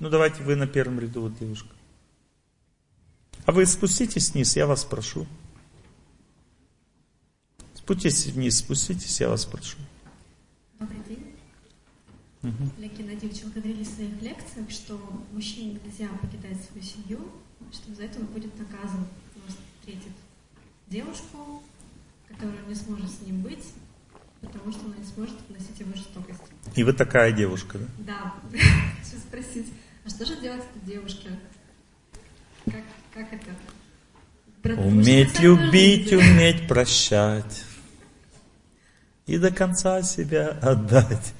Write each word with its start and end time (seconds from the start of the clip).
Ну 0.00 0.08
давайте 0.08 0.42
вы 0.42 0.56
на 0.56 0.66
первом 0.66 0.98
ряду, 0.98 1.20
вот 1.20 1.38
девушка. 1.38 1.68
А 3.44 3.52
вы 3.52 3.66
спуститесь 3.66 4.32
вниз, 4.32 4.56
я 4.56 4.66
вас 4.66 4.82
прошу. 4.82 5.26
Спуститесь 7.74 8.26
вниз, 8.26 8.58
спуститесь, 8.58 9.20
я 9.20 9.28
вас 9.28 9.44
прошу. 9.44 9.76
Добрый 10.78 11.00
день. 11.06 11.34
Угу. 12.42 12.70
Олег 12.78 12.96
Геннадьевич, 12.96 13.42
вы 13.42 13.50
говорили 13.50 13.84
в 13.84 13.88
своих 13.88 14.22
лекциях, 14.22 14.70
что 14.70 14.98
мужчине 15.32 15.78
нельзя 15.84 16.08
покидать 16.22 16.56
свою 16.64 16.82
семью, 16.82 17.32
что 17.70 17.94
за 17.94 18.04
это 18.04 18.20
он 18.20 18.26
будет 18.26 18.58
наказан. 18.58 19.06
Он 19.36 19.42
встретит 19.80 20.12
девушку, 20.88 21.62
которая 22.26 22.64
не 22.66 22.74
сможет 22.74 23.10
с 23.10 23.20
ним 23.20 23.42
быть, 23.42 23.66
потому 24.40 24.72
что 24.72 24.86
она 24.86 24.96
не 24.96 25.04
сможет 25.04 25.36
вносить 25.46 25.78
его 25.78 25.92
жестокость. 25.94 26.40
И 26.74 26.84
вы 26.84 26.94
такая 26.94 27.32
девушка, 27.32 27.78
да? 27.98 28.34
Да. 28.50 28.58
Хочу 29.02 29.18
спросить, 29.18 29.66
а 30.04 30.08
что 30.08 30.24
же 30.24 30.36
делать 30.40 30.62
этой 30.74 30.86
девушке? 30.86 31.30
Как, 32.64 32.84
как 33.14 33.32
это? 33.32 33.50
Потому 34.62 34.88
уметь 34.88 35.38
любить, 35.40 36.12
уметь 36.12 36.68
прощать. 36.68 37.64
И 39.26 39.38
до 39.38 39.50
конца 39.50 40.02
себя 40.02 40.48
отдать. 40.60 41.34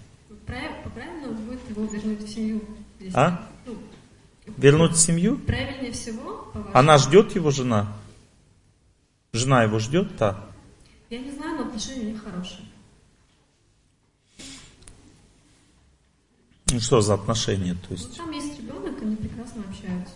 Правильно 0.46 1.28
будет 1.32 1.68
его 1.68 1.84
вернуть 1.84 2.22
в 2.22 2.28
семью? 2.28 2.62
А? 3.14 3.48
Ну, 3.66 3.78
вернуть 4.56 4.92
в 4.92 4.98
семью? 4.98 5.38
Правильнее 5.38 5.92
всего, 5.92 6.52
Она 6.72 6.98
ждет 6.98 7.34
его, 7.34 7.50
жена? 7.50 7.96
Жена 9.32 9.62
его 9.62 9.78
ждет, 9.78 10.16
та? 10.16 10.46
Я 11.08 11.18
не 11.18 11.30
знаю, 11.30 11.58
но 11.58 11.66
отношения 11.66 12.02
у 12.02 12.12
них 12.12 12.22
хорошие. 12.22 12.64
Ну 16.72 16.80
что 16.80 17.00
за 17.00 17.14
отношения? 17.14 17.74
То 17.74 17.92
есть... 17.92 18.16
Там 18.16 18.30
есть 18.30 18.58
ребенок, 18.58 19.02
они 19.02 19.16
прекрасно 19.16 19.62
общаются. 19.68 20.14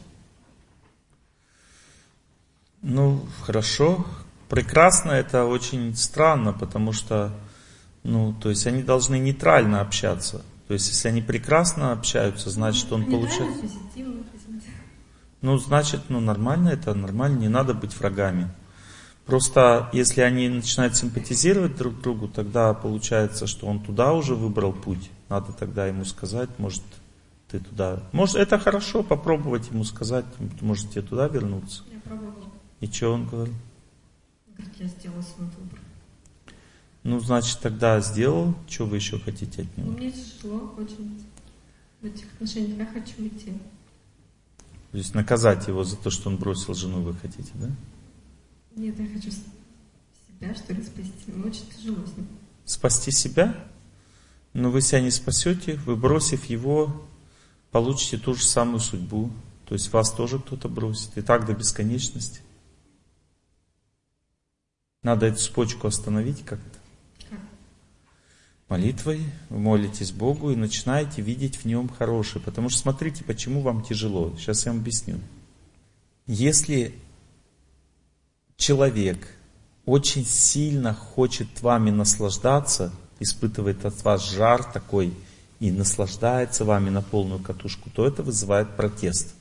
Ну, 2.82 3.26
хорошо. 3.42 4.06
Прекрасно 4.48 5.12
это 5.12 5.46
очень 5.46 5.96
странно, 5.96 6.52
потому 6.52 6.92
что, 6.92 7.32
ну, 8.02 8.34
то 8.34 8.51
есть 8.51 8.66
они 8.66 8.82
должны 8.82 9.18
нейтрально 9.18 9.80
общаться. 9.80 10.45
То 10.68 10.74
есть, 10.74 10.88
если 10.88 11.09
они 11.09 11.23
прекрасно 11.23 11.92
общаются, 11.92 12.51
значит, 12.51 12.90
он 12.92 13.04
получает... 13.04 13.54
Ну, 15.40 15.59
значит, 15.59 16.02
ну, 16.09 16.20
нормально 16.20 16.70
это, 16.70 16.95
нормально, 16.95 17.38
не 17.38 17.48
надо 17.48 17.74
быть 17.74 17.98
врагами. 17.98 18.48
Просто, 19.26 19.90
если 19.92 20.20
они 20.20 20.48
начинают 20.48 20.96
симпатизировать 20.96 21.76
друг 21.76 22.01
другу, 22.01 22.29
тогда 22.29 22.74
получается, 22.74 23.46
что 23.46 23.66
он 23.66 23.80
туда 23.80 24.12
уже 24.12 24.34
выбрал 24.34 24.73
путь. 24.73 25.10
Надо 25.28 25.52
тогда 25.52 25.86
ему 25.86 26.04
сказать, 26.04 26.50
может, 26.58 26.82
ты 27.48 27.60
туда... 27.60 28.02
Может, 28.12 28.36
это 28.36 28.58
хорошо, 28.58 29.02
попробовать 29.02 29.68
ему 29.70 29.84
сказать, 29.84 30.24
может, 30.60 30.90
тебе 30.90 31.02
туда 31.02 31.28
вернуться. 31.28 31.82
Я 31.92 32.00
пробовала. 32.00 32.50
И 32.80 32.86
что 32.86 33.12
он 33.12 33.26
говорил? 33.26 33.54
Говорит, 34.48 34.74
я 34.78 34.86
сделал 34.86 35.22
свой 35.22 35.48
выбор. 35.48 35.78
Ну, 37.02 37.20
значит, 37.20 37.60
тогда 37.60 38.00
сделал. 38.00 38.54
Что 38.66 38.86
вы 38.86 38.96
еще 38.96 39.18
хотите 39.18 39.62
от 39.62 39.76
него? 39.76 39.90
Ну, 39.90 39.98
мне 39.98 40.10
тяжело 40.10 40.74
очень 40.78 41.22
в 42.00 42.06
этих 42.06 42.32
отношениях. 42.34 42.78
Я 42.78 42.86
хочу 42.86 43.12
уйти. 43.18 43.52
То 44.90 44.98
есть 44.98 45.14
наказать 45.14 45.66
его 45.68 45.84
за 45.84 45.96
то, 45.96 46.10
что 46.10 46.30
он 46.30 46.36
бросил 46.36 46.72
жену, 46.74 47.02
вы 47.02 47.14
хотите, 47.14 47.50
да? 47.54 47.70
Нет, 48.76 48.98
я 48.98 49.06
хочу 49.08 49.30
себя, 49.30 50.54
что 50.54 50.72
ли, 50.72 50.82
спасти. 50.82 51.12
Мне 51.26 51.45
очень 51.45 51.66
тяжело 51.76 52.06
с 52.06 52.16
ним. 52.16 52.26
Спасти 52.64 53.10
себя? 53.10 53.54
Но 54.55 54.71
вы 54.71 54.80
себя 54.80 55.01
не 55.01 55.10
спасете, 55.10 55.74
вы 55.85 55.97
бросив 55.97 56.45
его, 56.45 57.05
получите 57.73 58.19
ту 58.19 58.35
же 58.35 58.45
самую 58.45 58.79
судьбу. 58.79 59.30
То 59.66 59.74
есть 59.74 59.93
вас 59.93 60.13
тоже 60.13 60.38
кто-то 60.38 60.69
бросит. 60.69 61.19
И 61.19 61.23
так 61.23 61.45
до 61.45 61.55
бесконечности. 61.55 62.41
Надо 65.03 65.27
эту 65.27 65.38
цепочку 65.38 65.88
остановить 65.88 66.44
как-то. 66.44 66.78
Молитвой 68.69 69.20
вы 69.50 69.59
молитесь 69.59 70.12
Богу 70.12 70.50
и 70.50 70.56
начинаете 70.56 71.20
видеть 71.20 71.56
в 71.56 71.64
нем 71.64 71.88
хорошее. 71.88 72.43
Потому 72.43 72.70
что 72.70 72.78
смотрите, 72.78 73.25
почему 73.25 73.60
вам 73.60 73.82
тяжело. 73.82 74.34
Сейчас 74.38 74.66
я 74.66 74.72
вам 74.72 74.81
объясню. 74.81 75.19
Если 76.26 76.94
человек 78.56 79.28
очень 79.84 80.25
сильно 80.25 80.94
хочет 80.94 81.60
вами 81.60 81.91
наслаждаться, 81.91 82.93
испытывает 83.24 83.84
от 83.84 84.02
вас 84.04 84.30
жар 84.30 84.62
такой 84.62 85.12
и 85.60 85.70
наслаждается 85.70 86.64
вами 86.64 86.90
на 86.90 87.02
полную 87.02 87.40
катушку, 87.40 87.90
то 87.90 88.06
это 88.06 88.22
вызывает 88.22 88.76
протест. 88.76 89.34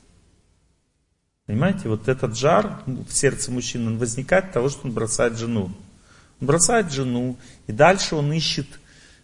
Понимаете, 1.46 1.90
вот 1.90 2.08
этот 2.08 2.38
жар 2.38 2.82
в 2.86 3.12
сердце 3.12 3.52
мужчины, 3.52 3.88
он 3.88 3.98
возникает 3.98 4.46
от 4.46 4.54
того, 4.54 4.70
что 4.70 4.88
он 4.88 4.94
бросает 4.94 5.38
жену. 5.38 5.72
Он 6.40 6.48
бросает 6.48 6.92
жену, 6.92 7.38
и 7.68 7.72
дальше 7.72 8.16
он 8.16 8.32
ищет 8.32 8.68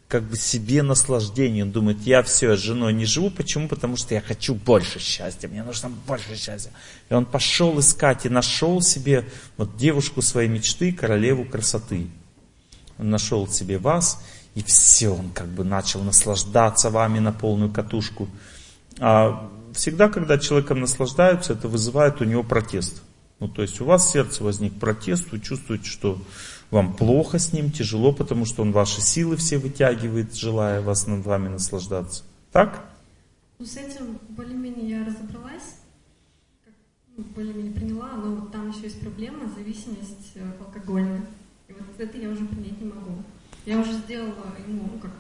как 0.10 0.24
бы 0.24 0.36
себе 0.36 0.82
наслаждение. 0.82 1.64
Он 1.64 1.72
думает, 1.72 2.00
я 2.02 2.24
все, 2.24 2.58
с 2.58 2.60
женой 2.60 2.94
не 2.94 3.06
живу. 3.06 3.30
Почему? 3.30 3.68
Потому 3.68 3.96
что 3.96 4.16
я 4.16 4.22
хочу 4.22 4.56
больше 4.56 5.00
счастья. 5.00 5.48
Мне 5.48 5.64
нужно 5.64 5.90
больше 5.90 6.36
счастья. 6.36 6.72
И 7.10 7.14
он 7.14 7.26
пошел 7.26 7.80
искать 7.80 8.26
и 8.26 8.30
нашел 8.30 8.82
себе 8.82 9.26
вот 9.56 9.78
девушку 9.78 10.24
своей 10.24 10.50
мечты, 10.50 10.92
королеву 10.92 11.46
красоты. 11.46 12.08
Он 12.98 13.12
нашел 13.12 13.48
себе 13.48 13.78
вас, 13.78 14.22
и 14.56 14.64
все, 14.64 15.10
он 15.10 15.30
как 15.32 15.48
бы 15.48 15.64
начал 15.64 16.02
наслаждаться 16.04 16.90
вами 16.90 17.20
на 17.20 17.32
полную 17.32 17.72
катушку. 17.72 18.28
А 19.00 19.50
всегда, 19.74 20.10
когда 20.10 20.38
человеком 20.38 20.82
наслаждаются, 20.82 21.54
это 21.54 21.68
вызывает 21.68 22.22
у 22.22 22.26
него 22.26 22.44
протест. 22.44 23.02
Ну, 23.40 23.48
то 23.48 23.62
есть 23.62 23.80
у 23.80 23.86
вас 23.86 24.06
в 24.06 24.12
сердце 24.12 24.44
возник 24.44 24.78
протест, 24.80 25.32
вы 25.32 25.40
чувствуете, 25.40 25.86
что 25.86 26.22
вам 26.72 26.94
плохо 26.94 27.40
с 27.40 27.54
ним, 27.54 27.72
тяжело, 27.72 28.12
потому 28.12 28.46
что 28.46 28.62
он 28.64 28.72
ваши 28.72 29.02
силы 29.02 29.38
все 29.38 29.58
вытягивает, 29.58 30.36
желая 30.36 30.82
вас 30.82 31.08
над 31.08 31.26
вами 31.26 31.48
наслаждаться. 31.48 32.24
Так? 32.52 32.86
Ну, 33.60 33.66
с 33.66 33.78
этим 33.78 34.20
более-менее 34.30 34.90
я 34.90 35.06
разобралась, 35.06 35.76
ну, 37.16 37.24
более-менее 37.36 37.74
приняла, 37.74 38.14
но 38.14 38.46
там 38.48 38.70
еще 38.70 38.84
есть 38.84 39.00
проблема, 39.00 39.50
зависимость 39.56 40.32
э, 40.36 40.52
алкогольная. 40.60 41.26
И 41.68 41.74
вот 41.74 42.00
это 42.00 42.18
я 42.18 42.30
уже 42.30 42.46
принять 42.46 42.80
не 42.82 42.88
могу. 42.88 43.24
Я 43.70 43.78
уже 43.78 43.92
сделала 43.92 44.34
ему, 44.68 44.90
ну 44.94 45.00
как, 45.00 45.12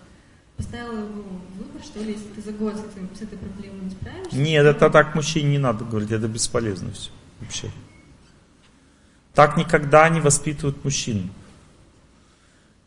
поставила 0.57 1.01
ему 1.01 1.23
выбор, 1.55 1.83
что 1.83 1.99
ли, 1.99 2.13
если 2.13 2.29
ты 2.29 2.41
за 2.41 2.51
год 2.51 2.73
с, 2.73 2.79
этим, 2.79 3.07
с 3.15 3.21
этой 3.21 3.37
проблемой 3.37 3.81
не 3.81 3.91
справишься. 3.91 4.35
Нет, 4.35 4.65
это 4.65 4.89
так 4.89 5.13
мужчине 5.13 5.51
не 5.51 5.57
надо 5.59 5.85
говорить, 5.85 6.09
это 6.09 6.27
бесполезно 6.27 6.91
все 6.91 7.11
вообще. 7.39 7.69
Так 9.35 9.55
никогда 9.55 10.09
не 10.09 10.19
воспитывают 10.19 10.83
мужчин. 10.83 11.29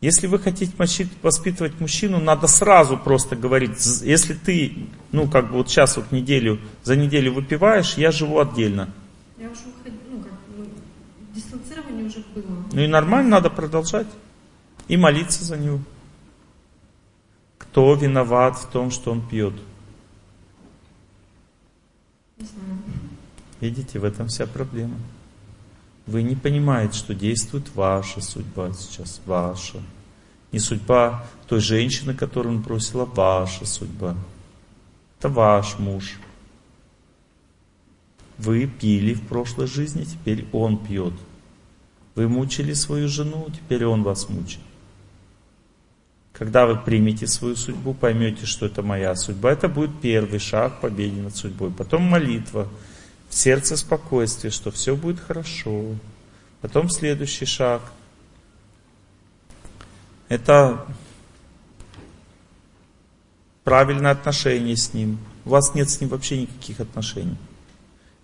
Если 0.01 0.27
вы 0.27 0.37
хотите 0.37 0.73
воспитывать 1.21 1.79
мужчину, 1.79 2.19
надо 2.19 2.47
сразу 2.47 2.97
просто 2.97 3.37
говорить, 3.37 3.77
если 4.01 4.33
ты, 4.33 4.89
ну 5.13 5.29
как 5.29 5.47
бы 5.47 5.53
вот 5.59 5.69
сейчас 5.69 5.95
вот 5.95 6.11
неделю, 6.11 6.59
за 6.83 6.97
неделю 6.97 7.31
выпиваешь, 7.31 7.93
я 7.93 8.11
живу 8.11 8.41
отдельно. 8.41 8.89
Я 9.37 9.47
уже 9.49 9.61
уходила, 9.61 10.01
ну 10.11 10.23
как, 10.23 10.33
ну, 10.57 10.65
дистанцирование 11.33 12.05
уже 12.07 12.21
было. 12.35 12.65
Ну 12.73 12.81
и 12.81 12.87
нормально, 12.87 13.29
надо 13.29 13.49
продолжать. 13.49 14.07
И 14.87 14.97
молиться 14.97 15.43
за 15.43 15.57
него. 15.57 15.79
Кто 17.57 17.93
виноват 17.95 18.57
в 18.57 18.69
том, 18.69 18.91
что 18.91 19.11
он 19.11 19.27
пьет? 19.27 19.53
Видите, 23.59 23.99
в 23.99 24.03
этом 24.03 24.27
вся 24.27 24.45
проблема. 24.45 24.97
Вы 26.05 26.23
не 26.23 26.35
понимаете, 26.35 26.97
что 26.97 27.15
действует 27.15 27.73
ваша 27.75 28.19
судьба 28.19 28.73
сейчас, 28.73 29.21
ваша. 29.25 29.81
Не 30.51 30.59
судьба 30.59 31.25
той 31.47 31.61
женщины, 31.61 32.13
которую 32.13 32.57
он 32.57 32.61
бросил, 32.61 33.01
а 33.01 33.05
ваша 33.05 33.65
судьба. 33.65 34.15
Это 35.17 35.29
ваш 35.29 35.79
муж. 35.79 36.19
Вы 38.37 38.67
пили 38.67 39.13
в 39.13 39.25
прошлой 39.27 39.67
жизни, 39.67 40.03
теперь 40.03 40.45
он 40.51 40.77
пьет. 40.77 41.13
Вы 42.15 42.27
мучили 42.27 42.73
свою 42.73 43.07
жену, 43.07 43.47
теперь 43.49 43.85
он 43.85 44.03
вас 44.03 44.27
мучит. 44.27 44.59
Когда 46.43 46.65
вы 46.65 46.75
примете 46.75 47.25
свою 47.25 47.55
судьбу, 47.55 47.93
поймете, 47.93 48.45
что 48.45 48.65
это 48.65 48.81
моя 48.81 49.15
судьба, 49.15 49.53
это 49.53 49.69
будет 49.69 50.01
первый 50.01 50.39
шаг 50.39 50.81
победе 50.81 51.21
над 51.21 51.37
судьбой. 51.37 51.71
Потом 51.71 52.01
молитва, 52.01 52.67
в 53.29 53.33
сердце 53.33 53.77
спокойствие, 53.77 54.51
что 54.51 54.69
все 54.69 54.93
будет 54.93 55.21
хорошо. 55.21 55.95
Потом 56.59 56.89
следующий 56.89 57.45
шаг. 57.45 57.81
Это 60.27 60.85
правильное 63.63 64.11
отношение 64.11 64.75
с 64.75 64.93
ним. 64.93 65.19
У 65.45 65.51
вас 65.51 65.73
нет 65.75 65.89
с 65.89 66.01
ним 66.01 66.09
вообще 66.09 66.41
никаких 66.41 66.81
отношений. 66.81 67.37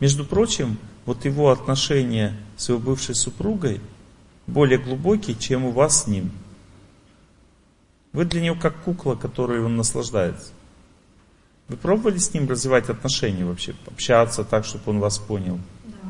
Между 0.02 0.26
прочим, 0.26 0.78
вот 1.06 1.24
его 1.24 1.52
отношения 1.52 2.36
с 2.58 2.68
его 2.68 2.80
бывшей 2.80 3.16
супругой 3.16 3.80
более 4.46 4.78
глубокие, 4.78 5.38
чем 5.38 5.64
у 5.64 5.72
вас 5.72 6.04
с 6.04 6.08
ним. 6.08 6.32
Вы 8.12 8.26
для 8.26 8.42
него 8.42 8.56
как 8.56 8.82
кукла, 8.84 9.16
которой 9.16 9.64
он 9.64 9.76
наслаждается. 9.76 10.52
Вы 11.68 11.78
пробовали 11.78 12.18
с 12.18 12.34
ним 12.34 12.50
развивать 12.50 12.90
отношения 12.90 13.46
вообще, 13.46 13.76
общаться 13.86 14.44
так, 14.44 14.66
чтобы 14.66 14.84
он 14.88 15.00
вас 15.00 15.20
понял? 15.20 15.60
Да. 15.86 16.10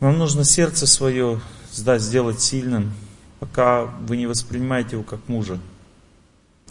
Вам 0.00 0.18
нужно 0.18 0.44
сердце 0.44 0.86
свое 0.86 1.40
сдать, 1.72 2.02
сделать 2.02 2.40
сильным, 2.40 2.92
пока 3.38 3.84
вы 3.84 4.18
не 4.18 4.26
воспринимаете 4.26 4.92
его 4.92 5.02
как 5.02 5.26
мужа. 5.28 5.58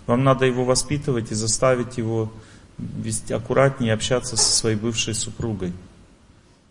Вам 0.05 0.23
надо 0.23 0.45
его 0.45 0.63
воспитывать 0.63 1.31
и 1.31 1.35
заставить 1.35 1.97
его 1.97 2.31
вести 2.77 3.33
аккуратнее 3.33 3.93
общаться 3.93 4.37
со 4.37 4.51
своей 4.51 4.75
бывшей 4.77 5.15
супругой. 5.15 5.73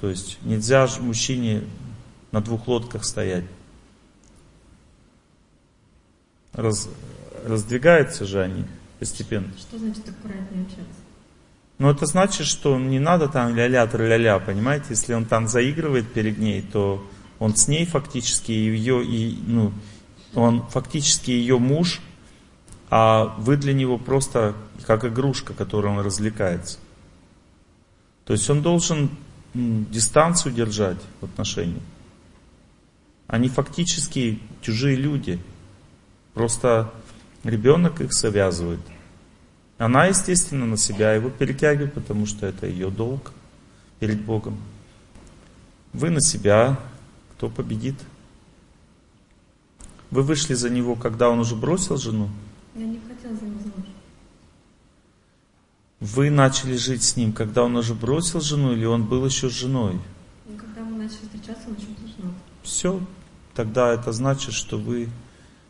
То 0.00 0.08
есть 0.08 0.38
нельзя 0.42 0.86
же 0.86 1.02
мужчине 1.02 1.64
на 2.30 2.40
двух 2.40 2.68
лодках 2.68 3.04
стоять. 3.04 3.44
Раз, 6.58 6.88
раздвигаются 7.44 8.24
же 8.24 8.42
они 8.42 8.64
постепенно. 8.98 9.46
Что 9.56 9.78
значит 9.78 10.08
аккуратнее 10.08 10.64
общаться? 10.64 11.00
Ну, 11.78 11.88
это 11.88 12.04
значит, 12.06 12.48
что 12.48 12.76
не 12.76 12.98
надо 12.98 13.28
там 13.28 13.54
ля-ля, 13.54 13.86
ля 13.86 14.38
понимаете? 14.40 14.86
Если 14.90 15.14
он 15.14 15.24
там 15.24 15.46
заигрывает 15.46 16.12
перед 16.12 16.38
ней, 16.38 16.62
то 16.62 17.00
он 17.38 17.54
с 17.54 17.68
ней 17.68 17.86
фактически 17.86 18.50
ее, 18.50 19.04
и, 19.04 19.38
ну, 19.46 19.72
он 20.34 20.66
фактически 20.66 21.30
ее 21.30 21.60
муж, 21.60 22.00
а 22.90 23.36
вы 23.38 23.56
для 23.56 23.72
него 23.72 23.96
просто 23.96 24.56
как 24.84 25.04
игрушка, 25.04 25.54
которой 25.54 25.86
он 25.92 26.00
развлекается. 26.00 26.78
То 28.24 28.32
есть 28.32 28.50
он 28.50 28.62
должен 28.62 29.10
дистанцию 29.54 30.52
держать 30.52 30.98
в 31.20 31.26
отношениях. 31.26 31.84
Они 33.28 33.48
фактически 33.48 34.40
чужие 34.60 34.96
люди. 34.96 35.38
Просто 36.38 36.92
ребенок 37.42 38.00
их 38.00 38.12
связывает. 38.12 38.78
Она, 39.76 40.04
естественно, 40.04 40.66
на 40.66 40.76
себя 40.76 41.12
его 41.12 41.30
перетягивает, 41.30 41.94
потому 41.94 42.26
что 42.26 42.46
это 42.46 42.68
ее 42.68 42.90
долг 42.90 43.32
перед 43.98 44.24
Богом. 44.24 44.56
Вы 45.92 46.10
на 46.10 46.20
себя, 46.20 46.78
кто 47.32 47.48
победит? 47.48 47.96
Вы 50.12 50.22
вышли 50.22 50.54
за 50.54 50.70
него, 50.70 50.94
когда 50.94 51.28
он 51.28 51.40
уже 51.40 51.56
бросил 51.56 51.96
жену? 51.96 52.30
Я 52.76 52.86
не 52.86 53.00
хотела 53.00 53.34
за 53.34 53.44
него 53.44 53.58
замуж. 53.58 53.88
Вы 55.98 56.30
начали 56.30 56.76
жить 56.76 57.02
с 57.02 57.16
ним, 57.16 57.32
когда 57.32 57.64
он 57.64 57.74
уже 57.74 57.96
бросил 57.96 58.40
жену, 58.40 58.74
или 58.74 58.84
он 58.84 59.04
был 59.04 59.26
еще 59.26 59.50
с 59.50 59.54
женой? 59.54 59.98
Когда 60.56 60.82
мы 60.82 60.98
начали 61.02 61.24
встречаться, 61.24 61.66
он 61.66 61.74
еще 61.74 61.86
был 61.86 62.06
женат. 62.16 62.34
Все, 62.62 63.00
тогда 63.56 63.92
это 63.92 64.12
значит, 64.12 64.54
что 64.54 64.78
вы 64.78 65.08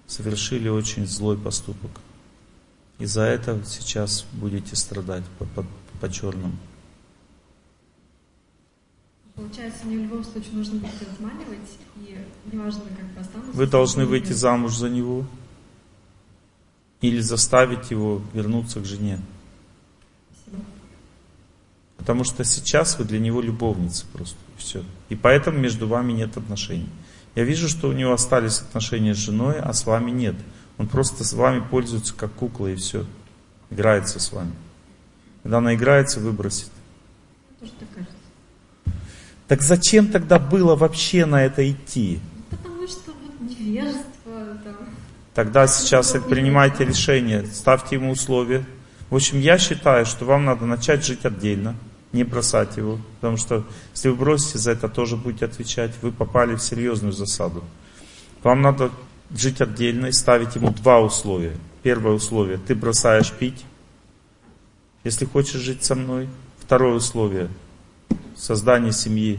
совершили 0.08 0.68
очень 0.68 1.06
злой 1.06 1.38
поступок. 1.38 1.92
И 2.98 3.06
за 3.06 3.22
это 3.22 3.62
сейчас 3.64 4.26
будете 4.32 4.74
страдать 4.74 5.22
по, 5.38 5.44
по, 5.44 5.64
по 6.00 6.12
черному. 6.12 6.56
Получается, 9.36 9.86
мне 9.86 9.98
в 9.98 10.02
любом 10.02 10.24
случае 10.24 10.54
нужно 10.54 10.80
будет 10.80 11.08
обманывать, 11.16 11.78
и 11.96 12.18
неважно, 12.50 12.82
как 12.98 13.22
останусь. 13.22 13.54
Вы 13.54 13.66
должны 13.68 14.04
выйти 14.04 14.32
замуж 14.32 14.74
за 14.74 14.88
него 14.88 15.24
или 17.00 17.20
заставить 17.20 17.92
его 17.92 18.20
вернуться 18.32 18.80
к 18.80 18.84
жене. 18.84 19.20
Спасибо. 20.32 20.64
Потому 21.98 22.24
что 22.24 22.42
сейчас 22.42 22.98
вы 22.98 23.04
для 23.04 23.20
него 23.20 23.40
любовница 23.40 24.06
просто. 24.12 24.36
И 24.56 24.60
все. 24.60 24.82
И 25.08 25.14
поэтому 25.14 25.58
между 25.58 25.86
вами 25.86 26.12
нет 26.12 26.36
отношений. 26.36 26.88
Я 27.38 27.44
вижу, 27.44 27.68
что 27.68 27.88
у 27.88 27.92
него 27.92 28.14
остались 28.14 28.62
отношения 28.62 29.14
с 29.14 29.18
женой, 29.18 29.60
а 29.60 29.72
с 29.72 29.86
вами 29.86 30.10
нет. 30.10 30.34
Он 30.76 30.88
просто 30.88 31.22
с 31.22 31.34
вами 31.34 31.60
пользуется 31.60 32.12
как 32.12 32.32
кукла 32.32 32.66
и 32.66 32.74
все. 32.74 33.06
Играется 33.70 34.18
с 34.18 34.32
вами. 34.32 34.50
Когда 35.44 35.58
она 35.58 35.76
играется, 35.76 36.18
выбросит. 36.18 36.68
Так 39.46 39.62
зачем 39.62 40.08
тогда 40.08 40.40
было 40.40 40.74
вообще 40.74 41.26
на 41.26 41.44
это 41.44 41.70
идти? 41.70 42.18
Потому 42.50 42.88
что 42.88 43.12
невежество 43.40 44.58
там. 44.64 44.74
Тогда 45.32 45.68
сейчас 45.68 46.16
принимайте 46.28 46.84
решение, 46.84 47.46
ставьте 47.46 47.94
ему 47.94 48.10
условия. 48.10 48.66
В 49.10 49.14
общем, 49.14 49.38
я 49.38 49.58
считаю, 49.58 50.06
что 50.06 50.24
вам 50.24 50.44
надо 50.44 50.66
начать 50.66 51.06
жить 51.06 51.24
отдельно, 51.24 51.76
не 52.12 52.24
бросать 52.24 52.76
его. 52.76 52.98
Потому 53.16 53.36
что 53.36 53.64
если 53.92 54.08
вы 54.08 54.16
бросите, 54.16 54.58
за 54.58 54.72
это 54.72 54.88
тоже 54.88 55.16
будете 55.16 55.44
отвечать. 55.44 55.92
Вы 56.02 56.12
попали 56.12 56.54
в 56.54 56.62
серьезную 56.62 57.12
засаду. 57.12 57.62
Вам 58.42 58.62
надо 58.62 58.90
жить 59.30 59.60
отдельно 59.60 60.06
и 60.06 60.12
ставить 60.12 60.54
ему 60.56 60.70
два 60.70 61.00
условия. 61.00 61.56
Первое 61.82 62.12
условие, 62.12 62.58
ты 62.58 62.74
бросаешь 62.74 63.32
пить, 63.32 63.64
если 65.04 65.24
хочешь 65.24 65.60
жить 65.60 65.84
со 65.84 65.94
мной. 65.94 66.28
Второе 66.58 66.94
условие, 66.94 67.48
создание 68.36 68.92
семьи, 68.92 69.38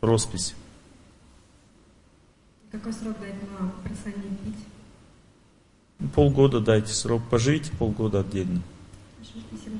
роспись. 0.00 0.54
Какой 2.72 2.92
срок 2.92 3.20
дать 3.20 3.34
на 3.34 3.72
бросание 3.84 4.36
пить? 4.44 6.10
Полгода 6.14 6.60
дайте 6.60 6.92
срок, 6.92 7.22
поживите 7.30 7.70
полгода 7.78 8.20
отдельно. 8.20 8.62
Хорошо, 9.18 9.46
спасибо. 9.48 9.76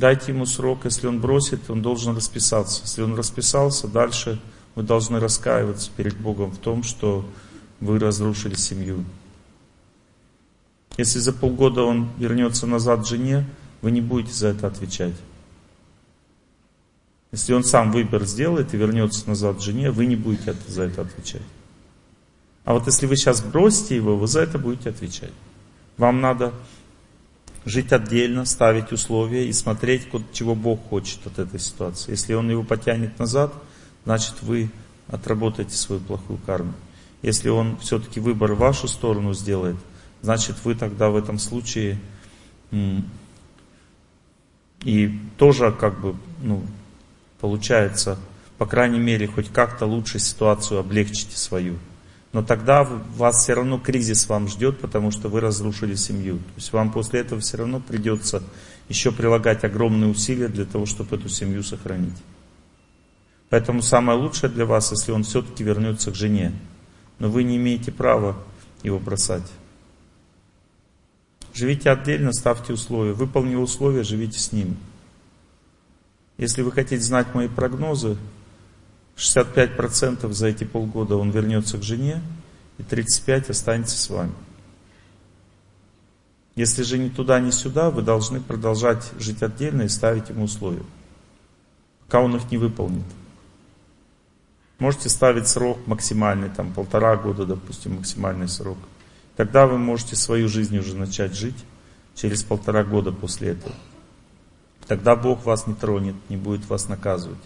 Дайте 0.00 0.32
ему 0.32 0.46
срок, 0.46 0.86
если 0.86 1.08
он 1.08 1.20
бросит, 1.20 1.68
он 1.68 1.82
должен 1.82 2.16
расписаться. 2.16 2.80
Если 2.84 3.02
он 3.02 3.14
расписался, 3.14 3.86
дальше 3.86 4.40
вы 4.74 4.82
должны 4.82 5.20
раскаиваться 5.20 5.90
перед 5.94 6.16
Богом 6.16 6.52
в 6.52 6.56
том, 6.56 6.82
что 6.84 7.28
вы 7.80 7.98
разрушили 7.98 8.54
семью. 8.54 9.04
Если 10.96 11.18
за 11.18 11.34
полгода 11.34 11.82
он 11.82 12.08
вернется 12.16 12.66
назад 12.66 13.06
жене, 13.06 13.46
вы 13.82 13.90
не 13.90 14.00
будете 14.00 14.32
за 14.32 14.48
это 14.48 14.68
отвечать. 14.68 15.16
Если 17.30 17.52
он 17.52 17.62
сам 17.62 17.92
выбор 17.92 18.24
сделает 18.24 18.72
и 18.72 18.78
вернется 18.78 19.28
назад 19.28 19.60
жене, 19.60 19.90
вы 19.90 20.06
не 20.06 20.16
будете 20.16 20.54
за 20.66 20.84
это 20.84 21.02
отвечать. 21.02 21.42
А 22.64 22.72
вот 22.72 22.86
если 22.86 23.04
вы 23.04 23.16
сейчас 23.16 23.42
бросите 23.42 23.96
его, 23.96 24.16
вы 24.16 24.26
за 24.26 24.40
это 24.40 24.58
будете 24.58 24.88
отвечать. 24.88 25.34
Вам 25.98 26.22
надо 26.22 26.54
жить 27.64 27.92
отдельно, 27.92 28.44
ставить 28.44 28.92
условия 28.92 29.46
и 29.48 29.52
смотреть, 29.52 30.08
чего 30.32 30.54
Бог 30.54 30.88
хочет 30.88 31.26
от 31.26 31.38
этой 31.38 31.60
ситуации. 31.60 32.12
Если 32.12 32.34
Он 32.34 32.50
его 32.50 32.62
потянет 32.62 33.18
назад, 33.18 33.52
значит 34.04 34.42
вы 34.42 34.70
отработаете 35.08 35.76
свою 35.76 36.00
плохую 36.00 36.38
карму. 36.38 36.72
Если 37.22 37.48
Он 37.48 37.76
все-таки 37.78 38.20
выбор 38.20 38.54
в 38.54 38.58
вашу 38.58 38.88
сторону 38.88 39.34
сделает, 39.34 39.76
значит 40.22 40.56
вы 40.64 40.74
тогда 40.74 41.10
в 41.10 41.16
этом 41.16 41.38
случае 41.38 41.98
и 44.82 45.18
тоже 45.36 45.72
как 45.72 46.00
бы, 46.00 46.16
ну, 46.42 46.62
получается, 47.40 48.18
по 48.56 48.66
крайней 48.66 48.98
мере, 48.98 49.26
хоть 49.26 49.50
как-то 49.50 49.86
лучше 49.86 50.18
ситуацию 50.18 50.80
облегчите 50.80 51.36
свою. 51.36 51.78
Но 52.32 52.42
тогда 52.42 52.84
вас 52.84 53.42
все 53.42 53.54
равно 53.54 53.78
кризис 53.78 54.28
вам 54.28 54.46
ждет, 54.46 54.78
потому 54.78 55.10
что 55.10 55.28
вы 55.28 55.40
разрушили 55.40 55.96
семью. 55.96 56.36
То 56.38 56.54
есть 56.56 56.72
вам 56.72 56.92
после 56.92 57.20
этого 57.20 57.40
все 57.40 57.56
равно 57.56 57.80
придется 57.80 58.42
еще 58.88 59.10
прилагать 59.10 59.64
огромные 59.64 60.10
усилия 60.10 60.48
для 60.48 60.64
того, 60.64 60.86
чтобы 60.86 61.16
эту 61.16 61.28
семью 61.28 61.62
сохранить. 61.62 62.16
Поэтому 63.48 63.82
самое 63.82 64.16
лучшее 64.16 64.48
для 64.48 64.64
вас, 64.64 64.92
если 64.92 65.10
он 65.10 65.24
все-таки 65.24 65.64
вернется 65.64 66.12
к 66.12 66.14
жене. 66.14 66.52
Но 67.18 67.28
вы 67.28 67.42
не 67.42 67.56
имеете 67.56 67.90
права 67.90 68.36
его 68.84 69.00
бросать. 69.00 69.50
Живите 71.52 71.90
отдельно, 71.90 72.32
ставьте 72.32 72.72
условия. 72.72 73.12
Выполнив 73.12 73.58
условия, 73.58 74.04
живите 74.04 74.38
с 74.38 74.52
ним. 74.52 74.76
Если 76.38 76.62
вы 76.62 76.70
хотите 76.70 77.02
знать 77.02 77.34
мои 77.34 77.48
прогнозы, 77.48 78.16
65% 79.20 80.32
за 80.32 80.46
эти 80.46 80.64
полгода 80.64 81.16
он 81.16 81.30
вернется 81.30 81.76
к 81.76 81.82
жене, 81.82 82.22
и 82.78 82.82
35% 82.82 83.50
останется 83.50 83.98
с 83.98 84.08
вами. 84.08 84.32
Если 86.56 86.82
же 86.82 86.98
ни 86.98 87.10
туда, 87.10 87.38
ни 87.38 87.50
сюда, 87.50 87.90
вы 87.90 88.02
должны 88.02 88.40
продолжать 88.40 89.12
жить 89.18 89.42
отдельно 89.42 89.82
и 89.82 89.88
ставить 89.88 90.30
ему 90.30 90.44
условия, 90.44 90.84
пока 92.06 92.20
он 92.20 92.34
их 92.34 92.50
не 92.50 92.56
выполнит. 92.56 93.04
Можете 94.78 95.10
ставить 95.10 95.46
срок 95.46 95.78
максимальный, 95.86 96.48
там 96.48 96.72
полтора 96.72 97.16
года, 97.16 97.44
допустим, 97.44 97.96
максимальный 97.96 98.48
срок. 98.48 98.78
Тогда 99.36 99.66
вы 99.66 99.76
можете 99.76 100.16
свою 100.16 100.48
жизнь 100.48 100.76
уже 100.78 100.96
начать 100.96 101.34
жить 101.34 101.64
через 102.14 102.42
полтора 102.42 102.84
года 102.84 103.12
после 103.12 103.50
этого. 103.50 103.74
Тогда 104.86 105.14
Бог 105.14 105.44
вас 105.44 105.66
не 105.66 105.74
тронет, 105.74 106.16
не 106.30 106.38
будет 106.38 106.66
вас 106.68 106.88
наказывать. 106.88 107.38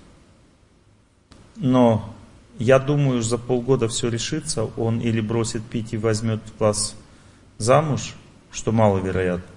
Но 1.56 2.14
я 2.58 2.78
думаю, 2.78 3.22
за 3.22 3.38
полгода 3.38 3.88
все 3.88 4.08
решится. 4.08 4.64
Он 4.64 5.00
или 5.00 5.20
бросит 5.20 5.62
пить 5.62 5.92
и 5.92 5.96
возьмет 5.96 6.40
вас 6.58 6.96
замуж, 7.58 8.14
что 8.50 8.72
маловероятно, 8.72 9.52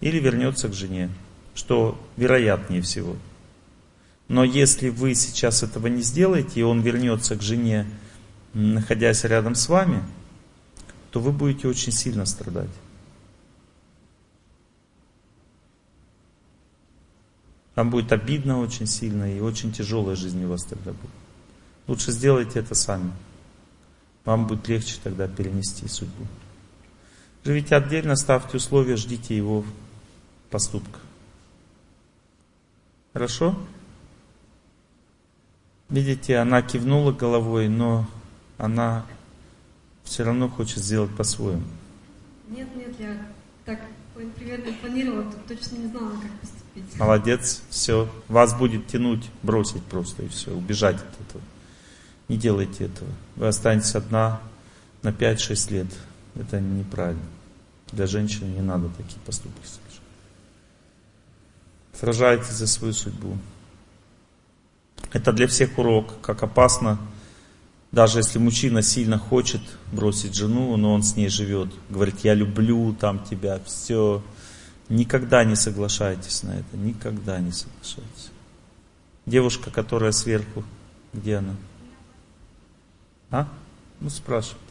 или 0.00 0.18
вернется 0.18 0.68
к 0.68 0.74
жене, 0.74 1.10
что 1.54 1.98
вероятнее 2.16 2.82
всего. 2.82 3.16
Но 4.28 4.44
если 4.44 4.88
вы 4.88 5.14
сейчас 5.14 5.62
этого 5.62 5.86
не 5.86 6.02
сделаете, 6.02 6.60
и 6.60 6.62
он 6.62 6.80
вернется 6.80 7.36
к 7.36 7.42
жене, 7.42 7.86
находясь 8.52 9.24
рядом 9.24 9.54
с 9.54 9.68
вами, 9.68 10.02
то 11.10 11.20
вы 11.20 11.32
будете 11.32 11.68
очень 11.68 11.92
сильно 11.92 12.26
страдать. 12.26 12.70
Вам 17.76 17.90
будет 17.90 18.10
обидно 18.10 18.58
очень 18.58 18.86
сильно 18.86 19.36
и 19.36 19.40
очень 19.40 19.70
тяжелая 19.70 20.16
жизнь 20.16 20.42
у 20.44 20.48
вас 20.48 20.64
тогда 20.64 20.92
будет. 20.92 21.25
Лучше 21.86 22.12
сделайте 22.12 22.58
это 22.58 22.74
сами. 22.74 23.12
Вам 24.24 24.46
будет 24.46 24.66
легче 24.68 24.96
тогда 25.02 25.28
перенести 25.28 25.86
судьбу. 25.86 26.26
Живите 27.44 27.76
отдельно, 27.76 28.16
ставьте 28.16 28.56
условия, 28.56 28.96
ждите 28.96 29.36
его 29.36 29.64
поступка. 30.50 30.98
Хорошо? 33.12 33.56
Видите, 35.88 36.38
она 36.38 36.60
кивнула 36.62 37.12
головой, 37.12 37.68
но 37.68 38.06
она 38.58 39.06
все 40.02 40.24
равно 40.24 40.48
хочет 40.48 40.78
сделать 40.78 41.14
по-своему. 41.14 41.62
Нет, 42.48 42.68
нет, 42.74 42.94
я 42.98 43.16
так 43.64 43.80
примерно 44.34 44.72
планировала, 44.80 45.32
точно 45.46 45.76
не 45.76 45.86
знала, 45.88 46.10
как 46.10 46.30
поступить. 46.40 46.98
Молодец, 46.98 47.62
все. 47.70 48.08
Вас 48.26 48.58
будет 48.58 48.88
тянуть, 48.88 49.30
бросить 49.42 49.84
просто 49.84 50.24
и 50.24 50.28
все, 50.28 50.52
убежать 50.52 50.96
от 50.96 51.28
этого. 51.28 51.44
Не 52.28 52.36
делайте 52.36 52.84
этого. 52.84 53.10
Вы 53.36 53.46
останетесь 53.48 53.94
одна 53.94 54.40
на 55.02 55.10
5-6 55.10 55.72
лет. 55.72 55.86
Это 56.34 56.60
неправильно. 56.60 57.22
Для 57.92 58.06
женщины 58.06 58.46
не 58.46 58.60
надо 58.60 58.88
такие 58.88 59.20
поступки 59.24 59.64
совершать. 59.64 60.02
Сражайтесь 61.98 62.52
за 62.54 62.66
свою 62.66 62.92
судьбу. 62.92 63.38
Это 65.12 65.32
для 65.32 65.46
всех 65.46 65.78
урок, 65.78 66.20
как 66.20 66.42
опасно, 66.42 66.98
даже 67.92 68.18
если 68.18 68.38
мужчина 68.38 68.82
сильно 68.82 69.18
хочет 69.18 69.62
бросить 69.92 70.34
жену, 70.34 70.76
но 70.76 70.92
он 70.92 71.02
с 71.02 71.16
ней 71.16 71.28
живет, 71.28 71.70
говорит, 71.88 72.16
я 72.24 72.34
люблю 72.34 72.92
там 72.92 73.24
тебя, 73.24 73.60
все. 73.64 74.22
Никогда 74.88 75.44
не 75.44 75.56
соглашайтесь 75.56 76.42
на 76.42 76.50
это, 76.50 76.76
никогда 76.76 77.38
не 77.40 77.52
соглашайтесь. 77.52 78.30
Девушка, 79.24 79.70
которая 79.70 80.12
сверху, 80.12 80.64
где 81.12 81.36
она? 81.36 81.54
А? 83.30 83.48
Ну, 84.00 84.10
спрашивайте. 84.10 84.62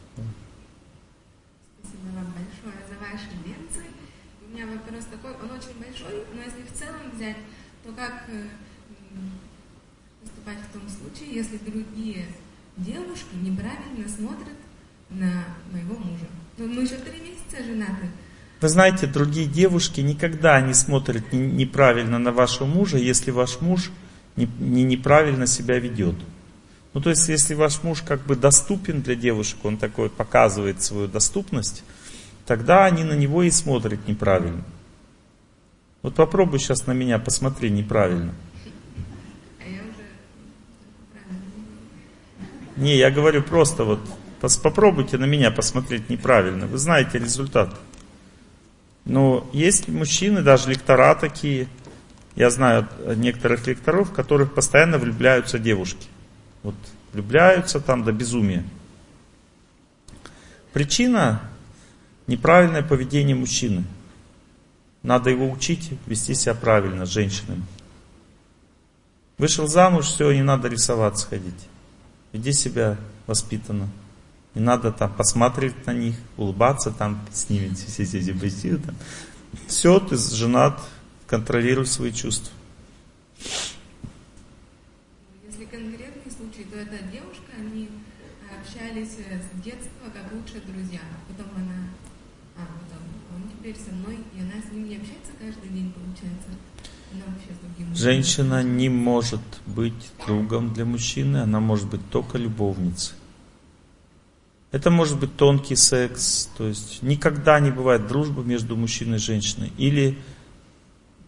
Спасибо 1.81 2.15
вам 2.15 2.33
большое 2.33 2.75
за 2.87 2.95
ваши 2.99 3.29
лекции. 3.45 3.89
У 4.41 4.53
меня 4.53 4.65
вопрос 4.67 5.05
такой, 5.05 5.31
он 5.33 5.57
очень 5.57 5.77
большой, 5.79 6.23
но 6.33 6.41
если 6.41 6.61
в 6.63 6.73
целом 6.73 7.11
взять, 7.13 7.37
то 7.83 7.91
как 7.91 8.23
э, 8.29 8.47
поступать 10.21 10.57
в 10.59 10.73
том 10.73 10.83
случае, 10.89 11.35
если 11.35 11.57
другие 11.57 12.27
девушки 12.77 13.35
неправильно 13.41 14.07
смотрят 14.07 14.57
на 15.09 15.43
моего 15.71 15.95
мужа? 15.97 16.25
Ну, 16.57 16.67
мы 16.67 16.83
еще 16.83 16.95
три 16.95 17.19
месяца 17.19 17.63
женаты. 17.63 18.09
Вы 18.61 18.69
знаете, 18.69 19.05
другие 19.05 19.47
девушки 19.47 20.01
никогда 20.01 20.61
не 20.61 20.73
смотрят 20.73 21.33
неправильно 21.33 22.19
на 22.19 22.31
вашего 22.31 22.65
мужа, 22.65 22.97
если 22.97 23.31
ваш 23.31 23.59
муж 23.59 23.91
не, 24.35 24.47
не 24.59 24.83
неправильно 24.83 25.45
себя 25.45 25.77
ведет. 25.77 26.15
Ну, 26.95 27.01
то 27.01 27.09
есть, 27.09 27.27
если 27.27 27.55
ваш 27.55 27.83
муж 27.83 28.01
как 28.01 28.21
бы 28.21 28.37
доступен 28.37 29.01
для 29.01 29.15
девушек, 29.15 29.57
он 29.65 29.75
такой 29.75 30.09
показывает 30.09 30.81
свою 30.81 31.09
доступность, 31.09 31.83
тогда 32.45 32.85
они 32.85 33.03
на 33.03 33.11
него 33.11 33.43
и 33.43 33.51
смотрят 33.51 34.07
неправильно. 34.07 34.63
Вот 36.03 36.15
попробуй 36.15 36.59
сейчас 36.59 36.87
на 36.87 36.93
меня, 36.93 37.19
посмотри 37.19 37.69
неправильно. 37.69 38.33
Не, 42.77 42.95
я 42.95 43.11
говорю 43.11 43.43
просто 43.43 43.83
вот, 43.83 43.99
попробуйте 44.63 45.17
на 45.17 45.25
меня 45.25 45.51
посмотреть 45.51 46.09
неправильно. 46.09 46.65
Вы 46.65 46.77
знаете 46.77 47.19
результат. 47.19 47.77
Но 49.03 49.49
есть 49.51 49.89
мужчины, 49.89 50.43
даже 50.43 50.69
лектора 50.69 51.13
такие, 51.15 51.67
я 52.37 52.49
знаю 52.49 52.87
некоторых 53.17 53.67
лекторов, 53.67 54.11
в 54.11 54.13
которых 54.13 54.53
постоянно 54.53 54.97
влюбляются 54.97 55.59
девушки. 55.59 56.07
Вот 56.65 56.75
влюбляются 57.13 57.79
там 57.79 58.03
до 58.03 58.11
безумия. 58.11 58.63
Причина– 60.73 61.47
неправильное 62.27 62.81
поведение 62.81 63.35
мужчины. 63.35 63.83
Надо 65.03 65.29
его 65.29 65.47
учить 65.47 65.91
вести 66.07 66.33
себя 66.33 66.55
правильно 66.55 67.05
с 67.05 67.09
женщинами. 67.09 67.61
Вышел 69.37 69.67
замуж, 69.67 70.07
все, 70.07 70.31
не 70.31 70.41
надо 70.41 70.67
рисоваться 70.67 71.27
ходить. 71.27 71.67
Веди 72.33 72.51
себя 72.51 72.97
воспитанно. 73.27 73.87
Не 74.55 74.61
надо 74.61 74.91
там 74.91 75.13
посмотреть 75.13 75.85
на 75.85 75.93
них, 75.93 76.15
улыбаться 76.35 76.89
там 76.89 77.23
с 77.31 77.47
ними. 77.47 77.75
Все, 79.67 79.99
ты 79.99 80.17
женат, 80.17 80.81
контролируй 81.27 81.85
свои 81.85 82.11
чувства. 82.11 82.51
Общались 88.65 89.17
э, 89.19 89.39
с 89.39 89.63
детства 89.63 90.09
как 90.13 90.31
лучшие 90.31 90.61
друзья. 90.61 91.01
Потом 91.27 91.51
она, 91.55 91.89
а, 92.57 92.61
потом 92.81 93.03
он 93.35 93.49
теперь 93.49 93.75
со 93.75 93.93
мной, 93.93 94.19
и 94.35 94.41
она 94.41 94.61
с 94.61 94.71
ним 94.71 94.87
не 94.87 94.95
общается 94.95 95.31
каждый 95.39 95.69
день, 95.69 95.91
получается. 95.93 96.49
Женщина 97.93 98.61
не 98.61 98.89
может 98.89 99.39
быть 99.65 100.11
другом 100.25 100.73
для 100.73 100.83
мужчины, 100.83 101.37
она 101.37 101.61
может 101.61 101.89
быть 101.89 102.01
только 102.09 102.37
любовницей. 102.37 103.15
Это 104.71 104.91
может 104.91 105.17
быть 105.17 105.37
тонкий 105.37 105.77
секс, 105.77 106.49
то 106.57 106.67
есть 106.67 107.01
никогда 107.01 107.61
не 107.61 107.71
бывает 107.71 108.07
дружбы 108.07 108.43
между 108.43 108.75
мужчиной 108.75 109.17
и 109.17 109.21
женщиной. 109.21 109.71
Или, 109.77 110.17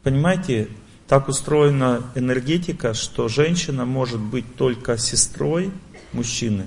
понимаете, 0.04 0.68
так 1.08 1.30
устроена 1.30 2.04
энергетика, 2.16 2.94
что 2.94 3.28
женщина 3.28 3.86
может 3.86 4.20
быть 4.20 4.56
только 4.56 4.98
сестрой 4.98 5.72
мужчины, 6.14 6.66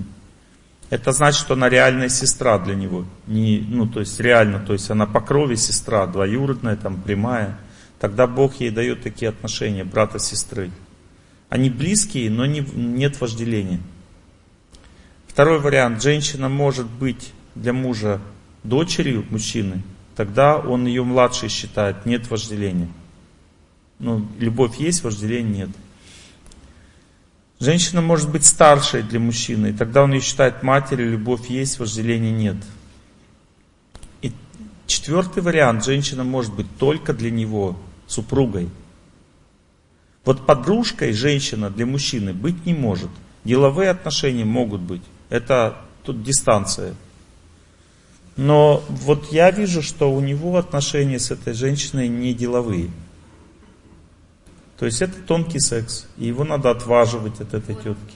это 0.89 1.13
значит, 1.13 1.39
что 1.39 1.53
она 1.53 1.69
реальная 1.69 2.09
сестра 2.09 2.59
для 2.59 2.75
него. 2.75 3.05
Не, 3.25 3.65
ну, 3.65 3.87
то 3.87 4.01
есть 4.01 4.19
реально, 4.19 4.59
то 4.59 4.73
есть 4.73 4.89
она 4.89 5.05
по 5.05 5.21
крови 5.21 5.55
сестра, 5.55 6.05
двоюродная, 6.05 6.75
там, 6.75 7.01
прямая. 7.01 7.57
Тогда 7.97 8.27
Бог 8.27 8.55
ей 8.59 8.71
дает 8.71 9.01
такие 9.01 9.29
отношения, 9.29 9.85
брата-сестры. 9.85 10.69
Они 11.47 11.69
близкие, 11.69 12.29
но 12.29 12.45
не, 12.45 12.59
нет 12.59 13.21
вожделения. 13.21 13.79
Второй 15.27 15.59
вариант. 15.59 16.01
Женщина 16.01 16.49
может 16.49 16.87
быть 16.87 17.31
для 17.55 17.71
мужа 17.71 18.19
дочерью 18.63 19.25
мужчины, 19.29 19.83
тогда 20.15 20.57
он 20.57 20.87
ее 20.87 21.03
младшей 21.03 21.47
считает, 21.47 22.05
нет 22.05 22.29
вожделения. 22.29 22.89
Ну, 24.01 24.27
любовь 24.39 24.77
есть, 24.77 25.03
вожделения 25.03 25.65
нет. 25.65 25.69
Женщина 27.59 28.01
может 28.01 28.31
быть 28.31 28.43
старшей 28.43 29.03
для 29.03 29.19
мужчины, 29.19 29.67
и 29.67 29.73
тогда 29.73 30.03
он 30.03 30.13
ее 30.13 30.21
считает 30.21 30.63
матерью, 30.63 31.11
любовь 31.11 31.47
есть, 31.51 31.77
вожделения 31.77 32.31
нет. 32.31 32.57
И 34.23 34.31
четвертый 34.87 35.43
вариант, 35.43 35.85
женщина 35.85 36.23
может 36.23 36.51
быть 36.55 36.65
только 36.79 37.13
для 37.13 37.29
него, 37.29 37.77
супругой. 38.07 38.69
Вот 40.25 40.47
подружкой 40.47 41.13
женщина 41.13 41.69
для 41.69 41.85
мужчины 41.85 42.33
быть 42.33 42.65
не 42.65 42.73
может. 42.73 43.11
Деловые 43.43 43.91
отношения 43.91 44.45
могут 44.45 44.81
быть. 44.81 45.03
Это 45.29 45.77
тут 46.03 46.23
дистанция. 46.23 46.95
Но 48.35 48.83
вот 48.89 49.31
я 49.31 49.51
вижу, 49.51 49.83
что 49.83 50.11
у 50.11 50.19
него 50.21 50.57
отношения 50.57 51.19
с 51.19 51.29
этой 51.29 51.53
женщиной 51.53 52.07
не 52.07 52.33
деловые. 52.33 52.89
То 54.81 54.87
есть 54.87 54.99
это 54.99 55.13
тонкий 55.27 55.59
секс, 55.59 56.07
и 56.17 56.25
его 56.25 56.43
надо 56.43 56.71
отваживать 56.71 57.39
от 57.39 57.53
этой 57.53 57.75
тетки. 57.75 58.15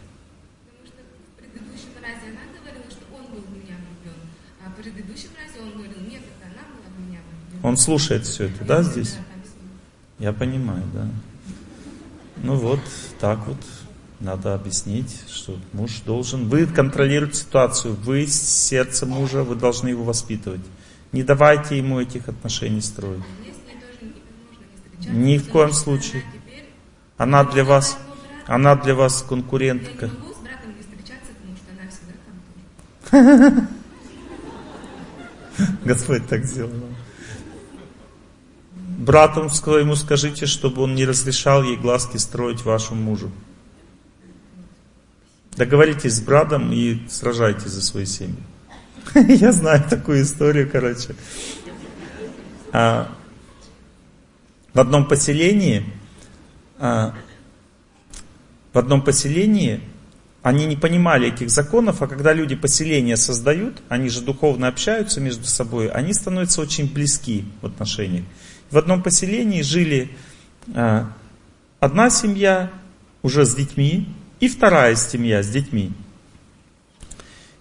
Он 7.62 7.78
слушает 7.78 8.26
все 8.26 8.46
это, 8.46 8.66
да, 8.66 8.82
здесь? 8.82 9.16
Я 10.18 10.34
понимаю, 10.34 10.82
да. 10.92 11.08
Ну 12.38 12.56
вот, 12.56 12.80
так 13.20 13.46
вот, 13.46 13.60
надо 14.20 14.56
объяснить, 14.56 15.22
что 15.30 15.60
муж 15.72 16.02
должен, 16.04 16.50
вы 16.50 16.66
контролируете 16.66 17.42
ситуацию, 17.42 17.94
вы 17.94 18.26
сердце 18.26 19.06
мужа, 19.06 19.44
вы 19.44 19.54
должны 19.54 19.90
его 19.90 20.04
воспитывать. 20.04 20.62
Не 21.12 21.22
давайте 21.22 21.78
ему 21.78 22.02
этих 22.02 22.28
отношений 22.28 22.82
строить. 22.82 23.22
Ни 25.08 25.38
в 25.38 25.48
коем 25.50 25.72
случае. 25.72 26.24
Она 27.18 27.44
для 27.44 27.64
вас, 27.64 27.98
она 28.46 28.76
для 28.76 28.94
вас 28.94 29.24
конкурентка. 29.28 30.10
Господь 35.86 36.28
так 36.28 36.46
сделал. 36.46 36.72
Братом 38.98 39.50
своему 39.50 39.96
скажите, 39.96 40.46
чтобы 40.46 40.82
он 40.82 40.96
не 40.96 41.06
разрешал 41.06 41.64
ей 41.64 41.78
глазки 41.78 42.18
строить 42.18 42.64
вашему 42.66 43.02
мужу. 43.02 43.32
Договоритесь 45.56 46.16
с 46.16 46.22
братом 46.22 46.74
и 46.74 47.08
сражайтесь 47.08 47.72
за 47.72 47.82
свои 47.82 48.06
семьи. 48.06 48.36
Я 49.16 49.54
знаю 49.54 49.84
такую 49.90 50.24
историю, 50.24 50.70
короче. 50.70 51.16
А, 52.74 53.10
в 54.74 54.80
одном 54.80 55.08
поселении 55.08 55.86
в 56.78 57.14
одном 58.74 59.02
поселении 59.02 59.82
они 60.46 60.68
не 60.68 60.76
понимали 60.76 61.30
этих 61.30 61.50
законов, 61.50 62.04
а 62.04 62.08
когда 62.08 62.32
люди 62.32 62.56
поселения 62.56 63.18
создают, 63.18 63.82
они 63.90 64.10
же 64.10 64.22
духовно 64.22 64.68
общаются 64.68 65.20
между 65.20 65.46
собой, 65.46 65.88
они 65.88 66.14
становятся 66.14 66.62
очень 66.62 66.92
близки 66.92 67.46
в 67.62 67.66
отношениях. 67.66 68.26
В 68.70 68.78
одном 68.78 69.02
поселении 69.02 69.64
жили 69.64 70.12
а, 70.76 71.12
одна 71.80 72.12
семья 72.12 72.70
уже 73.24 73.46
с 73.46 73.56
детьми 73.56 74.08
и 74.40 74.48
вторая 74.48 74.96
семья 74.96 75.42
с 75.42 75.50
детьми. 75.50 75.92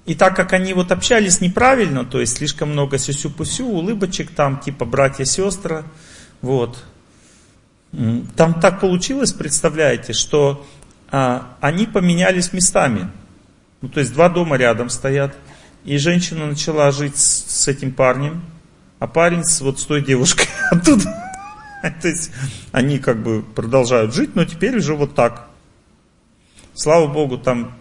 И 0.05 0.15
так 0.15 0.37
как 0.37 0.53
они 0.53 0.75
вот 0.75 0.93
общались 0.93 1.41
неправильно, 1.41 2.05
то 2.05 2.21
есть 2.21 2.37
слишком 2.37 2.73
много 2.73 2.99
сюсю-пусю, 2.99 3.65
улыбочек 3.65 4.31
там, 4.31 4.61
типа 4.61 4.85
братья-сестры, 4.85 5.85
вот. 6.43 6.85
Там 8.37 8.61
так 8.61 8.81
получилось, 8.81 9.33
представляете, 9.33 10.13
что 10.13 10.67
а, 11.11 11.57
они 11.61 11.87
поменялись 11.87 12.53
местами. 12.53 13.09
Ну, 13.81 13.89
то 13.89 14.01
есть 14.01 14.13
два 14.13 14.29
дома 14.29 14.57
рядом 14.57 14.89
стоят. 14.89 15.37
И 15.85 15.99
женщина 15.99 16.47
начала 16.47 16.91
жить 16.91 17.17
с, 17.17 17.45
с 17.47 17.69
этим 17.69 17.93
парнем, 17.93 18.43
а 18.99 19.07
парень 19.07 19.45
с, 19.45 19.61
вот 19.61 19.79
с 19.79 19.85
той 19.85 20.03
девушкой 20.03 20.49
оттуда. 20.71 21.05
То 22.01 22.09
есть 22.09 22.31
они 22.73 22.99
как 22.99 23.23
бы 23.23 23.43
продолжают 23.43 24.15
жить, 24.15 24.35
но 24.35 24.45
теперь 24.45 24.77
уже 24.79 24.95
вот 24.95 25.15
так. 25.15 25.49
Слава 26.73 27.07
Богу, 27.07 27.39
там 27.39 27.77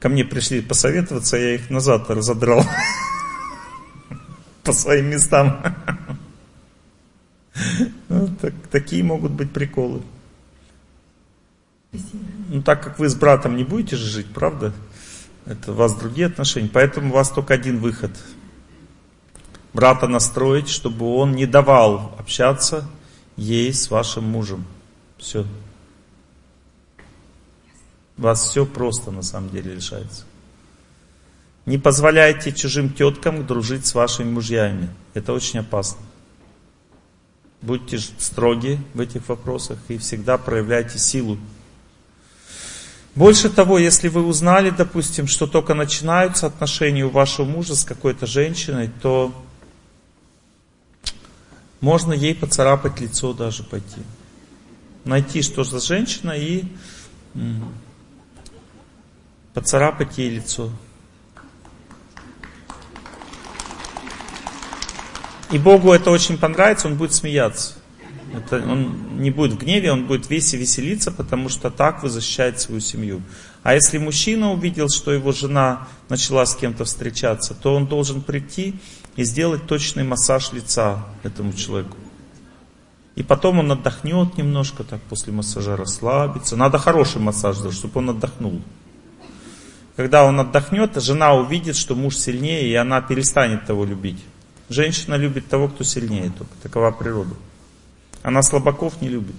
ко 0.00 0.08
мне 0.08 0.24
пришли 0.24 0.60
посоветоваться, 0.60 1.36
я 1.36 1.54
их 1.54 1.70
назад 1.70 2.10
разодрал 2.10 2.66
по 4.64 4.72
своим 4.72 5.06
местам. 5.10 5.62
Ну, 8.08 8.28
так, 8.40 8.54
такие 8.70 9.02
могут 9.02 9.32
быть 9.32 9.52
приколы. 9.52 10.02
Спасибо. 11.90 12.24
Ну, 12.48 12.62
так 12.62 12.82
как 12.82 12.98
вы 12.98 13.08
с 13.08 13.14
братом 13.14 13.56
не 13.56 13.64
будете 13.64 13.96
же 13.96 14.06
жить, 14.06 14.26
правда? 14.32 14.72
Это 15.46 15.72
у 15.72 15.74
вас 15.74 15.94
другие 15.94 16.26
отношения, 16.26 16.70
поэтому 16.72 17.10
у 17.10 17.14
вас 17.14 17.30
только 17.30 17.54
один 17.54 17.78
выход. 17.78 18.12
Брата 19.72 20.08
настроить, 20.08 20.68
чтобы 20.68 21.06
он 21.14 21.32
не 21.32 21.46
давал 21.46 22.14
общаться 22.18 22.88
ей 23.36 23.72
с 23.72 23.90
вашим 23.90 24.24
мужем. 24.24 24.64
Все. 25.18 25.46
У 28.18 28.22
вас 28.22 28.44
все 28.44 28.66
просто 28.66 29.10
на 29.10 29.22
самом 29.22 29.50
деле 29.50 29.74
решается. 29.74 30.24
Не 31.66 31.78
позволяйте 31.78 32.52
чужим 32.52 32.92
теткам 32.92 33.46
дружить 33.46 33.86
с 33.86 33.94
вашими 33.94 34.30
мужьями. 34.30 34.90
Это 35.14 35.32
очень 35.32 35.60
опасно. 35.60 36.00
Будьте 37.62 37.98
строги 37.98 38.78
в 38.94 39.00
этих 39.00 39.28
вопросах 39.28 39.78
и 39.88 39.98
всегда 39.98 40.38
проявляйте 40.38 40.98
силу. 40.98 41.38
Больше 43.14 43.50
того, 43.50 43.78
если 43.78 44.08
вы 44.08 44.24
узнали, 44.24 44.70
допустим, 44.70 45.26
что 45.26 45.46
только 45.46 45.74
начинаются 45.74 46.46
отношения 46.46 47.04
у 47.04 47.10
вашего 47.10 47.44
мужа 47.44 47.74
с 47.74 47.84
какой-то 47.84 48.26
женщиной, 48.26 48.90
то 49.02 49.34
можно 51.80 52.12
ей 52.12 52.34
поцарапать 52.34 53.00
лицо 53.00 53.32
даже 53.32 53.62
пойти. 53.62 54.00
Найти, 55.04 55.42
что 55.42 55.64
за 55.64 55.80
женщина, 55.80 56.32
и 56.32 56.64
поцарапать 59.54 60.18
ей 60.18 60.30
лицо. 60.30 60.70
И 65.52 65.58
Богу 65.58 65.92
это 65.92 66.10
очень 66.10 66.38
понравится, 66.38 66.86
он 66.86 66.96
будет 66.96 67.12
смеяться. 67.12 67.74
Это, 68.32 68.56
он 68.58 69.18
не 69.18 69.30
будет 69.30 69.52
в 69.52 69.58
гневе, 69.58 69.90
он 69.90 70.06
будет 70.06 70.30
весь 70.30 70.54
и 70.54 70.56
веселиться, 70.56 71.10
потому 71.10 71.48
что 71.48 71.70
так 71.70 72.02
вы 72.02 72.08
защищаете 72.08 72.60
свою 72.60 72.80
семью. 72.80 73.22
А 73.64 73.74
если 73.74 73.98
мужчина 73.98 74.52
увидел, 74.52 74.88
что 74.88 75.12
его 75.12 75.32
жена 75.32 75.88
начала 76.08 76.46
с 76.46 76.54
кем-то 76.54 76.84
встречаться, 76.84 77.54
то 77.54 77.74
он 77.74 77.86
должен 77.86 78.22
прийти 78.22 78.76
и 79.16 79.24
сделать 79.24 79.66
точный 79.66 80.04
массаж 80.04 80.52
лица 80.52 81.04
этому 81.24 81.52
человеку. 81.52 81.96
И 83.16 83.24
потом 83.24 83.58
он 83.58 83.72
отдохнет 83.72 84.38
немножко, 84.38 84.84
так 84.84 85.00
после 85.02 85.32
массажа 85.32 85.76
расслабится. 85.76 86.56
Надо 86.56 86.78
хороший 86.78 87.20
массаж, 87.20 87.56
чтобы 87.56 87.98
он 87.98 88.10
отдохнул. 88.10 88.62
Когда 89.96 90.24
он 90.24 90.38
отдохнет, 90.38 91.02
жена 91.02 91.34
увидит, 91.34 91.76
что 91.76 91.96
муж 91.96 92.16
сильнее, 92.16 92.68
и 92.68 92.74
она 92.74 93.02
перестанет 93.02 93.66
того 93.66 93.84
любить. 93.84 94.20
Женщина 94.70 95.16
любит 95.16 95.48
того, 95.48 95.68
кто 95.68 95.82
сильнее 95.82 96.30
только. 96.30 96.54
Такова 96.62 96.92
природа. 96.92 97.34
Она 98.22 98.40
слабаков 98.40 99.02
не 99.02 99.08
любит. 99.08 99.34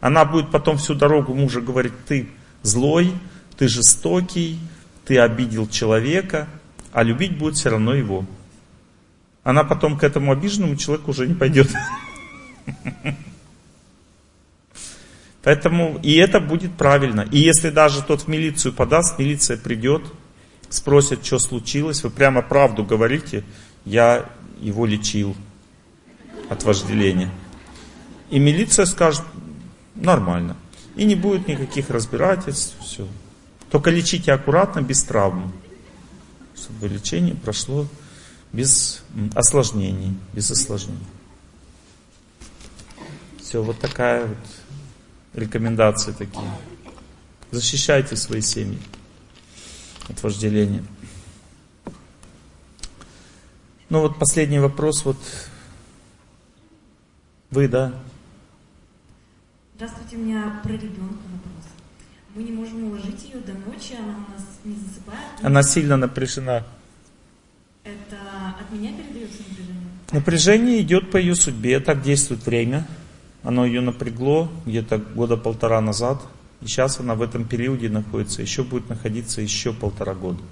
Она 0.00 0.24
будет 0.24 0.52
потом 0.52 0.78
всю 0.78 0.94
дорогу 0.94 1.34
мужа 1.34 1.60
говорить, 1.60 1.92
ты 2.06 2.28
злой, 2.62 3.12
ты 3.58 3.66
жестокий, 3.66 4.60
ты 5.04 5.18
обидел 5.18 5.66
человека, 5.66 6.46
а 6.92 7.02
любить 7.02 7.36
будет 7.36 7.56
все 7.56 7.70
равно 7.70 7.94
его. 7.94 8.24
Она 9.42 9.64
потом 9.64 9.98
к 9.98 10.04
этому 10.04 10.30
обиженному 10.30 10.76
человеку 10.76 11.10
уже 11.10 11.26
не 11.26 11.34
пойдет. 11.34 11.68
Поэтому 15.42 15.98
и 16.00 16.14
это 16.14 16.38
будет 16.38 16.72
правильно. 16.74 17.26
И 17.32 17.40
если 17.40 17.70
даже 17.70 18.04
тот 18.04 18.22
в 18.22 18.28
милицию 18.28 18.72
подаст, 18.72 19.18
милиция 19.18 19.56
придет, 19.56 20.02
спросит, 20.68 21.26
что 21.26 21.40
случилось, 21.40 22.04
вы 22.04 22.10
прямо 22.10 22.42
правду 22.42 22.84
говорите, 22.84 23.42
я 23.84 24.26
его 24.60 24.86
лечил 24.86 25.36
от 26.48 26.62
вожделения. 26.64 27.30
И 28.30 28.38
милиция 28.38 28.86
скажет, 28.86 29.22
нормально. 29.94 30.56
И 30.96 31.04
не 31.04 31.14
будет 31.14 31.46
никаких 31.48 31.90
разбирательств, 31.90 32.74
все. 32.80 33.06
Только 33.70 33.90
лечите 33.90 34.32
аккуратно, 34.32 34.80
без 34.80 35.02
травм. 35.02 35.52
Чтобы 36.56 36.88
лечение 36.88 37.34
прошло 37.34 37.86
без 38.52 39.02
осложнений, 39.34 40.16
без 40.32 40.50
осложнений. 40.50 41.06
Все, 43.40 43.62
вот 43.62 43.78
такая 43.78 44.26
вот 44.26 44.38
рекомендация 45.34 46.14
такие. 46.14 46.50
Защищайте 47.50 48.16
свои 48.16 48.40
семьи 48.40 48.78
от 50.08 50.22
вожделения. 50.22 50.82
Ну 53.88 54.00
вот 54.00 54.18
последний 54.18 54.58
вопрос, 54.58 55.04
вот 55.04 55.16
вы, 57.52 57.68
да? 57.68 57.92
Здравствуйте, 59.76 60.16
у 60.16 60.18
меня 60.18 60.60
про 60.64 60.72
ребенка 60.72 61.22
вопрос. 61.32 61.64
Мы 62.34 62.42
не 62.42 62.50
можем 62.50 62.84
уложить 62.84 63.22
ее 63.22 63.40
до 63.40 63.52
ночи, 63.52 63.94
она 63.96 64.16
у 64.26 64.32
нас 64.32 64.44
не 64.64 64.74
засыпает. 64.74 65.20
Она 65.40 65.62
сильно 65.62 65.96
напряжена. 65.96 66.64
Это 67.84 68.16
от 68.60 68.72
меня 68.72 68.90
передается 68.92 69.38
напряжение? 69.48 69.90
Напряжение 70.10 70.80
идет 70.82 71.12
по 71.12 71.16
ее 71.18 71.36
судьбе, 71.36 71.78
так 71.78 72.02
действует 72.02 72.44
время. 72.44 72.88
Оно 73.44 73.64
ее 73.64 73.82
напрягло 73.82 74.50
где-то 74.66 74.98
года 74.98 75.36
полтора 75.36 75.80
назад. 75.80 76.20
И 76.60 76.66
сейчас 76.66 76.98
она 76.98 77.14
в 77.14 77.22
этом 77.22 77.44
периоде 77.46 77.88
находится, 77.88 78.42
еще 78.42 78.64
будет 78.64 78.88
находиться 78.88 79.40
еще 79.40 79.72
полтора 79.72 80.14
года. 80.14 80.42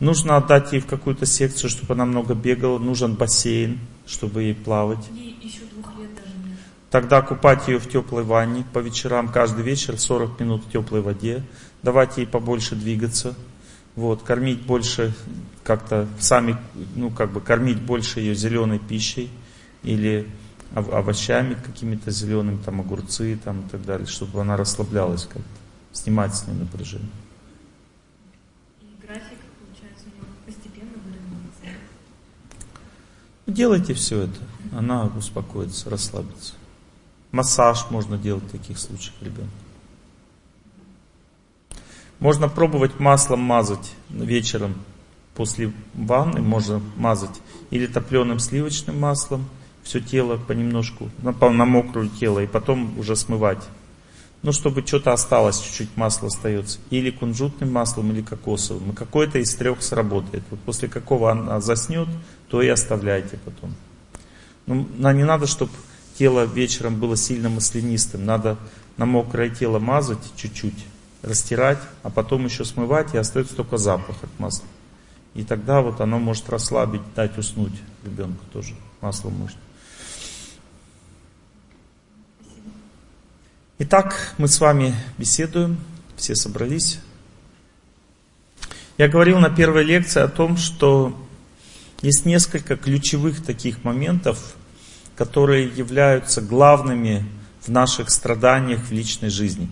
Нужно 0.00 0.38
отдать 0.38 0.72
ей 0.72 0.80
в 0.80 0.86
какую-то 0.86 1.26
секцию, 1.26 1.68
чтобы 1.68 1.92
она 1.92 2.06
много 2.06 2.34
бегала. 2.34 2.78
Нужен 2.78 3.14
бассейн, 3.14 3.78
чтобы 4.06 4.44
ей 4.44 4.54
плавать. 4.54 5.06
Ей 5.12 5.38
еще 5.42 5.60
двух 5.72 5.94
лет 5.98 6.14
даже 6.14 6.36
нет. 6.38 6.58
Тогда 6.90 7.20
купать 7.20 7.68
ее 7.68 7.78
в 7.78 7.86
теплой 7.86 8.24
ванне 8.24 8.64
по 8.72 8.78
вечерам, 8.78 9.28
каждый 9.28 9.62
вечер 9.62 9.98
40 9.98 10.40
минут 10.40 10.64
в 10.64 10.70
теплой 10.70 11.02
воде. 11.02 11.44
Давать 11.82 12.16
ей 12.16 12.26
побольше 12.26 12.76
двигаться. 12.76 13.36
Вот, 13.94 14.22
кормить 14.22 14.62
больше, 14.62 15.12
как-то 15.64 16.08
сами, 16.18 16.56
ну, 16.96 17.10
как 17.10 17.32
бы 17.32 17.42
кормить 17.42 17.82
больше 17.82 18.20
ее 18.20 18.34
зеленой 18.34 18.78
пищей 18.78 19.28
или 19.82 20.26
овощами 20.74 21.54
какими-то 21.54 22.10
зелеными, 22.10 22.58
там 22.64 22.80
огурцы 22.80 23.38
там, 23.42 23.66
и 23.66 23.68
так 23.68 23.84
далее, 23.84 24.06
чтобы 24.06 24.40
она 24.40 24.56
расслаблялась 24.56 25.24
как-то, 25.24 25.42
снимать 25.92 26.34
с 26.34 26.46
ней 26.46 26.54
напряжение. 26.54 27.10
Делайте 33.50 33.94
все 33.94 34.22
это, 34.22 34.38
она 34.76 35.10
успокоится, 35.16 35.90
расслабится. 35.90 36.54
Массаж 37.32 37.86
можно 37.90 38.16
делать 38.16 38.44
в 38.44 38.50
таких 38.50 38.78
случаях 38.78 39.14
ребенку. 39.20 39.50
Можно 42.20 42.48
пробовать 42.48 43.00
маслом 43.00 43.40
мазать 43.40 43.92
вечером 44.08 44.74
после 45.34 45.72
ванны, 45.94 46.40
можно 46.40 46.80
мазать 46.96 47.40
или 47.70 47.86
топленым 47.86 48.38
сливочным 48.38 49.00
маслом, 49.00 49.48
все 49.82 50.00
тело 50.00 50.36
понемножку, 50.36 51.10
на, 51.18 51.32
на 51.32 51.64
мокрое 51.64 52.08
тело, 52.08 52.38
и 52.38 52.46
потом 52.46 52.96
уже 53.00 53.16
смывать. 53.16 53.62
Ну, 54.42 54.52
чтобы 54.52 54.86
что-то 54.86 55.12
осталось, 55.12 55.60
чуть-чуть 55.60 55.96
масла 55.96 56.28
остается. 56.28 56.78
Или 56.88 57.10
кунжутным 57.10 57.70
маслом, 57.70 58.10
или 58.10 58.22
кокосовым. 58.22 58.92
И 58.92 58.94
какое-то 58.94 59.38
из 59.38 59.54
трех 59.54 59.82
сработает. 59.82 60.42
Вот 60.50 60.60
после 60.60 60.88
какого 60.88 61.30
она 61.30 61.60
заснет, 61.60 62.08
то 62.48 62.62
и 62.62 62.68
оставляйте 62.68 63.38
потом. 63.44 63.74
Ну, 64.66 64.86
не 65.12 65.24
надо, 65.24 65.46
чтобы 65.46 65.72
тело 66.16 66.44
вечером 66.44 67.00
было 67.00 67.16
сильно 67.16 67.48
маслянистым, 67.48 68.24
надо 68.24 68.58
на 68.96 69.06
мокрое 69.06 69.48
тело 69.48 69.78
мазать 69.78 70.18
чуть-чуть, 70.36 70.86
растирать, 71.22 71.78
а 72.02 72.10
потом 72.10 72.44
еще 72.44 72.64
смывать, 72.64 73.14
и 73.14 73.18
остается 73.18 73.56
только 73.56 73.78
запах 73.78 74.16
от 74.22 74.38
масла. 74.38 74.66
И 75.34 75.44
тогда 75.44 75.80
вот 75.80 76.00
оно 76.00 76.18
может 76.18 76.50
расслабить, 76.50 77.00
дать 77.16 77.38
уснуть 77.38 77.72
ребенку 78.04 78.44
тоже, 78.52 78.74
масло 79.00 79.30
мышц. 79.30 79.56
Итак, 83.82 84.34
мы 84.36 84.46
с 84.46 84.60
вами 84.60 84.94
беседуем, 85.16 85.78
все 86.14 86.34
собрались. 86.34 87.00
Я 88.98 89.08
говорил 89.08 89.38
на 89.38 89.48
первой 89.48 89.84
лекции 89.84 90.20
о 90.20 90.28
том, 90.28 90.58
что 90.58 91.16
есть 92.02 92.26
несколько 92.26 92.76
ключевых 92.76 93.42
таких 93.42 93.82
моментов, 93.82 94.54
которые 95.16 95.66
являются 95.66 96.42
главными 96.42 97.24
в 97.62 97.68
наших 97.68 98.10
страданиях 98.10 98.84
в 98.84 98.92
личной 98.92 99.30
жизни. 99.30 99.70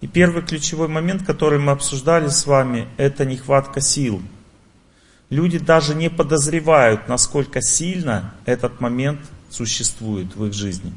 И 0.00 0.06
первый 0.06 0.42
ключевой 0.42 0.86
момент, 0.86 1.26
который 1.26 1.58
мы 1.58 1.72
обсуждали 1.72 2.28
с 2.28 2.46
вами, 2.46 2.86
это 2.98 3.24
нехватка 3.24 3.80
сил. 3.80 4.22
Люди 5.28 5.58
даже 5.58 5.96
не 5.96 6.08
подозревают, 6.08 7.08
насколько 7.08 7.62
сильно 7.62 8.32
этот 8.44 8.80
момент 8.80 9.18
существует 9.50 10.36
в 10.36 10.46
их 10.46 10.52
жизни. 10.52 10.92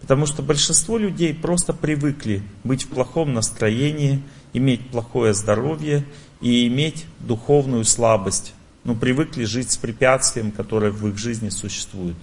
Потому 0.00 0.26
что 0.26 0.42
большинство 0.42 0.96
людей 0.96 1.34
просто 1.34 1.72
привыкли 1.72 2.42
быть 2.64 2.84
в 2.84 2.88
плохом 2.88 3.34
настроении, 3.34 4.22
иметь 4.52 4.88
плохое 4.90 5.34
здоровье 5.34 6.04
и 6.40 6.66
иметь 6.68 7.06
духовную 7.20 7.84
слабость. 7.84 8.54
Ну, 8.84 8.94
привыкли 8.94 9.44
жить 9.44 9.70
с 9.70 9.76
препятствием, 9.76 10.50
которое 10.50 10.90
в 10.90 11.06
их 11.08 11.18
жизни 11.18 11.48
существует. 11.48 12.16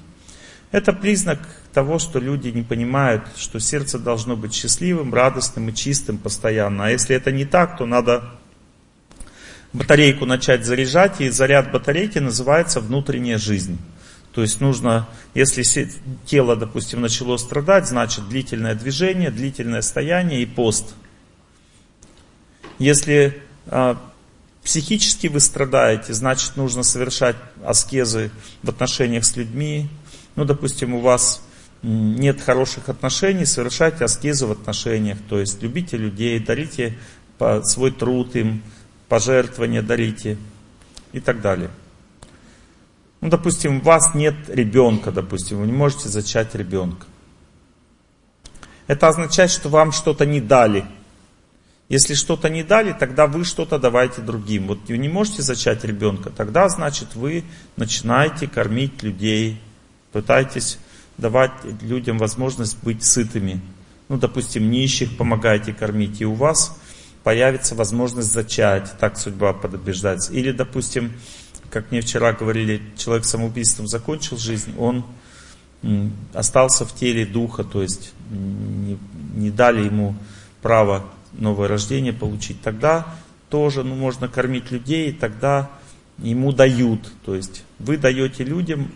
Это 0.71 0.93
признак 0.93 1.39
того, 1.73 1.99
что 1.99 2.19
люди 2.19 2.49
не 2.49 2.63
понимают, 2.63 3.23
что 3.37 3.59
сердце 3.59 3.99
должно 3.99 4.35
быть 4.35 4.53
счастливым, 4.53 5.13
радостным 5.13 5.69
и 5.69 5.73
чистым 5.73 6.17
постоянно. 6.17 6.85
А 6.85 6.89
если 6.89 7.15
это 7.15 7.31
не 7.31 7.45
так, 7.45 7.77
то 7.77 7.85
надо 7.85 8.31
батарейку 9.73 10.25
начать 10.25 10.65
заряжать, 10.65 11.21
и 11.21 11.29
заряд 11.29 11.71
батарейки 11.71 12.19
называется 12.19 12.79
внутренняя 12.79 13.37
жизнь. 13.37 13.77
То 14.35 14.41
есть 14.41 14.59
нужно, 14.59 15.07
если 15.33 15.63
тело, 16.25 16.57
допустим, 16.57 16.99
начало 16.99 17.37
страдать, 17.37 17.87
значит 17.87 18.27
длительное 18.27 18.75
движение, 18.75 19.31
длительное 19.31 19.81
стояние 19.81 20.41
и 20.41 20.45
пост. 20.45 20.93
Если 22.77 23.41
а, 23.67 23.97
психически 24.61 25.27
вы 25.27 25.39
страдаете, 25.39 26.13
значит 26.13 26.57
нужно 26.57 26.83
совершать 26.83 27.37
аскезы 27.63 28.29
в 28.61 28.69
отношениях 28.69 29.23
с 29.23 29.37
людьми. 29.37 29.87
Ну, 30.35 30.43
допустим, 30.43 30.95
у 30.95 30.99
вас 30.99 31.41
нет 31.81 32.41
хороших 32.41 32.89
отношений, 32.89 33.45
совершайте 33.45 34.03
аскезы 34.03 34.47
в 34.47 34.51
отношениях. 34.51 35.17
То 35.29 35.39
есть 35.39 35.63
любите 35.63 35.95
людей, 35.95 36.39
дарите 36.39 36.97
свой 37.63 37.91
труд 37.91 38.35
им, 38.35 38.63
пожертвования 39.07 39.81
дарите 39.81 40.37
и 41.13 41.21
так 41.21 41.39
далее. 41.39 41.69
Ну, 43.25 43.31
допустим, 43.31 43.77
у 43.77 43.81
вас 43.81 44.13
нет 44.13 44.35
ребенка, 44.49 45.11
допустим, 45.11 45.57
вы 45.57 45.65
не 45.65 45.71
можете 45.71 46.09
зачать 46.09 46.53
ребенка. 46.53 47.07
Это 48.85 49.07
означает, 49.07 49.49
что 49.49 49.67
вам 49.67 49.91
что-то 49.91 50.27
не 50.27 50.39
дали. 50.39 50.85
Если 51.89 52.13
что-то 52.13 52.49
не 52.51 52.61
дали, 52.61 52.93
тогда 52.93 53.25
вы 53.25 53.43
что-то 53.43 53.79
давайте 53.79 54.21
другим. 54.21 54.67
Вот 54.67 54.87
вы 54.87 54.99
не 54.99 55.09
можете 55.09 55.41
зачать 55.41 55.83
ребенка, 55.83 56.29
тогда, 56.29 56.69
значит, 56.69 57.15
вы 57.15 57.43
начинаете 57.77 58.45
кормить 58.47 59.01
людей, 59.01 59.59
пытаетесь 60.11 60.77
давать 61.17 61.51
людям 61.81 62.19
возможность 62.19 62.77
быть 62.83 63.03
сытыми. 63.03 63.59
Ну, 64.07 64.17
допустим, 64.17 64.69
нищих 64.69 65.17
помогаете 65.17 65.73
кормить, 65.73 66.21
и 66.21 66.25
у 66.25 66.33
вас 66.33 66.77
появится 67.23 67.73
возможность 67.73 68.31
зачать, 68.31 68.93
так 68.99 69.17
судьба 69.17 69.53
подобеждается. 69.53 70.31
Или, 70.31 70.51
допустим, 70.51 71.11
как 71.75 71.91
мне 71.91 71.99
вчера 71.99 72.31
говорили, 72.31 72.81
человек 72.95 73.25
самоубийством 73.25 73.85
закончил 73.85 74.37
жизнь, 74.37 74.73
он 74.77 75.03
остался 76.33 76.85
в 76.85 76.95
теле 76.95 77.25
духа, 77.25 77.65
то 77.65 77.81
есть 77.81 78.13
не, 78.29 78.97
не 79.35 79.51
дали 79.51 79.83
ему 79.83 80.15
право 80.61 81.05
новое 81.33 81.67
рождение 81.67 82.13
получить. 82.13 82.61
Тогда 82.61 83.05
тоже 83.49 83.83
ну, 83.83 83.93
можно 83.93 84.29
кормить 84.29 84.71
людей, 84.71 85.11
тогда 85.11 85.69
ему 86.17 86.53
дают. 86.53 87.11
То 87.25 87.35
есть 87.35 87.65
вы 87.79 87.97
даете 87.97 88.45
людям 88.45 88.89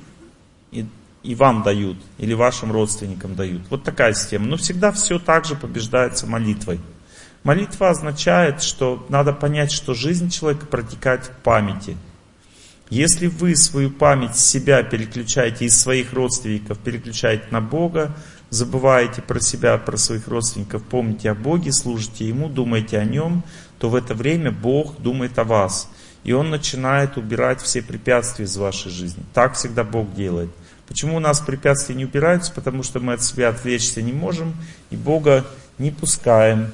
и, 0.71 0.85
и 1.21 1.35
вам 1.35 1.63
дают, 1.63 1.97
или 2.17 2.33
вашим 2.33 2.71
родственникам 2.71 3.35
дают. 3.35 3.63
Вот 3.69 3.83
такая 3.83 4.13
система. 4.13 4.45
Но 4.45 4.55
всегда 4.55 4.93
все 4.93 5.19
так 5.19 5.43
же 5.43 5.55
побеждается 5.57 6.27
молитвой. 6.27 6.79
Молитва 7.43 7.89
означает, 7.89 8.63
что 8.63 9.05
надо 9.09 9.33
понять, 9.33 9.73
что 9.73 9.93
жизнь 9.93 10.29
человека 10.29 10.65
протекает 10.65 11.25
в 11.25 11.31
памяти– 11.43 11.97
если 12.89 13.27
вы 13.27 13.55
свою 13.55 13.91
память 13.91 14.35
себя 14.35 14.81
переключаете, 14.81 15.65
из 15.65 15.79
своих 15.79 16.13
родственников 16.13 16.79
переключаете 16.79 17.45
на 17.51 17.61
Бога, 17.61 18.15
забываете 18.49 19.21
про 19.21 19.39
себя, 19.39 19.77
про 19.77 19.95
своих 19.97 20.27
родственников, 20.27 20.83
помните 20.83 21.29
о 21.29 21.35
Боге, 21.35 21.71
служите 21.71 22.27
Ему, 22.27 22.49
думаете 22.49 22.97
о 22.97 23.05
Нем, 23.05 23.43
то 23.77 23.89
в 23.89 23.95
это 23.95 24.15
время 24.15 24.51
Бог 24.51 24.99
думает 24.99 25.37
о 25.37 25.43
вас. 25.43 25.89
И 26.23 26.33
Он 26.33 26.49
начинает 26.49 27.17
убирать 27.17 27.61
все 27.61 27.81
препятствия 27.81 28.45
из 28.45 28.57
вашей 28.57 28.91
жизни. 28.91 29.23
Так 29.33 29.53
всегда 29.53 29.83
Бог 29.83 30.13
делает. 30.13 30.49
Почему 30.87 31.17
у 31.17 31.19
нас 31.19 31.39
препятствия 31.39 31.93
не 31.93 32.05
убираются? 32.05 32.51
Потому 32.51 32.81
что 32.81 32.99
мы 32.99 33.13
от 33.13 33.23
себя 33.23 33.49
отвлечься 33.49 34.01
не 34.01 34.11
можем, 34.11 34.55
и 34.89 34.95
Бога 34.95 35.45
не 35.77 35.91
пускаем 35.91 36.73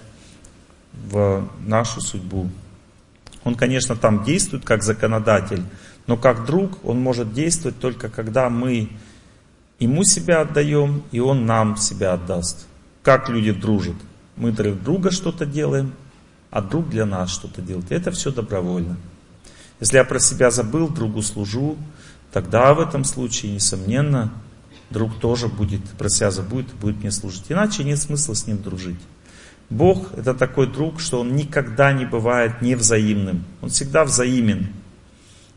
в 0.94 1.48
нашу 1.60 2.00
судьбу. 2.00 2.50
Он, 3.44 3.56
конечно, 3.56 3.98
там 3.98 4.24
действует 4.24 4.64
как 4.64 4.82
законодатель, 4.82 5.64
но 6.08 6.18
как 6.18 6.46
друг 6.46 6.84
он 6.84 7.00
может 7.02 7.34
действовать 7.34 7.80
только 7.80 8.10
когда 8.10 8.50
мы 8.50 8.90
ему 9.80 10.04
себя 10.04 10.42
отдаем, 10.42 11.04
и 11.12 11.20
он 11.20 11.46
нам 11.46 11.78
себя 11.78 12.14
отдаст. 12.14 12.68
Как 13.04 13.30
люди 13.30 13.52
дружат? 13.52 13.96
Мы 14.36 14.52
друг 14.52 14.82
друга 14.82 15.12
что-то 15.12 15.46
делаем, 15.46 15.94
а 16.52 16.62
друг 16.62 16.90
для 16.90 17.06
нас 17.06 17.32
что-то 17.32 17.62
делает. 17.62 17.92
Это 17.92 18.12
все 18.12 18.32
добровольно. 18.32 18.98
Если 19.80 19.98
я 19.98 20.06
про 20.06 20.20
себя 20.20 20.52
забыл, 20.52 20.88
другу 20.88 21.22
служу, 21.22 21.78
тогда 22.32 22.74
в 22.74 22.80
этом 22.80 23.04
случае, 23.04 23.54
несомненно, 23.54 24.32
друг 24.90 25.20
тоже 25.20 25.48
будет 25.48 25.82
про 25.92 26.10
себя 26.10 26.32
забудет 26.32 26.72
и 26.72 26.76
будет 26.76 26.98
мне 26.98 27.12
служить. 27.12 27.46
Иначе 27.50 27.84
нет 27.84 28.00
смысла 28.00 28.34
с 28.34 28.48
ним 28.48 28.62
дружить. 28.62 29.00
Бог 29.70 30.14
это 30.14 30.34
такой 30.34 30.68
друг, 30.68 31.00
что 31.00 31.22
он 31.22 31.36
никогда 31.36 31.92
не 31.92 32.06
бывает 32.06 32.62
невзаимным. 32.62 33.44
Он 33.62 33.70
всегда 33.70 34.06
взаимен. 34.06 34.70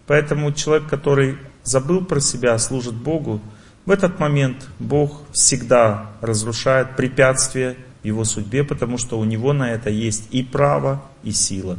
Поэтому 0.08 0.52
человек, 0.52 0.88
который 0.88 1.38
забыл 1.62 2.04
про 2.04 2.18
себя, 2.18 2.58
служит 2.58 2.94
Богу, 2.94 3.40
в 3.84 3.90
этот 3.90 4.18
момент 4.18 4.66
Бог 4.78 5.22
всегда 5.32 6.10
разрушает 6.20 6.96
препятствия 6.96 7.76
его 8.02 8.24
судьбе, 8.24 8.64
потому 8.64 8.98
что 8.98 9.18
у 9.18 9.24
него 9.24 9.52
на 9.52 9.70
это 9.70 9.90
есть 9.90 10.28
и 10.30 10.42
право, 10.42 11.02
и 11.22 11.30
сила. 11.30 11.78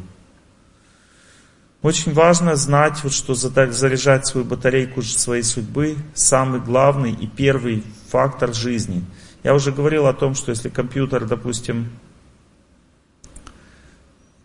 Очень 1.82 2.14
важно 2.14 2.56
знать, 2.56 3.04
вот, 3.04 3.14
что 3.14 3.34
заряжать 3.34 4.28
свою 4.28 4.46
батарейку 4.46 5.02
своей 5.02 5.44
судьбы 5.44 5.96
самый 6.14 6.60
главный 6.60 7.12
и 7.12 7.26
первый 7.26 7.84
фактор 8.10 8.54
жизни. 8.54 9.04
Я 9.44 9.56
уже 9.56 9.72
говорил 9.72 10.06
о 10.06 10.14
том, 10.14 10.36
что 10.36 10.52
если 10.52 10.70
компьютер, 10.70 11.26
допустим, 11.26 11.90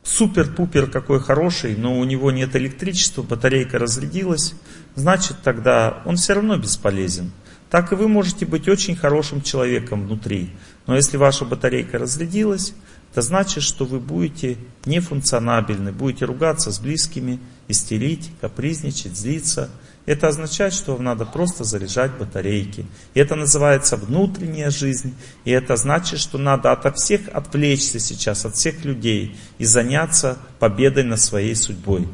супер-пупер 0.04 0.88
какой 0.88 1.18
хороший, 1.18 1.76
но 1.76 1.98
у 1.98 2.04
него 2.04 2.30
нет 2.30 2.54
электричества, 2.54 3.22
батарейка 3.22 3.78
разрядилась, 3.78 4.54
значит 4.94 5.38
тогда 5.42 6.02
он 6.04 6.16
все 6.16 6.34
равно 6.34 6.56
бесполезен. 6.56 7.32
Так 7.70 7.90
и 7.90 7.96
вы 7.96 8.06
можете 8.06 8.46
быть 8.46 8.68
очень 8.68 8.94
хорошим 8.94 9.42
человеком 9.42 10.06
внутри, 10.06 10.50
но 10.86 10.94
если 10.94 11.16
ваша 11.16 11.44
батарейка 11.44 11.98
разрядилась, 11.98 12.74
это 13.10 13.22
значит, 13.22 13.62
что 13.62 13.84
вы 13.84 13.98
будете 13.98 14.58
нефункционабельны, 14.84 15.90
будете 15.90 16.24
ругаться 16.24 16.70
с 16.70 16.78
близкими, 16.78 17.40
истерить, 17.66 18.30
капризничать, 18.40 19.16
злиться– 19.16 19.70
это 20.06 20.28
означает, 20.28 20.74
что 20.74 20.92
вам 20.92 21.04
надо 21.04 21.24
просто 21.24 21.64
заряжать 21.64 22.12
батарейки. 22.18 22.86
И 23.14 23.20
это 23.20 23.36
называется 23.36 23.96
внутренняя 23.96 24.70
жизнь. 24.70 25.14
И 25.44 25.50
это 25.50 25.76
значит, 25.76 26.20
что 26.20 26.36
надо 26.36 26.72
от 26.72 26.96
всех 26.98 27.22
отвлечься 27.32 27.98
сейчас, 27.98 28.44
от 28.44 28.54
всех 28.54 28.84
людей 28.84 29.34
и 29.56 29.64
заняться 29.64 30.36
победой 30.58 31.04
над 31.04 31.20
своей 31.20 31.54
судьбой. 31.54 32.06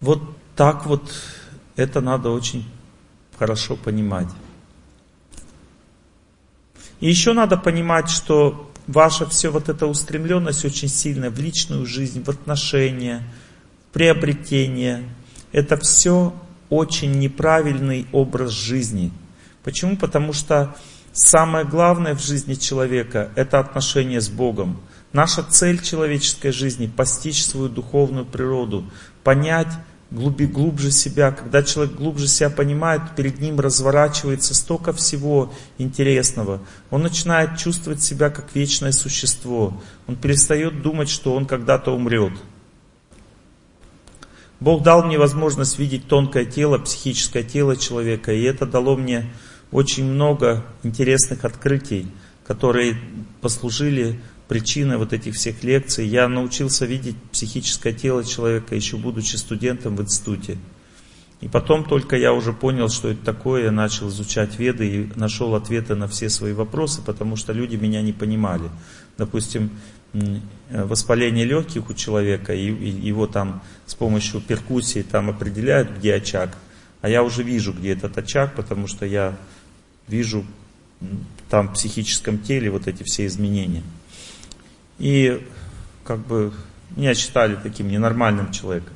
Вот 0.00 0.22
так 0.56 0.86
вот 0.86 1.12
это 1.76 2.00
надо 2.00 2.30
очень 2.30 2.66
хорошо 3.38 3.76
понимать. 3.76 4.28
И 7.00 7.08
еще 7.08 7.34
надо 7.34 7.58
понимать, 7.58 8.08
что 8.08 8.72
ваша 8.86 9.26
все 9.26 9.50
вот 9.50 9.68
эта 9.68 9.86
устремленность 9.86 10.64
очень 10.64 10.88
сильная 10.88 11.30
в 11.30 11.38
личную 11.38 11.84
жизнь, 11.84 12.24
в 12.24 12.30
отношения– 12.30 13.22
приобретение. 13.92 15.04
Это 15.52 15.76
все 15.76 16.34
очень 16.70 17.18
неправильный 17.18 18.06
образ 18.12 18.52
жизни. 18.52 19.12
Почему? 19.62 19.96
Потому 19.96 20.32
что 20.32 20.74
самое 21.12 21.64
главное 21.64 22.14
в 22.14 22.22
жизни 22.22 22.54
человека– 22.54 23.30
это 23.36 23.58
отношение 23.58 24.20
с 24.20 24.28
Богом. 24.28 24.80
Наша 25.12 25.42
цель 25.42 25.82
человеческой 25.82 26.52
жизни– 26.52 26.90
постичь 26.96 27.44
свою 27.44 27.68
духовную 27.68 28.24
природу, 28.24 28.84
понять 29.22 29.68
глуби, 30.10 30.46
глубже 30.46 30.90
себя. 30.90 31.32
Когда 31.32 31.62
человек 31.62 31.94
глубже 31.94 32.28
себя 32.28 32.50
понимает, 32.50 33.02
перед 33.16 33.40
ним 33.40 33.60
разворачивается 33.60 34.54
столько 34.54 34.92
всего 34.92 35.52
интересного. 35.78 36.60
Он 36.90 37.02
начинает 37.02 37.58
чувствовать 37.58 38.02
себя 38.02 38.30
как 38.30 38.54
вечное 38.54 38.92
существо. 38.92 39.80
Он 40.06 40.16
перестает 40.16 40.82
думать, 40.82 41.08
что 41.08 41.34
он 41.34 41.46
когда-то 41.46 41.94
умрет. 41.94 42.32
Бог 44.62 44.84
дал 44.84 45.02
мне 45.02 45.18
возможность 45.18 45.76
видеть 45.80 46.06
тонкое 46.06 46.44
тело, 46.44 46.78
психическое 46.78 47.42
тело 47.42 47.76
человека, 47.76 48.32
и 48.32 48.42
это 48.42 48.64
дало 48.64 48.96
мне 48.96 49.28
очень 49.72 50.04
много 50.04 50.64
интересных 50.84 51.44
открытий, 51.44 52.06
которые 52.46 52.96
послужили 53.40 54.20
причиной 54.46 54.98
вот 54.98 55.12
этих 55.12 55.34
всех 55.34 55.64
лекций. 55.64 56.06
Я 56.06 56.28
научился 56.28 56.86
видеть 56.86 57.16
психическое 57.32 57.92
тело 57.92 58.22
человека, 58.22 58.76
еще 58.76 58.98
будучи 58.98 59.34
студентом 59.34 59.96
в 59.96 60.02
институте. 60.02 60.58
И 61.40 61.48
потом 61.48 61.82
только 61.82 62.16
я 62.16 62.32
уже 62.32 62.52
понял, 62.52 62.88
что 62.88 63.08
это 63.08 63.24
такое, 63.24 63.64
я 63.64 63.72
начал 63.72 64.10
изучать 64.10 64.60
веды 64.60 64.86
и 64.88 65.08
нашел 65.16 65.56
ответы 65.56 65.96
на 65.96 66.06
все 66.06 66.28
свои 66.28 66.52
вопросы, 66.52 67.02
потому 67.02 67.34
что 67.34 67.52
люди 67.52 67.74
меня 67.74 68.00
не 68.00 68.12
понимали. 68.12 68.70
Допустим, 69.18 69.70
воспаление 70.70 71.44
легких 71.44 71.88
у 71.90 71.94
человека, 71.94 72.54
и 72.54 72.66
его 72.70 73.26
там 73.26 73.62
с 73.92 73.94
помощью 73.94 74.40
перкуссии 74.40 75.02
там 75.02 75.28
определяют, 75.28 75.90
где 75.90 76.14
очаг. 76.14 76.56
А 77.02 77.10
я 77.10 77.22
уже 77.22 77.42
вижу, 77.42 77.74
где 77.74 77.92
этот 77.92 78.16
очаг, 78.16 78.54
потому 78.54 78.86
что 78.86 79.04
я 79.04 79.36
вижу 80.08 80.46
там 81.50 81.68
в 81.68 81.74
психическом 81.74 82.38
теле 82.38 82.70
вот 82.70 82.86
эти 82.86 83.02
все 83.02 83.26
изменения. 83.26 83.82
И 84.98 85.46
как 86.04 86.20
бы 86.26 86.54
меня 86.96 87.12
считали 87.14 87.54
таким 87.62 87.88
ненормальным 87.88 88.50
человеком. 88.50 88.94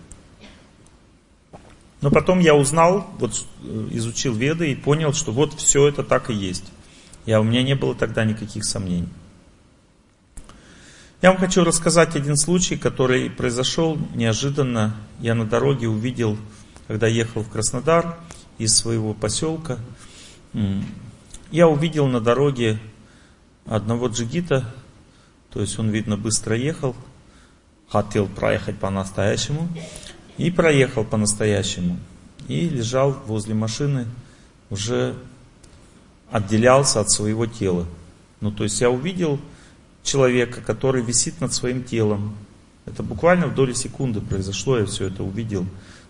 Но 2.01 2.11
потом 2.11 2.39
я 2.39 2.55
узнал, 2.55 3.07
вот 3.19 3.45
э, 3.65 3.89
изучил 3.93 4.35
Веды 4.35 4.73
и 4.73 4.75
понял, 4.75 5.13
что 5.13 5.31
вот 5.31 5.53
все 5.61 5.89
это 5.89 6.05
так 6.05 6.31
и 6.31 6.35
есть. 6.35 6.65
Я, 7.27 7.39
у 7.43 7.45
меня 7.45 7.63
не 7.63 7.75
было 7.75 7.95
тогда 7.95 8.25
никаких 8.25 8.65
сомнений. 8.65 9.11
Я 11.23 11.31
вам 11.31 11.41
хочу 11.41 11.65
рассказать 11.65 12.15
один 12.15 12.37
случай, 12.37 12.77
который 12.77 13.31
произошел 13.31 13.97
неожиданно. 14.15 14.95
Я 15.19 15.35
на 15.35 15.47
дороге 15.47 15.89
увидел, 15.89 16.37
когда 16.89 17.07
ехал 17.07 17.43
в 17.43 17.49
Краснодар 17.49 18.19
из 18.59 18.77
своего 18.77 19.15
поселка, 19.15 19.79
я 21.51 21.69
увидел 21.69 22.07
на 22.07 22.21
дороге 22.21 22.79
одного 23.65 24.09
джигита, 24.09 24.75
то 25.51 25.63
есть 25.63 25.79
он, 25.79 25.89
видно, 25.89 26.19
быстро 26.19 26.55
ехал, 26.55 26.95
хотел 27.89 28.27
проехать 28.27 28.77
по-настоящему, 28.79 29.69
и 30.37 30.51
проехал 30.51 31.03
по-настоящему. 31.05 31.99
И 32.47 32.69
лежал 32.69 33.13
возле 33.27 33.55
машины, 33.55 34.07
уже 34.69 35.15
отделялся 36.31 37.01
от 37.01 37.11
своего 37.11 37.47
тела. 37.47 37.87
Ну, 38.41 38.51
то 38.51 38.65
есть 38.65 38.81
я 38.83 38.91
увидел 38.91 39.41
человека, 40.07 40.61
который 40.63 41.03
висит 41.03 41.41
над 41.41 41.53
своим 41.53 41.85
телом. 41.85 42.35
Это 42.87 43.03
буквально 43.03 43.49
в 43.49 43.55
доли 43.55 43.73
секунды 43.73 44.21
произошло, 44.21 44.79
я 44.79 44.87
все 44.87 45.09
это 45.09 45.23
увидел. 45.23 45.65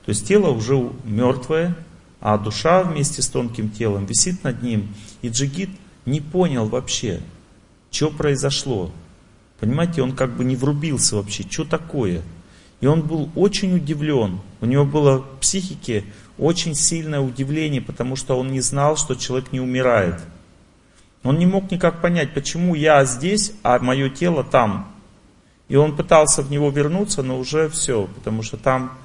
То 0.04 0.10
есть 0.10 0.28
тело 0.28 0.50
уже 0.50 0.90
мертвое, 1.04 1.74
а 2.20 2.38
душа 2.38 2.82
вместе 2.82 3.22
с 3.22 3.28
тонким 3.28 3.70
телом 3.70 4.06
висит 4.06 4.44
над 4.44 4.62
ним. 4.62 4.94
И 5.22 5.28
джигит 5.28 5.70
не 6.04 6.20
понял 6.20 6.66
вообще, 6.66 7.20
что 7.90 8.10
произошло. 8.10 8.92
Понимаете, 9.58 10.02
он 10.02 10.12
как 10.12 10.36
бы 10.36 10.44
не 10.44 10.54
врубился 10.54 11.16
вообще, 11.16 11.44
что 11.48 11.64
такое. 11.64 12.22
И 12.80 12.86
он 12.86 13.02
был 13.02 13.30
очень 13.34 13.74
удивлен. 13.74 14.40
У 14.60 14.66
него 14.66 14.84
было 14.84 15.18
в 15.18 15.38
психике 15.40 16.04
очень 16.38 16.74
сильное 16.74 17.20
удивление, 17.20 17.80
потому 17.80 18.16
что 18.16 18.38
он 18.38 18.52
не 18.52 18.60
знал, 18.60 18.96
что 18.96 19.14
человек 19.14 19.52
не 19.52 19.60
умирает. 19.60 20.20
Он 21.26 21.38
не 21.38 21.46
мог 21.46 21.70
никак 21.72 22.00
понять, 22.00 22.32
почему 22.34 22.74
я 22.76 23.04
здесь, 23.04 23.52
а 23.64 23.80
мое 23.80 24.08
тело 24.08 24.44
там. 24.44 24.92
И 25.68 25.74
он 25.74 25.96
пытался 25.96 26.40
в 26.40 26.50
него 26.52 26.70
вернуться, 26.70 27.24
но 27.24 27.38
уже 27.38 27.68
все, 27.68 28.08
потому 28.14 28.44
что 28.44 28.56
там 28.56 28.96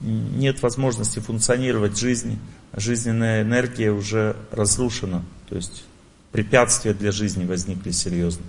нет 0.00 0.62
возможности 0.62 1.18
функционировать 1.18 1.98
жизни. 1.98 2.38
Жизненная 2.76 3.42
энергия 3.42 3.90
уже 3.90 4.36
разрушена. 4.52 5.24
То 5.48 5.56
есть 5.56 5.84
препятствия 6.30 6.94
для 6.94 7.10
жизни 7.10 7.44
возникли 7.44 7.90
серьезно. 7.90 8.44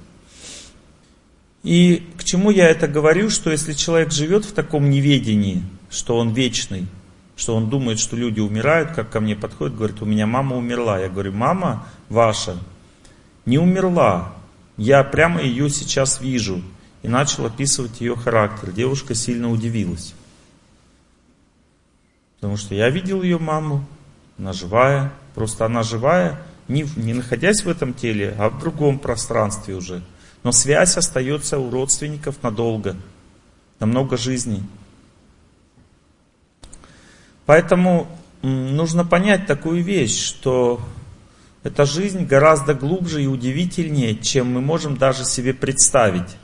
И 1.64 2.08
к 2.20 2.24
чему 2.24 2.52
я 2.52 2.70
это 2.70 2.88
говорю, 2.88 3.32
что 3.32 3.50
если 3.50 3.74
человек 3.74 4.12
живет 4.12 4.46
в 4.46 4.54
таком 4.54 4.92
неведении, 4.92 5.64
что 5.90 6.18
он 6.18 6.32
вечный, 6.32 6.86
что 7.36 7.56
он 7.56 7.72
думает, 7.72 7.98
что 8.00 8.16
люди 8.16 8.40
умирают, 8.40 8.92
как 8.92 9.10
ко 9.10 9.20
мне 9.20 9.36
подходит, 9.36 9.76
говорит, 9.76 10.00
у 10.04 10.06
меня 10.06 10.28
мама 10.28 10.56
умерла. 10.56 11.00
Я 11.00 11.10
говорю, 11.10 11.32
мама 11.32 11.88
ваша 12.08 12.58
не 13.46 13.58
умерла. 13.58 14.34
Я 14.78 15.04
прямо 15.04 15.42
ее 15.42 15.70
сейчас 15.70 16.20
вижу. 16.22 16.62
И 17.02 17.08
начал 17.08 17.46
описывать 17.46 18.02
ее 18.02 18.16
характер. 18.16 18.72
Девушка 18.72 19.14
сильно 19.14 19.50
удивилась. 19.52 20.14
Потому 22.38 22.58
что 22.58 22.76
я 22.76 22.90
видел 22.90 23.22
ее 23.22 23.38
маму, 23.38 23.86
она 24.38 24.54
живая. 24.54 25.14
Просто 25.36 25.66
она 25.66 25.84
живая, 25.84 26.42
не, 26.68 26.86
не 26.96 27.14
находясь 27.14 27.64
в 27.64 27.70
этом 27.70 27.94
теле, 27.94 28.36
а 28.40 28.50
в 28.50 28.60
другом 28.60 29.00
пространстве 29.00 29.76
уже. 29.76 30.02
Но 30.44 30.52
связь 30.52 30.96
остается 30.96 31.60
у 31.60 31.70
родственников 31.70 32.42
надолго, 32.42 32.96
на 33.80 33.86
много 33.86 34.16
жизней. 34.16 34.64
Поэтому 37.46 38.08
нужно 38.42 39.04
понять 39.06 39.46
такую 39.46 39.84
вещь, 39.84 40.18
что 40.18 40.80
эта 41.66 41.84
жизнь 41.86 42.28
гораздо 42.28 42.76
глубже 42.76 43.24
и 43.24 43.28
удивительнее, 43.28 44.16
чем 44.16 44.54
мы 44.54 44.62
можем 44.62 44.98
даже 44.98 45.26
себе 45.26 45.52
представить. 45.52 46.38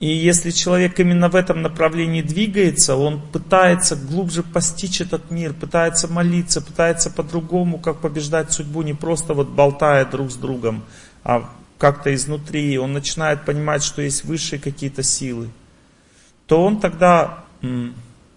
И 0.00 0.06
если 0.06 0.50
человек 0.50 1.00
именно 1.00 1.30
в 1.30 1.34
этом 1.34 1.62
направлении 1.62 2.20
двигается, 2.20 2.96
он 2.96 3.22
пытается 3.22 3.96
глубже 3.96 4.42
постичь 4.42 5.00
этот 5.00 5.30
мир, 5.30 5.54
пытается 5.54 6.08
молиться, 6.08 6.60
пытается 6.60 7.08
по-другому, 7.08 7.78
как 7.78 8.00
побеждать 8.00 8.52
судьбу, 8.52 8.82
не 8.82 8.92
просто 8.92 9.32
вот 9.32 9.48
болтая 9.48 10.04
друг 10.04 10.30
с 10.30 10.36
другом, 10.36 10.84
а 11.24 11.48
как-то 11.78 12.14
изнутри, 12.14 12.78
он 12.78 12.92
начинает 12.92 13.46
понимать, 13.46 13.82
что 13.82 14.02
есть 14.02 14.24
высшие 14.24 14.60
какие-то 14.60 15.02
силы, 15.02 15.48
то 16.46 16.62
он 16.62 16.80
тогда, 16.80 17.44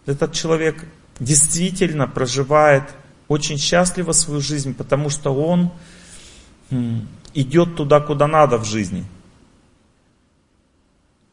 этот 0.05 0.31
человек 0.31 0.85
действительно 1.19 2.07
проживает 2.07 2.85
очень 3.27 3.57
счастливо 3.57 4.11
свою 4.11 4.41
жизнь, 4.41 4.73
потому 4.73 5.09
что 5.09 5.33
он 5.33 5.71
идет 7.33 7.75
туда, 7.75 7.99
куда 7.99 8.27
надо 8.27 8.57
в 8.57 8.65
жизни. 8.65 9.05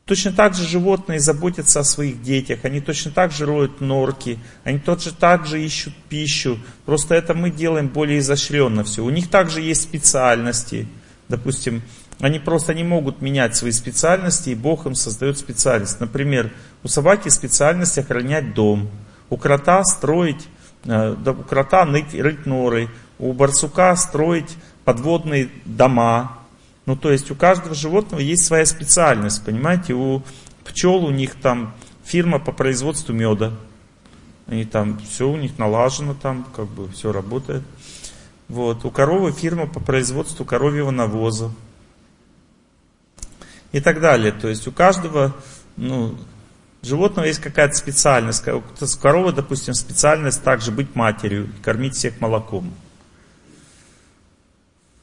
Точно 0.05 0.33
так 0.33 0.55
же 0.55 0.67
животные 0.67 1.21
заботятся 1.21 1.81
о 1.81 1.85
своих 1.85 2.21
детях, 2.21 2.65
они 2.65 2.81
точно 2.81 3.13
так 3.13 3.31
же 3.31 3.47
роют 3.47 3.81
норки, 3.81 4.41
они 4.65 4.81
точно 4.81 5.13
так 5.13 5.47
же 5.47 5.65
ищут 5.65 5.95
пищу, 6.09 6.59
просто 6.85 7.15
это 7.15 7.33
мы 7.33 7.51
делаем 7.51 7.87
более 7.87 8.19
изощренно 8.19 8.83
все. 8.83 9.05
У 9.05 9.11
них 9.11 9.31
также 9.31 9.61
есть 9.61 9.83
специальности, 9.83 10.89
допустим, 11.29 11.83
они 12.19 12.39
просто 12.39 12.75
не 12.75 12.83
могут 12.83 13.23
менять 13.23 13.57
свои 13.57 13.71
специальности, 13.73 14.51
и 14.51 14.55
Бог 14.55 14.85
им 14.85 14.95
создает 14.95 15.39
специальность. 15.39 16.01
Например, 16.01 16.53
у 16.83 16.89
собаки 16.89 17.29
специальность 17.29 17.97
охранять 17.97 18.53
дом, 18.53 18.91
у 19.31 19.37
крота 19.37 19.85
строить 19.85 20.49
у 20.85 21.43
крота 21.49 21.85
ныть, 21.85 22.15
рыть 22.15 22.47
норы, 22.47 22.89
у 23.19 23.33
барсука 23.33 23.95
строить 23.97 24.57
подводные 24.85 25.51
дома. 25.65 26.39
Ну, 26.87 26.97
то 26.97 27.13
есть 27.13 27.31
у 27.31 27.35
каждого 27.35 27.75
животного 27.75 28.21
есть 28.21 28.45
своя 28.45 28.67
специальность, 28.67 29.45
понимаете? 29.45 29.95
У 29.95 30.23
пчел 30.65 31.05
у 31.05 31.11
них 31.11 31.35
там 31.35 31.75
фирма 32.05 32.39
по 32.39 32.53
производству 32.53 33.13
меда. 33.13 33.53
Они 34.47 34.65
там, 34.65 34.99
все 34.99 35.29
у 35.29 35.37
них 35.37 35.59
налажено 35.59 36.15
там, 36.15 36.45
как 36.57 36.67
бы 36.67 36.89
все 36.91 37.13
работает. 37.13 37.63
Вот. 38.49 38.85
У 38.85 38.91
коровы 38.91 39.31
фирма 39.31 39.67
по 39.67 39.79
производству 39.79 40.45
коровьего 40.45 40.91
навоза. 40.91 41.53
И 43.71 43.81
так 43.81 44.01
далее. 44.01 44.33
То 44.33 44.49
есть 44.49 44.67
у 44.67 44.73
каждого, 44.73 45.37
ну, 45.77 46.17
животного 46.83 47.27
есть 47.27 47.41
какая-то 47.41 47.75
специальность. 47.75 48.47
У 48.49 48.63
коровы, 49.01 49.33
допустим, 49.33 49.75
специальность 49.75 50.43
также 50.43 50.71
быть 50.71 50.95
матерью, 50.95 51.49
кормить 51.63 51.95
всех 51.95 52.21
молоком. 52.21 52.73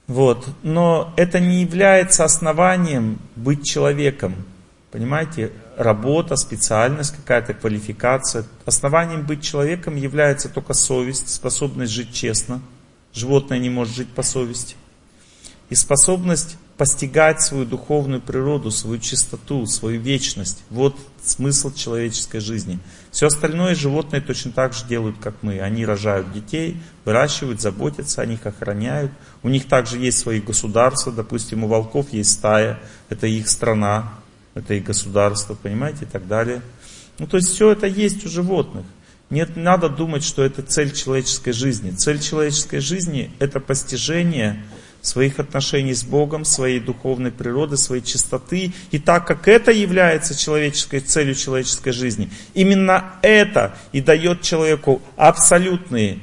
Вот. 0.08 0.48
Но 0.64 1.14
это 1.18 1.40
не 1.40 1.62
является 1.62 2.24
основанием 2.24 3.20
быть 3.36 3.66
человеком. 3.66 4.36
Понимаете? 4.92 5.52
работа, 5.78 6.36
специальность 6.36 7.16
какая-то, 7.16 7.54
квалификация. 7.54 8.44
Основанием 8.66 9.26
быть 9.26 9.44
человеком 9.44 9.96
является 9.96 10.50
только 10.50 10.74
совесть, 10.74 11.30
способность 11.30 11.94
жить 11.94 12.14
честно. 12.14 12.62
Животное 13.14 13.60
не 13.60 13.70
может 13.70 13.96
жить 13.96 14.10
по 14.10 14.24
совести. 14.24 14.76
И 15.70 15.76
способность 15.76 16.58
постигать 16.78 17.42
свою 17.42 17.66
духовную 17.66 18.22
природу, 18.22 18.70
свою 18.70 19.00
чистоту, 19.00 19.66
свою 19.66 20.00
вечность. 20.00 20.64
Вот 20.70 20.96
смысл 21.24 21.74
человеческой 21.74 22.40
жизни. 22.40 22.80
Все 23.12 23.28
остальное 23.28 23.74
животные 23.74 24.22
точно 24.22 24.52
так 24.52 24.74
же 24.74 24.86
делают, 24.86 25.18
как 25.20 25.34
мы. 25.42 25.60
Они 25.60 25.86
рожают 25.86 26.32
детей, 26.32 26.78
выращивают, 27.04 27.62
заботятся 27.62 28.22
о 28.22 28.26
них, 28.28 28.46
охраняют. 28.46 29.12
У 29.42 29.50
них 29.50 29.68
также 29.68 29.98
есть 29.98 30.20
свои 30.20 30.40
государства. 30.40 31.12
Допустим, 31.12 31.64
у 31.64 31.68
волков 31.68 32.14
есть 32.14 32.32
стая, 32.32 32.80
это 33.10 33.26
их 33.26 33.50
страна, 33.50 34.14
это 34.54 34.76
их 34.76 34.84
государство, 34.84 35.56
понимаете, 35.56 36.06
и 36.06 36.08
так 36.08 36.28
далее. 36.28 36.62
Ну, 37.18 37.26
то 37.26 37.38
есть 37.38 37.50
все 37.50 37.72
это 37.72 37.88
есть 37.88 38.24
у 38.24 38.30
животных. 38.30 38.86
Нет, 39.32 39.58
надо 39.58 39.90
думать, 39.90 40.24
что 40.24 40.44
это 40.44 40.62
цель 40.62 40.94
человеческой 40.94 41.52
жизни. 41.52 41.92
Цель 41.92 42.20
человеческой 42.20 42.80
жизни– 42.80 43.32
это 43.40 43.60
постижение 43.60 44.64
своих 45.08 45.40
отношений 45.40 45.94
с 45.94 46.04
Богом, 46.04 46.46
своей 46.46 46.80
духовной 46.80 47.32
природы, 47.32 47.78
своей 47.78 48.04
чистоты. 48.04 48.74
И 48.92 49.00
так 49.00 49.26
как 49.26 49.48
это 49.48 49.72
является 49.72 50.38
человеческой 50.38 51.00
целью 51.00 51.36
человеческой 51.36 51.92
жизни, 51.92 52.30
именно 52.54 53.14
это 53.22 53.76
и 53.92 54.02
дает 54.02 54.42
человеку 54.42 55.02
абсолютные, 55.16 56.20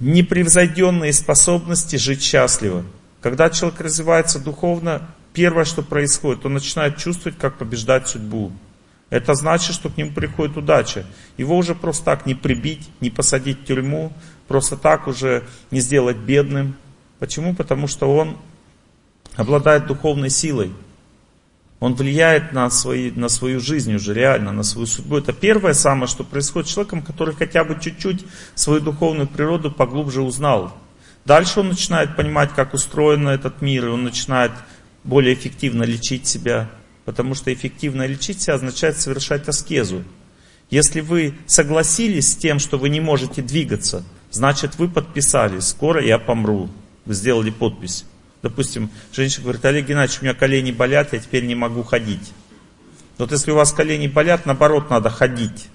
непревзойденные 0.00 1.12
способности 1.12 1.96
жить 1.96 2.22
счастливо. 2.22 2.84
Когда 3.20 3.50
человек 3.50 3.80
развивается 3.80 4.40
духовно, 4.40 5.08
первое, 5.32 5.64
что 5.64 5.82
происходит, 5.82 6.44
он 6.44 6.54
начинает 6.54 6.96
чувствовать, 6.96 7.38
как 7.38 7.58
побеждать 7.58 8.08
судьбу. 8.08 8.50
Это 9.10 9.34
значит, 9.34 9.74
что 9.74 9.90
к 9.90 9.96
нему 9.98 10.10
приходит 10.12 10.56
удача. 10.56 11.04
Его 11.36 11.58
уже 11.58 11.74
просто 11.74 12.04
так 12.04 12.24
не 12.24 12.34
прибить, 12.34 12.88
не 13.00 13.10
посадить 13.10 13.60
в 13.60 13.64
тюрьму, 13.64 14.10
просто 14.48 14.78
так 14.78 15.06
уже 15.06 15.44
не 15.70 15.80
сделать 15.80 16.16
бедным, 16.16 16.76
Почему? 17.22 17.54
Потому 17.54 17.86
что 17.86 18.12
он 18.12 18.36
обладает 19.36 19.86
духовной 19.86 20.28
силой. 20.28 20.72
Он 21.78 21.94
влияет 21.94 22.52
на, 22.52 22.68
свои, 22.68 23.12
на 23.12 23.28
свою 23.28 23.60
жизнь 23.60 23.94
уже 23.94 24.12
реально, 24.12 24.50
на 24.50 24.64
свою 24.64 24.88
судьбу. 24.88 25.18
Это 25.18 25.32
первое 25.32 25.72
самое, 25.72 26.08
что 26.08 26.24
происходит 26.24 26.68
с 26.68 26.72
человеком, 26.72 27.00
который 27.00 27.36
хотя 27.36 27.62
бы 27.62 27.78
чуть-чуть 27.80 28.24
свою 28.56 28.80
духовную 28.80 29.28
природу 29.28 29.70
поглубже 29.70 30.20
узнал. 30.20 30.76
Дальше 31.24 31.60
он 31.60 31.68
начинает 31.68 32.16
понимать, 32.16 32.54
как 32.56 32.74
устроен 32.74 33.28
этот 33.28 33.62
мир, 33.62 33.86
и 33.86 33.90
он 33.90 34.02
начинает 34.02 34.50
более 35.04 35.34
эффективно 35.34 35.84
лечить 35.84 36.26
себя. 36.26 36.70
Потому 37.04 37.36
что 37.36 37.54
эффективно 37.54 38.04
лечить 38.04 38.42
себя 38.42 38.54
означает 38.54 39.00
совершать 39.00 39.46
аскезу. 39.46 40.02
Если 40.70 41.02
вы 41.02 41.36
согласились 41.46 42.32
с 42.32 42.36
тем, 42.36 42.58
что 42.58 42.78
вы 42.78 42.88
не 42.88 42.98
можете 42.98 43.42
двигаться, 43.42 44.02
значит 44.32 44.76
вы 44.80 44.88
подписались, 44.88 45.68
скоро 45.68 46.04
я 46.04 46.18
помру 46.18 46.68
сделали 47.06 47.50
подпись. 47.50 48.04
Допустим, 48.42 48.90
женщина 49.12 49.44
говорит, 49.44 49.64
Олег 49.64 49.86
Геннадьевич, 49.86 50.20
у 50.20 50.24
меня 50.24 50.34
колени 50.34 50.72
болят, 50.72 51.12
я 51.12 51.18
теперь 51.18 51.44
не 51.46 51.54
могу 51.54 51.82
ходить. 51.82 52.32
Вот 53.18 53.30
если 53.30 53.52
у 53.52 53.54
вас 53.54 53.72
колени 53.72 54.08
болят, 54.08 54.46
наоборот, 54.46 54.90
надо 54.90 55.10
ходить. 55.10 55.68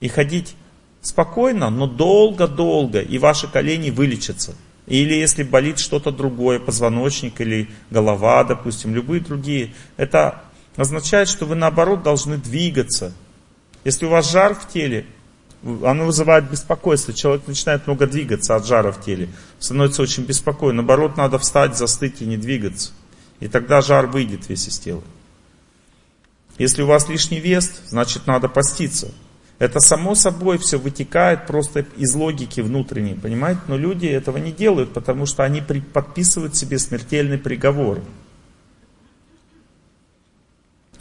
И 0.00 0.08
ходить 0.08 0.54
спокойно, 1.02 1.68
но 1.68 1.86
долго-долго, 1.86 3.00
и 3.00 3.18
ваши 3.18 3.48
колени 3.48 3.90
вылечатся. 3.90 4.54
Или 4.86 5.14
если 5.14 5.42
болит 5.42 5.78
что-то 5.78 6.10
другое, 6.10 6.58
позвоночник 6.58 7.40
или 7.40 7.68
голова, 7.90 8.44
допустим, 8.44 8.94
любые 8.94 9.20
другие, 9.20 9.74
это 9.96 10.42
означает, 10.76 11.28
что 11.28 11.44
вы 11.44 11.54
наоборот 11.54 12.02
должны 12.02 12.36
двигаться. 12.38 13.12
Если 13.84 14.06
у 14.06 14.08
вас 14.08 14.30
жар 14.30 14.54
в 14.54 14.68
теле, 14.68 15.06
оно 15.64 16.06
вызывает 16.06 16.50
беспокойство. 16.50 17.14
Человек 17.14 17.46
начинает 17.46 17.86
много 17.86 18.06
двигаться 18.06 18.56
от 18.56 18.66
жара 18.66 18.92
в 18.92 19.00
теле. 19.00 19.28
Становится 19.58 20.02
очень 20.02 20.24
беспокойно. 20.24 20.82
Наоборот, 20.82 21.16
надо 21.16 21.38
встать, 21.38 21.76
застыть 21.76 22.20
и 22.20 22.26
не 22.26 22.36
двигаться. 22.36 22.90
И 23.40 23.48
тогда 23.48 23.80
жар 23.80 24.06
выйдет 24.06 24.48
весь 24.48 24.68
из 24.68 24.78
тела. 24.78 25.02
Если 26.58 26.82
у 26.82 26.86
вас 26.86 27.08
лишний 27.08 27.40
вес, 27.40 27.82
значит 27.88 28.26
надо 28.26 28.48
поститься. 28.48 29.10
Это 29.58 29.78
само 29.78 30.16
собой 30.16 30.58
все 30.58 30.76
вытекает 30.76 31.46
просто 31.46 31.86
из 31.96 32.14
логики 32.14 32.60
внутренней, 32.60 33.14
понимаете? 33.14 33.60
Но 33.68 33.76
люди 33.76 34.06
этого 34.06 34.38
не 34.38 34.50
делают, 34.50 34.92
потому 34.92 35.24
что 35.24 35.44
они 35.44 35.60
подписывают 35.60 36.56
себе 36.56 36.78
смертельный 36.78 37.38
приговор. 37.38 38.00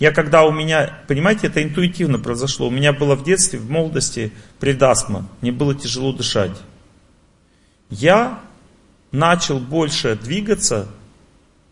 Я 0.01 0.11
когда 0.11 0.45
у 0.45 0.51
меня, 0.51 0.97
понимаете, 1.07 1.45
это 1.45 1.61
интуитивно 1.61 2.17
произошло. 2.17 2.67
У 2.67 2.71
меня 2.71 2.91
было 2.91 3.15
в 3.15 3.23
детстве, 3.23 3.59
в 3.59 3.69
молодости 3.69 4.31
предастма. 4.59 5.29
Мне 5.41 5.51
было 5.51 5.75
тяжело 5.75 6.11
дышать. 6.11 6.57
Я 7.91 8.39
начал 9.11 9.59
больше 9.59 10.15
двигаться 10.15 10.87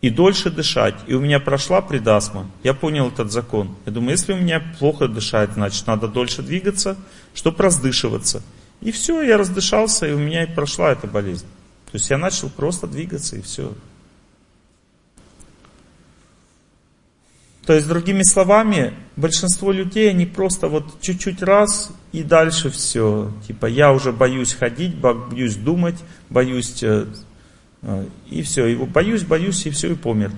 и 0.00 0.10
дольше 0.10 0.48
дышать. 0.48 0.94
И 1.08 1.14
у 1.14 1.20
меня 1.20 1.40
прошла 1.40 1.80
предастма. 1.80 2.48
Я 2.62 2.72
понял 2.72 3.08
этот 3.08 3.32
закон. 3.32 3.74
Я 3.84 3.90
думаю, 3.90 4.12
если 4.12 4.32
у 4.32 4.36
меня 4.36 4.62
плохо 4.78 5.08
дышать, 5.08 5.54
значит 5.54 5.88
надо 5.88 6.06
дольше 6.06 6.42
двигаться, 6.42 6.96
чтобы 7.34 7.64
раздышиваться. 7.64 8.44
И 8.80 8.92
все, 8.92 9.22
я 9.22 9.38
раздышался, 9.38 10.06
и 10.06 10.12
у 10.12 10.18
меня 10.18 10.44
и 10.44 10.54
прошла 10.54 10.92
эта 10.92 11.08
болезнь. 11.08 11.46
То 11.86 11.96
есть 11.96 12.08
я 12.10 12.16
начал 12.16 12.48
просто 12.48 12.86
двигаться, 12.86 13.34
и 13.34 13.42
все. 13.42 13.74
То 17.66 17.74
есть, 17.74 17.88
другими 17.88 18.22
словами, 18.22 18.94
большинство 19.16 19.70
людей, 19.70 20.10
они 20.10 20.26
просто 20.26 20.68
вот 20.68 21.00
чуть-чуть 21.00 21.42
раз 21.42 21.92
и 22.12 22.22
дальше 22.22 22.70
все. 22.70 23.32
Типа, 23.46 23.66
я 23.66 23.92
уже 23.92 24.12
боюсь 24.12 24.54
ходить, 24.54 24.96
боюсь 24.96 25.56
думать, 25.56 25.96
боюсь, 26.30 26.82
э, 26.82 27.06
э, 27.82 28.06
и 28.30 28.42
все. 28.42 28.66
Его 28.66 28.86
боюсь, 28.86 29.24
боюсь, 29.24 29.66
и 29.66 29.70
все, 29.70 29.92
и 29.92 29.94
помер. 29.94 30.32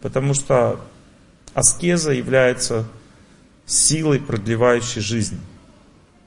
Потому 0.00 0.34
что 0.34 0.80
аскеза 1.54 2.12
является 2.12 2.86
силой, 3.66 4.20
продлевающей 4.20 5.00
жизнь. 5.00 5.40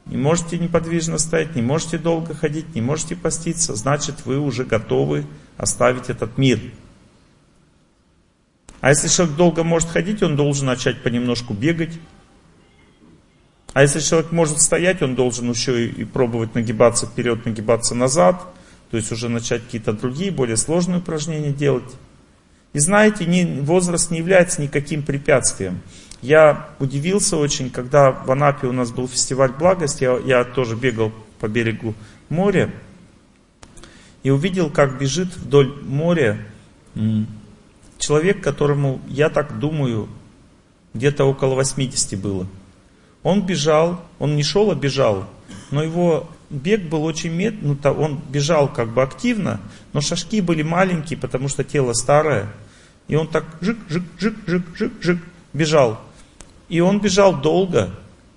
Не 0.06 0.18
можете 0.18 0.58
неподвижно 0.58 1.18
стоять, 1.18 1.56
не 1.56 1.62
можете 1.62 1.98
долго 1.98 2.36
ходить, 2.36 2.76
не 2.76 2.82
можете 2.82 3.16
поститься, 3.16 3.76
значит 3.76 4.26
вы 4.26 4.40
уже 4.40 4.64
готовы 4.64 5.26
оставить 5.58 6.10
этот 6.10 6.38
мир. 6.38 6.60
А 8.86 8.90
если 8.90 9.08
человек 9.08 9.36
долго 9.36 9.64
может 9.64 9.90
ходить, 9.90 10.22
он 10.22 10.36
должен 10.36 10.68
начать 10.68 11.02
понемножку 11.02 11.56
бегать. 11.56 11.94
А 13.74 13.82
если 13.82 14.00
человек 14.00 14.32
может 14.32 14.62
стоять, 14.62 15.02
он 15.02 15.16
должен 15.16 15.50
еще 15.50 15.88
и 15.88 16.04
пробовать 16.04 16.54
нагибаться 16.54 17.08
вперед, 17.08 17.48
нагибаться 17.48 17.96
назад. 17.96 18.46
То 18.92 18.98
есть 18.98 19.12
уже 19.12 19.28
начать 19.28 19.64
какие-то 19.64 19.92
другие, 19.94 20.30
более 20.30 20.56
сложные 20.56 21.00
упражнения 21.00 21.52
делать. 21.52 21.96
И 22.74 22.80
знаете, 22.80 23.26
не, 23.26 23.60
возраст 23.62 24.12
не 24.12 24.20
является 24.20 24.62
никаким 24.62 25.02
препятствием. 25.02 25.82
Я 26.22 26.70
удивился 26.78 27.38
очень, 27.38 27.72
когда 27.72 28.12
в 28.12 28.30
Анапе 28.30 28.68
у 28.68 28.72
нас 28.72 28.92
был 28.92 29.08
фестиваль 29.08 29.52
благости, 29.52 30.04
я, 30.04 30.20
я 30.20 30.44
тоже 30.44 30.76
бегал 30.76 31.12
по 31.40 31.48
берегу 31.48 31.96
моря 32.30 32.70
и 34.22 34.30
увидел, 34.30 34.70
как 34.70 35.00
бежит 35.00 35.36
вдоль 35.38 35.74
моря 35.82 36.38
человек, 37.98 38.44
которому, 38.44 39.02
я 39.08 39.30
так 39.30 39.60
думаю, 39.60 40.08
где-то 40.94 41.26
около 41.26 41.56
80 41.56 42.20
было. 42.20 42.48
Он 43.24 43.42
бежал, 43.46 44.02
он 44.20 44.36
не 44.36 44.44
шел, 44.44 44.72
а 44.72 44.76
бежал, 44.76 45.28
но 45.72 45.84
его 45.84 46.30
бег 46.50 46.84
был 46.84 47.04
очень 47.04 47.32
медленный, 47.32 47.78
ну, 47.84 47.92
он 47.92 48.22
бежал 48.30 48.72
как 48.72 48.94
бы 48.94 49.02
активно, 49.02 49.60
но 49.94 50.02
шажки 50.02 50.42
были 50.42 50.62
маленькие, 50.62 51.18
потому 51.18 51.48
что 51.48 51.64
тело 51.64 51.94
старое. 51.94 52.54
И 53.08 53.16
он 53.16 53.28
так 53.28 53.46
жик, 53.62 53.78
жик, 53.90 54.04
жик, 54.18 54.36
жик, 54.46 54.64
жик, 54.74 54.94
жик, 55.02 55.20
бежал. 55.54 56.00
И 56.70 56.80
он 56.80 57.00
бежал 57.00 57.40
долго, 57.40 57.92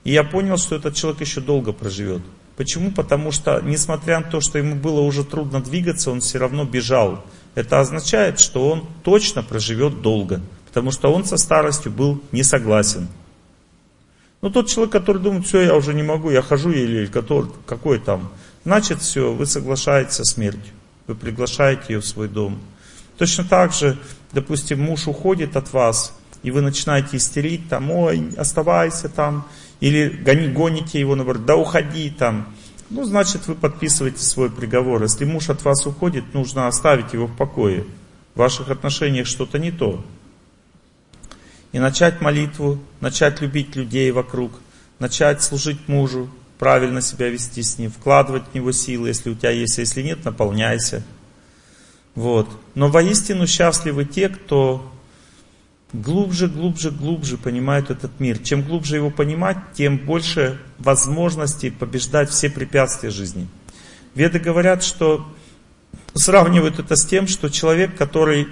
и 0.05 0.13
я 0.13 0.25
понял, 0.25 0.59
что 0.59 0.77
этот 0.77 0.95
человек 0.95 1.21
еще 1.21 1.41
долго 1.41 1.73
проживет. 1.73 2.23
Почему? 2.57 2.91
Потому 2.91 3.31
что, 3.31 3.61
несмотря 3.61 4.21
на 4.21 4.27
то, 4.27 4.41
что 4.41 4.59
ему 4.59 4.75
было 4.75 5.01
уже 5.01 5.25
трудно 5.25 5.61
двигаться, 5.63 6.11
он 6.11 6.21
все 6.21 6.39
равно 6.39 6.65
бежал 6.65 7.25
это 7.59 7.81
означает, 7.81 8.39
что 8.39 8.69
он 8.71 8.87
точно 9.03 9.43
проживет 9.43 10.01
долго, 10.01 10.41
потому 10.69 10.93
что 10.93 11.13
он 11.13 11.25
со 11.25 11.37
старостью 11.37 11.91
был 11.91 12.23
не 12.31 12.45
согласен. 12.45 13.09
Но 14.41 14.49
тот 14.49 14.69
человек, 14.69 14.93
который 14.93 15.21
думает, 15.21 15.45
все, 15.45 15.63
я 15.63 15.75
уже 15.75 15.93
не 15.93 16.05
могу, 16.05 16.31
я 16.31 16.41
хожу 16.41 16.71
или 16.71 17.07
который, 17.07 17.51
какой 17.67 17.99
там, 17.99 18.31
значит 18.65 19.01
все, 19.01 19.33
вы 19.33 19.45
соглашаетесь 19.45 20.15
со 20.15 20.25
смертью, 20.25 20.73
вы 21.09 21.17
приглашаете 21.17 21.95
ее 21.95 22.01
в 22.01 22.07
свой 22.07 22.29
дом. 22.29 22.61
Точно 23.17 23.43
так 23.43 23.73
же, 23.73 23.99
допустим, 24.33 24.81
муж 24.81 25.09
уходит 25.09 25.57
от 25.57 25.73
вас, 25.73 26.17
и 26.45 26.53
вы 26.53 26.61
начинаете 26.61 27.17
истерить, 27.17 27.69
там, 27.69 27.91
ой, 27.91 28.29
оставайся 28.37 29.09
там, 29.09 29.49
или 29.81 30.09
гони, 30.09 30.47
гоните 30.47 31.01
его, 31.01 31.17
наоборот, 31.17 31.45
да 31.45 31.57
уходи 31.57 32.11
там. 32.11 32.55
Ну, 32.91 33.05
значит, 33.05 33.47
вы 33.47 33.55
подписываете 33.55 34.23
свой 34.23 34.51
приговор. 34.51 35.03
Если 35.03 35.25
муж 35.25 35.51
от 35.51 35.63
вас 35.65 35.87
уходит, 35.87 36.33
нужно 36.33 36.67
оставить 36.67 37.13
его 37.13 37.27
в 37.27 37.37
покое. 37.37 37.85
В 38.35 38.39
ваших 38.39 38.71
отношениях 38.71 39.27
что-то 39.27 39.59
не 39.59 39.71
то. 39.71 40.05
и 41.73 41.79
начать 41.79 42.21
молитву, 42.21 42.79
начать 43.01 43.41
любить 43.41 43.77
людей 43.77 44.11
вокруг, 44.11 44.53
начать 44.99 45.43
служить 45.43 45.87
мужу, 45.87 46.31
правильно 46.59 47.01
себя 47.01 47.29
вести 47.29 47.63
с 47.63 47.79
ним, 47.79 47.91
вкладывать 47.91 48.45
в 48.51 48.55
него 48.55 48.73
силы, 48.73 49.09
если 49.09 49.31
у 49.31 49.35
тебя 49.35 49.51
есть, 49.51 49.79
а 49.79 49.83
если 49.83 50.03
нет, 50.03 50.25
наполняйся. 50.25 51.03
Вот. 52.15 52.49
Но 52.75 52.89
воистину 52.89 53.47
счастливы 53.47 54.05
те, 54.05 54.29
кто 54.29 54.91
глубже, 55.93 56.49
глубже, 56.49 56.91
глубже 56.91 57.37
понимают 57.37 57.91
этот 57.91 58.21
мир. 58.21 58.39
Чем 58.39 58.63
глубже 58.63 58.97
его 58.97 59.11
понимать, 59.11 59.59
тем 59.75 59.97
больше 59.99 60.61
возможностей 60.79 61.71
побеждать 61.71 62.31
все 62.31 62.51
препятствия 62.51 63.11
жизни. 63.11 63.49
Веды 64.15 64.39
говорят, 64.39 64.83
что 64.83 65.27
сравнивают 66.15 66.79
это 66.79 66.97
с 66.97 67.05
тем, 67.05 67.27
что 67.27 67.49
человек, 67.49 67.97
который 67.97 68.49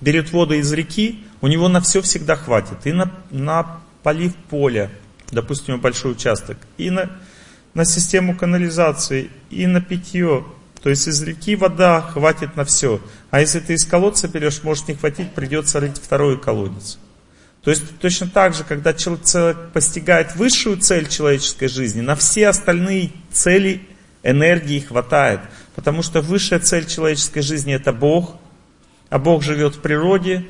берет 0.00 0.32
воду 0.32 0.54
из 0.54 0.72
реки, 0.72 1.24
у 1.40 1.46
него 1.48 1.68
на 1.68 1.80
все 1.80 2.02
всегда 2.02 2.36
хватит. 2.36 2.86
И 2.86 2.92
на, 2.92 3.12
на 3.30 3.80
полив 4.02 4.34
поля, 4.50 4.90
допустим, 5.30 5.80
большой 5.80 6.12
участок, 6.12 6.58
и 6.76 6.90
на, 6.90 7.10
на 7.74 7.84
систему 7.84 8.36
канализации, 8.36 9.30
и 9.50 9.66
на 9.66 9.80
питье. 9.80 10.44
То 10.88 10.92
есть 10.92 11.06
из 11.06 11.22
реки 11.22 11.54
вода 11.54 12.00
хватит 12.00 12.56
на 12.56 12.64
все. 12.64 12.98
А 13.30 13.42
если 13.42 13.60
ты 13.60 13.74
из 13.74 13.84
колодца 13.84 14.26
берешь, 14.26 14.62
может 14.62 14.88
не 14.88 14.94
хватить, 14.94 15.34
придется 15.34 15.80
рыть 15.80 15.98
второй 15.98 16.40
колодец. 16.40 16.98
То 17.62 17.70
есть 17.70 17.98
точно 17.98 18.26
так 18.26 18.54
же, 18.54 18.64
когда 18.64 18.94
человек 18.94 19.70
постигает 19.74 20.34
высшую 20.34 20.78
цель 20.78 21.06
человеческой 21.06 21.68
жизни, 21.68 22.00
на 22.00 22.16
все 22.16 22.48
остальные 22.48 23.10
цели 23.30 23.82
энергии 24.22 24.80
хватает. 24.80 25.40
Потому 25.74 26.00
что 26.00 26.22
высшая 26.22 26.58
цель 26.58 26.86
человеческой 26.86 27.42
жизни 27.42 27.74
это 27.74 27.92
Бог, 27.92 28.36
а 29.10 29.18
Бог 29.18 29.42
живет 29.42 29.74
в 29.74 29.80
природе, 29.82 30.46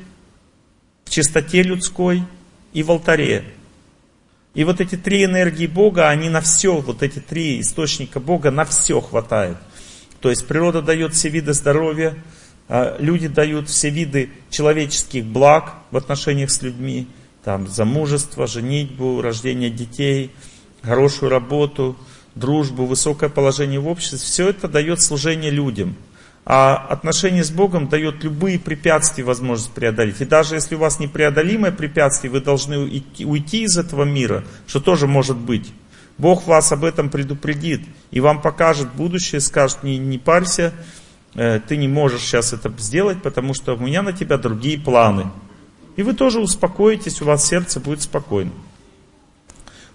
в 1.03 1.09
чистоте 1.09 1.63
людской 1.63 2.23
и 2.71 2.81
в 2.81 2.91
алтаре. 2.91 3.43
И 4.53 4.63
вот 4.63 4.79
эти 4.79 4.95
три 4.95 5.25
энергии 5.25 5.67
Бога, 5.67 6.07
они 6.07 6.29
на 6.29 6.39
все, 6.39 6.79
вот 6.79 7.03
эти 7.03 7.19
три 7.19 7.59
источника 7.59 8.21
Бога, 8.21 8.51
на 8.51 8.63
все 8.63 9.01
хватает. 9.01 9.57
То 10.21 10.29
есть 10.29 10.47
природа 10.47 10.81
дает 10.81 11.13
все 11.13 11.29
виды 11.29 11.53
здоровья, 11.53 12.15
а 12.67 12.97
люди 12.99 13.27
дают 13.27 13.69
все 13.69 13.89
виды 13.89 14.29
человеческих 14.49 15.25
благ 15.25 15.75
в 15.91 15.97
отношениях 15.97 16.51
с 16.51 16.61
людьми, 16.61 17.07
там 17.43 17.67
замужество, 17.67 18.47
женитьбу, 18.47 19.21
рождение 19.21 19.69
детей, 19.69 20.31
хорошую 20.81 21.29
работу, 21.29 21.97
дружбу, 22.35 22.85
высокое 22.85 23.29
положение 23.29 23.79
в 23.79 23.87
обществе. 23.87 24.19
Все 24.19 24.49
это 24.49 24.67
дает 24.67 25.01
служение 25.01 25.51
людям– 25.51 25.95
а 26.51 26.77
отношение 26.89 27.43
с 27.43 27.51
Богом 27.51 27.89
дает 27.89 28.23
любые 28.23 28.57
препятствия 28.57 29.23
возможность 29.23 29.71
преодолеть. 29.71 30.19
И 30.19 30.25
даже 30.25 30.55
если 30.55 30.73
у 30.73 30.79
вас 30.79 30.99
непреодолимое 30.99 31.71
препятствие, 31.71 32.31
вы 32.31 32.41
должны 32.41 32.79
уйти, 32.79 33.23
уйти 33.23 33.63
из 33.65 33.77
этого 33.77 34.03
мира, 34.03 34.43
что 34.65 34.79
тоже 34.79 35.05
может 35.05 35.37
быть. 35.37 35.71
Бог 36.19 36.45
вас 36.45 36.71
об 36.71 36.83
этом 36.83 37.09
предупредит 37.09 37.81
и 38.11 38.19
вам 38.19 38.41
покажет 38.41 38.93
будущее, 38.93 39.41
скажет, 39.41 39.83
не, 39.83 39.97
не 39.97 40.19
парься, 40.19 40.73
э, 41.33 41.59
ты 41.67 41.77
не 41.77 41.87
можешь 41.87 42.21
сейчас 42.21 42.53
это 42.53 42.71
сделать, 42.77 43.23
потому 43.23 43.55
что 43.55 43.73
у 43.73 43.79
меня 43.79 44.03
на 44.03 44.13
тебя 44.13 44.37
другие 44.37 44.79
планы. 44.79 45.31
И 45.95 46.03
вы 46.03 46.13
тоже 46.13 46.39
успокоитесь, 46.39 47.21
у 47.21 47.25
вас 47.25 47.47
сердце 47.47 47.79
будет 47.79 48.01
спокойно. 48.03 48.51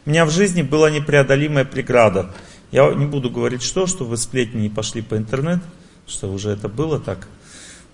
У 0.04 0.10
меня 0.10 0.24
в 0.24 0.30
жизни 0.30 0.62
была 0.62 0.90
непреодолимая 0.90 1.64
преграда. 1.64 2.34
Я 2.72 2.92
не 2.92 3.06
буду 3.06 3.30
говорить 3.30 3.62
что, 3.62 3.86
чтобы 3.86 4.10
вы 4.10 4.16
сплетни 4.16 4.62
не 4.62 4.68
пошли 4.68 5.00
по 5.00 5.16
интернету 5.16 5.62
что 6.06 6.30
уже 6.30 6.50
это 6.50 6.68
было 6.68 7.00
так. 7.00 7.28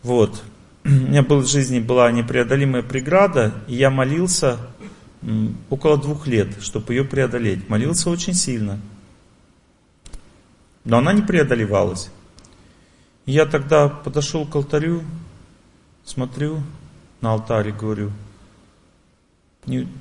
Вот. 0.03 0.43
У 0.85 0.89
меня 0.89 1.23
была 1.23 1.41
в 1.41 1.47
жизни 1.47 1.79
была 1.79 2.11
непреодолимая 2.11 2.83
преграда, 2.83 3.55
и 3.69 3.75
я 3.75 3.91
молился 3.91 4.59
около 5.69 5.99
двух 5.99 6.27
лет, 6.27 6.49
чтобы 6.61 6.95
ее 6.95 7.05
преодолеть. 7.05 7.69
Молился 7.69 8.11
очень 8.11 8.35
сильно. 8.35 8.81
Но 10.85 10.99
она 10.99 11.13
не 11.13 11.23
преодолевалась. 11.23 12.11
Я 13.27 13.47
тогда 13.47 13.89
подошел 13.89 14.47
к 14.47 14.57
алтарю, 14.57 15.03
смотрю 16.05 16.63
на 17.21 17.33
алтарь 17.33 17.69
и 17.69 17.73
говорю, 17.73 18.11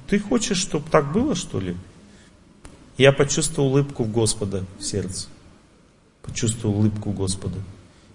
ты 0.08 0.20
хочешь, 0.20 0.58
чтобы 0.58 0.90
так 0.90 1.12
было, 1.12 1.36
что 1.36 1.60
ли? 1.60 1.76
Я 2.98 3.12
почувствовал 3.12 3.70
улыбку 3.70 4.06
Господа 4.06 4.66
в 4.78 4.84
сердце. 4.84 5.28
Почувствовал 6.22 6.78
улыбку 6.78 7.12
Господа. 7.12 7.60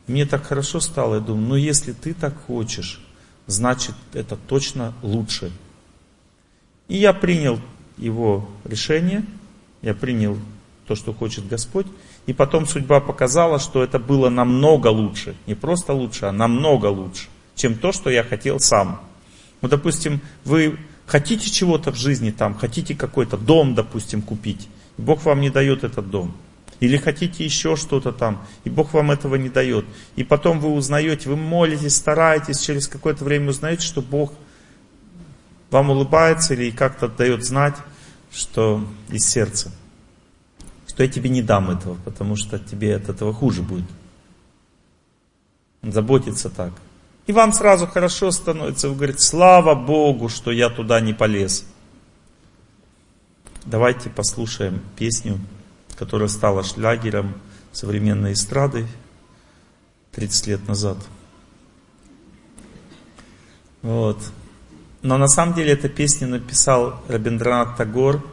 Мне 0.07 0.27
так 0.27 0.45
хорошо 0.45 0.81
стало, 0.81 1.17
я 1.17 1.21
думаю, 1.21 1.49
ну 1.49 1.55
если 1.57 1.93
ты 1.93 2.13
так 2.13 2.35
хочешь, 2.47 3.01
значит 3.47 3.95
это 4.13 4.37
точно 4.37 4.95
лучше. 5.03 5.53
И 6.89 6.97
я 6.97 7.13
принял 7.13 7.61
его 7.97 8.49
решение, 8.65 9.25
я 9.83 9.95
принял 9.95 10.39
то, 10.87 10.95
что 10.95 11.13
хочет 11.13 11.49
Господь. 11.49 11.87
И 12.27 12.33
потом 12.33 12.67
судьба 12.67 13.01
показала, 13.01 13.59
что 13.59 13.83
это 13.83 13.99
было 13.99 14.31
намного 14.31 14.89
лучше. 14.89 15.35
Не 15.47 15.55
просто 15.55 15.93
лучше, 15.93 16.27
а 16.27 16.33
намного 16.33 16.87
лучше, 16.87 17.29
чем 17.55 17.75
то, 17.75 17.93
что 17.93 18.11
я 18.11 18.23
хотел 18.23 18.61
сам. 18.61 19.01
Ну, 19.61 19.69
допустим, 19.69 20.21
вы 20.45 20.79
хотите 21.07 21.51
чего-то 21.51 21.93
в 21.93 21.97
жизни, 21.97 22.31
там, 22.31 22.55
хотите 22.55 22.95
какой-то 22.95 23.37
дом, 23.37 23.75
допустим, 23.75 24.23
купить. 24.23 24.69
И 24.99 25.03
Бог 25.03 25.25
вам 25.25 25.41
не 25.41 25.51
дает 25.51 25.85
этот 25.85 26.11
дом. 26.11 26.35
Или 26.81 26.97
хотите 26.97 27.45
еще 27.45 27.77
что-то 27.77 28.13
там, 28.13 28.45
и 28.65 28.71
Бог 28.71 28.93
вам 28.93 29.11
этого 29.11 29.37
не 29.37 29.49
дает. 29.49 29.85
И 30.17 30.25
потом 30.25 30.61
вы 30.61 30.71
узнаете, 30.71 31.29
вы 31.29 31.37
молитесь, 31.37 31.97
стараетесь, 31.97 32.61
через 32.61 32.89
какое-то 32.89 33.25
время 33.25 33.51
узнаете, 33.51 33.87
что 33.87 34.03
Бог 34.03 34.33
вам 35.75 35.91
улыбается 35.91 36.55
или 36.55 36.71
как-то 36.71 37.09
дает 37.09 37.45
знать, 37.45 37.75
что 38.33 38.87
из 39.11 39.29
сердца, 39.29 39.71
что 40.87 41.03
я 41.03 41.09
тебе 41.09 41.29
не 41.29 41.43
дам 41.43 41.71
этого, 41.71 41.97
потому 42.05 42.37
что 42.37 42.59
тебе 42.59 42.97
от 42.97 43.09
этого 43.09 43.35
хуже 43.35 43.63
будет. 43.63 43.85
Заботиться 45.83 46.49
так. 46.49 46.73
И 47.27 47.33
вам 47.33 47.53
сразу 47.53 47.87
хорошо 47.87 48.31
становится, 48.31 48.89
вы 48.89 48.95
говорите, 48.95 49.19
слава 49.19 49.75
Богу, 49.75 50.29
что 50.29 50.51
я 50.51 50.71
туда 50.71 51.01
не 51.01 51.13
полез. 51.13 51.65
Давайте 53.67 54.11
послушаем 54.11 54.81
песню 54.97 55.39
которая 55.97 56.29
стала 56.29 56.63
шлягером 56.63 57.35
современной 57.73 58.33
эстрады 58.33 58.87
30 60.13 60.47
лет 60.49 60.69
назад. 60.69 60.99
Вот. 63.83 64.19
Но 65.05 65.19
на 65.19 65.29
самом 65.29 65.55
деле 65.55 65.73
эта 65.73 65.91
песня 65.91 66.27
написал 66.27 66.99
Рабиндранат 67.09 67.77
Тагор, 67.77 68.25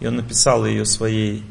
и 0.00 0.06
он 0.06 0.16
написал 0.16 0.64
ее 0.64 0.86
своей 0.86 1.44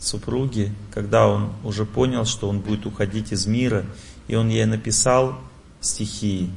супруге, 0.00 0.72
когда 0.92 1.28
он 1.28 1.52
уже 1.62 1.84
понял, 1.84 2.24
что 2.24 2.48
он 2.48 2.58
будет 2.58 2.86
уходить 2.86 3.30
из 3.30 3.46
мира, 3.46 3.86
и 4.26 4.34
он 4.34 4.48
ей 4.48 4.64
написал 4.64 5.38
стихи, 5.80 6.50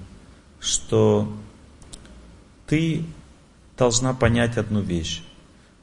что 0.60 1.32
ты 2.66 3.06
должна 3.78 4.16
понять 4.16 4.58
одну 4.58 4.82
вещь, 4.82 5.22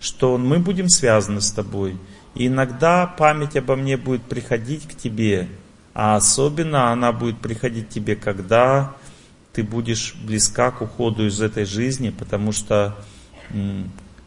что 0.00 0.38
мы 0.38 0.58
будем 0.58 0.88
связаны 0.88 1.40
с 1.40 1.52
тобой, 1.52 1.96
и 2.34 2.48
иногда 2.48 3.06
память 3.06 3.56
обо 3.56 3.76
мне 3.76 3.96
будет 3.96 4.22
приходить 4.22 4.88
к 4.88 4.96
тебе, 4.96 5.46
а 5.94 6.16
особенно 6.16 6.90
она 6.90 7.12
будет 7.12 7.38
приходить 7.38 7.86
к 7.86 7.90
тебе, 7.90 8.16
когда 8.16 8.96
ты 9.56 9.62
будешь 9.62 10.14
близка 10.16 10.70
к 10.70 10.82
уходу 10.82 11.26
из 11.26 11.40
этой 11.40 11.64
жизни, 11.64 12.10
потому 12.10 12.52
что 12.52 12.94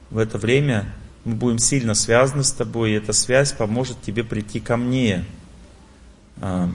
в 0.09 0.17
это 0.17 0.39
время 0.39 0.91
мы 1.23 1.35
будем 1.35 1.59
сильно 1.59 1.93
связаны 1.93 2.43
с 2.43 2.51
тобой, 2.51 2.89
и 2.89 2.95
эта 2.95 3.13
связь 3.13 3.51
поможет 3.51 4.01
тебе 4.01 4.23
прийти 4.23 4.59
ко 4.59 4.75
мне, 4.75 5.23
а, 6.41 6.71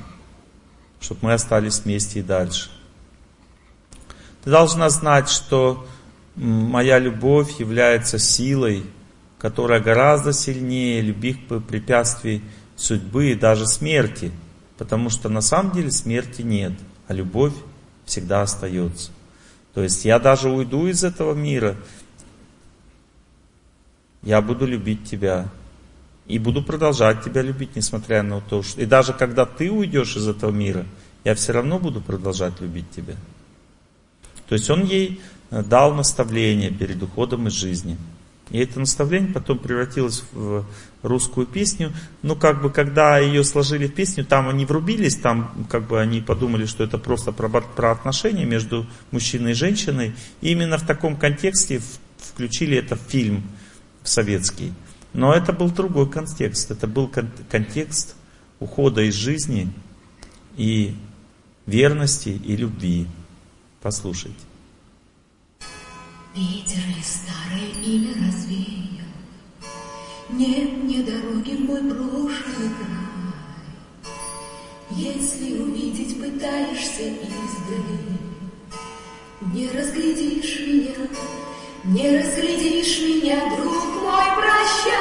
чтобы 1.01 1.23
мы 1.23 1.33
остались 1.33 1.81
вместе 1.81 2.21
и 2.21 2.23
дальше. 2.23 2.71
Ты 4.45 4.51
должна 4.51 4.89
знать, 4.89 5.29
что 5.29 5.85
моя 6.37 7.01
любовь 7.01 7.59
является 7.59 8.21
силой, 8.21 8.85
которая 9.41 9.81
гораздо 9.81 10.33
сильнее 10.33 11.01
любых 11.01 11.39
препятствий 11.67 12.41
судьбы 12.77 13.33
и 13.33 13.35
даже 13.35 13.67
смерти. 13.67 14.31
Потому 14.79 15.11
что 15.11 15.29
на 15.29 15.41
самом 15.41 15.73
деле 15.73 15.91
смерти 15.91 16.43
нет, 16.43 16.75
а 17.09 17.15
любовь 17.15 17.53
всегда 18.07 18.43
остается. 18.43 19.11
То 19.75 19.83
есть 19.83 20.05
я 20.05 20.19
даже 20.19 20.51
уйду 20.51 20.87
из 20.87 21.05
этого 21.05 21.35
мира, 21.35 21.77
я 24.23 24.41
буду 24.41 24.67
любить 24.67 25.05
тебя. 25.05 25.49
И 26.27 26.39
буду 26.39 26.63
продолжать 26.63 27.23
тебя 27.23 27.43
любить, 27.43 27.77
несмотря 27.77 28.23
на 28.23 28.41
то, 28.41 28.63
что... 28.63 28.81
И 28.81 28.87
даже 28.87 29.13
когда 29.13 29.45
ты 29.45 29.71
уйдешь 29.71 30.17
из 30.17 30.27
этого 30.27 30.51
мира, 30.51 30.87
я 31.23 31.35
все 31.35 31.53
равно 31.53 31.79
буду 31.79 32.01
продолжать 32.01 32.61
любить 32.61 32.91
тебя. 32.91 33.15
То 34.49 34.55
есть 34.55 34.71
он 34.71 34.85
ей 34.85 35.21
дал 35.51 35.93
наставление 35.95 36.71
перед 36.71 37.03
уходом 37.03 37.49
из 37.49 37.53
жизни. 37.53 37.99
И 38.51 38.59
это 38.59 38.79
наставление 38.79 39.33
потом 39.33 39.59
превратилось 39.59 40.23
в 40.33 40.67
русскую 41.03 41.47
песню. 41.47 41.93
Ну, 42.23 42.37
как 42.37 42.63
бы, 42.63 42.71
когда 42.71 43.19
ее 43.19 43.43
сложили 43.43 43.87
в 43.87 43.95
песню, 43.95 44.25
там 44.25 44.49
они 44.49 44.67
врубились, 44.67 45.17
там, 45.17 45.67
как 45.71 45.87
бы, 45.87 46.01
они 46.01 46.21
подумали, 46.21 46.67
что 46.67 46.85
это 46.85 46.99
просто 46.99 47.33
про, 47.33 47.49
про 47.49 47.91
отношения 47.91 48.45
между 48.45 48.87
мужчиной 49.11 49.53
и 49.53 49.55
женщиной. 49.55 50.15
И 50.41 50.51
именно 50.51 50.79
в 50.79 50.87
таком 50.87 51.17
контексте 51.17 51.81
включили 52.19 52.77
это 52.77 52.97
в 52.97 53.01
фильм 53.01 53.43
в 54.03 54.09
советский. 54.09 54.73
Но 55.15 55.33
это 55.33 55.53
был 55.53 55.71
другой 55.71 56.11
контекст. 56.11 56.71
Это 56.71 56.87
был 56.87 57.11
контекст 57.51 58.17
ухода 58.61 59.03
из 59.03 59.15
жизни 59.15 59.73
и 60.57 60.95
верности 61.67 62.29
и 62.29 62.57
любви. 62.57 63.07
Послушайте. 63.81 64.39
Ветер 66.35 66.85
ли 66.89 67.01
старый 67.01 67.71
или 67.85 68.13
развеян, 68.15 69.07
Нет 70.31 70.83
мне 70.83 71.05
дороги 71.05 71.53
в 71.53 71.61
мой 71.61 71.81
брошенный 71.83 72.71
край. 72.75 74.15
Если 74.91 75.61
увидеть 75.61 76.21
пытаешься 76.21 77.03
издали, 77.03 78.19
Не 79.53 79.71
разглядишь 79.71 80.59
меня, 80.67 81.07
не 81.85 82.19
разглядишь 82.19 82.99
меня, 82.99 83.57
друг 83.57 84.03
мой, 84.03 84.25
прощай. 84.35 84.93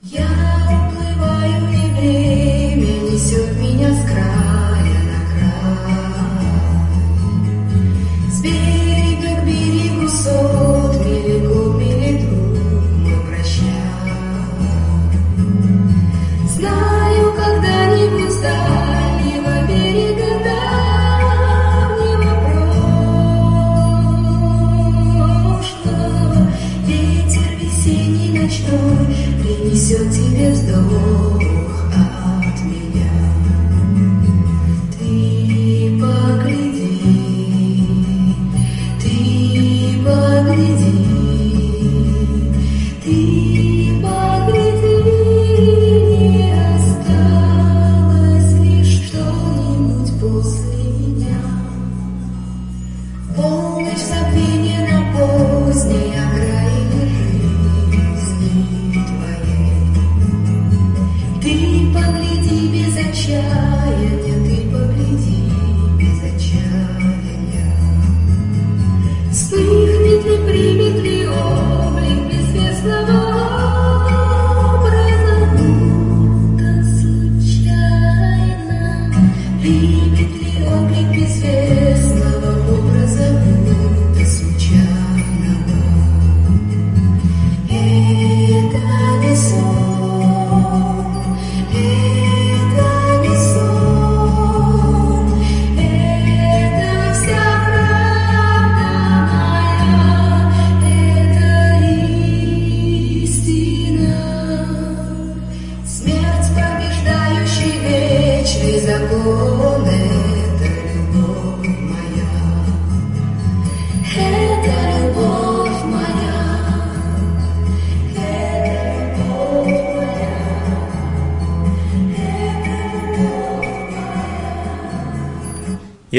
Я 0.00 0.26
уплываю, 0.88 1.64
и 1.74 1.90
время 2.00 2.23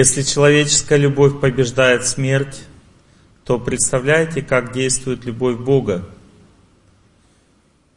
Если 0.06 0.22
человеческая 0.22 0.99
любовь 0.99 1.41
побеждает 1.41 2.06
смерть, 2.06 2.62
то 3.43 3.58
представляете, 3.58 4.43
как 4.43 4.72
действует 4.72 5.26
любовь 5.26 5.58
Бога. 5.58 6.08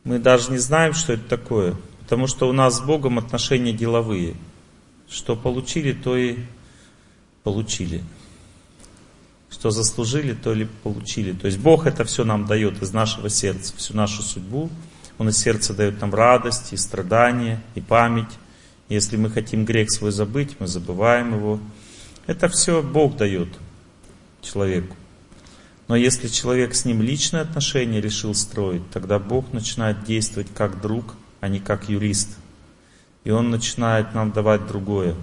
Мы 0.04 0.18
даже 0.18 0.50
не 0.50 0.56
знаем, 0.56 0.94
что 0.94 1.12
это 1.12 1.24
такое, 1.24 1.76
потому 2.00 2.26
что 2.26 2.48
у 2.48 2.52
нас 2.52 2.78
с 2.78 2.80
Богом 2.80 3.18
отношения 3.18 3.74
деловые. 3.74 4.36
Что 5.10 5.36
получили, 5.36 5.92
то 5.92 6.16
и 6.16 6.38
получили. 7.42 8.02
Что 9.50 9.68
заслужили, 9.68 10.32
то 10.32 10.54
и 10.54 10.64
получили. 10.64 11.32
То 11.32 11.44
есть 11.44 11.58
Бог 11.58 11.86
это 11.86 12.04
все 12.04 12.24
нам 12.24 12.46
дает 12.46 12.82
из 12.82 12.90
нашего 12.90 13.28
сердца, 13.28 13.74
всю 13.76 13.94
нашу 13.94 14.22
судьбу. 14.22 14.70
Он 15.18 15.28
из 15.28 15.36
сердца 15.36 15.74
дает 15.74 16.00
нам 16.00 16.14
радость 16.14 16.72
и 16.72 16.78
страдания, 16.78 17.62
и 17.74 17.82
память. 17.82 18.32
Если 18.88 19.18
мы 19.18 19.28
хотим 19.28 19.66
грех 19.66 19.90
свой 19.90 20.10
забыть, 20.10 20.56
мы 20.58 20.68
забываем 20.68 21.34
его. 21.34 21.60
Это 22.28 22.50
все 22.50 22.82
Бог 22.82 23.16
дает 23.16 23.48
человеку. 24.42 24.94
Но 25.88 25.96
если 25.96 26.28
человек 26.28 26.74
с 26.74 26.84
ним 26.84 27.00
личные 27.00 27.40
отношения 27.40 28.02
решил 28.02 28.34
строить, 28.34 28.82
тогда 28.90 29.18
Бог 29.18 29.54
начинает 29.54 30.04
действовать 30.04 30.48
как 30.54 30.82
друг, 30.82 31.14
а 31.40 31.48
не 31.48 31.58
как 31.58 31.88
юрист. 31.88 32.36
И 33.24 33.30
Он 33.30 33.48
начинает 33.48 34.14
нам 34.14 34.30
давать 34.30 34.66
другое. 34.66 35.14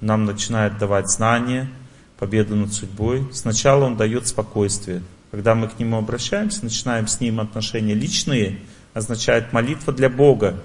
Нам 0.00 0.24
начинает 0.24 0.78
давать 0.78 1.08
знания, 1.08 1.70
победу 2.18 2.56
над 2.56 2.72
судьбой. 2.72 3.24
Сначала 3.32 3.84
Он 3.84 3.96
дает 3.96 4.26
спокойствие. 4.26 5.00
Когда 5.30 5.54
мы 5.54 5.68
к 5.68 5.78
Нему 5.78 5.96
обращаемся, 5.96 6.64
начинаем 6.64 7.06
с 7.06 7.20
Ним 7.20 7.38
отношения 7.38 7.94
личные, 7.94 8.58
означает 8.94 9.52
молитва 9.52 9.92
для 9.92 10.10
Бога. 10.10 10.60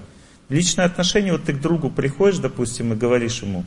Личные 0.48 0.86
отношения, 0.86 1.30
вот 1.30 1.44
ты 1.44 1.52
к 1.52 1.60
другу 1.60 1.88
приходишь, 1.88 2.38
допустим, 2.38 2.94
и 2.94 2.96
говоришь 2.96 3.42
ему, 3.42 3.64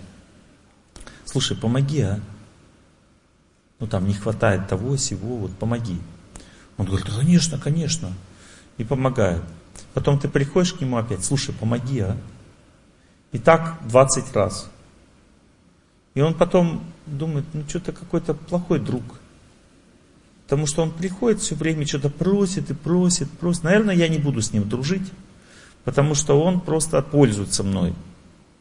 слушай, 1.31 1.55
помоги, 1.55 2.01
а? 2.01 2.19
Ну 3.79 3.87
там 3.87 4.07
не 4.07 4.13
хватает 4.13 4.67
того, 4.67 4.97
сего, 4.97 5.37
вот 5.37 5.57
помоги. 5.57 5.97
Он 6.77 6.85
говорит, 6.85 7.07
да, 7.07 7.17
конечно, 7.17 7.57
конечно. 7.57 8.13
И 8.77 8.83
помогает. 8.83 9.41
Потом 9.93 10.19
ты 10.19 10.27
приходишь 10.27 10.73
к 10.73 10.81
нему 10.81 10.97
опять, 10.97 11.23
слушай, 11.23 11.53
помоги, 11.53 11.99
а? 11.99 12.17
И 13.31 13.39
так 13.39 13.79
20 13.87 14.35
раз. 14.35 14.69
И 16.13 16.21
он 16.21 16.33
потом 16.33 16.83
думает, 17.05 17.45
ну 17.53 17.63
что-то 17.67 17.93
какой-то 17.93 18.33
плохой 18.33 18.79
друг. 18.79 19.03
Потому 20.43 20.67
что 20.67 20.81
он 20.81 20.91
приходит 20.91 21.39
все 21.39 21.55
время, 21.55 21.87
что-то 21.87 22.09
просит 22.09 22.69
и 22.69 22.73
просит, 22.73 23.31
просит. 23.31 23.63
Наверное, 23.63 23.95
я 23.95 24.09
не 24.09 24.17
буду 24.17 24.41
с 24.41 24.51
ним 24.51 24.67
дружить, 24.67 25.09
потому 25.85 26.13
что 26.13 26.41
он 26.41 26.59
просто 26.59 27.01
пользуется 27.01 27.63
мной. 27.63 27.93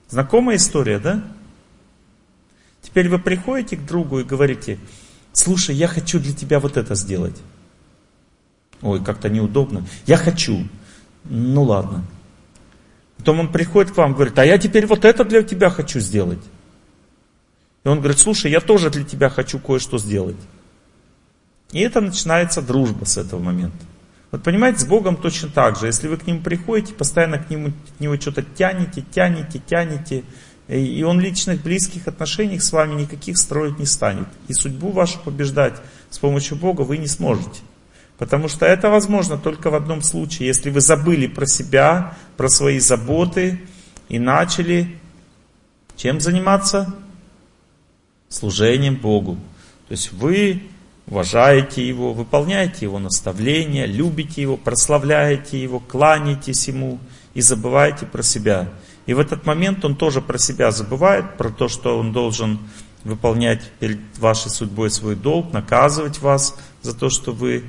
Знакомая 0.09 0.57
история, 0.57 1.01
да? 1.01 1.25
Теперь 2.83 3.09
вы 3.09 3.19
приходите 3.19 3.77
к 3.77 3.85
другу 3.85 4.21
и 4.21 4.25
говорите, 4.25 4.79
слушай, 5.33 5.75
я 5.75 5.89
хочу 5.89 6.19
для 6.19 6.35
тебя 6.35 6.61
вот 6.61 6.77
это 6.77 6.95
сделать. 6.95 7.37
Ой, 8.83 9.03
как-то 9.03 9.29
неудобно. 9.29 9.85
Я 10.07 10.17
хочу. 10.17 10.67
Ну 11.25 11.63
ладно. 11.63 12.05
Потом 13.19 13.41
он 13.41 13.53
приходит 13.53 13.93
к 13.93 13.97
вам 13.99 14.13
и 14.13 14.15
говорит, 14.15 14.39
а 14.39 14.45
я 14.47 14.57
теперь 14.57 14.87
вот 14.87 15.05
это 15.05 15.25
для 15.25 15.43
тебя 15.43 15.69
хочу 15.69 16.01
сделать. 16.01 16.43
И 17.85 17.89
он 17.89 17.99
говорит, 17.99 18.19
слушай, 18.19 18.51
я 18.51 18.61
тоже 18.61 18.91
для 18.91 19.05
тебя 19.05 19.29
хочу 19.29 19.59
кое-что 19.59 19.99
сделать. 19.99 20.37
И 21.73 21.81
это 21.81 22.01
начинается 22.01 22.63
дружба 22.63 23.05
с 23.05 23.19
этого 23.19 23.41
момента. 23.41 23.85
Вот 24.31 24.43
понимаете, 24.43 24.81
с 24.81 24.85
Богом 24.85 25.17
точно 25.17 25.49
так 25.49 25.77
же. 25.77 25.87
Если 25.87 26.09
вы 26.09 26.17
к 26.17 26.27
Нему 26.27 26.41
приходите, 26.41 26.95
постоянно 26.95 27.39
к 27.39 27.51
Нему, 27.51 27.73
к 27.97 28.01
Нему 28.01 28.21
что-то 28.21 28.43
тянете, 28.43 29.05
тянете, 29.13 29.61
тянете, 29.67 30.25
и 30.79 31.03
Он 31.03 31.21
личных 31.21 31.63
близких 31.63 32.07
отношений 32.07 32.61
с 32.61 32.73
вами 32.73 33.01
никаких 33.01 33.39
строить 33.39 33.79
не 33.79 33.87
станет. 33.87 34.29
И 34.47 34.53
судьбу 34.53 34.91
вашу 34.91 35.19
побеждать 35.19 35.75
с 36.11 36.19
помощью 36.19 36.57
Бога 36.57 36.83
вы 36.83 36.99
не 36.99 37.09
сможете. 37.09 37.61
Потому 38.19 38.49
что 38.49 38.67
это 38.67 38.91
возможно 38.91 39.39
только 39.39 39.71
в 39.71 39.75
одном 39.75 40.03
случае, 40.03 40.49
если 40.49 40.71
вы 40.71 40.81
забыли 40.81 41.27
про 41.27 41.47
себя, 41.47 42.17
про 42.37 42.49
свои 42.49 42.79
заботы 42.79 43.61
и 44.09 44.19
начали 44.19 44.97
чем 45.97 46.19
заниматься? 46.19 46.95
Служением 48.29 48.97
Богу. 48.97 49.37
То 49.89 49.93
есть 49.93 50.13
вы 50.13 50.63
уважаете 51.07 51.87
Его, 51.87 52.15
выполняете 52.15 52.87
Его 52.87 52.99
наставления, 52.99 53.85
любите 53.85 54.41
Его, 54.41 54.57
прославляете 54.57 55.61
Его, 55.61 55.81
кланяетесь 55.81 56.69
Ему 56.69 57.01
и 57.35 57.41
забываете 57.41 58.07
про 58.07 58.23
себя. 58.23 58.69
И 59.11 59.13
в 59.13 59.19
этот 59.19 59.45
момент 59.45 59.85
Он 59.85 59.97
тоже 59.97 60.21
про 60.21 60.39
себя 60.39 60.71
забывает, 60.71 61.37
про 61.37 61.51
то, 61.51 61.67
что 61.67 61.99
Он 61.99 62.13
должен 62.13 62.61
выполнять 63.03 63.61
перед 63.81 63.99
вашей 64.19 64.53
судьбой 64.53 64.89
свой 64.89 65.17
долг, 65.17 65.53
наказывать 65.53 66.21
вас 66.21 66.57
за 66.83 66.95
то, 66.95 67.11
что 67.11 67.33
вы 67.33 67.65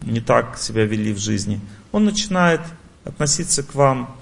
не 0.00 0.20
так 0.20 0.58
себя 0.58 0.86
вели 0.86 1.12
в 1.12 1.18
жизни, 1.18 1.60
он 1.92 2.06
начинает 2.06 2.60
относиться 3.04 3.62
к 3.62 3.76
вам 3.76 4.16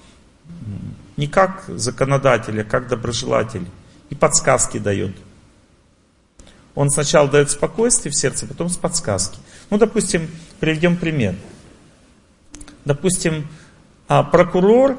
не 1.17 1.27
как 1.27 1.65
законодатель, 1.69 2.61
а 2.61 2.65
как 2.65 2.89
доброжелатель. 2.89 3.65
И 4.11 4.15
подсказки 4.15 4.77
дает. 4.77 5.17
Он 6.75 6.91
сначала 6.91 7.31
дает 7.31 7.51
спокойствие 7.51 8.13
в 8.13 8.15
сердце, 8.15 8.47
потом 8.47 8.69
с 8.69 8.77
подсказки. 8.77 9.39
Ну, 9.71 9.79
допустим, 9.79 10.29
приведем 10.61 10.99
пример. 10.99 11.35
Допустим, 12.85 13.49
а, 14.07 14.23
прокурор 14.23 14.99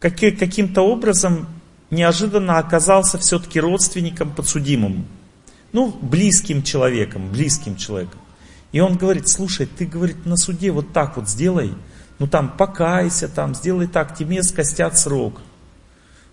каким-то 0.00 0.82
образом 0.82 1.46
неожиданно 1.90 2.58
оказался 2.58 3.18
все-таки 3.18 3.60
родственником 3.60 4.30
подсудимому. 4.30 5.04
Ну, 5.72 5.94
близким 6.00 6.62
человеком, 6.62 7.30
близким 7.30 7.76
человеком. 7.76 8.20
И 8.72 8.80
он 8.80 8.96
говорит, 8.96 9.28
слушай, 9.28 9.66
ты, 9.66 9.86
говорит, 9.86 10.26
на 10.26 10.36
суде 10.36 10.70
вот 10.70 10.92
так 10.92 11.16
вот 11.16 11.28
сделай, 11.28 11.72
ну 12.18 12.26
там 12.26 12.48
покайся, 12.50 13.28
там 13.28 13.54
сделай 13.54 13.86
так, 13.86 14.16
тебе 14.16 14.42
скостят 14.42 14.98
срок. 14.98 15.40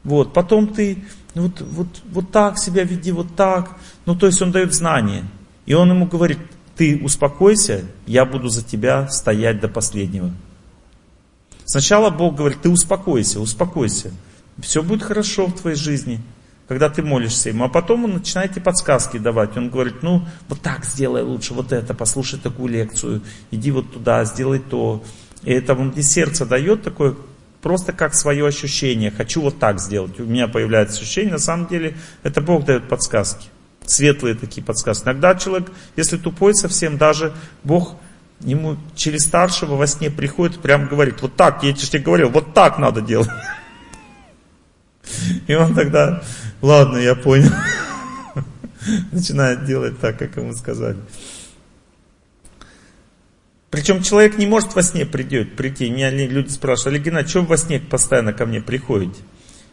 Вот, 0.03 0.33
потом 0.33 0.67
ты 0.67 1.03
вот, 1.35 1.61
вот, 1.61 1.87
вот 2.11 2.31
так 2.31 2.57
себя 2.57 2.83
веди, 2.83 3.11
вот 3.11 3.35
так. 3.35 3.77
Ну, 4.05 4.15
то 4.15 4.27
есть 4.27 4.41
он 4.41 4.51
дает 4.51 4.73
знания. 4.73 5.25
И 5.65 5.73
он 5.73 5.89
ему 5.89 6.05
говорит, 6.05 6.39
ты 6.75 6.99
успокойся, 7.03 7.85
я 8.05 8.25
буду 8.25 8.49
за 8.49 8.63
тебя 8.63 9.07
стоять 9.09 9.59
до 9.59 9.67
последнего. 9.67 10.31
Сначала 11.65 12.09
Бог 12.09 12.35
говорит, 12.35 12.61
ты 12.61 12.69
успокойся, 12.69 13.39
успокойся. 13.39 14.11
Все 14.59 14.81
будет 14.81 15.03
хорошо 15.03 15.47
в 15.47 15.59
твоей 15.59 15.75
жизни 15.75 16.21
когда 16.67 16.89
ты 16.89 17.03
молишься 17.03 17.49
ему, 17.49 17.65
а 17.65 17.69
потом 17.69 18.05
он 18.05 18.13
начинает 18.13 18.51
тебе 18.51 18.61
подсказки 18.61 19.17
давать. 19.17 19.55
Он 19.55 19.69
говорит, 19.69 20.01
ну, 20.01 20.25
вот 20.47 20.61
так 20.61 20.85
сделай 20.85 21.21
лучше, 21.21 21.53
вот 21.53 21.71
это, 21.71 21.93
послушай 21.93 22.39
такую 22.39 22.69
лекцию, 22.69 23.21
иди 23.51 23.71
вот 23.71 23.93
туда, 23.93 24.25
сделай 24.25 24.59
то. 24.59 25.03
И 25.43 25.51
это 25.51 25.73
он 25.73 25.89
мне 25.89 26.01
сердце 26.01 26.45
дает 26.45 26.83
такое, 26.83 27.15
просто 27.61 27.93
как 27.93 28.15
свое 28.15 28.47
ощущение, 28.47 29.11
хочу 29.11 29.41
вот 29.41 29.59
так 29.59 29.79
сделать. 29.79 30.19
У 30.19 30.23
меня 30.23 30.47
появляется 30.47 31.01
ощущение, 31.01 31.33
на 31.33 31.39
самом 31.39 31.67
деле, 31.67 31.95
это 32.23 32.41
Бог 32.41 32.65
дает 32.65 32.87
подсказки. 32.87 33.47
Светлые 33.85 34.33
такие 34.33 34.63
подсказки. 34.63 35.03
Иногда 35.03 35.35
человек, 35.35 35.71
если 35.95 36.17
тупой 36.17 36.55
совсем, 36.55 36.97
даже 36.97 37.33
Бог 37.63 37.95
ему 38.41 38.77
через 38.95 39.25
старшего 39.25 39.75
во 39.75 39.87
сне 39.87 40.09
приходит, 40.09 40.59
прям 40.61 40.87
говорит, 40.87 41.21
вот 41.21 41.35
так, 41.35 41.63
я 41.63 41.73
тебе 41.73 41.99
говорил, 41.99 42.29
вот 42.29 42.53
так 42.53 42.77
надо 42.77 43.01
делать. 43.01 43.29
И 45.47 45.53
он 45.53 45.75
тогда 45.75 46.23
Ладно, 46.65 46.97
я 46.97 47.13
понял. 47.13 47.51
Начинает 49.11 49.65
делать 49.65 49.99
так, 49.99 50.17
как 50.17 50.35
ему 50.37 50.53
сказали. 50.53 50.97
Причем 53.69 54.01
человек 54.01 54.39
не 54.39 54.47
может 54.47 54.73
во 54.73 54.81
сне 54.81 55.05
придет, 55.05 55.55
прийти. 55.55 55.91
Меня 55.91 56.09
люди 56.09 56.49
спрашивают, 56.49 56.95
Олег 56.95 57.03
Геннадьевич, 57.03 57.29
что 57.29 57.41
вы 57.41 57.47
во 57.47 57.57
сне 57.57 57.79
постоянно 57.79 58.33
ко 58.33 58.47
мне 58.47 58.61
приходите? 58.61 59.21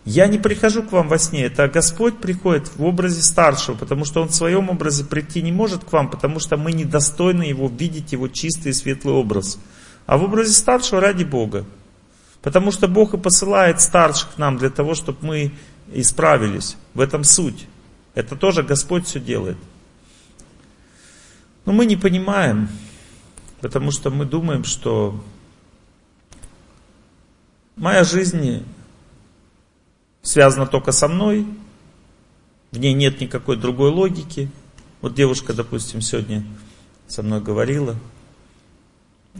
Я 0.05 0.27
не 0.27 0.39
прихожу 0.39 0.83
к 0.83 0.91
вам 0.91 1.09
во 1.09 1.17
сне, 1.19 1.45
это 1.45 1.69
Господь 1.69 2.19
приходит 2.19 2.77
в 2.77 2.83
образе 2.83 3.23
старшего, 3.23 3.77
потому 3.77 4.05
что 4.05 4.23
Он 4.23 4.29
в 4.29 4.35
своем 4.35 4.69
образе 4.69 5.05
прийти 5.05 5.43
не 5.43 5.53
может 5.53 5.85
к 5.85 5.93
вам, 5.93 6.11
потому 6.11 6.41
что 6.41 6.57
мы 6.57 6.73
недостойны 6.73 7.45
Его 7.45 7.69
видеть, 7.69 8.13
Его 8.13 8.27
чистый 8.27 8.71
и 8.71 8.73
светлый 8.73 9.15
образ. 9.15 9.59
А 10.07 10.19
в 10.19 10.25
образе 10.25 10.53
старшего 10.53 11.01
ради 11.01 11.23
Бога. 11.23 11.65
Потому 12.43 12.73
что 12.73 12.89
Бог 12.89 13.15
и 13.15 13.19
посылает 13.19 13.81
старших 13.81 14.35
к 14.35 14.39
нам 14.39 14.59
для 14.59 14.71
того, 14.71 14.97
чтобы 14.97 15.19
мы 15.23 15.53
исправились. 15.93 16.77
В 16.95 17.01
этом 17.01 17.23
суть. 17.23 17.69
Это 18.15 18.35
тоже 18.35 18.65
Господь 18.65 19.07
все 19.07 19.21
делает. 19.21 19.57
Но 21.65 21.73
мы 21.73 21.87
не 21.87 21.97
понимаем, 21.97 22.69
потому 23.61 23.93
что 23.93 24.11
мы 24.11 24.25
думаем, 24.25 24.65
что 24.65 25.23
моя 27.77 28.03
жизнь 28.03 28.65
связана 30.23 30.67
только 30.67 30.93
со 30.93 31.09
мной, 31.09 31.47
в 32.71 32.79
ней 32.79 32.95
нет 32.95 33.21
никакой 33.21 33.57
другой 33.57 33.91
логики. 33.91 34.51
Вот 35.01 35.15
девушка, 35.15 35.53
допустим, 35.53 36.01
сегодня 36.01 36.45
со 37.09 37.23
мной 37.23 37.41
говорила, 37.41 37.97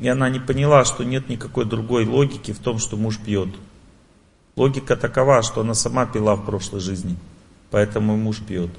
и 0.01 0.09
она 0.09 0.29
не 0.29 0.41
поняла, 0.41 0.85
что 0.85 1.05
нет 1.05 1.29
никакой 1.29 1.65
другой 1.65 2.05
логики 2.05 2.53
в 2.53 2.59
том, 2.59 2.79
что 2.79 2.97
муж 2.97 3.19
пьет. 3.19 3.49
Логика 4.57 4.97
такова, 4.97 5.43
что 5.43 5.63
она 5.63 5.75
сама 5.75 6.05
пила 6.05 6.35
в 6.35 6.45
прошлой 6.45 6.81
жизни, 6.81 7.17
поэтому 7.71 8.17
муж 8.17 8.39
пьет. 8.39 8.71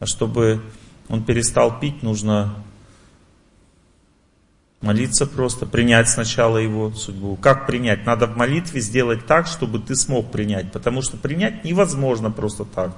А 0.00 0.06
чтобы 0.06 0.60
он 1.08 1.22
перестал 1.24 1.78
пить, 1.78 2.02
нужно 2.02 2.54
молиться 4.82 5.26
просто, 5.26 5.64
принять 5.64 6.10
сначала 6.10 6.58
его 6.58 6.90
судьбу. 6.92 7.36
Как 7.36 7.66
принять? 7.66 8.04
Надо 8.04 8.26
в 8.26 8.36
молитве 8.36 8.80
сделать 8.80 9.26
так, 9.26 9.46
чтобы 9.46 9.78
ты 9.78 9.94
смог 9.94 10.30
принять, 10.30 10.72
потому 10.72 11.02
что 11.02 11.16
принять 11.16 11.64
невозможно 11.64 12.30
просто 12.30 12.64
так. 12.64 12.94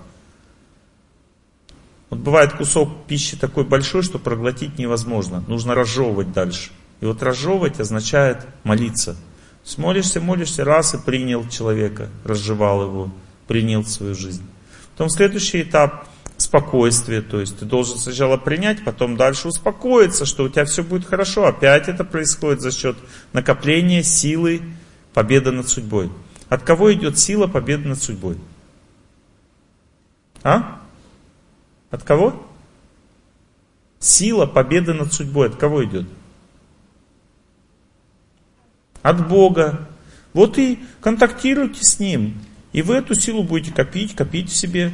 Вот 2.11 2.21
бывает 2.21 2.53
кусок 2.55 3.07
пищи 3.07 3.37
такой 3.37 3.65
большой, 3.65 4.03
что 4.03 4.19
проглотить 4.19 4.79
невозможно. 4.79 5.45
Нужно 5.47 5.75
разжевывать 5.75 6.33
дальше. 6.33 6.71
И 7.01 7.07
вот 7.07 7.23
разжевывать 7.23 7.81
означает 7.81 8.47
молиться. 8.63 9.17
Смолишься, 9.63 10.21
молишься, 10.21 10.65
раз 10.65 10.95
и 10.95 10.99
принял 10.99 11.49
человека, 11.49 12.09
разжевал 12.25 12.85
его, 12.85 13.11
принял 13.47 13.85
свою 13.85 14.15
жизнь. 14.15 14.47
Потом 14.93 15.09
следующий 15.09 15.63
этап 15.63 16.07
спокойствие, 16.55 17.21
то 17.21 17.41
есть 17.41 17.59
ты 17.59 17.65
должен 17.65 17.99
сначала 17.99 18.37
принять, 18.37 18.85
потом 18.85 19.17
дальше 19.17 19.49
успокоиться, 19.49 20.25
что 20.25 20.45
у 20.45 20.49
тебя 20.49 20.65
все 20.65 20.85
будет 20.85 21.05
хорошо. 21.05 21.47
Опять 21.47 21.89
это 21.89 22.05
происходит 22.05 22.61
за 22.61 22.71
счет 22.71 22.97
накопления 23.33 24.05
силы 24.05 24.63
победы 25.13 25.51
над 25.51 25.69
судьбой. 25.69 26.11
От 26.49 26.63
кого 26.63 26.93
идет 26.93 27.19
сила 27.19 27.49
победы 27.49 27.89
над 27.89 28.01
судьбой? 28.01 28.37
А? 30.45 30.81
От 31.91 32.05
кого? 32.05 32.47
Сила 33.99 34.47
победы 34.47 34.95
над 34.95 35.13
судьбой 35.13 35.49
от 35.49 35.57
кого 35.57 35.85
идет? 35.85 36.07
от 39.05 39.29
Бога. 39.29 39.87
Вот 40.33 40.59
и 40.59 40.79
контактируйте 41.01 41.85
с 41.85 42.01
Ним. 42.01 42.41
И 42.73 42.81
вы 42.83 42.95
эту 42.97 43.15
силу 43.15 43.45
будете 43.45 43.73
копить, 43.73 44.17
копить 44.17 44.51
в 44.51 44.57
себе. 44.57 44.93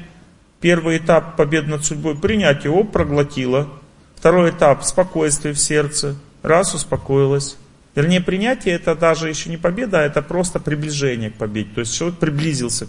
Первый 0.61 0.98
этап 0.98 1.36
победы 1.36 1.68
над 1.68 1.84
судьбой, 1.84 2.16
принять 2.16 2.64
его, 2.64 2.84
проглотила. 2.84 3.68
Второй 4.16 4.50
этап, 4.50 4.84
спокойствие 4.84 5.54
в 5.54 5.58
сердце. 5.58 6.16
Раз, 6.42 6.74
успокоилась. 6.74 7.56
Вернее, 7.94 8.20
принятие 8.20 8.74
это 8.74 8.94
даже 8.94 9.28
еще 9.28 9.50
не 9.50 9.56
победа, 9.56 10.00
а 10.00 10.02
это 10.02 10.22
просто 10.22 10.61
приближение 10.61 11.30
к 11.30 11.34
победе. 11.34 11.70
То 11.74 11.80
есть 11.80 11.94
человек 11.94 12.18
приблизился 12.18 12.88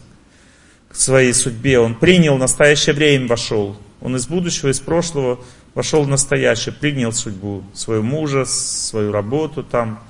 к 0.90 0.96
своей 0.96 1.34
судьбе, 1.34 1.80
он 1.80 1.96
принял 1.96 2.38
настоящее 2.38 2.94
время, 2.94 3.28
вошел. 3.28 3.78
Он 4.02 4.16
из 4.16 4.28
будущего, 4.28 4.70
из 4.70 4.80
прошлого 4.80 5.40
вошел 5.74 6.04
в 6.04 6.08
настоящее, 6.08 6.74
принял 6.74 7.14
судьбу, 7.14 7.64
своего 7.74 8.04
мужа, 8.04 8.46
свою 8.46 9.12
работу 9.12 9.64
там, 9.64 10.04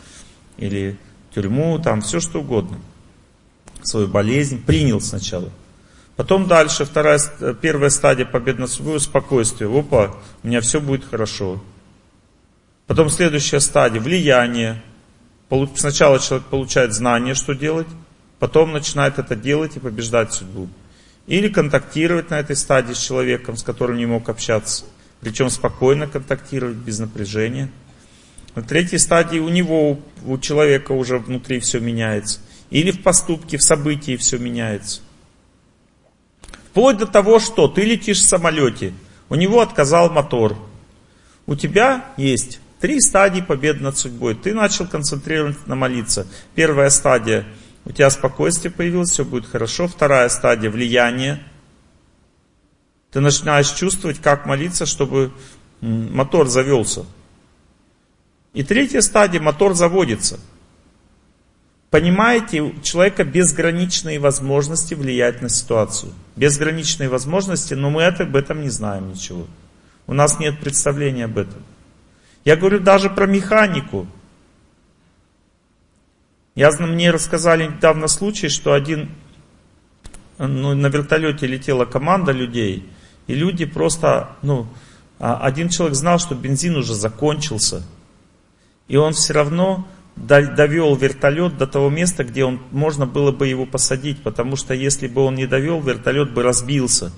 или 0.58 0.98
тюрьму, 1.36 1.78
там 1.80 2.02
все 2.02 2.20
что 2.20 2.40
угодно. 2.40 2.80
Свою 3.84 4.08
болезнь 4.08 4.64
принял 4.64 5.00
сначала. 5.00 5.52
Потом 6.16 6.48
дальше, 6.48 6.86
вторая, 6.86 7.20
первая 7.62 7.90
стадия 7.90 8.26
победы 8.26 8.62
над 8.62 8.70
собой, 8.70 9.00
спокойствие. 9.00 9.70
Опа, 9.70 10.16
у 10.44 10.48
меня 10.48 10.62
все 10.62 10.80
будет 10.80 11.06
хорошо. 11.06 11.62
Потом 12.88 13.10
следующая 13.10 13.60
стадия, 13.60 14.02
влияние. 14.02 14.82
Сначала 15.76 16.20
человек 16.20 16.48
получает 16.48 16.94
знание, 16.94 17.36
что 17.36 17.54
делать, 17.54 17.88
потом 18.40 18.72
начинает 18.72 19.20
это 19.20 19.36
делать 19.36 19.78
и 19.78 19.80
побеждать 19.80 20.34
судьбу. 20.34 20.68
Или 21.28 21.50
контактировать 21.50 22.30
на 22.30 22.40
этой 22.40 22.56
стадии 22.56 22.94
с 22.94 23.00
человеком, 23.00 23.56
с 23.56 23.64
которым 23.64 23.98
не 23.98 24.06
мог 24.06 24.28
общаться. 24.28 24.86
Причем 25.22 25.50
спокойно 25.50 26.08
контактировать, 26.08 26.78
без 26.78 27.00
напряжения. 27.00 27.70
На 28.56 28.64
третьей 28.64 28.98
стадии 28.98 29.40
у 29.40 29.50
него, 29.50 30.00
у 30.26 30.38
человека 30.38 30.92
уже 30.92 31.18
внутри 31.18 31.60
все 31.60 31.80
меняется. 31.80 32.40
Или 32.70 32.92
в 32.92 33.02
поступке, 33.04 33.58
в 33.58 33.64
событии 33.64 34.18
все 34.18 34.38
меняется. 34.38 35.02
Вплоть 36.72 36.98
до 36.98 37.06
того, 37.06 37.40
что 37.40 37.68
ты 37.68 37.84
летишь 37.84 38.20
в 38.20 38.28
самолете, 38.28 38.94
У 39.30 39.36
него 39.36 39.62
отказал 39.62 40.10
мотор. 40.10 40.58
У 41.46 41.56
тебя 41.56 42.06
есть 42.18 42.60
три 42.82 43.00
стадии 43.00 43.42
победы 43.42 43.82
над 43.82 43.98
судьбой. 43.98 44.36
Ты 44.36 44.54
начал 44.54 44.88
концентрироваться 44.88 45.62
на 45.68 45.76
молиться. 45.76 46.28
Первая 46.56 46.90
стадия– 46.90 47.46
у 47.84 47.92
тебя 47.92 48.10
спокойствие 48.10 48.72
появилось, 48.72 49.10
все 49.10 49.26
будет 49.26 49.46
хорошо. 49.46 49.88
Вторая 49.88 50.30
стадия– 50.30 50.70
влияние. 50.72 51.44
Ты 53.12 53.22
начинаешь 53.22 53.72
чувствовать, 53.72 54.20
как 54.20 54.46
молиться, 54.46 54.86
чтобы 54.86 55.32
мотор 55.82 56.48
завелся. 56.48 57.06
И 58.54 58.64
третья 58.64 59.02
стадия– 59.02 59.40
мотор 59.42 59.74
заводится. 59.74 60.40
Понимаете, 61.92 62.62
у 62.62 62.80
человека 62.80 63.26
безграничные 63.26 64.18
возможности 64.18 64.94
влиять 64.94 65.42
на 65.42 65.50
ситуацию. 65.50 66.14
Безграничные 66.38 67.10
возможности, 67.10 67.74
но 67.74 67.90
мы 67.90 68.06
об 68.06 68.36
этом 68.38 68.62
не 68.62 68.70
знаем 68.70 69.12
ничего. 69.12 69.46
У 70.08 70.14
нас 70.14 70.40
нет 70.40 70.58
представления 70.62 71.26
об 71.26 71.38
этом. 71.38 71.62
Я 72.46 72.56
говорю 72.56 72.80
даже 72.80 73.10
про 73.10 73.26
механику. 73.28 74.08
Я, 76.56 76.72
мне 76.72 77.12
рассказали 77.12 77.68
недавно 77.68 78.08
случай, 78.08 78.48
что 78.48 78.72
один, 78.72 79.12
ну, 80.38 80.74
на 80.74 80.88
вертолете 80.88 81.46
летела 81.46 81.84
команда 81.84 82.32
людей, 82.32 82.90
и 83.28 83.36
люди 83.36 83.66
просто, 83.66 84.38
ну, 84.42 84.66
а 85.20 85.38
один 85.46 85.68
человек 85.68 85.96
знал, 85.96 86.20
что 86.20 86.36
бензин 86.36 86.78
уже 86.78 86.94
закончился, 86.96 87.84
и 88.88 88.96
он 88.96 89.12
все 89.14 89.34
равно 89.34 89.88
довел 90.16 90.96
вертолет 90.96 91.58
до 91.58 91.68
того 91.68 91.90
места, 91.90 92.24
где 92.24 92.46
он, 92.46 92.60
можно 92.72 93.06
было 93.06 93.32
бы 93.32 93.48
его 93.48 93.66
посадить, 93.66 94.22
потому 94.22 94.56
что 94.56 94.74
если 94.74 95.08
бы 95.08 95.22
он 95.22 95.36
не 95.36 95.48
довел, 95.48 95.82
вертолет 95.82 96.34
бы 96.34 96.44
разбился. 96.44 97.12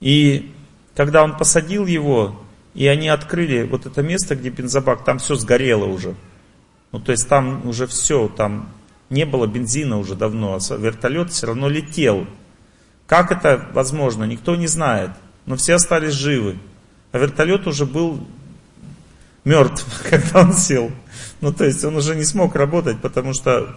И 0.00 0.52
когда 0.94 1.22
он 1.22 1.36
посадил 1.36 1.86
его, 1.86 2.40
и 2.74 2.86
они 2.86 3.08
открыли 3.08 3.64
вот 3.64 3.86
это 3.86 4.02
место, 4.02 4.34
где 4.34 4.50
бензобак, 4.50 5.04
там 5.04 5.18
все 5.18 5.34
сгорело 5.34 5.84
уже. 5.84 6.14
Ну, 6.90 7.00
то 7.00 7.12
есть 7.12 7.28
там 7.28 7.66
уже 7.66 7.86
все, 7.86 8.28
там 8.28 8.68
не 9.10 9.24
было 9.26 9.46
бензина 9.46 9.98
уже 9.98 10.14
давно, 10.14 10.58
а 10.58 10.76
вертолет 10.76 11.30
все 11.30 11.46
равно 11.48 11.68
летел. 11.68 12.26
Как 13.06 13.30
это 13.30 13.68
возможно, 13.72 14.24
никто 14.24 14.56
не 14.56 14.66
знает. 14.66 15.10
Но 15.44 15.56
все 15.56 15.74
остались 15.74 16.12
живы. 16.12 16.56
А 17.10 17.18
вертолет 17.18 17.66
уже 17.66 17.84
был 17.84 18.26
мертв, 19.44 19.84
когда 20.10 20.40
он 20.40 20.54
сел. 20.54 20.90
Ну, 21.42 21.52
то 21.52 21.64
есть 21.64 21.84
он 21.84 21.96
уже 21.96 22.14
не 22.14 22.24
смог 22.24 22.54
работать, 22.54 23.00
потому 23.00 23.34
что 23.34 23.76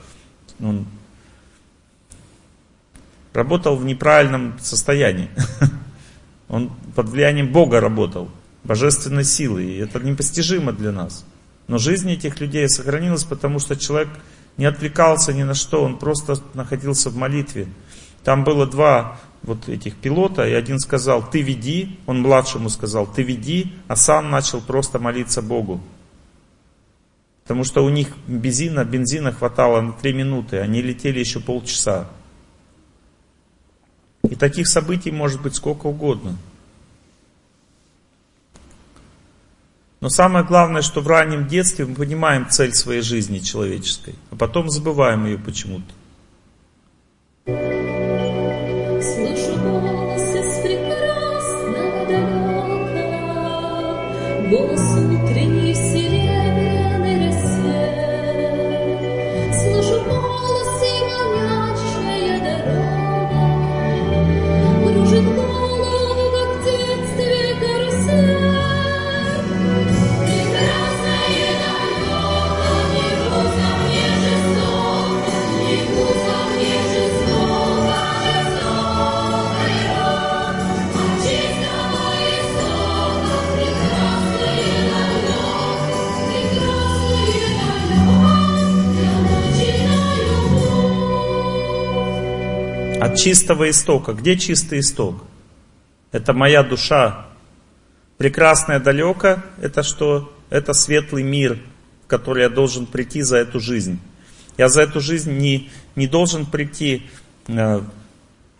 он 0.61 0.85
работал 3.33 3.75
в 3.75 3.83
неправильном 3.83 4.57
состоянии. 4.61 5.29
Он 6.47 6.71
под 6.95 7.09
влиянием 7.09 7.51
Бога 7.51 7.79
работал, 7.79 8.29
божественной 8.63 9.23
силы. 9.23 9.63
И 9.63 9.77
это 9.77 9.99
непостижимо 9.99 10.73
для 10.73 10.91
нас. 10.91 11.25
Но 11.67 11.79
жизнь 11.79 12.11
этих 12.11 12.39
людей 12.39 12.69
сохранилась, 12.69 13.23
потому 13.23 13.57
что 13.57 13.75
человек 13.75 14.09
не 14.57 14.65
отвлекался 14.65 15.33
ни 15.33 15.41
на 15.41 15.55
что, 15.55 15.83
он 15.83 15.97
просто 15.97 16.37
находился 16.53 17.09
в 17.09 17.15
молитве. 17.15 17.67
Там 18.23 18.43
было 18.43 18.67
два 18.67 19.19
вот 19.41 19.67
этих 19.67 19.95
пилота, 19.95 20.47
и 20.47 20.53
один 20.53 20.77
сказал, 20.77 21.27
ты 21.27 21.41
веди, 21.41 21.99
он 22.05 22.21
младшему 22.21 22.69
сказал, 22.69 23.07
ты 23.07 23.23
веди, 23.23 23.73
а 23.87 23.95
сам 23.95 24.29
начал 24.29 24.61
просто 24.61 24.99
молиться 24.99 25.41
Богу. 25.41 25.81
Потому 27.45 27.63
что 27.63 27.85
у 27.85 27.89
них 27.89 28.07
бензина, 28.25 28.83
бензина 28.83 29.31
хватало 29.31 29.79
на 29.79 29.93
три 29.93 30.13
минуты, 30.13 30.57
они 30.57 30.81
летели 30.81 31.19
еще 31.19 31.39
полчаса. 31.39 32.09
И 34.23 34.33
таких 34.33 34.67
событий 34.67 35.11
может 35.11 35.43
быть 35.43 35.53
сколько 35.53 35.85
угодно. 35.85 36.35
Но 40.01 40.09
самое 40.09 40.43
главное, 40.43 40.81
что 40.81 41.01
в 41.01 41.07
раннем 41.07 41.47
детстве 41.47 41.85
мы 41.85 41.93
понимаем 41.93 42.49
цель 42.49 42.73
своей 42.73 43.01
жизни 43.01 43.37
человеческой, 43.37 44.15
а 44.31 44.35
потом 44.35 44.71
забываем 44.71 45.25
ее 45.25 45.37
почему-то. 45.37 45.93
Чистого 93.15 93.69
истока. 93.69 94.13
Где 94.13 94.37
чистый 94.37 94.79
исток? 94.79 95.23
Это 96.11 96.33
моя 96.33 96.63
душа. 96.63 97.27
Прекрасное 98.17 98.79
далеко, 98.79 99.37
это 99.61 99.83
что? 99.83 100.33
Это 100.49 100.73
светлый 100.73 101.23
мир, 101.23 101.59
в 102.05 102.07
который 102.07 102.43
я 102.43 102.49
должен 102.49 102.85
прийти 102.85 103.21
за 103.21 103.37
эту 103.37 103.59
жизнь. 103.59 103.99
Я 104.57 104.69
за 104.69 104.83
эту 104.83 105.01
жизнь 105.01 105.31
не, 105.31 105.69
не 105.95 106.07
должен 106.07 106.45
прийти 106.45 107.09
э, 107.47 107.81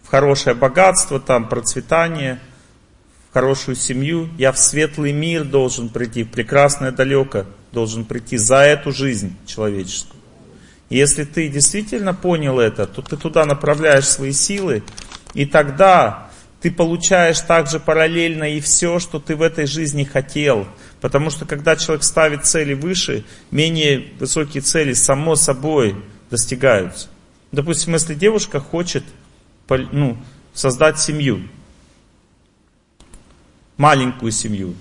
в 0.03 0.07
хорошее 0.07 0.55
богатство, 0.55 1.19
там, 1.19 1.47
процветание, 1.47 2.39
в 3.29 3.33
хорошую 3.33 3.75
семью. 3.75 4.27
Я 4.37 4.51
в 4.51 4.57
светлый 4.57 5.13
мир 5.13 5.45
должен 5.45 5.87
прийти, 5.89 6.23
в 6.23 6.31
прекрасное 6.31 6.91
далеко 6.91 7.45
должен 7.71 8.03
прийти 8.03 8.37
за 8.37 8.57
эту 8.57 8.91
жизнь 8.91 9.35
человеческую. 9.45 10.14
Если 10.89 11.23
ты 11.23 11.47
действительно 11.47 12.13
понял 12.13 12.59
это, 12.59 12.85
то 12.85 13.01
ты 13.01 13.17
туда 13.17 13.45
направляешь 13.45 14.07
свои 14.07 14.31
силы, 14.31 14.83
и 15.33 15.45
тогда 15.45 16.29
ты 16.61 16.71
получаешь 16.71 17.41
также 17.41 17.79
параллельно 17.79 18.55
и 18.55 18.59
все, 18.59 18.99
что 18.99 19.19
ты 19.19 19.35
в 19.35 19.41
этой 19.41 19.65
жизни 19.65 20.03
хотел. 20.03 20.67
Потому 21.01 21.29
что 21.29 21.45
когда 21.45 21.75
человек 21.75 22.03
ставит 22.03 22.45
цели 22.45 22.73
выше, 22.73 23.23
менее 23.51 24.07
высокие 24.19 24.61
цели 24.61 24.93
само 24.93 25.35
собой 25.35 25.95
достигаются. 26.29 27.07
Допустим, 27.51 27.93
если 27.93 28.15
девушка 28.15 28.59
хочет 28.59 29.03
ну, 29.69 30.17
создать 30.53 30.99
семью, 30.99 31.41
маленькую 33.77 34.31
семью. 34.31 34.75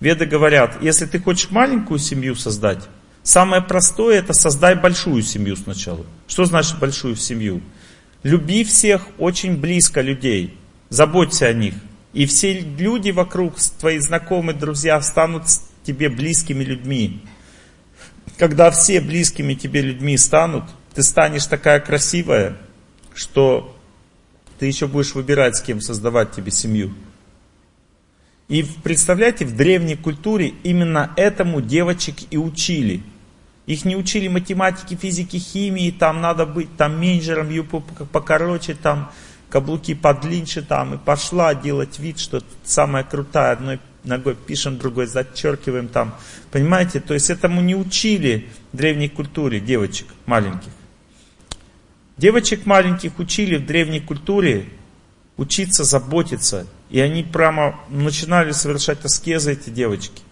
Веды 0.00 0.26
говорят, 0.26 0.82
если 0.82 1.06
ты 1.06 1.20
хочешь 1.20 1.50
маленькую 1.50 1.98
семью 1.98 2.34
создать, 2.34 2.88
Самое 3.24 3.62
простое 3.62 4.18
это 4.18 4.34
создай 4.34 4.74
большую 4.74 5.22
семью 5.22 5.56
сначала. 5.56 6.04
Что 6.28 6.44
значит 6.44 6.78
большую 6.78 7.16
семью? 7.16 7.62
Люби 8.22 8.64
всех 8.64 9.08
очень 9.18 9.56
близко 9.56 10.02
людей. 10.02 10.58
Заботься 10.90 11.46
о 11.46 11.54
них. 11.54 11.74
И 12.12 12.26
все 12.26 12.52
люди 12.52 13.10
вокруг, 13.10 13.54
твои 13.80 13.98
знакомые, 13.98 14.54
друзья, 14.54 15.00
станут 15.00 15.44
тебе 15.84 16.10
близкими 16.10 16.62
людьми. 16.64 17.22
Когда 18.36 18.70
все 18.70 19.00
близкими 19.00 19.54
тебе 19.54 19.80
людьми 19.80 20.18
станут, 20.18 20.64
ты 20.94 21.02
станешь 21.02 21.46
такая 21.46 21.80
красивая, 21.80 22.58
что 23.14 23.74
ты 24.58 24.66
еще 24.66 24.86
будешь 24.86 25.14
выбирать, 25.14 25.56
с 25.56 25.62
кем 25.62 25.80
создавать 25.80 26.32
тебе 26.32 26.50
семью. 26.50 26.92
И 28.48 28.66
представляете, 28.82 29.46
в 29.46 29.56
древней 29.56 29.96
культуре 29.96 30.52
именно 30.62 31.14
этому 31.16 31.62
девочек 31.62 32.16
и 32.30 32.36
учили– 32.36 33.02
их 33.66 33.84
не 33.84 33.96
учили 33.96 34.28
математике, 34.28 34.96
физике, 34.96 35.38
химии, 35.38 35.90
там 35.90 36.20
надо 36.20 36.46
быть 36.46 36.76
там 36.76 36.98
менеджером, 36.98 37.50
юбку 37.50 37.80
покороче, 37.80 38.74
там 38.74 39.10
каблуки 39.48 39.94
подлиннее, 39.94 40.62
там 40.62 40.94
и 40.94 40.98
пошла 40.98 41.54
делать 41.54 41.98
вид, 41.98 42.18
что 42.18 42.42
самая 42.64 43.04
крутая, 43.04 43.52
одной 43.52 43.80
ногой 44.04 44.34
пишем, 44.34 44.78
другой 44.78 45.06
зачеркиваем 45.06 45.88
там. 45.88 46.14
Понимаете, 46.50 47.00
то 47.00 47.14
есть 47.14 47.30
этому 47.30 47.62
не 47.62 47.74
учили 47.74 48.48
в 48.72 48.76
древней 48.76 49.08
культуре 49.08 49.60
девочек 49.60 50.06
маленьких. 50.26 50.70
Девочек 52.16 52.66
маленьких 52.66 53.18
учили 53.18 53.56
в 53.56 53.66
древней 53.66 54.00
культуре 54.00 54.68
учиться 55.36 55.84
заботиться. 55.84 56.66
И 56.90 57.00
они 57.00 57.22
прямо 57.24 57.80
начинали 57.88 58.52
совершать 58.52 59.04
аскезы, 59.04 59.52
эти 59.52 59.70
девочки. 59.70 60.22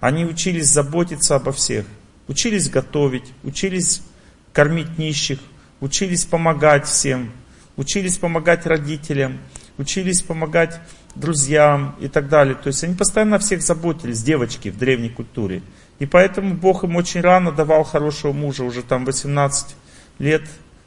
Они 0.00 0.24
учились 0.24 0.68
заботиться 0.68 1.34
обо 1.34 1.52
всех. 1.52 1.84
Учились 2.28 2.68
готовить, 2.68 3.24
учились 3.42 4.02
кормить 4.52 4.98
нищих, 4.98 5.38
учились 5.80 6.24
помогать 6.24 6.86
всем, 6.86 7.32
учились 7.76 8.18
помогать 8.18 8.66
родителям, 8.66 9.38
учились 9.78 10.22
помогать 10.22 10.78
друзьям 11.14 11.96
и 12.00 12.08
так 12.08 12.28
далее. 12.28 12.54
То 12.54 12.68
есть 12.68 12.84
они 12.84 12.94
постоянно 12.94 13.38
всех 13.38 13.62
заботились, 13.62 14.22
девочки 14.22 14.68
в 14.68 14.78
древней 14.78 15.08
культуре. 15.08 15.62
И 15.98 16.06
поэтому 16.06 16.54
Бог 16.54 16.84
им 16.84 16.96
очень 16.96 17.20
рано 17.20 17.50
давал 17.50 17.84
хорошего 17.84 18.32
мужа, 18.32 18.62
уже 18.62 18.82
там 18.82 19.04
18 19.04 19.74
лет, 20.18 20.42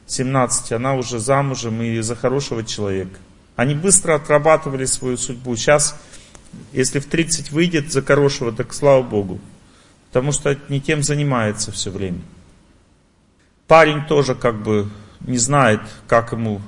17, 0.06 0.72
она 0.72 0.94
уже 0.94 1.18
замужем 1.18 1.82
и 1.82 2.00
за 2.00 2.16
хорошего 2.16 2.64
человека. 2.64 3.18
Они 3.56 3.74
быстро 3.74 4.14
отрабатывали 4.14 4.84
свою 4.84 5.16
судьбу. 5.16 5.56
Сейчас, 5.56 5.96
если 6.72 7.00
в 7.00 7.06
30 7.06 7.50
выйдет 7.50 7.92
за 7.92 8.02
хорошего, 8.02 8.52
так 8.52 8.72
слава 8.72 9.02
Богу. 9.02 9.40
Потому 10.12 10.32
что 10.32 10.58
не 10.68 10.78
тем 10.78 11.02
занимается 11.02 11.72
все 11.72 11.90
время. 11.90 12.20
Парень 13.66 14.04
тоже 14.04 14.34
как 14.34 14.62
бы 14.62 14.90
не 15.20 15.38
знает, 15.38 15.80
как 16.06 16.32
ему, 16.32 16.60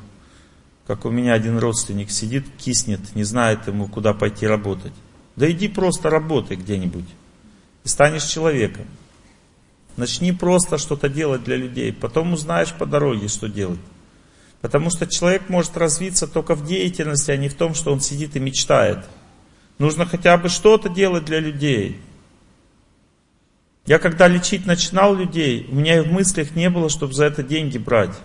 как 0.86 1.04
у 1.04 1.10
меня 1.10 1.34
один 1.34 1.58
родственник 1.58 2.10
сидит, 2.10 2.46
киснет, 2.56 3.14
не 3.14 3.22
знает 3.22 3.66
ему, 3.66 3.86
куда 3.86 4.14
пойти 4.14 4.46
работать. 4.46 4.94
Да 5.36 5.50
иди 5.50 5.68
просто 5.68 6.08
работай 6.08 6.56
где-нибудь 6.56 7.04
и 7.84 7.88
станешь 7.88 8.24
человеком. 8.24 8.86
Начни 9.98 10.32
просто 10.32 10.78
что-то 10.78 11.10
делать 11.10 11.44
для 11.44 11.56
людей, 11.56 11.92
потом 11.92 12.32
узнаешь 12.32 12.72
по 12.72 12.86
дороге, 12.86 13.28
что 13.28 13.48
делать. 13.48 13.80
Потому 14.62 14.88
что 14.88 15.06
человек 15.06 15.50
может 15.50 15.76
развиться 15.76 16.26
только 16.26 16.54
в 16.54 16.66
деятельности, 16.66 17.30
а 17.30 17.36
не 17.36 17.50
в 17.50 17.54
том, 17.54 17.74
что 17.74 17.92
он 17.92 18.00
сидит 18.00 18.36
и 18.36 18.40
мечтает. 18.40 19.04
Нужно 19.78 20.06
хотя 20.06 20.38
бы 20.38 20.48
что-то 20.48 20.88
делать 20.88 21.26
для 21.26 21.40
людей. 21.40 22.00
Я 23.86 23.98
когда 23.98 24.28
лечить 24.28 24.64
начинал 24.64 25.14
людей, 25.14 25.68
у 25.70 25.74
меня 25.74 25.98
и 25.98 26.00
в 26.00 26.10
мыслях 26.10 26.54
не 26.54 26.70
было, 26.70 26.88
чтобы 26.88 27.12
за 27.12 27.26
это 27.26 27.42
деньги 27.42 27.76
брать. 27.76 28.16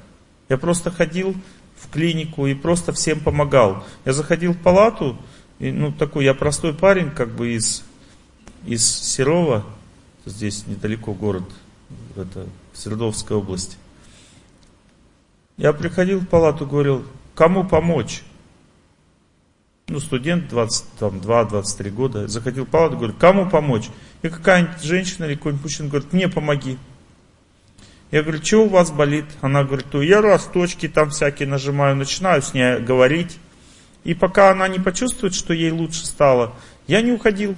Я 0.48 0.58
просто 0.58 0.90
ходил 0.90 1.36
в 1.78 1.90
клинику 1.90 2.48
и 2.48 2.54
просто 2.54 2.94
всем 2.94 3.20
помогал. 3.20 3.86
Я 4.06 4.14
заходил 4.14 4.54
в 4.54 4.58
палату, 4.58 5.18
и, 5.60 5.72
ну 5.72 5.92
такой, 5.92 6.24
я 6.24 6.34
простой 6.34 6.74
парень, 6.74 7.12
как 7.12 7.36
бы 7.36 7.56
из, 7.56 7.84
из 8.66 8.86
Серова, 8.86 9.66
здесь 10.26 10.66
недалеко 10.66 11.14
город, 11.14 11.44
это 12.16 12.48
Свердловская 12.74 13.38
область. 13.38 13.78
Я 15.58 15.74
приходил 15.74 16.20
в 16.20 16.28
палату, 16.28 16.66
говорил, 16.66 17.06
кому 17.36 17.66
помочь? 17.66 18.24
Ну, 19.90 20.00
студент 20.00 20.54
22-23 20.54 21.90
года, 21.90 22.28
заходил 22.28 22.66
в 22.66 22.70
палату, 22.70 22.98
говорит, 22.98 23.16
кому 23.18 23.50
помочь? 23.50 23.90
И 24.22 24.30
какая-нибудь 24.30 24.84
женщина 24.84 25.26
или 25.26 25.34
какой-нибудь 25.34 25.64
мужчина 25.64 25.90
говорит, 25.90 26.14
мне 26.14 26.30
помоги. 26.30 26.78
Я 28.12 28.22
говорю, 28.22 28.44
что 28.44 28.66
у 28.66 28.70
вас 28.70 28.92
болит? 28.92 29.26
Она 29.42 29.64
говорит, 29.64 29.88
то 29.90 30.04
я 30.04 30.22
росточки 30.22 30.88
там 30.88 31.10
всякие 31.10 31.48
нажимаю, 31.48 31.96
начинаю 31.96 32.44
с 32.44 32.54
ней 32.54 32.78
говорить. 32.80 33.40
И 34.04 34.14
пока 34.14 34.52
она 34.52 34.68
не 34.68 34.78
почувствует, 34.78 35.34
что 35.34 35.54
ей 35.54 35.72
лучше 35.72 36.06
стало, 36.06 36.54
я 36.86 37.02
не 37.02 37.12
уходил. 37.12 37.56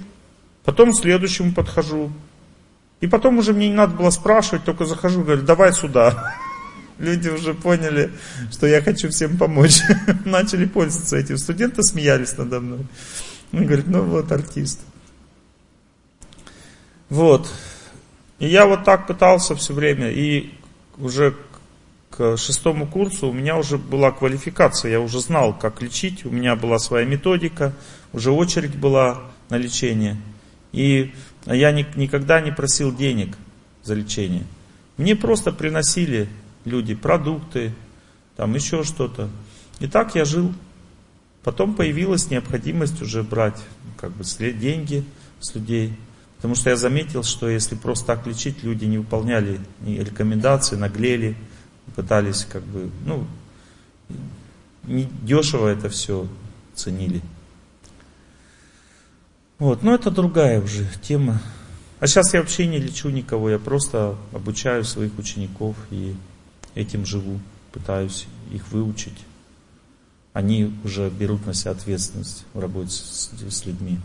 Потом 0.64 0.92
к 0.92 0.96
следующему 0.96 1.52
подхожу. 1.52 2.10
И 3.00 3.06
потом 3.08 3.38
уже 3.38 3.52
мне 3.52 3.68
не 3.68 3.74
надо 3.74 3.94
было 3.94 4.10
спрашивать, 4.10 4.64
только 4.64 4.86
захожу, 4.86 5.22
говорю, 5.22 5.42
давай 5.42 5.74
сюда. 5.74 6.34
Люди 7.02 7.28
уже 7.30 7.52
поняли, 7.52 8.12
что 8.52 8.68
я 8.68 8.80
хочу 8.80 9.08
всем 9.08 9.36
помочь. 9.36 9.80
Начали 10.24 10.66
пользоваться 10.66 11.16
этим. 11.16 11.36
Студенты 11.36 11.82
смеялись 11.82 12.38
надо 12.38 12.60
мной. 12.60 12.86
Он 13.52 13.66
говорит, 13.66 13.88
ну 13.88 14.04
вот 14.04 14.30
артист. 14.30 14.78
Вот. 17.08 17.50
И 18.38 18.46
я 18.46 18.66
вот 18.66 18.84
так 18.84 19.08
пытался 19.08 19.56
все 19.56 19.74
время. 19.74 20.12
И 20.12 20.54
уже 20.96 21.34
к 22.08 22.36
шестому 22.36 22.86
курсу 22.86 23.30
у 23.30 23.32
меня 23.32 23.56
уже 23.56 23.78
была 23.78 24.12
квалификация. 24.12 24.92
Я 24.92 25.00
уже 25.00 25.18
знал, 25.18 25.58
как 25.58 25.82
лечить. 25.82 26.24
У 26.24 26.30
меня 26.30 26.54
была 26.54 26.78
своя 26.78 27.04
методика. 27.04 27.72
Уже 28.12 28.30
очередь 28.30 28.76
была 28.76 29.22
на 29.48 29.56
лечение. 29.56 30.18
И 30.70 31.12
я 31.46 31.72
ни, 31.72 31.84
никогда 31.96 32.40
не 32.40 32.52
просил 32.52 32.94
денег 32.94 33.36
за 33.82 33.94
лечение. 33.94 34.44
Мне 34.98 35.16
просто 35.16 35.50
приносили 35.50 36.28
люди 36.64 36.94
продукты, 36.94 37.72
там 38.36 38.54
еще 38.54 38.84
что-то. 38.84 39.28
И 39.80 39.86
так 39.86 40.14
я 40.14 40.24
жил. 40.24 40.52
Потом 41.42 41.74
появилась 41.74 42.30
необходимость 42.30 43.02
уже 43.02 43.22
брать 43.22 43.60
как 43.96 44.12
бы 44.12 44.24
деньги 44.52 45.04
с 45.40 45.54
людей. 45.54 45.96
Потому 46.36 46.54
что 46.54 46.70
я 46.70 46.76
заметил, 46.76 47.22
что 47.22 47.48
если 47.48 47.74
просто 47.74 48.06
так 48.06 48.26
лечить, 48.26 48.62
люди 48.62 48.84
не 48.84 48.98
выполняли 48.98 49.60
рекомендации, 49.84 50.76
наглели, 50.76 51.36
пытались 51.94 52.44
как 52.44 52.62
бы, 52.64 52.90
ну, 53.04 53.26
не 54.84 55.04
дешево 55.22 55.68
это 55.68 55.88
все 55.88 56.26
ценили. 56.74 57.22
Вот, 59.58 59.82
но 59.84 59.94
это 59.94 60.10
другая 60.10 60.60
уже 60.60 60.84
тема. 61.02 61.40
А 62.00 62.08
сейчас 62.08 62.34
я 62.34 62.40
вообще 62.40 62.66
не 62.66 62.78
лечу 62.78 63.10
никого, 63.10 63.48
я 63.50 63.60
просто 63.60 64.16
обучаю 64.32 64.82
своих 64.82 65.16
учеников 65.18 65.76
и 65.92 66.16
этим 66.74 67.06
живу, 67.06 67.40
пытаюсь 67.72 68.26
их 68.52 68.70
выучить. 68.70 69.18
Они 70.32 70.74
уже 70.84 71.10
берут 71.10 71.46
на 71.46 71.54
себя 71.54 71.72
ответственность 71.72 72.44
в 72.54 72.58
работе 72.58 72.90
с, 72.90 73.30
с 73.50 73.66
людьми. 73.66 73.98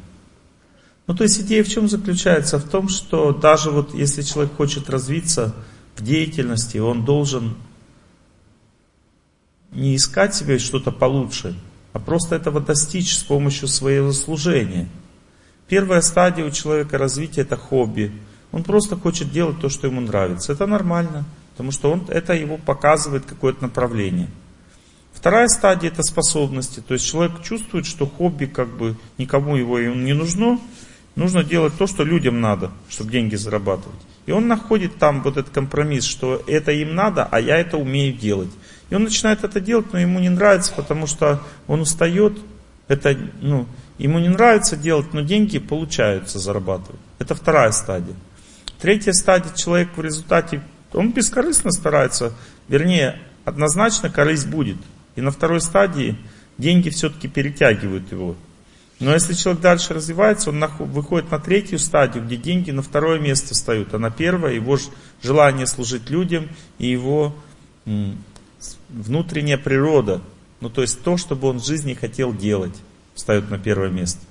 Ну, 1.06 1.16
то 1.16 1.24
есть 1.24 1.40
идея 1.40 1.64
в 1.64 1.70
чем 1.70 1.88
заключается? 1.88 2.60
В 2.60 2.70
том, 2.70 2.90
что 2.90 3.32
даже 3.32 3.72
вот 3.72 3.94
если 3.94 4.22
человек 4.22 4.54
хочет 4.56 4.90
развиться 4.90 5.56
в 5.96 6.04
деятельности, 6.04 6.78
он 6.78 7.06
должен 7.06 7.56
не 9.72 9.96
искать 9.96 10.36
себе 10.36 10.60
что-то 10.60 10.92
получше, 10.92 11.58
а 11.94 12.00
просто 12.00 12.36
этого 12.36 12.60
достичь 12.60 13.18
с 13.18 13.24
помощью 13.24 13.68
своего 13.68 14.12
служения– 14.12 14.90
Первая 15.68 16.00
стадия 16.02 16.46
у 16.46 16.52
человека 16.52 16.98
развития 16.98 17.42
это 17.42 17.58
хобби. 17.58 18.12
Он 18.52 18.64
просто 18.64 18.96
хочет 18.96 19.32
делать 19.32 19.60
то, 19.60 19.70
что 19.70 19.88
ему 19.88 20.00
нравится. 20.00 20.54
Это 20.54 20.66
нормально, 20.66 21.26
потому 21.58 21.72
что 21.72 21.92
он, 21.92 22.06
это 22.10 22.34
его 22.34 22.58
показывает 22.58 23.26
какое-то 23.26 23.64
направление. 23.64 24.30
Вторая 25.14 25.48
стадия 25.48 25.90
это 25.90 26.04
способности. 26.04 26.82
То 26.88 26.94
есть 26.94 27.06
человек 27.06 27.42
чувствует, 27.44 27.88
что 27.88 28.06
хобби 28.06 28.46
как 28.46 28.70
бы 28.70 28.96
никому 29.18 29.56
его 29.56 29.80
не 29.80 30.14
нужно. 30.14 30.60
Нужно 31.16 31.44
делать 31.44 31.74
то, 31.76 31.88
что 31.88 32.04
людям 32.04 32.40
надо, 32.40 32.72
чтобы 32.90 33.12
деньги 33.12 33.36
зарабатывать. 33.36 34.00
И 34.28 34.32
он 34.32 34.48
находит 34.48 34.98
там 34.98 35.24
вот 35.24 35.38
этот 35.38 35.52
компромисс, 35.52 36.06
что 36.06 36.44
это 36.46 36.72
им 36.72 36.94
надо, 36.94 37.26
а 37.26 37.40
я 37.40 37.58
это 37.58 37.78
умею 37.78 38.14
делать. 38.14 38.52
И 38.92 38.96
он 38.96 39.04
начинает 39.04 39.44
это 39.44 39.60
делать, 39.60 39.92
но 39.92 40.00
ему 40.00 40.20
не 40.20 40.30
нравится, 40.30 40.72
потому 40.74 41.08
что 41.08 41.42
он 41.66 41.82
устает. 41.82 42.38
Это, 42.88 43.18
ну, 43.42 43.68
Ему 43.98 44.20
не 44.20 44.30
нравится 44.30 44.76
делать, 44.76 45.14
но 45.14 45.22
деньги 45.22 45.58
получаются 45.58 46.38
зарабатывать. 46.40 47.02
Это 47.18 47.34
вторая 47.34 47.72
стадия. 47.72 48.16
Третья 48.80 49.12
стадия, 49.12 49.52
человек 49.54 49.90
в 49.96 50.02
результате, 50.02 50.62
он 50.94 51.12
бескорыстно 51.12 51.72
старается, 51.72 52.34
вернее, 52.68 53.20
однозначно 53.46 54.10
корысть 54.10 54.48
будет. 54.48 54.78
И 55.16 55.22
на 55.22 55.32
второй 55.32 55.62
стадии 55.62 56.18
деньги 56.58 56.90
все-таки 56.90 57.28
перетягивают 57.28 58.12
его. 58.12 58.36
Но 59.00 59.14
если 59.14 59.34
человек 59.34 59.62
дальше 59.62 59.94
развивается, 59.94 60.50
он 60.50 60.64
выходит 60.80 61.30
на 61.30 61.40
третью 61.40 61.78
стадию, 61.78 62.26
где 62.26 62.36
деньги 62.36 62.72
на 62.72 62.82
второе 62.82 63.20
место 63.20 63.54
встают, 63.54 63.94
а 63.94 64.00
на 64.00 64.10
первое 64.10 64.54
его 64.54 64.78
желание 65.22 65.68
служить 65.68 66.10
людям 66.10 66.50
и 66.80 66.88
его 66.88 67.36
внутренняя 68.90 69.58
природа. 69.58 70.22
Ну 70.62 70.70
то 70.70 70.82
есть 70.82 71.04
то, 71.04 71.18
чтобы 71.18 71.48
он 71.48 71.60
в 71.60 71.66
жизни 71.66 71.94
хотел 71.94 72.34
делать 72.34 72.74
встает 73.14 73.50
на 73.50 73.58
первое 73.58 73.90
место. 73.90 74.22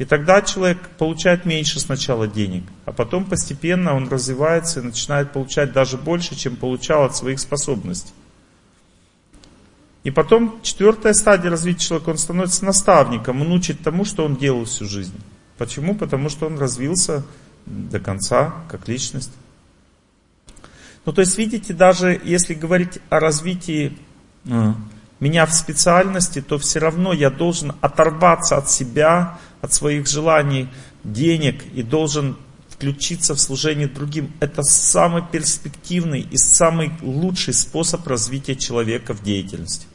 И 0.00 0.06
тогда 0.06 0.40
человек 0.40 0.78
получает 0.96 1.44
меньше 1.44 1.78
сначала 1.78 2.26
денег, 2.26 2.64
а 2.86 2.92
потом 2.92 3.26
постепенно 3.26 3.94
он 3.94 4.08
развивается 4.08 4.80
и 4.80 4.82
начинает 4.82 5.30
получать 5.34 5.74
даже 5.74 5.98
больше, 5.98 6.34
чем 6.34 6.56
получал 6.56 7.04
от 7.04 7.14
своих 7.14 7.38
способностей. 7.38 8.14
И 10.02 10.10
потом 10.10 10.58
четвертая 10.62 11.12
стадия 11.12 11.50
развития 11.50 11.88
человека, 11.88 12.08
он 12.08 12.16
становится 12.16 12.64
наставником, 12.64 13.42
он 13.42 13.52
учит 13.52 13.82
тому, 13.82 14.06
что 14.06 14.24
он 14.24 14.36
делал 14.36 14.64
всю 14.64 14.86
жизнь. 14.86 15.20
Почему? 15.58 15.94
Потому 15.94 16.30
что 16.30 16.46
он 16.46 16.58
развился 16.58 17.22
до 17.66 18.00
конца 18.00 18.54
как 18.70 18.88
личность. 18.88 19.32
Ну 21.04 21.12
то 21.12 21.20
есть 21.20 21.36
видите, 21.36 21.74
даже 21.74 22.18
если 22.24 22.54
говорить 22.54 23.00
о 23.10 23.20
развитии 23.20 23.98
а, 24.48 24.76
меня 25.20 25.44
в 25.44 25.52
специальности, 25.52 26.40
то 26.40 26.56
все 26.56 26.78
равно 26.78 27.12
я 27.12 27.28
должен 27.28 27.74
оторваться 27.82 28.56
от 28.56 28.70
себя, 28.70 29.38
от 29.60 29.72
своих 29.72 30.06
желаний, 30.06 30.68
денег 31.04 31.62
и 31.74 31.82
должен 31.82 32.36
включиться 32.68 33.34
в 33.34 33.40
служение 33.40 33.88
другим. 33.88 34.32
Это 34.40 34.62
самый 34.62 35.22
перспективный 35.22 36.20
и 36.20 36.36
самый 36.38 36.92
лучший 37.02 37.52
способ 37.52 38.06
развития 38.06 38.56
человека 38.56 39.12
в 39.12 39.22
деятельности. 39.22 39.86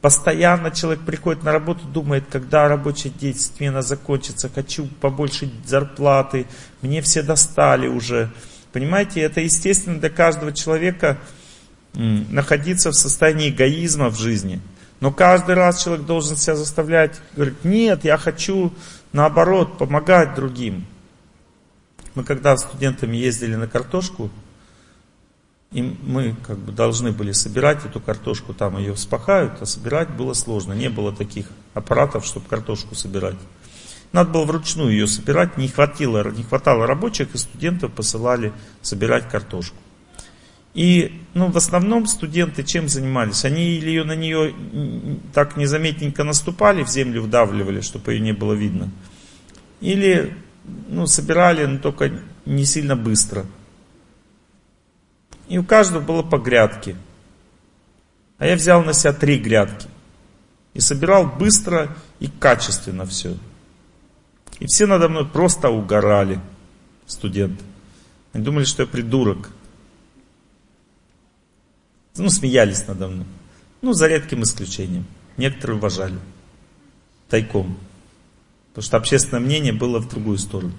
Постоянно 0.00 0.70
человек 0.70 1.04
приходит 1.06 1.44
на 1.44 1.52
работу, 1.52 1.86
думает, 1.86 2.24
когда 2.30 2.68
рабочая 2.68 3.08
день, 3.08 3.34
смена 3.34 3.80
закончится, 3.80 4.50
хочу 4.54 4.86
побольше 5.00 5.50
зарплаты, 5.64 6.46
мне 6.82 7.00
все 7.00 7.22
достали 7.22 7.86
уже. 7.86 8.30
Понимаете, 8.72 9.20
это 9.20 9.40
естественно 9.40 9.98
для 9.98 10.10
каждого 10.10 10.52
человека 10.52 11.18
находиться 11.94 12.90
в 12.90 12.94
состоянии 12.94 13.50
эгоизма 13.50 14.10
в 14.10 14.18
жизни. 14.18 14.60
Но 15.04 15.12
каждый 15.12 15.54
раз 15.54 15.84
человек 15.84 16.06
должен 16.06 16.34
себя 16.34 16.56
заставлять, 16.56 17.20
говорить, 17.36 17.62
нет, 17.62 18.06
я 18.06 18.16
хочу 18.16 18.72
наоборот 19.12 19.76
помогать 19.76 20.34
другим. 20.34 20.86
Мы 22.14 22.24
когда 22.24 22.56
студентами 22.56 23.14
ездили 23.18 23.54
на 23.54 23.68
картошку, 23.68 24.30
и 25.72 25.82
мы 25.82 26.34
как 26.46 26.56
бы 26.56 26.72
должны 26.72 27.12
были 27.12 27.32
собирать 27.32 27.84
эту 27.84 28.00
картошку, 28.00 28.54
там 28.54 28.78
ее 28.78 28.94
вспахают, 28.94 29.60
а 29.60 29.66
собирать 29.66 30.08
было 30.08 30.32
сложно. 30.32 30.72
Не 30.72 30.88
было 30.88 31.12
таких 31.12 31.48
аппаратов, 31.74 32.24
чтобы 32.24 32.48
картошку 32.48 32.94
собирать. 32.94 33.36
Надо 34.12 34.30
было 34.30 34.46
вручную 34.46 34.90
ее 34.90 35.06
собирать, 35.06 35.58
не 35.58 35.68
хватило, 35.68 36.26
не 36.30 36.44
хватало 36.44 36.86
рабочих, 36.86 37.34
и 37.34 37.36
студентов 37.36 37.92
посылали 37.92 38.54
собирать 38.80 39.28
картошку. 39.28 39.76
И 40.74 41.20
ну, 41.34 41.50
в 41.50 41.56
основном 41.56 42.06
студенты 42.06 42.64
чем 42.64 42.88
занимались? 42.88 43.44
Они 43.44 43.76
или 43.76 43.88
ее, 43.88 44.04
на 44.04 44.16
нее 44.16 44.54
так 45.32 45.56
незаметненько 45.56 46.24
наступали, 46.24 46.82
в 46.82 46.88
землю 46.88 47.22
вдавливали, 47.22 47.80
чтобы 47.80 48.12
ее 48.12 48.20
не 48.20 48.32
было 48.32 48.52
видно. 48.52 48.90
Или 49.80 50.36
ну, 50.88 51.06
собирали, 51.06 51.64
но 51.64 51.78
только 51.78 52.12
не 52.44 52.64
сильно 52.64 52.96
быстро. 52.96 53.46
И 55.48 55.58
у 55.58 55.64
каждого 55.64 56.02
было 56.02 56.22
по 56.22 56.38
грядке. 56.38 56.96
А 58.38 58.46
я 58.46 58.56
взял 58.56 58.82
на 58.82 58.92
себя 58.92 59.12
три 59.12 59.38
грядки. 59.38 59.88
И 60.72 60.80
собирал 60.80 61.26
быстро 61.26 61.96
и 62.18 62.26
качественно 62.26 63.06
все. 63.06 63.36
И 64.58 64.66
все 64.66 64.86
надо 64.86 65.08
мной 65.08 65.26
просто 65.26 65.68
угорали, 65.68 66.40
студенты. 67.06 67.62
Они 68.32 68.42
думали, 68.42 68.64
что 68.64 68.82
я 68.82 68.88
придурок. 68.88 69.50
Ну, 72.16 72.30
смеялись 72.30 72.86
надо 72.86 73.08
мной. 73.08 73.26
Ну, 73.82 73.92
за 73.92 74.06
редким 74.06 74.42
исключением. 74.42 75.04
Некоторые 75.36 75.78
уважали. 75.78 76.18
Тайком. 77.28 77.76
Потому 78.68 78.84
что 78.84 78.96
общественное 78.96 79.40
мнение 79.40 79.72
было 79.72 79.98
в 79.98 80.08
другую 80.08 80.38
сторону. 80.38 80.72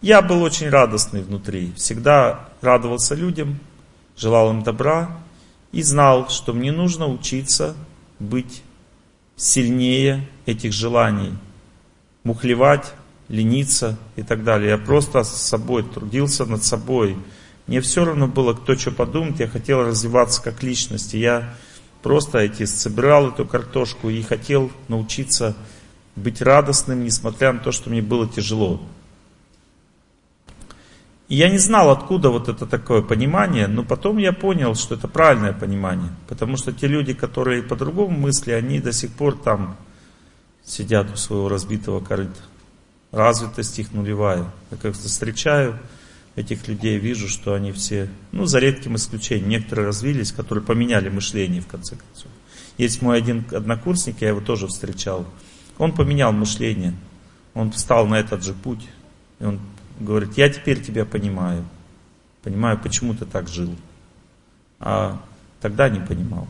Я 0.00 0.22
был 0.22 0.42
очень 0.42 0.70
радостный 0.70 1.22
внутри, 1.22 1.72
всегда 1.76 2.48
радовался 2.62 3.14
людям, 3.14 3.58
желал 4.16 4.50
им 4.50 4.62
добра 4.62 5.20
и 5.72 5.82
знал, 5.82 6.30
что 6.30 6.54
мне 6.54 6.72
нужно 6.72 7.06
учиться 7.06 7.76
быть 8.18 8.62
сильнее 9.36 10.26
этих 10.46 10.72
желаний, 10.72 11.34
мухлевать, 12.24 12.94
лениться 13.28 13.98
и 14.16 14.22
так 14.22 14.42
далее. 14.42 14.70
Я 14.70 14.78
просто 14.78 15.22
с 15.22 15.36
собой 15.36 15.82
трудился 15.82 16.46
над 16.46 16.64
собой. 16.64 17.16
Мне 17.70 17.80
все 17.80 18.04
равно 18.04 18.26
было, 18.26 18.52
кто 18.52 18.76
что 18.76 18.90
подумает, 18.90 19.38
я 19.38 19.46
хотел 19.46 19.84
развиваться 19.84 20.42
как 20.42 20.60
личность. 20.64 21.14
И 21.14 21.20
я 21.20 21.54
просто 22.02 22.38
эти, 22.38 22.64
собирал 22.64 23.28
эту 23.28 23.46
картошку 23.46 24.10
и 24.10 24.20
хотел 24.22 24.72
научиться 24.88 25.54
быть 26.16 26.42
радостным, 26.42 27.04
несмотря 27.04 27.52
на 27.52 27.60
то, 27.60 27.70
что 27.70 27.88
мне 27.88 28.02
было 28.02 28.26
тяжело. 28.26 28.82
И 31.28 31.36
я 31.36 31.48
не 31.48 31.58
знал, 31.58 31.90
откуда 31.90 32.30
вот 32.30 32.48
это 32.48 32.66
такое 32.66 33.02
понимание, 33.02 33.68
но 33.68 33.84
потом 33.84 34.18
я 34.18 34.32
понял, 34.32 34.74
что 34.74 34.96
это 34.96 35.06
правильное 35.06 35.52
понимание. 35.52 36.10
Потому 36.26 36.56
что 36.56 36.72
те 36.72 36.88
люди, 36.88 37.14
которые 37.14 37.62
по-другому 37.62 38.18
мысли, 38.18 38.50
они 38.50 38.80
до 38.80 38.90
сих 38.90 39.12
пор 39.12 39.38
там 39.38 39.76
сидят 40.64 41.08
у 41.14 41.16
своего 41.16 41.48
разбитого 41.48 42.00
корыта. 42.00 42.40
Развитость 43.12 43.78
их 43.78 43.92
нулевая. 43.92 44.46
Я 44.72 44.76
как-то 44.76 45.06
встречаю 45.06 45.78
этих 46.36 46.68
людей, 46.68 46.98
вижу, 46.98 47.28
что 47.28 47.54
они 47.54 47.72
все, 47.72 48.08
ну, 48.32 48.46
за 48.46 48.58
редким 48.58 48.96
исключением, 48.96 49.48
некоторые 49.48 49.86
развились, 49.86 50.32
которые 50.32 50.64
поменяли 50.64 51.08
мышление 51.08 51.60
в 51.60 51.66
конце 51.66 51.96
концов. 51.96 52.30
Есть 52.78 53.02
мой 53.02 53.18
один 53.18 53.44
однокурсник, 53.52 54.22
я 54.22 54.28
его 54.28 54.40
тоже 54.40 54.66
встречал. 54.66 55.26
Он 55.76 55.92
поменял 55.92 56.32
мышление. 56.32 56.94
Он 57.54 57.72
встал 57.72 58.06
на 58.06 58.18
этот 58.18 58.42
же 58.44 58.54
путь. 58.54 58.86
И 59.38 59.44
он 59.44 59.60
говорит, 59.98 60.38
я 60.38 60.48
теперь 60.48 60.82
тебя 60.82 61.04
понимаю. 61.04 61.64
Понимаю, 62.42 62.78
почему 62.78 63.14
ты 63.14 63.26
так 63.26 63.48
жил. 63.48 63.74
А 64.78 65.20
тогда 65.60 65.88
не 65.88 66.00
понимал. 66.00 66.48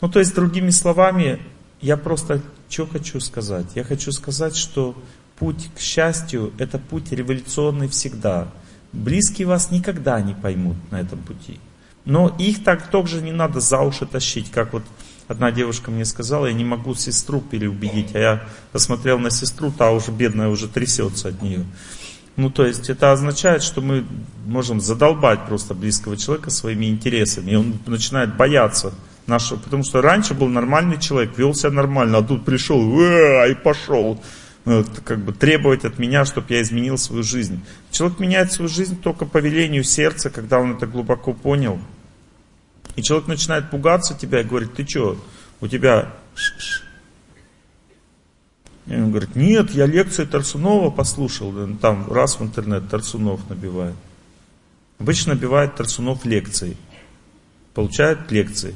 Ну, 0.00 0.08
то 0.08 0.20
есть, 0.20 0.34
другими 0.34 0.70
словами, 0.70 1.40
я 1.80 1.96
просто 1.96 2.40
что 2.68 2.86
хочу 2.86 3.18
сказать? 3.18 3.66
Я 3.74 3.82
хочу 3.82 4.12
сказать, 4.12 4.54
что 4.54 4.96
путь 5.38 5.70
к 5.76 5.80
счастью– 5.80 6.52
это 6.58 6.78
путь 6.78 7.12
революционный 7.12 7.88
всегда. 7.88 8.48
Близкие 8.92 9.46
вас 9.46 9.70
никогда 9.70 10.20
не 10.20 10.34
поймут 10.34 10.76
на 10.90 11.00
этом 11.00 11.18
пути. 11.20 11.60
Но 12.04 12.34
их 12.38 12.64
так 12.64 12.90
тоже 12.90 13.20
не 13.20 13.32
надо 13.32 13.60
за 13.60 13.80
уши 13.80 14.06
тащить, 14.06 14.50
как 14.50 14.72
вот 14.72 14.82
одна 15.28 15.50
девушка 15.50 15.90
мне 15.90 16.04
сказала, 16.04 16.46
я 16.46 16.54
не 16.54 16.64
могу 16.64 16.94
сестру 16.94 17.40
переубедить, 17.40 18.14
а 18.14 18.18
я 18.18 18.48
посмотрел 18.72 19.18
на 19.18 19.30
сестру, 19.30 19.70
та 19.70 19.90
уже 19.90 20.10
бедная 20.10 20.48
уже 20.48 20.68
трясется 20.68 21.28
от 21.28 21.42
нее. 21.42 21.64
Ну, 22.36 22.50
то 22.50 22.64
есть 22.64 22.88
это 22.88 23.12
означает, 23.12 23.62
что 23.62 23.80
мы 23.80 24.06
можем 24.46 24.80
задолбать 24.80 25.46
просто 25.46 25.74
близкого 25.74 26.16
человека 26.16 26.50
своими 26.50 26.86
интересами, 26.86 27.50
и 27.50 27.56
он 27.56 27.78
начинает 27.86 28.36
бояться 28.36 28.94
нашего, 29.26 29.58
потому 29.58 29.82
что 29.82 30.00
раньше 30.00 30.34
был 30.34 30.48
нормальный 30.48 30.98
человек, 30.98 31.36
вел 31.36 31.52
себя 31.52 31.72
нормально, 31.72 32.18
а 32.18 32.22
тут 32.22 32.44
пришел 32.44 32.80
и 32.80 33.54
пошел 33.54 34.22
как 35.04 35.20
бы 35.20 35.32
требовать 35.32 35.84
от 35.84 35.98
меня, 35.98 36.24
чтобы 36.24 36.54
я 36.54 36.62
изменил 36.62 36.98
свою 36.98 37.22
жизнь. 37.22 37.62
Человек 37.90 38.18
меняет 38.18 38.52
свою 38.52 38.68
жизнь 38.68 39.00
только 39.00 39.24
по 39.26 39.38
велению 39.38 39.84
сердца, 39.84 40.30
когда 40.30 40.58
он 40.58 40.76
это 40.76 40.86
глубоко 40.86 41.32
понял. 41.32 41.78
И 42.96 43.02
человек 43.02 43.28
начинает 43.28 43.70
пугаться 43.70 44.14
тебя 44.14 44.40
и 44.40 44.44
говорит, 44.44 44.74
ты 44.74 44.86
что, 44.86 45.18
у 45.60 45.68
тебя... 45.68 46.14
И 48.86 48.94
он 48.94 49.10
говорит, 49.10 49.36
нет, 49.36 49.70
я 49.70 49.86
лекции 49.86 50.24
Тарсунова 50.24 50.90
послушал, 50.90 51.52
там 51.76 52.10
раз 52.10 52.40
в 52.40 52.42
интернет 52.42 52.88
Тарсунов 52.88 53.48
набивает. 53.50 53.94
Обычно 54.98 55.34
набивает 55.34 55.76
Тарсунов 55.76 56.24
лекции, 56.24 56.76
получают 57.74 58.32
лекции. 58.32 58.74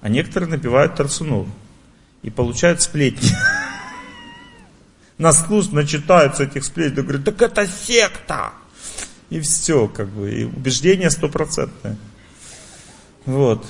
А 0.00 0.08
некоторые 0.08 0.50
набивают 0.50 0.94
Тарсунов 0.94 1.48
и 2.22 2.30
получают 2.30 2.80
сплетни. 2.80 3.30
Наслушно 5.18 5.82
начитаются 5.82 6.44
этих 6.44 6.64
сплетен, 6.64 7.02
говорят, 7.02 7.24
так 7.24 7.40
это 7.42 7.66
секта. 7.66 8.52
И 9.30 9.40
все, 9.40 9.88
как 9.88 10.08
бы, 10.08 10.32
и 10.32 10.44
убеждение 10.44 11.10
стопроцентное. 11.10 11.96
Вот. 13.24 13.64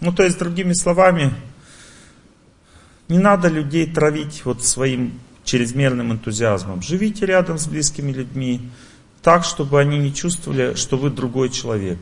Ну, 0.00 0.12
то 0.12 0.22
есть, 0.22 0.38
другими 0.38 0.72
словами, 0.72 1.32
не 3.08 3.18
надо 3.18 3.48
людей 3.48 3.86
травить 3.86 4.44
вот 4.44 4.64
своим 4.64 5.20
чрезмерным 5.44 6.12
энтузиазмом. 6.12 6.82
Живите 6.82 7.26
рядом 7.26 7.58
с 7.58 7.66
близкими 7.66 8.12
людьми 8.12 8.70
так, 9.22 9.44
чтобы 9.44 9.80
они 9.80 9.98
не 9.98 10.14
чувствовали, 10.14 10.74
что 10.74 10.96
вы 10.96 11.10
другой 11.10 11.50
человек. 11.50 11.98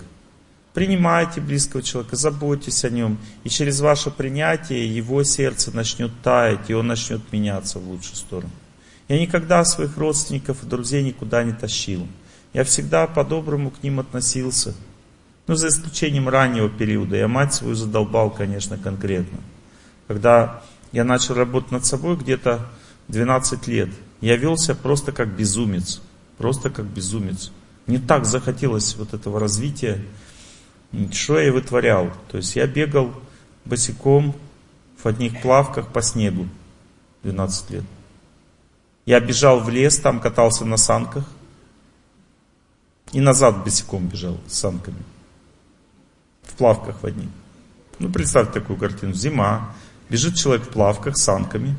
Принимайте 0.74 1.40
близкого 1.40 1.82
человека, 1.82 2.16
заботьтесь 2.16 2.84
о 2.84 2.90
нем. 2.90 3.18
И 3.44 3.50
через 3.50 3.80
ваше 3.80 4.10
принятие 4.10 4.86
его 4.94 5.22
сердце 5.22 5.70
начнет 5.74 6.10
таять, 6.22 6.70
и 6.70 6.74
он 6.74 6.86
начнет 6.86 7.20
меняться 7.32 7.78
в 7.78 7.86
лучшую 7.88 8.16
сторону. 8.16 8.52
Я 9.08 9.20
никогда 9.20 9.64
своих 9.64 9.98
родственников 9.98 10.62
и 10.62 10.66
друзей 10.66 11.02
никуда 11.02 11.44
не 11.44 11.52
тащил. 11.52 12.06
Я 12.54 12.64
всегда 12.64 13.06
по-доброму 13.06 13.70
к 13.70 13.82
ним 13.82 14.00
относился. 14.00 14.74
Ну, 15.46 15.54
за 15.54 15.68
исключением 15.68 16.28
раннего 16.28 16.70
периода. 16.70 17.16
Я 17.16 17.28
мать 17.28 17.52
свою 17.52 17.74
задолбал, 17.74 18.30
конечно, 18.30 18.78
конкретно. 18.78 19.38
Когда 20.08 20.62
я 20.92 21.04
начал 21.04 21.34
работать 21.34 21.72
над 21.72 21.84
собой 21.84 22.16
где-то 22.16 22.66
12 23.08 23.66
лет, 23.66 23.90
я 24.20 24.36
велся 24.36 24.74
просто 24.74 25.12
как 25.12 25.28
безумец. 25.36 26.00
Просто 26.38 26.70
как 26.70 26.86
безумец. 26.86 27.50
Мне 27.86 27.98
так 27.98 28.24
захотелось 28.24 28.96
вот 28.96 29.14
этого 29.14 29.40
развития. 29.40 30.02
Что 31.10 31.38
я 31.38 31.52
вытворял? 31.52 32.10
То 32.30 32.36
есть 32.36 32.54
я 32.56 32.66
бегал 32.66 33.12
босиком 33.64 34.34
в 35.02 35.06
одних 35.06 35.40
плавках 35.40 35.92
по 35.92 36.02
снегу 36.02 36.48
12 37.22 37.70
лет. 37.70 37.84
Я 39.06 39.20
бежал 39.20 39.60
в 39.60 39.68
лес, 39.70 39.98
там 39.98 40.20
катался 40.20 40.64
на 40.64 40.76
санках. 40.76 41.24
И 43.12 43.20
назад 43.20 43.64
босиком 43.64 44.06
бежал 44.06 44.38
с 44.46 44.58
санками 44.58 45.02
в 46.42 46.54
плавках 46.54 47.02
в 47.02 47.06
одних. 47.06 47.28
Ну, 47.98 48.10
представьте 48.10 48.60
такую 48.60 48.78
картину. 48.78 49.14
Зима, 49.14 49.74
бежит 50.08 50.36
человек 50.36 50.66
в 50.66 50.68
плавках 50.70 51.16
с 51.16 51.22
санками. 51.22 51.76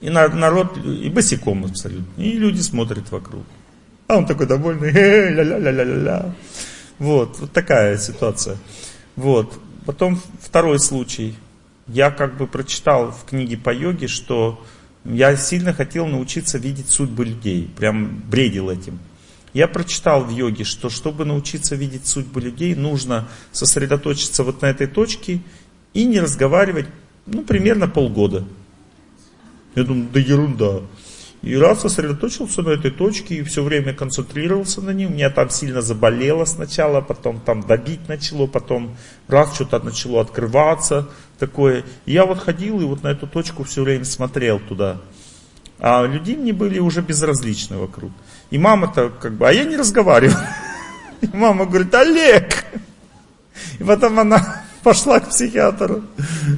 И 0.00 0.10
народ, 0.10 0.76
и 0.78 1.08
босиком 1.08 1.64
абсолютно. 1.64 2.22
И 2.22 2.32
люди 2.32 2.60
смотрят 2.60 3.10
вокруг. 3.10 3.44
А 4.08 4.18
он 4.18 4.26
такой 4.26 4.46
довольный, 4.46 4.90
ля-ля-ля-ля-ля. 4.92 6.34
Вот, 6.98 7.38
вот 7.38 7.52
такая 7.52 7.98
ситуация. 7.98 8.56
Вот. 9.16 9.58
Потом 9.84 10.20
второй 10.40 10.78
случай. 10.78 11.34
Я 11.88 12.10
как 12.10 12.36
бы 12.36 12.46
прочитал 12.46 13.12
в 13.12 13.24
книге 13.24 13.56
по 13.56 13.72
йоге, 13.72 14.08
что 14.08 14.64
я 15.04 15.36
сильно 15.36 15.72
хотел 15.72 16.06
научиться 16.06 16.58
видеть 16.58 16.88
судьбы 16.88 17.24
людей. 17.24 17.70
Прям 17.76 18.22
бредил 18.28 18.70
этим. 18.70 18.98
Я 19.52 19.68
прочитал 19.68 20.24
в 20.24 20.30
йоге, 20.30 20.64
что 20.64 20.90
чтобы 20.90 21.24
научиться 21.24 21.76
видеть 21.76 22.06
судьбы 22.06 22.40
людей, 22.40 22.74
нужно 22.74 23.28
сосредоточиться 23.52 24.42
вот 24.44 24.62
на 24.62 24.66
этой 24.66 24.86
точке 24.86 25.40
и 25.94 26.04
не 26.04 26.20
разговаривать, 26.20 26.86
ну, 27.24 27.42
примерно 27.42 27.88
полгода. 27.88 28.44
Я 29.74 29.84
думаю, 29.84 30.08
да 30.12 30.20
ерунда. 30.20 30.80
И 31.46 31.56
раз 31.56 31.82
сосредоточился 31.82 32.62
на 32.62 32.70
этой 32.70 32.90
точке 32.90 33.36
и 33.36 33.42
все 33.44 33.62
время 33.62 33.94
концентрировался 33.94 34.82
на 34.82 34.90
ней, 34.90 35.06
у 35.06 35.10
меня 35.10 35.30
там 35.30 35.48
сильно 35.48 35.80
заболело 35.80 36.44
сначала, 36.44 37.00
потом 37.00 37.38
там 37.38 37.60
добить 37.60 38.08
начало, 38.08 38.48
потом 38.48 38.96
раз 39.28 39.54
что-то 39.54 39.78
начало 39.78 40.22
открываться 40.22 41.08
такое. 41.38 41.84
Я 42.04 42.26
вот 42.26 42.40
ходил 42.40 42.80
и 42.80 42.84
вот 42.84 43.04
на 43.04 43.12
эту 43.12 43.28
точку 43.28 43.62
все 43.62 43.84
время 43.84 44.04
смотрел 44.04 44.58
туда. 44.58 45.00
А 45.78 46.04
люди 46.04 46.32
мне 46.32 46.52
были 46.52 46.80
уже 46.80 47.00
безразличны 47.00 47.76
вокруг. 47.76 48.10
И 48.50 48.58
мама-то 48.58 49.10
как 49.10 49.34
бы, 49.34 49.48
а 49.48 49.52
я 49.52 49.62
не 49.62 49.76
разговариваю. 49.76 50.36
И 51.20 51.28
мама 51.32 51.64
говорит, 51.64 51.94
Олег! 51.94 52.64
И 53.78 53.84
потом 53.84 54.18
она 54.18 54.64
пошла 54.82 55.20
к 55.20 55.28
психиатру. 55.28 56.02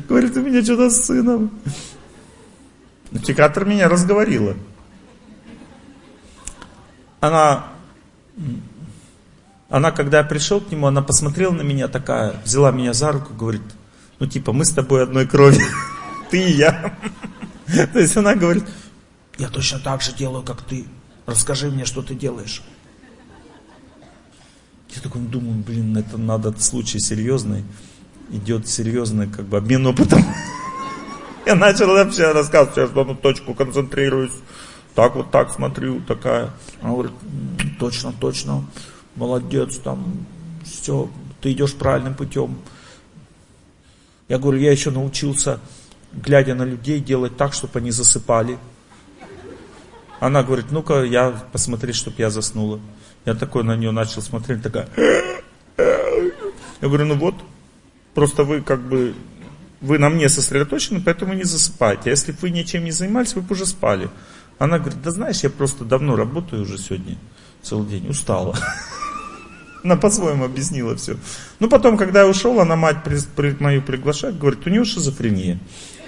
Говорит, 0.09 0.35
у 0.39 0.41
меня 0.41 0.65
что-то 0.65 0.89
с 0.89 1.05
сыном. 1.05 1.51
Психиатр 3.13 3.67
меня 3.67 3.91
разговорила 3.91 4.57
она, 7.21 7.69
она, 9.69 9.91
когда 9.91 10.19
я 10.19 10.25
пришел 10.25 10.61
к 10.61 10.71
нему, 10.71 10.87
она 10.87 11.03
посмотрела 11.03 11.53
на 11.53 11.63
меня 11.63 11.89
такая, 11.89 12.35
взяла 12.45 12.71
меня 12.71 12.93
за 12.93 13.13
руку, 13.13 13.35
говорит, 13.35 13.63
ну 14.19 14.27
типа, 14.27 14.53
мы 14.53 14.65
с 14.65 14.71
тобой 14.71 15.03
одной 15.03 15.27
крови, 15.27 15.61
ты 16.31 16.51
и 16.51 16.53
я. 16.53 16.97
То 17.93 17.99
есть 17.99 18.17
она 18.17 18.35
говорит, 18.35 18.65
я 19.37 19.49
точно 19.49 19.79
так 19.79 20.03
же 20.03 20.13
делаю, 20.13 20.43
как 20.43 20.63
ты, 20.63 20.87
расскажи 21.27 21.71
мне, 21.71 21.85
что 21.85 22.03
ты 22.03 22.15
делаешь. 22.15 22.63
Я 24.95 25.03
такой 25.03 25.21
думаю, 25.21 25.63
блин, 25.63 25.97
это 25.97 26.17
надо, 26.17 26.59
случай 26.59 26.99
серьезный, 26.99 27.65
идет 28.31 28.67
серьезный 28.69 29.29
как 29.29 29.45
бы 29.45 29.59
обмен 29.59 29.87
опытом. 29.87 30.25
Я 31.47 31.55
начал 31.55 31.89
вообще 31.89 32.33
рассказывать, 32.33 32.75
сейчас 32.75 32.91
в 32.91 32.99
одну 32.99 33.15
точку 33.15 33.55
концентрируюсь 33.55 34.33
так 34.95 35.17
вот 35.17 35.31
так 35.31 35.53
смотрю, 35.53 36.01
такая. 36.01 36.51
Она 36.81 36.93
говорит, 36.93 37.13
точно, 37.79 38.13
точно, 38.13 38.65
молодец, 39.15 39.79
там, 39.79 40.27
все, 40.65 41.09
ты 41.41 41.53
идешь 41.53 41.75
правильным 41.75 42.15
путем. 42.15 42.59
Я 44.29 44.39
говорю, 44.39 44.59
я 44.59 44.71
еще 44.71 44.91
научился, 44.91 45.61
глядя 46.13 46.55
на 46.55 46.65
людей, 46.65 47.01
делать 47.01 47.37
так, 47.37 47.55
чтобы 47.55 47.79
они 47.79 47.91
засыпали. 47.91 48.59
Она 50.21 50.43
говорит, 50.43 50.67
ну-ка, 50.71 51.05
я 51.05 51.31
посмотри, 51.53 51.93
чтобы 51.93 52.17
я 52.19 52.31
заснула. 52.31 52.81
Я 53.25 53.35
такой 53.35 53.63
на 53.63 53.77
нее 53.77 53.91
начал 53.91 54.21
смотреть, 54.21 54.63
такая. 54.63 54.89
Я 55.77 56.89
говорю, 56.89 57.07
ну 57.07 57.15
вот, 57.15 57.35
просто 58.15 58.45
вы 58.45 58.63
как 58.63 58.81
бы, 58.81 59.15
вы 59.81 59.99
на 59.99 60.09
мне 60.11 60.29
сосредоточены, 60.29 61.01
поэтому 61.01 61.35
не 61.35 61.45
засыпайте. 61.45 62.11
А 62.11 62.11
если 62.11 62.33
бы 62.33 62.39
вы 62.43 62.51
ничем 62.51 62.85
не 62.85 62.91
занимались, 62.91 63.35
вы 63.35 63.43
бы 63.43 63.53
уже 63.53 63.67
спали. 63.67 64.11
Она 64.59 64.79
говорит, 64.79 65.01
да 65.03 65.11
знаешь, 65.11 65.41
я 65.41 65.51
просто 65.51 65.85
давно 65.85 66.17
работаю 66.17 66.63
уже 66.63 66.79
сегодня, 66.79 67.17
целый 67.63 67.89
день, 67.89 68.09
устала. 68.09 68.57
Она 69.85 69.97
по-своему 69.97 70.45
объяснила 70.45 70.97
все. 70.97 71.17
Ну, 71.61 71.69
потом, 71.69 71.97
когда 71.97 72.21
я 72.21 72.29
ушел, 72.29 72.61
она 72.61 72.75
мать 72.75 73.05
при, 73.05 73.19
при, 73.37 73.57
мою 73.61 73.81
приглашает, 73.83 74.39
говорит, 74.39 74.67
у 74.67 74.71
нее 74.71 74.85
шизофрения. 74.85 75.61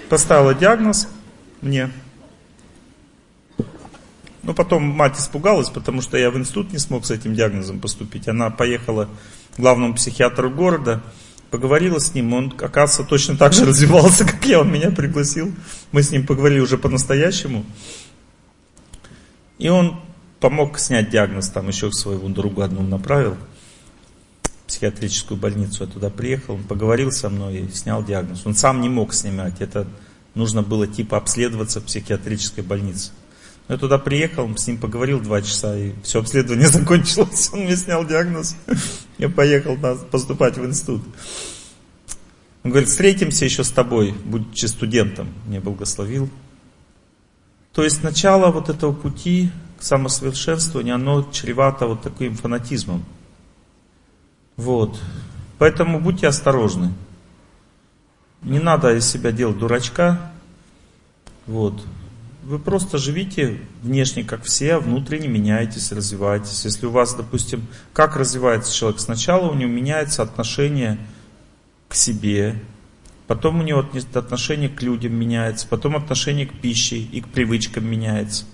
Поставила 0.09 0.53
диагноз 0.53 1.07
мне. 1.61 1.89
Ну, 4.43 4.53
потом 4.53 4.83
мать 4.83 5.17
испугалась, 5.17 5.69
потому 5.69 6.01
что 6.01 6.17
я 6.17 6.31
в 6.31 6.37
институт 6.37 6.73
не 6.73 6.79
смог 6.79 7.05
с 7.05 7.11
этим 7.11 7.33
диагнозом 7.33 7.79
поступить. 7.79 8.27
Она 8.27 8.49
поехала 8.49 9.07
к 9.55 9.59
главному 9.59 9.93
психиатру 9.93 10.49
города, 10.49 11.01
поговорила 11.51 11.99
с 11.99 12.13
ним, 12.13 12.33
он, 12.33 12.53
оказывается, 12.59 13.03
точно 13.03 13.37
так 13.37 13.53
же 13.53 13.65
развивался, 13.67 14.25
как 14.25 14.43
я, 14.45 14.59
он 14.59 14.71
меня 14.71 14.89
пригласил. 14.89 15.53
Мы 15.91 16.01
с 16.01 16.11
ним 16.11 16.25
поговорили 16.25 16.59
уже 16.59 16.77
по-настоящему. 16.77 17.65
И 19.61 19.69
он 19.69 20.01
помог 20.39 20.79
снять 20.79 21.11
диагноз, 21.11 21.49
там 21.49 21.67
еще 21.67 21.91
своего 21.91 22.27
другу 22.29 22.63
одному 22.63 22.87
направил, 22.87 23.37
в 24.43 24.67
психиатрическую 24.67 25.39
больницу. 25.39 25.83
Я 25.83 25.89
туда 25.91 26.09
приехал, 26.09 26.55
он 26.55 26.63
поговорил 26.63 27.11
со 27.11 27.29
мной 27.29 27.57
и 27.59 27.71
снял 27.71 28.03
диагноз. 28.03 28.41
Он 28.45 28.55
сам 28.55 28.81
не 28.81 28.89
мог 28.89 29.13
снимать, 29.13 29.61
это 29.61 29.85
нужно 30.33 30.63
было 30.63 30.87
типа 30.87 31.17
обследоваться 31.17 31.79
в 31.79 31.83
психиатрической 31.83 32.63
больнице. 32.63 33.11
Я 33.69 33.77
туда 33.77 33.99
приехал, 33.99 34.49
с 34.57 34.65
ним 34.65 34.79
поговорил 34.79 35.19
два 35.19 35.43
часа, 35.43 35.77
и 35.77 35.91
все 36.01 36.21
обследование 36.21 36.67
закончилось. 36.79 37.51
Он 37.53 37.59
мне 37.59 37.75
снял 37.75 38.03
диагноз. 38.03 38.55
Я 39.19 39.29
поехал 39.29 39.77
поступать 40.09 40.57
в 40.57 40.65
институт. 40.65 41.03
Он 42.63 42.71
говорит, 42.71 42.89
встретимся 42.89 43.45
еще 43.45 43.63
с 43.63 43.69
тобой, 43.69 44.15
будучи 44.25 44.65
студентом. 44.65 45.29
Мне 45.45 45.59
благословил. 45.59 46.31
То 47.73 47.83
есть 47.83 48.03
начало 48.03 48.51
вот 48.51 48.69
этого 48.69 48.91
пути 48.93 49.51
к 49.79 49.83
самосовершенствованию, 49.83 50.95
оно 50.95 51.23
чревато 51.31 51.87
вот 51.87 52.01
таким 52.01 52.35
фанатизмом. 52.35 53.05
Вот. 54.57 54.99
Поэтому 55.57 55.99
будьте 55.99 56.27
осторожны. 56.27 56.93
Не 58.41 58.59
надо 58.59 58.95
из 58.95 59.09
себя 59.09 59.31
делать 59.31 59.57
дурачка. 59.57 60.31
Вот. 61.47 61.81
Вы 62.43 62.57
просто 62.57 62.97
живите 62.97 63.61
внешне, 63.83 64.23
как 64.23 64.43
все, 64.43 64.75
а 64.75 64.79
внутренне 64.79 65.27
меняетесь, 65.27 65.91
развиваетесь. 65.91 66.65
Если 66.65 66.87
у 66.87 66.91
вас, 66.91 67.13
допустим, 67.13 67.67
как 67.93 68.15
развивается 68.15 68.73
человек? 68.73 68.99
Сначала 68.99 69.49
у 69.49 69.53
него 69.53 69.71
меняется 69.71 70.23
отношение 70.23 70.97
к 71.87 71.93
себе, 71.93 72.59
Потом 73.27 73.59
у 73.59 73.63
него 73.63 73.85
отношение 74.13 74.69
к 74.69 74.81
людям 74.81 75.13
меняется, 75.13 75.67
потом 75.67 75.95
отношение 75.95 76.45
к 76.45 76.59
пище 76.59 76.97
и 76.97 77.21
к 77.21 77.27
привычкам 77.27 77.85
меняется. 77.85 78.45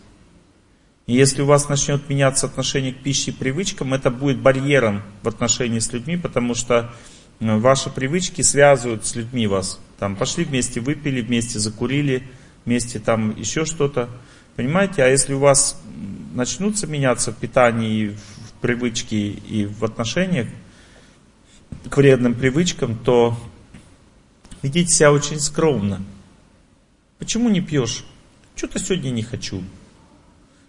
И 1.08 1.14
если 1.14 1.42
у 1.42 1.46
вас 1.46 1.70
начнет 1.70 2.10
меняться 2.10 2.48
отношение 2.48 2.94
к 2.94 2.98
пище 2.98 3.32
и 3.32 3.34
привычкам, 3.34 3.94
это 3.94 4.12
будет 4.12 4.40
барьером 4.40 5.04
в 5.24 5.30
отношении 5.30 5.80
с 5.80 5.92
людьми, 5.94 6.18
потому 6.18 6.54
что 6.54 6.94
э, 7.40 7.58
ваши 7.58 7.90
привычки 7.90 8.42
связывают 8.42 9.06
с 9.06 9.16
людьми 9.16 9.48
вас. 9.48 9.80
Там 10.00 10.18
пошли 10.18 10.44
вместе, 10.44 10.82
выпили, 10.82 11.22
вместе 11.22 11.60
закурили, 11.60 12.24
вместе 12.66 13.00
там 13.00 13.34
еще 13.38 13.64
что-то. 13.64 14.10
Понимаете? 14.58 15.02
А 15.02 15.08
если 15.08 15.34
у 15.34 15.40
вас 15.40 15.82
начнутся 16.34 16.88
меняться 16.88 17.32
в 17.32 17.38
питании, 17.38 18.10
в 18.10 18.62
привычке 18.62 19.30
и 19.30 19.66
в 19.66 19.86
отношениях 19.86 20.48
к 21.90 21.96
вредным 21.96 22.34
привычкам, 22.34 22.98
то 22.98 23.38
ведите 24.62 24.94
себя 24.94 25.12
очень 25.12 25.40
скромно. 25.40 26.02
Почему 27.20 27.50
не 27.50 27.62
пьешь? 27.62 28.06
Что-то 28.56 28.80
сегодня 28.80 29.10
не 29.12 29.24
хочу. 29.24 29.60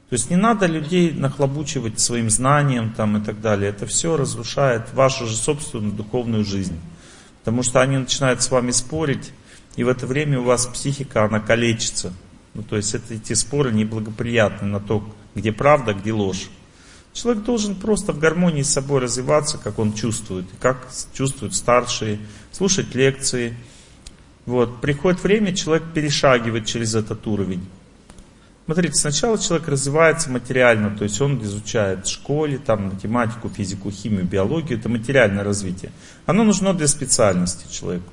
То 0.09 0.15
есть 0.15 0.31
не 0.31 0.37
надо 0.37 0.67
людей 0.67 1.13
нахлобучивать 1.13 2.01
своим 2.01 2.31
знанием 2.31 2.95
там, 2.95 3.19
и 3.19 3.25
так 3.25 3.41
далее. 3.41 3.71
Это 3.71 3.87
все 3.87 4.17
разрушает 4.17 4.93
вашу 4.95 5.27
же 5.27 5.37
собственную 5.37 5.93
духовную 5.93 6.45
жизнь. 6.45 6.79
Потому 7.41 7.63
что 7.63 7.81
они 7.81 7.99
начинают 7.99 8.43
с 8.43 8.51
вами 8.51 8.71
спорить, 8.71 9.33
и 9.77 9.85
в 9.85 9.89
это 9.89 10.07
время 10.07 10.41
у 10.41 10.45
вас 10.45 10.67
психика, 10.67 11.25
она 11.25 11.41
калечится. 11.41 12.13
Ну, 12.55 12.63
то 12.63 12.77
есть 12.77 12.95
это, 12.95 13.15
эти 13.15 13.35
споры 13.35 13.71
неблагоприятны 13.71 14.67
на 14.67 14.81
то, 14.81 15.07
где 15.35 15.53
правда, 15.53 15.93
где 15.93 16.13
ложь. 16.13 16.49
Человек 17.13 17.45
должен 17.45 17.75
просто 17.75 18.13
в 18.13 18.19
гармонии 18.19 18.63
с 18.63 18.71
собой 18.71 19.01
развиваться, 19.01 19.59
как 19.59 19.79
он 19.79 19.93
чувствует, 19.93 20.47
как 20.61 20.89
чувствуют 21.13 21.55
старшие, 21.55 22.19
слушать 22.53 22.95
лекции, 22.95 23.57
вот, 24.49 24.81
приходит 24.81 25.23
время, 25.23 25.55
человек 25.55 25.85
перешагивает 25.93 26.65
через 26.65 26.95
этот 26.95 27.27
уровень. 27.27 27.67
Смотрите, 28.65 28.95
сначала 28.95 29.39
человек 29.39 29.69
развивается 29.69 30.31
материально, 30.31 30.91
то 30.97 31.05
есть 31.05 31.21
он 31.21 31.43
изучает 31.43 32.07
в 32.07 32.11
школе, 32.11 32.59
там, 32.59 32.87
математику, 32.87 33.51
физику, 33.51 33.91
химию, 33.91 34.25
биологию, 34.25 34.79
это 34.79 34.89
материальное 34.89 35.45
развитие. 35.45 35.93
Оно 36.27 36.45
нужно 36.45 36.73
для 36.73 36.89
специальности 36.89 37.71
человеку. 37.71 38.11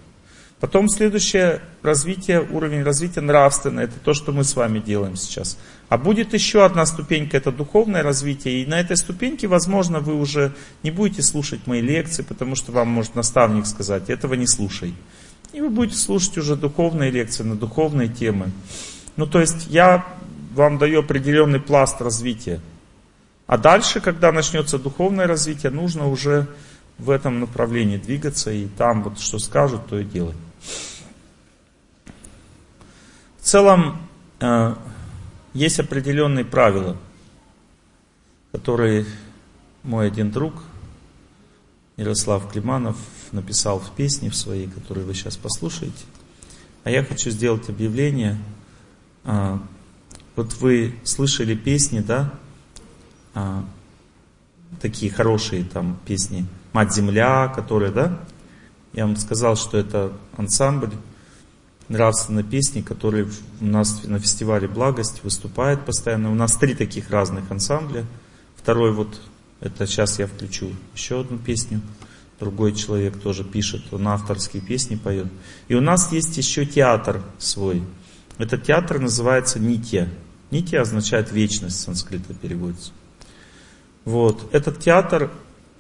Потом 0.60 0.90
следующее 0.90 1.62
развитие, 1.84 2.42
уровень 2.42 2.84
развития 2.84 3.22
нравственное, 3.22 3.86
это 3.86 4.00
то, 4.04 4.14
что 4.14 4.32
мы 4.32 4.44
с 4.44 4.56
вами 4.56 4.80
делаем 4.80 5.16
сейчас. 5.16 5.58
А 5.88 5.98
будет 5.98 6.34
еще 6.34 6.66
одна 6.66 6.86
ступенька, 6.86 7.38
это 7.38 7.52
духовное 7.52 8.04
развитие. 8.04 8.62
И 8.62 8.66
на 8.66 8.80
этой 8.80 8.98
ступеньке, 8.98 9.48
возможно, 9.48 10.00
вы 10.00 10.16
уже 10.16 10.54
не 10.84 10.92
будете 10.92 11.22
слушать 11.22 11.68
мои 11.68 11.82
лекции, 11.82 12.24
потому 12.24 12.56
что 12.56 12.72
вам 12.72 12.88
может 12.88 13.16
наставник 13.16 13.66
сказать, 13.68 14.10
этого 14.10 14.34
не 14.34 14.48
слушай. 14.48 14.94
И 15.54 15.62
вы 15.62 15.70
будете 15.70 15.98
слушать 15.98 16.38
уже 16.38 16.56
духовные 16.56 17.12
лекции 17.12 17.44
на 17.44 17.56
духовные 17.56 18.10
темы. 18.10 18.52
Ну, 19.16 19.26
то 19.26 19.40
есть 19.40 19.68
я 19.70 20.06
вам 20.54 20.78
даю 20.78 21.00
определенный 21.00 21.60
пласт 21.60 22.02
развития. 22.02 22.60
А 23.48 23.58
дальше, 23.58 24.02
когда 24.02 24.32
начнется 24.32 24.80
духовное 24.80 25.28
развитие, 25.28 25.72
нужно 25.72 26.08
уже 26.08 26.48
в 26.98 27.10
этом 27.10 27.40
направлении 27.40 27.98
двигаться 27.98 28.52
и 28.52 28.68
там 28.68 29.04
вот 29.04 29.20
что 29.20 29.38
скажут, 29.40 29.88
то 29.88 30.00
и 30.00 30.04
делать. 30.04 30.38
В 33.40 33.44
целом 33.44 33.98
э, 34.40 34.76
есть 35.54 35.80
определенные 35.80 36.46
правила, 36.46 36.98
которые 38.52 39.06
мой 39.84 40.08
один 40.08 40.32
друг, 40.32 40.54
Ярослав 41.98 42.52
Климанов, 42.52 42.98
написал 43.36 43.80
в 43.80 43.92
песне 43.92 44.30
в 44.30 44.36
своей, 44.36 44.68
которую 44.68 45.06
вы 45.06 45.14
сейчас 45.14 45.38
послушаете. 45.38 46.04
А 46.84 46.90
я 46.90 47.04
хочу 47.04 47.30
сделать 47.30 47.70
объявление. 47.70 48.40
А, 49.24 49.62
вот 50.36 50.54
вы 50.56 50.96
слышали 51.04 51.56
песни, 51.56 52.00
да? 52.00 52.34
А, 53.34 53.66
такие 54.82 55.12
хорошие 55.12 55.64
там 55.64 56.00
песни 56.06 56.46
«Мать-Земля», 56.74 57.48
которые, 57.48 57.92
да? 57.92 58.20
Я 58.94 59.06
вам 59.06 59.16
сказал, 59.18 59.56
что 59.56 59.78
это 59.78 60.14
ансамбль 60.38 60.92
нравственной 61.88 62.44
песни, 62.44 62.82
который 62.82 63.28
у 63.62 63.66
нас 63.66 64.04
на 64.04 64.20
фестивале 64.20 64.68
«Благость» 64.68 65.24
выступает 65.24 65.86
постоянно. 65.86 66.32
У 66.32 66.36
нас 66.36 66.56
три 66.58 66.74
таких 66.76 67.10
разных 67.10 67.50
ансамбля. 67.52 68.06
Второй 68.56 68.92
вот, 68.94 69.22
это 69.60 69.86
сейчас 69.86 70.20
я 70.20 70.28
включу 70.28 70.72
еще 70.94 71.22
одну 71.22 71.38
песню. 71.38 71.82
Другой 72.40 72.74
человек 72.74 73.18
тоже 73.18 73.44
пишет, 73.44 73.82
он 73.92 74.08
авторские 74.08 74.62
песни 74.62 74.96
поет. 74.96 75.28
И 75.70 75.76
у 75.76 75.82
нас 75.82 76.12
есть 76.12 76.38
еще 76.38 76.66
театр 76.66 77.22
свой. 77.38 77.84
Этот 78.38 78.64
театр 78.64 79.00
называется 79.00 79.60
Нитья. 79.60 80.10
Нитья 80.52 80.82
означает 80.82 81.32
вечность, 81.32 81.80
санскрита 81.80 82.34
переводится. 82.34 82.92
Вот. 84.04 84.50
Этот 84.54 84.80
театр, 84.80 85.32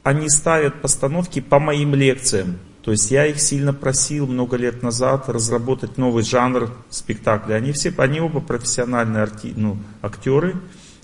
они 0.03 0.30
ставят 0.30 0.82
постановки 0.82 1.41
по 1.41 1.60
моим 1.60 1.94
лекциям. 1.94 2.57
То 2.82 2.91
есть 2.91 3.10
я 3.11 3.26
их 3.26 3.41
сильно 3.41 3.73
просил 3.73 4.27
много 4.27 4.57
лет 4.57 4.84
назад 4.84 5.27
разработать 5.27 5.98
новый 5.98 6.23
жанр 6.23 6.72
спектакля. 6.90 7.56
Они 7.56 7.72
все, 7.72 7.94
они 7.98 8.22
оба 8.22 8.41
профессиональные 8.41 9.23
арти, 9.23 9.53
ну, 9.56 9.77
актеры, 10.02 10.56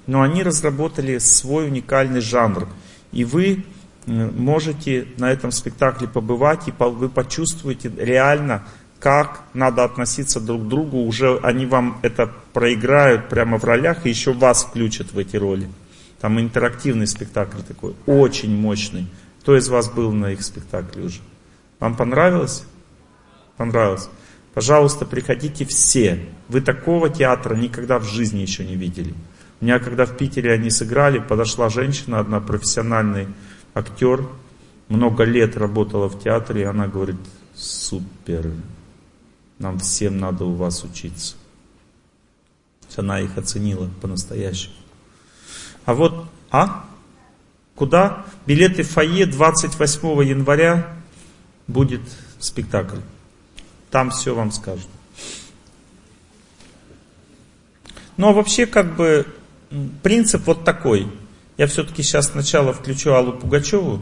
но 0.06 0.22
они 0.22 0.44
разработали 0.44 1.18
свой 1.18 1.68
уникальный 1.68 2.22
жанр. 2.22 2.68
И 3.11 3.23
вы 3.26 3.65
можете 4.07 5.07
на 5.18 5.32
этом 5.32 5.52
спектакле 5.52 6.07
побывать, 6.07 6.68
и 6.68 6.73
вы 6.78 7.10
почувствуете 7.10 7.91
реально, 7.98 8.64
как 8.99 9.41
надо 9.53 9.84
относиться 9.84 10.40
друг 10.40 10.64
к 10.64 10.68
другу. 10.68 11.03
Уже 11.03 11.40
они 11.44 11.65
вам 11.65 11.99
это 12.02 12.32
проиграют 12.53 13.30
прямо 13.30 13.57
в 13.57 13.64
ролях 13.64 14.06
и 14.06 14.10
еще 14.10 14.34
вас 14.34 14.64
включат 14.64 15.11
в 15.14 15.18
эти 15.18 15.36
роли. 15.36 15.69
Там 16.19 16.40
интерактивный 16.40 17.07
спектакль 17.07 17.61
такой, 17.68 17.95
очень 18.06 18.56
мощный. 18.56 19.07
Кто 19.41 19.57
из 19.57 19.69
вас 19.69 19.90
был 19.90 20.11
на 20.11 20.32
их 20.32 20.44
спектакле 20.44 21.06
уже? 21.06 21.19
Вам 21.80 21.95
понравилось? 21.95 22.64
Понравилось. 23.57 24.07
Пожалуйста, 24.53 25.06
приходите 25.06 25.65
все. 25.65 26.19
Вы 26.48 26.61
такого 26.61 27.10
театра 27.10 27.56
никогда 27.56 27.98
в 27.98 28.03
жизни 28.03 28.40
еще 28.40 28.64
не 28.64 28.76
видели. 28.76 29.15
У 29.60 29.65
меня, 29.65 29.80
когда 29.80 30.06
в 30.06 30.18
Питере 30.18 30.52
они 30.53 30.69
сыграли, 30.69 31.19
подошла 31.19 31.69
женщина, 31.69 32.19
одна 32.19 32.40
профессиональный 32.40 33.28
актер, 33.73 34.27
много 34.88 35.23
лет 35.23 35.57
работала 35.57 36.10
в 36.10 36.22
театре, 36.22 36.61
и 36.61 36.65
она 36.65 36.88
говорит, 36.88 37.18
супер, 37.56 38.52
нам 39.60 39.80
всем 39.80 40.18
надо 40.18 40.45
у 40.45 40.53
вас 40.53 40.84
учиться. 40.84 41.35
Она 42.98 43.22
их 43.22 43.38
оценила 43.38 43.89
по-настоящему. 44.02 44.73
А 45.85 45.93
вот, 45.93 46.26
а? 46.49 46.85
Куда? 47.76 48.26
Билеты 48.45 48.84
в 48.84 48.89
фойе 48.89 49.26
28 49.26 50.23
января 50.23 50.93
будет 51.68 52.02
спектакль. 52.39 52.99
Там 53.89 54.10
все 54.10 54.35
вам 54.35 54.52
скажут. 54.52 54.88
Ну 58.18 58.27
а 58.30 58.34
вообще 58.34 58.65
как 58.65 58.95
бы 58.95 59.26
принцип 60.03 60.45
вот 60.45 60.64
такой. 60.64 61.07
Я 61.62 61.68
все-таки 61.68 62.02
сейчас 62.02 62.32
сначала 62.32 62.74
включу 62.74 63.14
Аллу 63.14 63.34
Пугачеву, 63.34 64.02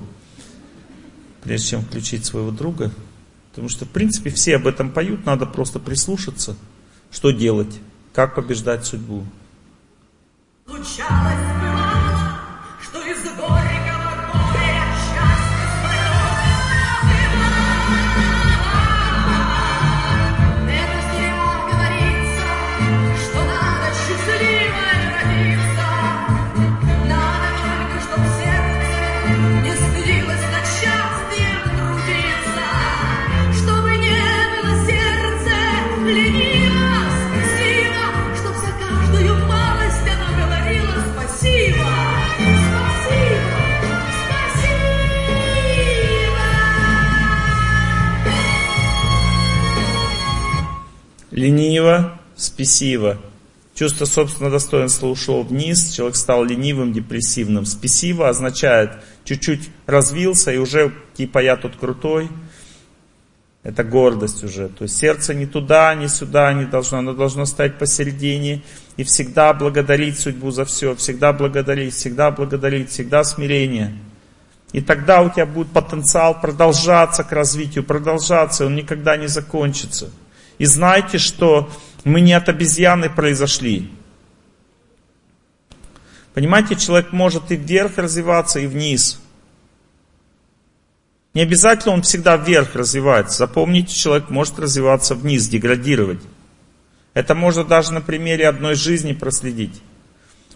прежде 1.44 1.72
чем 1.72 1.82
включить 1.82 2.24
своего 2.24 2.52
друга. 2.52 2.90
Потому 3.50 3.68
что 3.68 3.84
в 3.84 3.90
принципе 3.90 4.30
все 4.30 4.56
об 4.56 4.66
этом 4.66 4.92
поют, 4.92 5.26
надо 5.26 5.46
просто 5.46 5.78
прислушаться, 5.78 6.56
что 7.12 7.32
делать, 7.32 7.82
как 8.14 8.34
побеждать 8.36 8.86
судьбу. 8.86 9.26
Случалось 10.66 11.79
лениво, 51.40 52.20
спесиво. 52.36 53.18
Чувство 53.74 54.04
собственного 54.04 54.54
достоинства 54.54 55.08
ушло 55.08 55.42
вниз, 55.42 55.92
человек 55.92 56.18
стал 56.18 56.44
ленивым, 56.44 56.92
депрессивным. 56.92 57.66
Спесиво 57.66 58.28
означает 58.28 58.92
чуть-чуть 59.24 59.70
развился 59.86 60.52
и 60.52 60.58
уже 60.58 60.94
типа 61.16 61.40
я 61.40 61.56
тут 61.56 61.78
крутой. 61.78 62.30
Это 63.64 63.84
гордость 63.84 64.44
уже. 64.44 64.68
То 64.68 64.84
есть 64.84 64.98
сердце 64.98 65.34
не 65.34 65.46
туда, 65.46 65.96
не 65.96 66.10
сюда 66.10 66.52
не 66.54 66.66
должно. 66.66 66.98
Оно 66.98 67.14
должно 67.14 67.46
стать 67.46 67.78
посередине 67.78 68.62
и 68.98 69.04
всегда 69.04 69.54
благодарить 69.54 70.20
судьбу 70.20 70.52
за 70.52 70.66
все. 70.66 70.96
Всегда 70.96 71.32
благодарить, 71.32 71.94
всегда 71.94 72.32
благодарить, 72.32 72.90
всегда 72.90 73.24
смирение. 73.24 73.98
И 74.74 74.82
тогда 74.82 75.22
у 75.22 75.30
тебя 75.30 75.46
будет 75.46 75.70
потенциал 75.70 76.40
продолжаться 76.40 77.24
к 77.24 77.32
развитию, 77.32 77.84
продолжаться, 77.84 78.66
он 78.66 78.76
никогда 78.76 79.18
не 79.18 79.28
закончится. 79.28 80.10
И 80.60 80.66
знайте, 80.66 81.18
что 81.18 81.72
мы 82.04 82.22
не 82.22 82.34
от 82.34 82.48
обезьяны 82.50 83.10
произошли. 83.10 83.90
Понимаете, 86.34 86.76
человек 86.76 87.12
может 87.12 87.52
и 87.52 87.56
вверх 87.56 87.98
развиваться, 87.98 88.60
и 88.60 88.68
вниз. 88.68 89.20
Не 91.34 91.42
обязательно 91.42 91.94
он 91.94 92.02
всегда 92.02 92.38
вверх 92.38 92.76
развивается. 92.76 93.40
Запомните, 93.40 93.96
человек 93.96 94.30
может 94.30 94.60
развиваться 94.60 95.16
вниз, 95.16 95.48
деградировать. 95.48 96.22
Это 97.14 97.36
можно 97.36 97.64
даже 97.64 97.94
на 97.94 98.02
примере 98.02 98.48
одной 98.48 98.76
жизни 98.76 99.14
проследить. 99.14 99.82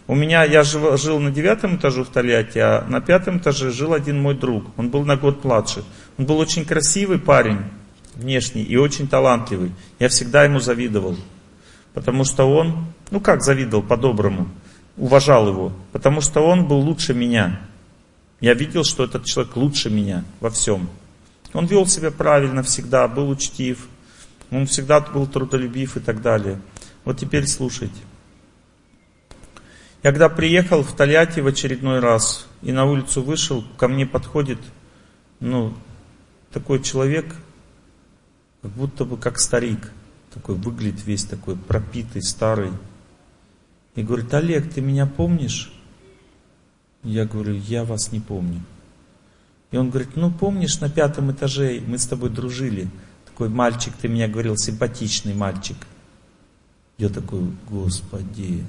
У 0.06 0.14
меня, 0.14 0.44
я 0.44 0.64
жил, 0.64 0.96
жил 0.98 1.18
на 1.18 1.30
девятом 1.30 1.76
этаже 1.76 2.04
в 2.04 2.08
Тольятти, 2.08 2.58
а 2.58 2.84
на 2.88 3.00
пятом 3.00 3.38
этаже 3.38 3.70
жил 3.70 3.94
один 3.94 4.20
мой 4.20 4.34
друг. 4.34 4.66
Он 4.76 4.90
был 4.90 5.04
на 5.04 5.16
год 5.16 5.44
младше. 5.44 5.82
Он 6.18 6.26
был 6.26 6.38
очень 6.38 6.66
красивый 6.66 7.18
парень 7.18 7.60
внешний 8.16 8.62
и 8.62 8.76
очень 8.76 9.08
талантливый. 9.08 9.72
Я 9.98 10.08
всегда 10.08 10.44
ему 10.44 10.60
завидовал. 10.60 11.16
Потому 11.92 12.24
что 12.24 12.44
он, 12.44 12.86
ну 13.10 13.20
как 13.20 13.42
завидовал 13.42 13.82
по-доброму, 13.82 14.48
уважал 14.96 15.48
его. 15.48 15.72
Потому 15.92 16.20
что 16.20 16.40
он 16.40 16.66
был 16.66 16.78
лучше 16.78 17.14
меня. 17.14 17.60
Я 18.40 18.54
видел, 18.54 18.84
что 18.84 19.04
этот 19.04 19.24
человек 19.24 19.56
лучше 19.56 19.90
меня 19.90 20.24
во 20.40 20.50
всем. 20.50 20.88
Он 21.52 21.66
вел 21.66 21.86
себя 21.86 22.10
правильно 22.10 22.62
всегда, 22.62 23.06
был 23.06 23.28
учтив. 23.30 23.86
Он 24.50 24.66
всегда 24.66 25.00
был 25.00 25.26
трудолюбив 25.26 25.96
и 25.96 26.00
так 26.00 26.20
далее. 26.20 26.60
Вот 27.04 27.18
теперь 27.18 27.46
слушайте. 27.46 28.00
Я 30.02 30.10
когда 30.10 30.28
приехал 30.28 30.82
в 30.82 30.94
Тольятти 30.94 31.40
в 31.40 31.46
очередной 31.46 32.00
раз 32.00 32.46
и 32.60 32.72
на 32.72 32.84
улицу 32.84 33.22
вышел, 33.22 33.64
ко 33.78 33.88
мне 33.88 34.04
подходит 34.04 34.58
ну, 35.40 35.72
такой 36.52 36.82
человек, 36.82 37.34
как 38.64 38.72
будто 38.72 39.04
бы 39.04 39.18
как 39.18 39.38
старик, 39.38 39.92
такой 40.32 40.54
выглядит 40.54 41.04
весь 41.04 41.24
такой 41.24 41.54
пропитый, 41.54 42.22
старый. 42.22 42.70
И 43.94 44.02
говорит, 44.02 44.32
Олег, 44.32 44.72
ты 44.72 44.80
меня 44.80 45.04
помнишь? 45.04 45.70
Я 47.02 47.26
говорю, 47.26 47.56
я 47.56 47.84
вас 47.84 48.10
не 48.10 48.20
помню. 48.20 48.62
И 49.70 49.76
он 49.76 49.90
говорит, 49.90 50.16
ну 50.16 50.30
помнишь, 50.30 50.80
на 50.80 50.88
пятом 50.88 51.30
этаже 51.30 51.82
мы 51.86 51.98
с 51.98 52.06
тобой 52.06 52.30
дружили. 52.30 52.88
Такой 53.26 53.50
мальчик, 53.50 53.92
ты 54.00 54.08
меня 54.08 54.28
говорил, 54.28 54.56
симпатичный 54.56 55.34
мальчик. 55.34 55.76
Я 56.96 57.10
такой, 57.10 57.42
господи, 57.68 58.64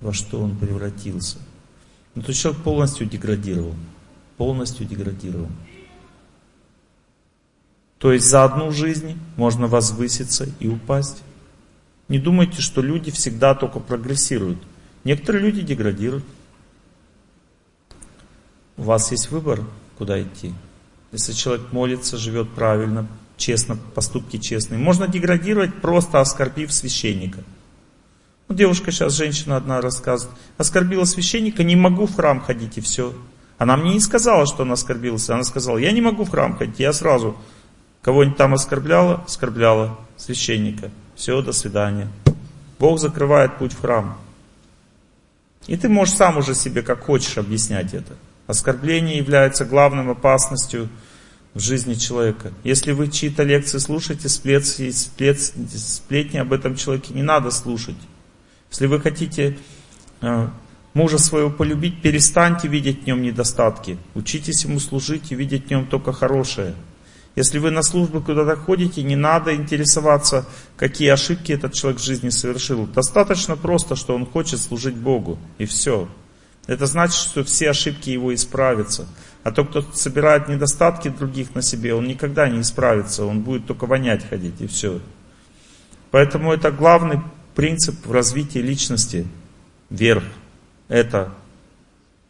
во 0.00 0.14
что 0.14 0.40
он 0.40 0.56
превратился. 0.56 1.36
Ну, 2.14 2.22
то 2.22 2.32
человек 2.32 2.62
полностью 2.62 3.06
деградировал. 3.06 3.74
Полностью 4.38 4.86
деградировал. 4.86 5.50
То 8.04 8.12
есть 8.12 8.26
за 8.26 8.44
одну 8.44 8.70
жизнь 8.70 9.18
можно 9.38 9.66
возвыситься 9.66 10.46
и 10.60 10.68
упасть. 10.68 11.22
Не 12.08 12.18
думайте, 12.18 12.60
что 12.60 12.82
люди 12.82 13.10
всегда 13.10 13.54
только 13.54 13.80
прогрессируют. 13.80 14.58
Некоторые 15.04 15.42
люди 15.42 15.62
деградируют. 15.62 16.26
У 18.76 18.82
вас 18.82 19.10
есть 19.10 19.30
выбор, 19.30 19.62
куда 19.96 20.20
идти. 20.20 20.52
Если 21.12 21.32
человек 21.32 21.72
молится, 21.72 22.18
живет 22.18 22.50
правильно, 22.50 23.08
честно, 23.38 23.78
поступки 23.94 24.36
честные, 24.36 24.78
можно 24.78 25.08
деградировать, 25.08 25.74
просто 25.80 26.20
оскорбив 26.20 26.74
священника. 26.74 27.42
Ну, 28.48 28.54
девушка 28.54 28.90
сейчас, 28.92 29.14
женщина 29.14 29.56
одна 29.56 29.80
рассказывает, 29.80 30.36
оскорбила 30.58 31.04
священника, 31.04 31.64
не 31.64 31.74
могу 31.74 32.04
в 32.04 32.16
храм 32.16 32.42
ходить 32.42 32.76
и 32.76 32.82
все. 32.82 33.14
Она 33.56 33.78
мне 33.78 33.94
не 33.94 34.00
сказала, 34.00 34.44
что 34.44 34.64
она 34.64 34.74
оскорбилась, 34.74 35.30
она 35.30 35.42
сказала, 35.44 35.78
я 35.78 35.90
не 35.90 36.02
могу 36.02 36.24
в 36.24 36.30
храм 36.30 36.54
ходить, 36.54 36.80
я 36.80 36.92
сразу 36.92 37.34
кого-нибудь 38.04 38.36
там 38.36 38.52
оскорбляла, 38.52 39.24
оскорбляла 39.26 39.98
священника. 40.16 40.90
Все, 41.16 41.40
до 41.40 41.52
свидания. 41.52 42.08
Бог 42.78 43.00
закрывает 43.00 43.56
путь 43.56 43.72
в 43.72 43.80
храм. 43.80 44.18
И 45.66 45.76
ты 45.76 45.88
можешь 45.88 46.14
сам 46.14 46.36
уже 46.36 46.54
себе 46.54 46.82
как 46.82 47.02
хочешь 47.02 47.38
объяснять 47.38 47.94
это. 47.94 48.14
Оскорбление 48.46 49.16
является 49.16 49.64
главным 49.64 50.10
опасностью 50.10 50.90
в 51.54 51.60
жизни 51.60 51.94
человека. 51.94 52.52
Если 52.62 52.92
вы 52.92 53.08
чьи-то 53.08 53.42
лекции 53.42 53.78
слушаете, 53.78 54.28
сплетни, 54.28 54.90
сплетни, 54.90 55.66
сплетни 55.74 56.36
об 56.36 56.52
этом 56.52 56.76
человеке 56.76 57.14
не 57.14 57.22
надо 57.22 57.50
слушать. 57.50 57.96
Если 58.70 58.86
вы 58.86 59.00
хотите 59.00 59.56
э, 60.20 60.48
мужа 60.92 61.16
своего 61.16 61.48
полюбить, 61.48 62.02
перестаньте 62.02 62.68
видеть 62.68 63.04
в 63.04 63.06
нем 63.06 63.22
недостатки. 63.22 63.96
Учитесь 64.14 64.64
ему 64.64 64.78
служить 64.78 65.32
и 65.32 65.34
видеть 65.34 65.68
в 65.68 65.70
нем 65.70 65.86
только 65.86 66.12
хорошее. 66.12 66.74
Если 67.36 67.58
вы 67.58 67.70
на 67.72 67.82
службу 67.82 68.20
куда-то 68.20 68.54
ходите, 68.56 69.02
не 69.02 69.16
надо 69.16 69.56
интересоваться, 69.56 70.46
какие 70.76 71.08
ошибки 71.08 71.50
этот 71.52 71.72
человек 71.72 72.00
в 72.00 72.04
жизни 72.04 72.28
совершил. 72.28 72.86
Достаточно 72.86 73.56
просто, 73.56 73.96
что 73.96 74.14
он 74.14 74.24
хочет 74.24 74.60
служить 74.60 74.94
Богу, 74.94 75.38
и 75.58 75.64
все. 75.64 76.08
Это 76.66 76.86
значит, 76.86 77.16
что 77.16 77.42
все 77.42 77.70
ошибки 77.70 78.10
его 78.10 78.32
исправятся. 78.32 79.06
А 79.42 79.50
тот, 79.50 79.70
кто 79.70 79.82
собирает 79.92 80.48
недостатки 80.48 81.08
других 81.08 81.54
на 81.54 81.62
себе, 81.62 81.94
он 81.94 82.06
никогда 82.06 82.48
не 82.48 82.60
исправится, 82.60 83.24
он 83.24 83.40
будет 83.40 83.66
только 83.66 83.86
вонять 83.86 84.26
ходить, 84.28 84.60
и 84.60 84.66
все. 84.66 85.00
Поэтому 86.12 86.52
это 86.52 86.70
главный 86.70 87.20
принцип 87.56 88.06
в 88.06 88.12
развитии 88.12 88.60
личности, 88.60 89.26
верх. 89.90 90.22
Это 90.88 91.34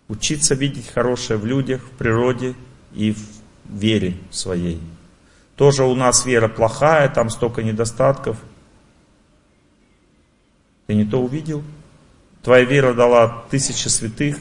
учиться 0.09 0.55
видеть 0.55 0.89
хорошее 0.89 1.39
в 1.39 1.45
людях, 1.45 1.83
в 1.83 1.91
природе 1.91 2.55
и 2.95 3.13
в 3.13 3.19
вере 3.69 4.17
своей. 4.31 4.81
Тоже 5.57 5.85
у 5.85 5.95
нас 5.95 6.27
вера 6.27 6.49
плохая, 6.49 7.09
там 7.09 7.31
столько 7.31 7.63
недостатков. 7.63 8.37
Ты 10.87 10.95
не 10.95 11.05
то 11.05 11.23
увидел? 11.23 11.63
Твоя 12.43 12.65
вера 12.65 12.93
дала 12.93 13.45
тысячи 13.51 13.89
святых 13.89 14.39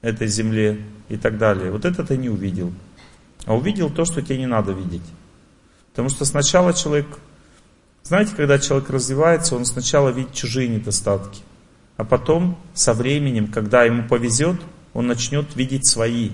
этой 0.00 0.26
земле 0.26 0.80
и 1.08 1.16
так 1.16 1.38
далее. 1.38 1.70
Вот 1.70 1.84
это 1.84 2.04
ты 2.04 2.16
не 2.16 2.28
увидел. 2.28 2.72
А 3.46 3.54
увидел 3.54 3.90
то, 3.90 4.04
что 4.04 4.22
тебе 4.22 4.38
не 4.38 4.46
надо 4.46 4.72
видеть. 4.72 5.02
Потому 5.90 6.08
что 6.08 6.24
сначала 6.24 6.72
человек, 6.72 7.06
знаете, 8.02 8.34
когда 8.34 8.58
человек 8.58 8.90
развивается, 8.90 9.54
он 9.54 9.64
сначала 9.64 10.08
видит 10.08 10.32
чужие 10.32 10.68
недостатки. 10.68 11.40
А 11.96 12.04
потом, 12.04 12.58
со 12.72 12.94
временем, 12.94 13.46
когда 13.46 13.84
ему 13.84 14.08
повезет, 14.08 14.60
он 14.92 15.06
начнет 15.06 15.54
видеть 15.54 15.86
свои. 15.86 16.30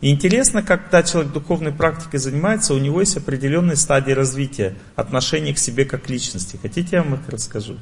И 0.00 0.10
интересно, 0.10 0.62
когда 0.62 1.02
человек 1.02 1.32
духовной 1.32 1.72
практикой 1.72 2.18
занимается, 2.18 2.72
у 2.72 2.78
него 2.78 3.00
есть 3.00 3.16
определенные 3.16 3.76
стадии 3.76 4.12
развития, 4.12 4.76
отношения 4.94 5.52
к 5.52 5.58
себе 5.58 5.84
как 5.84 6.08
личности. 6.08 6.58
Хотите, 6.60 6.96
я 6.96 7.02
вам 7.02 7.14
их 7.14 7.28
расскажу? 7.28 7.78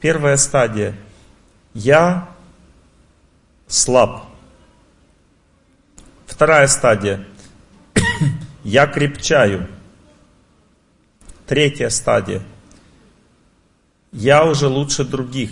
Первая 0.00 0.36
стадия. 0.38 0.96
Я 1.74 2.30
слаб. 3.66 4.24
Вторая 6.26 6.66
стадия. 6.66 7.26
Я 8.64 8.86
крепчаю. 8.86 9.68
Третья 11.46 11.90
стадия. 11.90 12.42
Я 14.12 14.44
уже 14.44 14.68
лучше 14.68 15.04
других. 15.04 15.50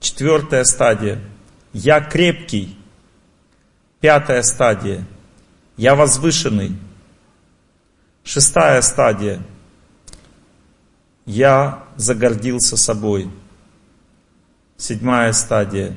Четвертая 0.00 0.64
стадия. 0.64 1.20
Я 1.72 2.00
крепкий. 2.00 2.76
Пятая 4.02 4.42
стадия. 4.42 5.04
Я 5.76 5.94
возвышенный. 5.94 6.76
Шестая 8.24 8.82
стадия. 8.82 9.40
Я 11.24 11.84
загордился 11.94 12.76
собой. 12.76 13.30
Седьмая 14.76 15.32
стадия. 15.32 15.94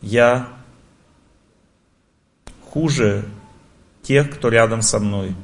Я 0.00 0.50
хуже 2.70 3.24
тех, 4.02 4.30
кто 4.30 4.48
рядом 4.48 4.80
со 4.80 5.00
мной. 5.00 5.34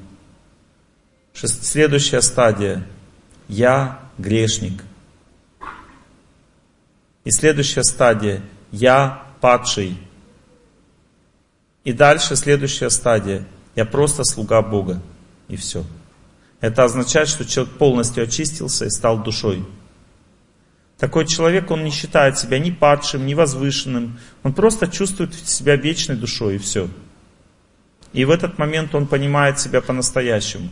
Следующая 1.32 2.22
стадия. 2.22 2.86
Я 3.48 4.00
грешник. 4.18 4.84
И 7.24 7.32
следующая 7.32 7.82
стадия. 7.82 8.40
Я 8.70 9.24
падший. 9.40 9.98
И 11.88 11.92
дальше 11.94 12.36
следующая 12.36 12.90
стадия. 12.90 13.46
Я 13.74 13.86
просто 13.86 14.22
слуга 14.22 14.60
Бога. 14.60 15.00
И 15.48 15.56
все. 15.56 15.86
Это 16.60 16.84
означает, 16.84 17.28
что 17.28 17.46
человек 17.46 17.78
полностью 17.78 18.24
очистился 18.24 18.84
и 18.84 18.90
стал 18.90 19.22
душой. 19.22 19.64
Такой 20.98 21.26
человек, 21.26 21.70
он 21.70 21.84
не 21.84 21.90
считает 21.90 22.36
себя 22.36 22.58
ни 22.58 22.70
падшим, 22.70 23.24
ни 23.24 23.32
возвышенным. 23.32 24.20
Он 24.42 24.52
просто 24.52 24.88
чувствует 24.88 25.34
себя 25.34 25.76
вечной 25.76 26.16
душой 26.16 26.56
и 26.56 26.58
все. 26.58 26.90
И 28.12 28.26
в 28.26 28.30
этот 28.32 28.58
момент 28.58 28.94
он 28.94 29.06
понимает 29.06 29.58
себя 29.58 29.80
по-настоящему. 29.80 30.68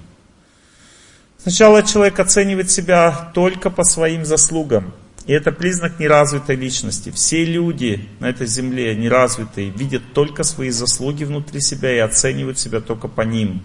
Сначала 1.39 1.83
человек 1.83 2.21
оценивает 2.21 2.71
себя 2.71 3.31
только 3.33 3.71
по 3.71 3.85
своим 3.85 4.27
заслугам. 4.27 4.93
И 5.27 5.33
это 5.33 5.51
признак 5.51 5.99
неразвитой 5.99 6.55
личности. 6.55 7.11
Все 7.11 7.45
люди 7.45 8.09
на 8.21 8.29
этой 8.31 8.47
земле 8.47 8.95
неразвитые 8.95 9.71
видят 9.71 10.03
только 10.15 10.45
свои 10.45 10.71
заслуги 10.71 11.25
внутри 11.25 11.61
себя 11.61 11.93
и 11.93 11.99
оценивают 11.99 12.59
себя 12.59 12.81
только 12.81 13.09
по 13.09 13.23
ним. 13.23 13.61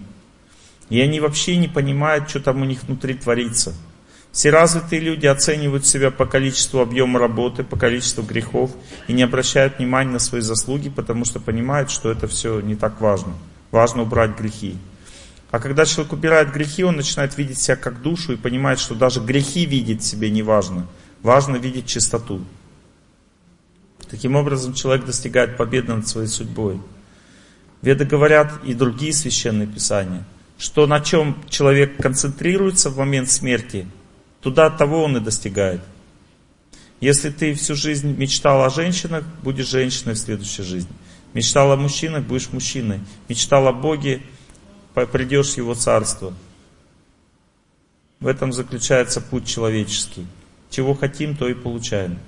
И 0.90 1.00
они 1.00 1.20
вообще 1.20 1.56
не 1.56 1.68
понимают, 1.68 2.28
что 2.28 2.40
там 2.40 2.62
у 2.62 2.64
них 2.64 2.82
внутри 2.82 3.14
творится. 3.14 3.74
Все 4.32 4.50
развитые 4.50 5.00
люди 5.00 5.26
оценивают 5.26 5.86
себя 5.86 6.10
по 6.10 6.26
количеству 6.26 6.80
объема 6.80 7.20
работы, 7.20 7.62
по 7.62 7.76
количеству 7.76 8.22
грехов 8.22 8.72
и 9.06 9.12
не 9.12 9.22
обращают 9.22 9.78
внимания 9.78 10.10
на 10.10 10.18
свои 10.18 10.40
заслуги, 10.40 10.88
потому 10.88 11.24
что 11.24 11.38
понимают, 11.38 11.90
что 11.90 12.10
это 12.10 12.26
все 12.26 12.60
не 12.60 12.74
так 12.74 13.00
важно. 13.00 13.34
Важно 13.70 14.02
убрать 14.02 14.36
грехи. 14.36 14.76
А 15.50 15.60
когда 15.60 15.84
человек 15.84 16.14
убирает 16.14 16.50
грехи, 16.50 16.82
он 16.82 16.96
начинает 16.96 17.36
видеть 17.36 17.58
себя 17.58 17.76
как 17.76 18.00
душу 18.02 18.32
и 18.32 18.36
понимает, 18.36 18.80
что 18.80 18.94
даже 18.94 19.20
грехи 19.20 19.66
видеть 19.66 20.02
себе 20.02 20.30
не 20.30 20.42
важно. 20.42 20.86
Важно 21.22 21.56
видеть 21.56 21.86
чистоту. 21.86 22.44
Таким 24.10 24.36
образом, 24.36 24.74
человек 24.74 25.06
достигает 25.06 25.56
победы 25.56 25.94
над 25.94 26.06
своей 26.06 26.28
судьбой. 26.28 26.80
Веды 27.80 28.04
говорят 28.04 28.52
и 28.64 28.74
другие 28.74 29.12
священные 29.12 29.66
писания, 29.66 30.24
что 30.58 30.86
на 30.86 31.00
чем 31.00 31.36
человек 31.48 31.96
концентрируется 31.96 32.90
в 32.90 32.98
момент 32.98 33.30
смерти, 33.30 33.86
туда 34.40 34.70
того 34.70 35.04
он 35.04 35.16
и 35.16 35.20
достигает. 35.20 35.80
Если 37.00 37.30
ты 37.30 37.54
всю 37.54 37.74
жизнь 37.74 38.16
мечтал 38.16 38.62
о 38.62 38.70
женщинах, 38.70 39.24
будешь 39.42 39.68
женщиной 39.68 40.14
в 40.14 40.18
следующей 40.18 40.62
жизни. 40.62 40.92
Мечтал 41.34 41.72
о 41.72 41.76
мужчинах, 41.76 42.24
будешь 42.24 42.52
мужчиной. 42.52 43.00
Мечтал 43.28 43.66
о 43.66 43.72
Боге, 43.72 44.22
придешь 44.94 45.54
в 45.54 45.56
Его 45.56 45.74
Царство. 45.74 46.34
В 48.20 48.26
этом 48.26 48.52
заключается 48.52 49.20
путь 49.20 49.46
человеческий. 49.46 50.26
Чего 50.72 50.94
хотим, 50.94 51.36
то 51.36 51.48
и 51.48 51.54
получаем. 51.54 52.18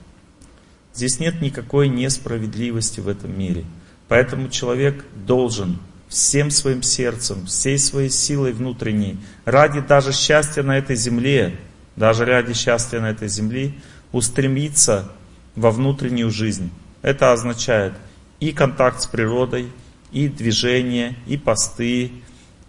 Здесь 0.92 1.18
нет 1.18 1.40
никакой 1.40 1.88
несправедливости 1.88 3.00
в 3.00 3.08
этом 3.08 3.36
мире. 3.36 3.64
Поэтому 4.06 4.50
человек 4.50 5.02
должен 5.26 5.78
всем 6.08 6.50
своим 6.50 6.82
сердцем, 6.82 7.46
всей 7.46 7.78
своей 7.78 8.10
силой 8.10 8.52
внутренней, 8.52 9.18
ради 9.46 9.80
даже 9.80 10.12
счастья 10.12 10.62
на 10.62 10.76
этой 10.76 10.94
земле, 10.94 11.56
даже 11.96 12.26
ради 12.26 12.52
счастья 12.52 13.00
на 13.00 13.10
этой 13.10 13.28
земле, 13.28 13.72
устремиться 14.12 15.10
во 15.56 15.70
внутреннюю 15.70 16.30
жизнь. 16.30 16.70
Это 17.00 17.32
означает 17.32 17.94
и 18.40 18.52
контакт 18.52 19.00
с 19.00 19.06
природой, 19.06 19.72
и 20.12 20.28
движение, 20.28 21.16
и 21.26 21.38
посты, 21.38 22.12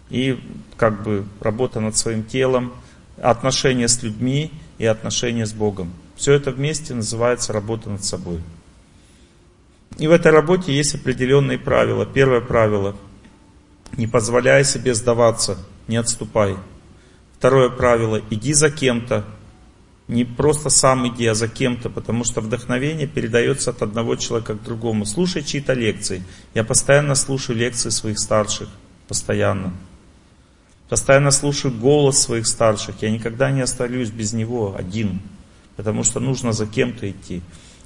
и 0.08 0.40
как 0.78 1.02
бы 1.02 1.26
работа 1.40 1.80
над 1.80 1.98
своим 1.98 2.24
телом, 2.24 2.72
отношения 3.20 3.88
с 3.88 4.02
людьми 4.02 4.50
и 4.78 4.86
отношения 4.86 5.46
с 5.46 5.52
Богом. 5.52 5.92
Все 6.16 6.32
это 6.32 6.50
вместе 6.50 6.94
называется 6.94 7.52
работа 7.52 7.90
над 7.90 8.04
собой. 8.04 8.40
И 9.98 10.06
в 10.08 10.12
этой 10.12 10.32
работе 10.32 10.74
есть 10.74 10.94
определенные 10.94 11.58
правила. 11.58 12.04
Первое 12.04 12.40
правило– 12.40 12.96
не 13.96 14.06
позволяй 14.06 14.64
себе 14.64 14.94
сдаваться, 14.94 15.56
не 15.88 15.96
отступай. 15.96 16.56
Второе 17.38 17.70
правило– 17.70 18.20
иди 18.30 18.52
за 18.52 18.70
кем-то, 18.70 19.24
Не 20.08 20.24
просто 20.24 20.70
сам 20.70 21.08
иди, 21.08 21.26
а 21.26 21.34
за 21.34 21.48
кем-то, 21.48 21.90
потому 21.90 22.22
что 22.22 22.40
вдохновение 22.40 23.08
передается 23.08 23.70
от 23.70 23.82
одного 23.82 24.14
человека 24.14 24.54
к 24.54 24.62
другому. 24.62 25.04
Слушай 25.04 25.42
чьи-то 25.42 25.72
лекции. 25.72 26.22
Я 26.54 26.62
постоянно 26.62 27.16
слушаю 27.16 27.58
лекции 27.58 27.90
своих 27.90 28.20
старших. 28.20 28.68
Постоянно. 29.08 29.72
Постоянно 30.88 31.30
слушаю 31.30 31.74
голос 31.74 32.18
своих 32.18 32.46
старших. 32.46 33.02
Я 33.02 33.10
никогда 33.10 33.50
не 33.50 33.60
остаюсь 33.60 34.10
без 34.10 34.32
него 34.32 34.74
один. 34.76 35.20
Потому 35.76 36.04
что 36.04 36.20
нужно 36.20 36.52
за 36.52 36.66
кем-то 36.66 37.10
идти. 37.10 37.42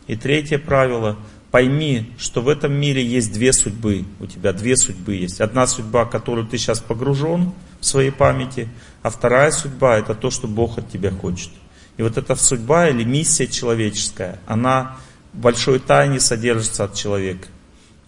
И 0.06 0.16
третье 0.16 0.59
правило. 0.59 1.16
Пойми, 1.51 2.12
что 2.18 2.43
в 2.43 2.48
этом 2.48 2.72
мире 2.72 3.05
есть 3.05 3.32
две 3.32 3.52
судьбы. 3.52 4.05
У 4.20 4.27
тебя 4.27 4.52
две 4.52 4.77
судьбы 4.77 5.14
есть. 5.14 5.40
Одна 5.40 5.66
судьба, 5.66 6.05
в 6.05 6.10
которую 6.10 6.47
ты 6.47 6.59
сейчас 6.59 6.78
погружен 6.78 7.52
в 7.81 7.86
своей 7.86 8.10
памяти. 8.10 8.68
А 9.02 9.10
вторая 9.10 9.51
судьба 9.51 9.97
это 9.97 10.14
то, 10.14 10.31
что 10.31 10.47
Бог 10.47 10.78
от 10.78 10.90
тебя 10.90 11.10
хочет. 11.10 11.51
И 11.97 12.02
вот 12.02 12.16
эта 12.18 12.35
судьба 12.36 12.89
или 12.89 13.02
миссия 13.02 13.47
человеческая, 13.47 14.39
она 14.47 14.97
в 15.32 15.39
большой 15.39 15.81
тайне 15.81 16.20
содержится 16.20 16.85
от 16.85 16.94
человека. 16.94 17.48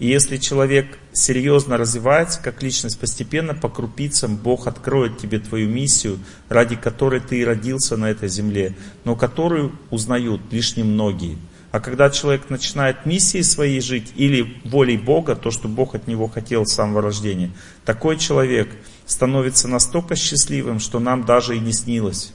И 0.03 0.09
если 0.09 0.37
человек 0.37 0.99
серьезно 1.13 1.77
развивается 1.77 2.43
как 2.43 2.61
личность, 2.61 2.99
постепенно 2.99 3.55
по 3.55 3.69
крупицам 3.69 4.35
Бог 4.35 4.67
откроет 4.67 5.19
тебе 5.19 5.39
твою 5.39 5.69
миссию, 5.69 6.19
ради 6.49 6.75
которой 6.75 7.21
ты 7.21 7.39
и 7.39 7.45
родился 7.45 7.97
на 7.97 8.11
этой 8.11 8.29
земле, 8.29 8.75
но 9.05 9.15
которую 9.15 9.79
узнают 9.91 10.41
лишь 10.51 10.75
немногие. 10.77 11.39
А 11.71 11.79
когда 11.79 12.11
человек 12.11 12.51
начинает 12.51 13.07
миссией 13.07 13.45
своей 13.45 13.81
жить 13.81 14.13
или 14.17 14.61
волей 14.65 14.97
Бога, 14.97 15.37
то, 15.37 15.53
что 15.53 15.69
Бог 15.69 15.95
от 15.95 16.09
него 16.09 16.27
хотел 16.27 16.67
с 16.67 16.73
самого 16.73 17.01
рождения, 17.01 17.53
такой 17.85 18.19
человек 18.19 18.71
становится 19.07 19.69
настолько 19.69 20.17
счастливым, 20.17 20.81
что 20.81 20.99
нам 20.99 21.25
даже 21.25 21.57
и 21.57 21.61
не 21.61 21.73
снилось. 21.73 22.33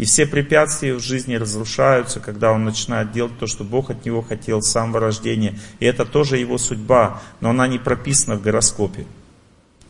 И 0.00 0.06
все 0.06 0.24
препятствия 0.24 0.94
в 0.94 1.00
жизни 1.00 1.34
разрушаются, 1.34 2.20
когда 2.20 2.52
он 2.52 2.64
начинает 2.64 3.12
делать 3.12 3.38
то, 3.38 3.46
что 3.46 3.64
Бог 3.64 3.90
от 3.90 4.06
него 4.06 4.22
хотел 4.22 4.62
с 4.62 4.70
самого 4.70 4.98
рождения. 4.98 5.58
И 5.78 5.84
это 5.84 6.06
тоже 6.06 6.38
его 6.38 6.56
судьба, 6.56 7.20
но 7.42 7.50
она 7.50 7.68
не 7.68 7.78
прописана 7.78 8.36
в 8.36 8.42
гороскопе. 8.42 9.04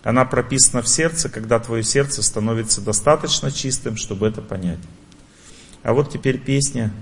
Она 0.02 0.24
прописана 0.24 0.82
в 0.82 0.88
сердце, 0.88 1.28
когда 1.28 1.60
твое 1.60 1.84
сердце 1.84 2.24
становится 2.24 2.80
достаточно 2.80 3.52
чистым, 3.52 3.96
чтобы 3.96 4.26
это 4.26 4.42
понять. 4.42 4.80
А 5.84 5.92
вот 5.92 6.10
теперь 6.10 6.40
песня 6.40 6.92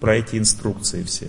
про 0.00 0.16
эти 0.16 0.36
инструкции 0.36 1.02
все. 1.02 1.28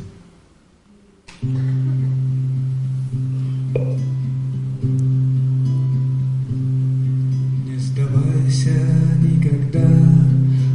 Не 7.66 7.78
сдавайся 7.78 9.11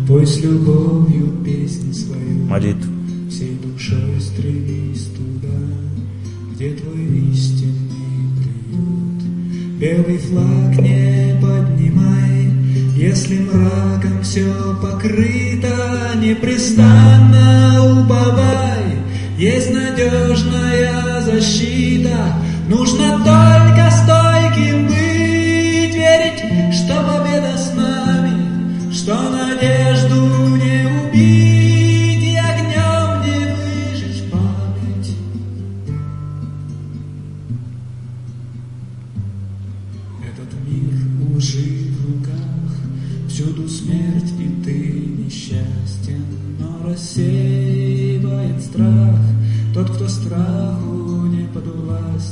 Пой 0.06 0.24
с 0.24 0.38
любовью 0.38 1.32
песнь 1.44 1.92
свою, 1.92 2.44
Молитву. 2.44 2.92
Всей 3.28 3.58
душой 3.60 4.20
стремись 4.20 5.08
туда, 5.16 5.58
где 6.52 6.70
твой 6.74 7.32
истинный 7.32 8.30
приют. 8.38 9.80
Белый 9.80 10.18
флаг 10.18 10.78
не 10.78 11.36
поднимай, 11.42 12.52
если 12.96 13.40
мраком 13.40 14.22
все 14.22 14.46
покрыто, 14.80 16.12
непрестанно 16.22 18.04
уповай, 18.04 18.84
есть 19.36 19.74
надежная 19.74 21.20
защита, 21.22 22.32
нужно 22.68 23.18
только 23.24 23.90
стойким 23.90 24.85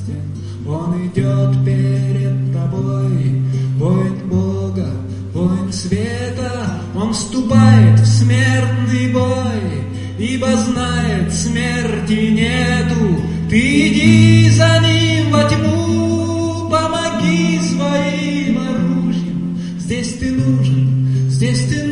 подвластен. 0.05 0.23
Он 0.67 1.07
идет 1.07 1.65
перед 1.65 2.53
тобой, 2.53 3.43
воин 3.77 4.29
Бога, 4.29 4.89
воин 5.33 5.73
света, 5.73 6.81
он 6.95 7.13
вступает 7.13 8.01
в 8.01 8.07
смертный 8.07 9.13
бой, 9.13 9.85
ибо 10.19 10.49
знает, 10.57 11.33
смерти 11.33 12.31
нету. 12.31 13.21
Ты 13.51 13.89
иди 13.89 14.51
за 14.51 14.81
ним 14.81 15.31
во 15.31 15.45
тьму, 15.45 16.71
помоги 16.71 17.61
своим 17.61 18.59
оружием. 18.59 19.59
Здесь 19.79 20.15
ты 20.15 20.33
нужен, 20.33 21.29
здесь 21.29 21.67
ты 21.69 21.84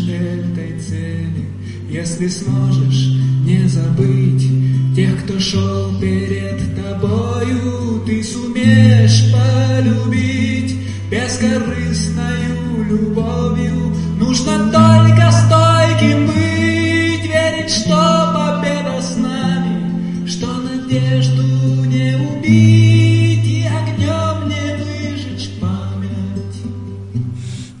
достигнешь 0.00 0.08
этой 0.08 0.80
цели, 0.80 1.46
если 1.90 2.28
сможешь 2.28 3.08
не 3.44 3.66
забыть 3.68 4.46
тех, 4.94 5.24
кто 5.24 5.38
шел 5.38 5.98
перед 6.00 6.60
тобою, 6.76 8.02
ты 8.06 8.22
сумеешь 8.22 9.32
полюбить 9.32 10.76
бескорыстною 11.10 12.84
любовью. 12.88 13.94
Нужно 14.18 14.70
только 14.70 15.30
стойким 15.32 16.26
быть, 16.26 17.24
верить, 17.24 17.70
что 17.70 18.32
победа 18.34 19.00
с 19.00 19.16
нами, 19.16 20.26
что 20.26 20.46
надежду 20.46 21.42
не 21.86 22.16
убить. 22.16 23.20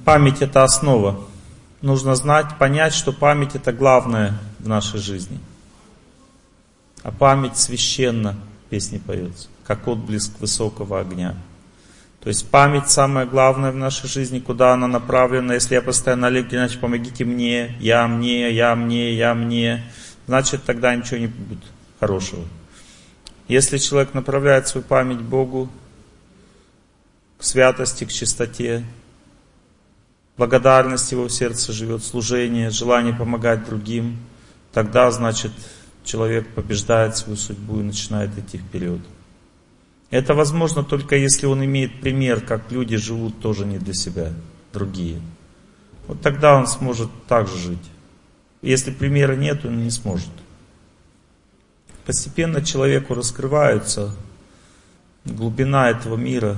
Память 0.04 0.42
это 0.42 0.64
основа. 0.64 1.29
Нужно 1.82 2.14
знать, 2.14 2.58
понять, 2.58 2.92
что 2.92 3.12
память 3.12 3.54
это 3.54 3.72
главное 3.72 4.38
в 4.58 4.68
нашей 4.68 5.00
жизни. 5.00 5.38
А 7.02 7.10
память 7.10 7.56
священна, 7.56 8.36
песни 8.68 8.98
поется, 8.98 9.48
как 9.64 9.88
отблеск 9.88 10.38
высокого 10.40 11.00
огня. 11.00 11.34
То 12.22 12.28
есть 12.28 12.50
память 12.50 12.90
самое 12.90 13.26
главное 13.26 13.72
в 13.72 13.76
нашей 13.76 14.08
жизни, 14.08 14.40
куда 14.40 14.74
она 14.74 14.86
направлена. 14.86 15.54
Если 15.54 15.74
я 15.74 15.80
постоянно, 15.80 16.26
Олег 16.26 16.48
Геннадьевич, 16.48 16.78
помогите 16.78 17.24
мне, 17.24 17.74
я 17.80 18.06
мне, 18.06 18.52
я 18.52 18.74
мне, 18.74 19.14
я 19.14 19.32
мне, 19.34 19.82
значит 20.26 20.64
тогда 20.64 20.94
ничего 20.94 21.16
не 21.16 21.28
будет 21.28 21.64
хорошего. 21.98 22.44
Если 23.48 23.78
человек 23.78 24.12
направляет 24.12 24.68
свою 24.68 24.84
память 24.86 25.20
Богу, 25.20 25.70
к 27.38 27.42
святости, 27.42 28.04
к 28.04 28.12
чистоте, 28.12 28.84
благодарность 30.40 31.12
его 31.12 31.28
сердце 31.28 31.70
живет, 31.70 32.02
служение, 32.02 32.70
желание 32.70 33.12
помогать 33.12 33.66
другим, 33.66 34.16
тогда, 34.72 35.10
значит, 35.10 35.52
человек 36.02 36.48
побеждает 36.54 37.14
свою 37.14 37.36
судьбу 37.36 37.80
и 37.80 37.82
начинает 37.82 38.30
идти 38.38 38.56
вперед. 38.56 39.00
Это 40.08 40.32
возможно 40.32 40.82
только 40.82 41.14
если 41.16 41.44
он 41.44 41.62
имеет 41.66 42.00
пример, 42.00 42.40
как 42.40 42.72
люди 42.72 42.96
живут 42.96 43.38
тоже 43.40 43.66
не 43.66 43.76
для 43.76 43.92
себя, 43.92 44.32
другие. 44.72 45.20
Вот 46.06 46.22
тогда 46.22 46.56
он 46.56 46.66
сможет 46.66 47.10
так 47.28 47.46
же 47.46 47.58
жить. 47.58 47.90
Если 48.62 48.92
примера 48.92 49.36
нет, 49.36 49.66
он 49.66 49.84
не 49.84 49.90
сможет. 49.90 50.30
Постепенно 52.06 52.64
человеку 52.64 53.12
раскрывается 53.12 54.16
глубина 55.26 55.90
этого 55.90 56.16
мира, 56.16 56.56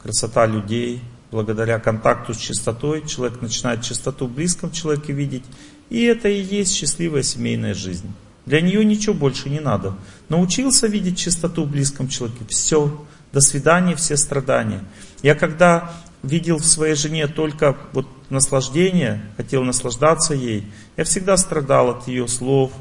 красота 0.00 0.46
людей. 0.46 1.02
Благодаря 1.36 1.78
контакту 1.78 2.32
с 2.32 2.38
чистотой 2.38 3.06
человек 3.06 3.42
начинает 3.42 3.82
чистоту 3.82 4.26
в 4.26 4.32
близком 4.32 4.70
человеке 4.70 5.12
видеть. 5.12 5.44
И 5.90 6.02
это 6.04 6.30
и 6.30 6.40
есть 6.40 6.72
счастливая 6.72 7.22
семейная 7.22 7.74
жизнь. 7.74 8.10
Для 8.46 8.62
нее 8.62 8.82
ничего 8.82 9.14
больше 9.14 9.50
не 9.50 9.60
надо. 9.60 9.98
Научился 10.30 10.86
видеть 10.86 11.18
чистоту 11.18 11.64
в 11.64 11.70
близком 11.70 12.08
человеке. 12.08 12.46
Все. 12.48 13.04
До 13.34 13.42
свидания, 13.42 13.94
все 13.96 14.16
страдания. 14.16 14.82
Я 15.22 15.34
когда 15.34 15.92
видел 16.22 16.56
в 16.56 16.64
своей 16.64 16.94
жене 16.94 17.26
только 17.26 17.76
вот 17.92 18.08
наслаждение, 18.30 19.20
хотел 19.36 19.62
наслаждаться 19.62 20.32
ей, 20.32 20.64
я 20.96 21.04
всегда 21.04 21.36
страдал 21.36 21.90
от 21.90 22.08
ее 22.08 22.28
слов 22.28 22.72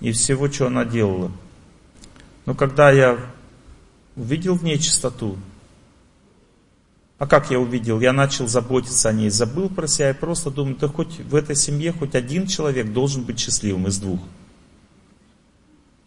и 0.00 0.12
всего, 0.12 0.50
что 0.50 0.68
она 0.68 0.86
делала. 0.86 1.30
Но 2.46 2.54
когда 2.54 2.90
я 2.90 3.18
увидел 4.16 4.54
в 4.54 4.64
ней 4.64 4.78
чистоту, 4.78 5.36
А 7.18 7.26
как 7.26 7.50
я 7.50 7.58
увидел? 7.58 8.00
Я 8.00 8.12
начал 8.12 8.46
заботиться 8.46 9.08
о 9.08 9.12
ней, 9.12 9.30
забыл 9.30 9.70
про 9.70 9.86
себя 9.86 10.10
и 10.10 10.14
просто 10.14 10.50
думаю, 10.50 10.76
да 10.76 10.86
хоть 10.86 11.18
в 11.20 11.34
этой 11.34 11.56
семье 11.56 11.92
хоть 11.92 12.14
один 12.14 12.46
человек 12.46 12.92
должен 12.92 13.22
быть 13.22 13.38
счастливым 13.38 13.86
из 13.86 13.98
двух. 13.98 14.20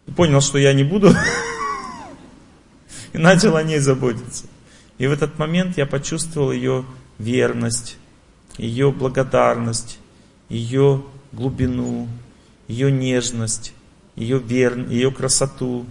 И 0.06 0.12
понял, 0.12 0.40
что 0.40 0.58
я 0.58 0.72
не 0.72 0.84
буду, 0.84 1.10
и 3.12 3.18
начал 3.18 3.56
о 3.56 3.62
ней 3.64 3.80
заботиться. 3.80 4.44
И 4.98 5.06
в 5.08 5.12
этот 5.12 5.36
момент 5.38 5.78
я 5.78 5.86
почувствовал 5.86 6.52
ее 6.52 6.84
верность, 7.18 7.96
ее 8.56 8.92
благодарность, 8.92 9.98
ее 10.48 11.02
глубину, 11.32 12.06
ее 12.68 12.92
нежность, 12.92 13.72
ее, 14.14 14.38
вер... 14.38 14.88
ее 14.88 15.10
красоту. 15.10 15.86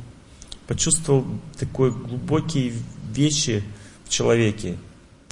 Почувствовал 0.67 1.25
такой 1.57 1.91
глубокие 1.91 2.73
вещи 3.11 3.63
в 4.05 4.09
человеке. 4.09 4.77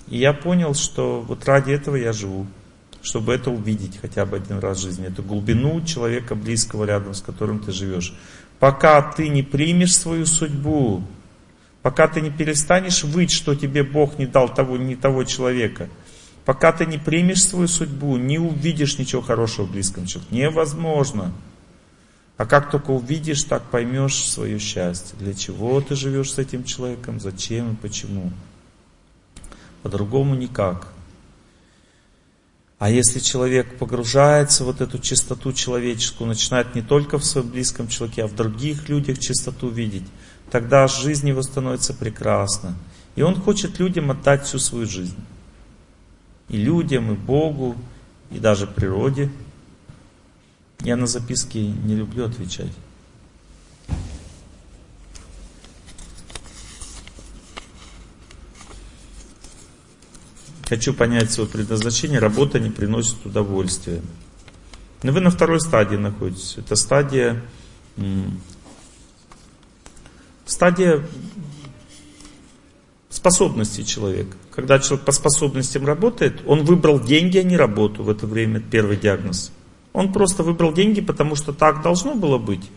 И 0.10 0.18
я 0.18 0.34
понял, 0.34 0.74
что 0.74 1.22
вот 1.22 1.46
ради 1.46 1.72
этого 1.72 1.96
я 1.96 2.14
живу, 2.14 2.48
чтобы 3.02 3.34
это 3.34 3.52
увидеть 3.52 4.00
хотя 4.02 4.26
бы 4.26 4.38
один 4.38 4.60
раз 4.60 4.80
в 4.80 4.82
жизни, 4.82 5.08
эту 5.08 5.24
глубину 5.24 5.82
человека 5.84 6.36
близкого 6.36 6.86
рядом, 6.86 7.14
с 7.14 7.22
которым 7.22 7.60
ты 7.60 7.72
живешь. 7.72 8.14
Пока 8.60 9.02
ты 9.02 9.28
не 9.30 9.44
примешь 9.44 9.96
свою 9.96 10.26
судьбу, 10.26 11.04
пока 11.82 12.08
ты 12.08 12.22
не 12.22 12.32
перестанешь 12.32 13.04
выть, 13.04 13.32
что 13.32 13.56
тебе 13.56 13.84
Бог 13.84 14.18
не 14.18 14.26
дал 14.26 14.54
того, 14.54 14.78
не 14.78 14.96
того 14.96 15.26
человека, 15.26 15.90
пока 16.46 16.72
ты 16.72 16.86
не 16.86 16.98
примешь 16.98 17.44
свою 17.44 17.68
судьбу, 17.68 18.18
не 18.18 18.40
увидишь 18.40 18.98
ничего 18.98 19.22
хорошего 19.22 19.66
в 19.66 19.72
близком 19.72 20.06
человеке. 20.06 20.36
Невозможно. 20.36 21.34
А 22.38 22.46
как 22.46 22.70
только 22.72 22.92
увидишь, 22.92 23.44
так 23.44 23.64
поймешь 23.64 24.16
свое 24.16 24.60
счастье. 24.60 25.18
Для 25.20 25.34
чего 25.34 25.82
ты 25.82 25.96
живешь 25.96 26.32
с 26.32 26.38
этим 26.38 26.64
человеком, 26.64 27.20
зачем 27.20 27.74
и 27.74 27.76
почему. 27.76 28.32
По-другому 29.88 30.36
никак. 30.36 30.90
А 32.78 32.90
если 32.90 33.20
человек 33.20 33.78
погружается 33.78 34.66
в 34.66 34.68
вот 34.68 34.82
эту 34.82 35.00
чистоту 35.00 35.54
человеческую, 35.54 36.28
начинает 36.28 36.76
не 36.76 36.82
только 36.82 37.18
в 37.18 37.24
своем 37.24 37.48
близком 37.48 37.88
человеке, 37.88 38.26
а 38.26 38.28
в 38.28 38.36
других 38.36 38.90
людях 38.90 39.18
чистоту 39.18 39.70
видеть, 39.70 40.04
тогда 40.52 40.90
жизнь 40.90 41.30
его 41.30 41.42
становится 41.42 41.94
прекрасна. 41.94 42.76
И 43.16 43.22
он 43.22 43.40
хочет 43.40 43.80
людям 43.80 44.12
отдать 44.12 44.44
всю 44.44 44.60
свою 44.60 44.88
жизнь. 44.88 45.24
И 46.50 46.58
людям, 46.58 47.14
и 47.14 47.16
Богу, 47.16 47.78
и 48.30 48.40
даже 48.40 48.68
природе. 48.68 49.32
Я 50.82 50.98
на 50.98 51.08
записки 51.08 51.60
не 51.60 51.96
люблю 51.96 52.26
отвечать. 52.26 52.74
Хочу 60.68 60.94
понять 60.94 61.32
свое 61.32 61.50
предназначение, 61.50 62.20
работа 62.20 62.60
не 62.60 62.70
приносит 62.70 63.26
удовольствия. 63.26 64.02
Но 65.02 65.14
вы 65.14 65.22
на 65.22 65.30
второй 65.30 65.62
стадии 65.62 65.96
находитесь. 65.96 66.56
Это 66.58 66.76
стадия, 66.76 67.42
стадия 70.46 71.06
способностей 73.10 73.86
человека. 73.86 74.36
Когда 74.52 74.80
человек 74.80 75.06
по 75.06 75.12
способностям 75.12 75.86
работает, 75.86 76.42
он 76.46 76.66
выбрал 76.66 77.00
деньги, 77.00 77.38
а 77.38 77.44
не 77.44 77.56
работу 77.56 78.04
в 78.04 78.10
это 78.10 78.28
время, 78.28 78.60
первый 78.60 78.98
диагноз. 78.98 79.52
Он 79.94 80.12
просто 80.12 80.44
выбрал 80.44 80.74
деньги, 80.74 81.00
потому 81.00 81.36
что 81.36 81.54
так 81.54 81.82
должно 81.82 82.16
было 82.16 82.38
быть. 82.38 82.70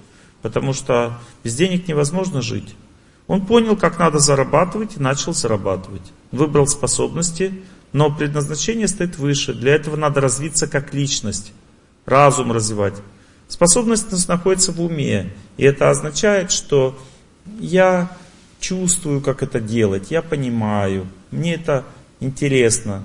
Потому 0.43 0.73
что 0.73 1.19
без 1.43 1.57
денег 1.57 1.89
невозможно 1.89 2.41
жить. 2.41 2.75
Он 3.27 3.45
понял, 3.47 3.77
как 3.77 3.99
надо 3.99 4.19
зарабатывать 4.19 4.97
и 4.97 5.01
начал 5.01 5.33
зарабатывать. 5.35 6.13
Выбрал 6.33 6.67
способности, 6.67 7.63
но 7.93 8.15
предназначение 8.15 8.89
стоит 8.89 9.19
выше. 9.19 9.53
Для 9.53 9.75
этого 9.75 9.97
надо 9.97 10.21
развиться 10.21 10.67
как 10.67 10.95
личность, 10.95 11.53
разум 12.07 12.53
развивать. 12.53 12.95
Способность 13.49 14.29
находится 14.29 14.73
в 14.73 14.81
уме. 14.81 15.33
И 15.57 15.65
это 15.65 15.91
означает, 15.91 16.53
что 16.53 16.99
я 17.59 18.17
чувствую, 18.61 19.21
как 19.21 19.43
это 19.43 19.61
делать, 19.61 20.11
я 20.11 20.23
понимаю, 20.23 21.07
мне 21.31 21.55
это 21.55 21.85
интересно. 22.21 23.05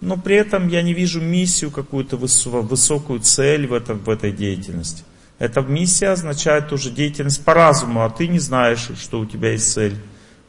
Но 0.00 0.16
при 0.16 0.36
этом 0.36 0.68
я 0.68 0.82
не 0.82 0.94
вижу 0.94 1.20
миссию, 1.20 1.70
какую-то 1.70 2.16
высокую 2.16 3.20
цель 3.20 3.66
в, 3.66 3.72
этом, 3.72 3.98
в 4.00 4.10
этой 4.10 4.32
деятельности. 4.32 5.04
Эта 5.38 5.60
миссия 5.62 6.08
означает 6.08 6.72
уже 6.72 6.90
деятельность 6.90 7.44
по 7.44 7.54
разуму, 7.54 8.04
а 8.04 8.10
ты 8.10 8.28
не 8.28 8.38
знаешь, 8.38 8.90
что 8.98 9.20
у 9.20 9.26
тебя 9.26 9.52
есть 9.52 9.72
цель. 9.72 9.96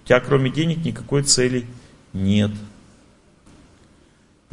У 0.04 0.08
тебя 0.08 0.20
кроме 0.20 0.50
денег 0.50 0.84
никакой 0.84 1.24
цели 1.24 1.66
нет. 2.14 2.52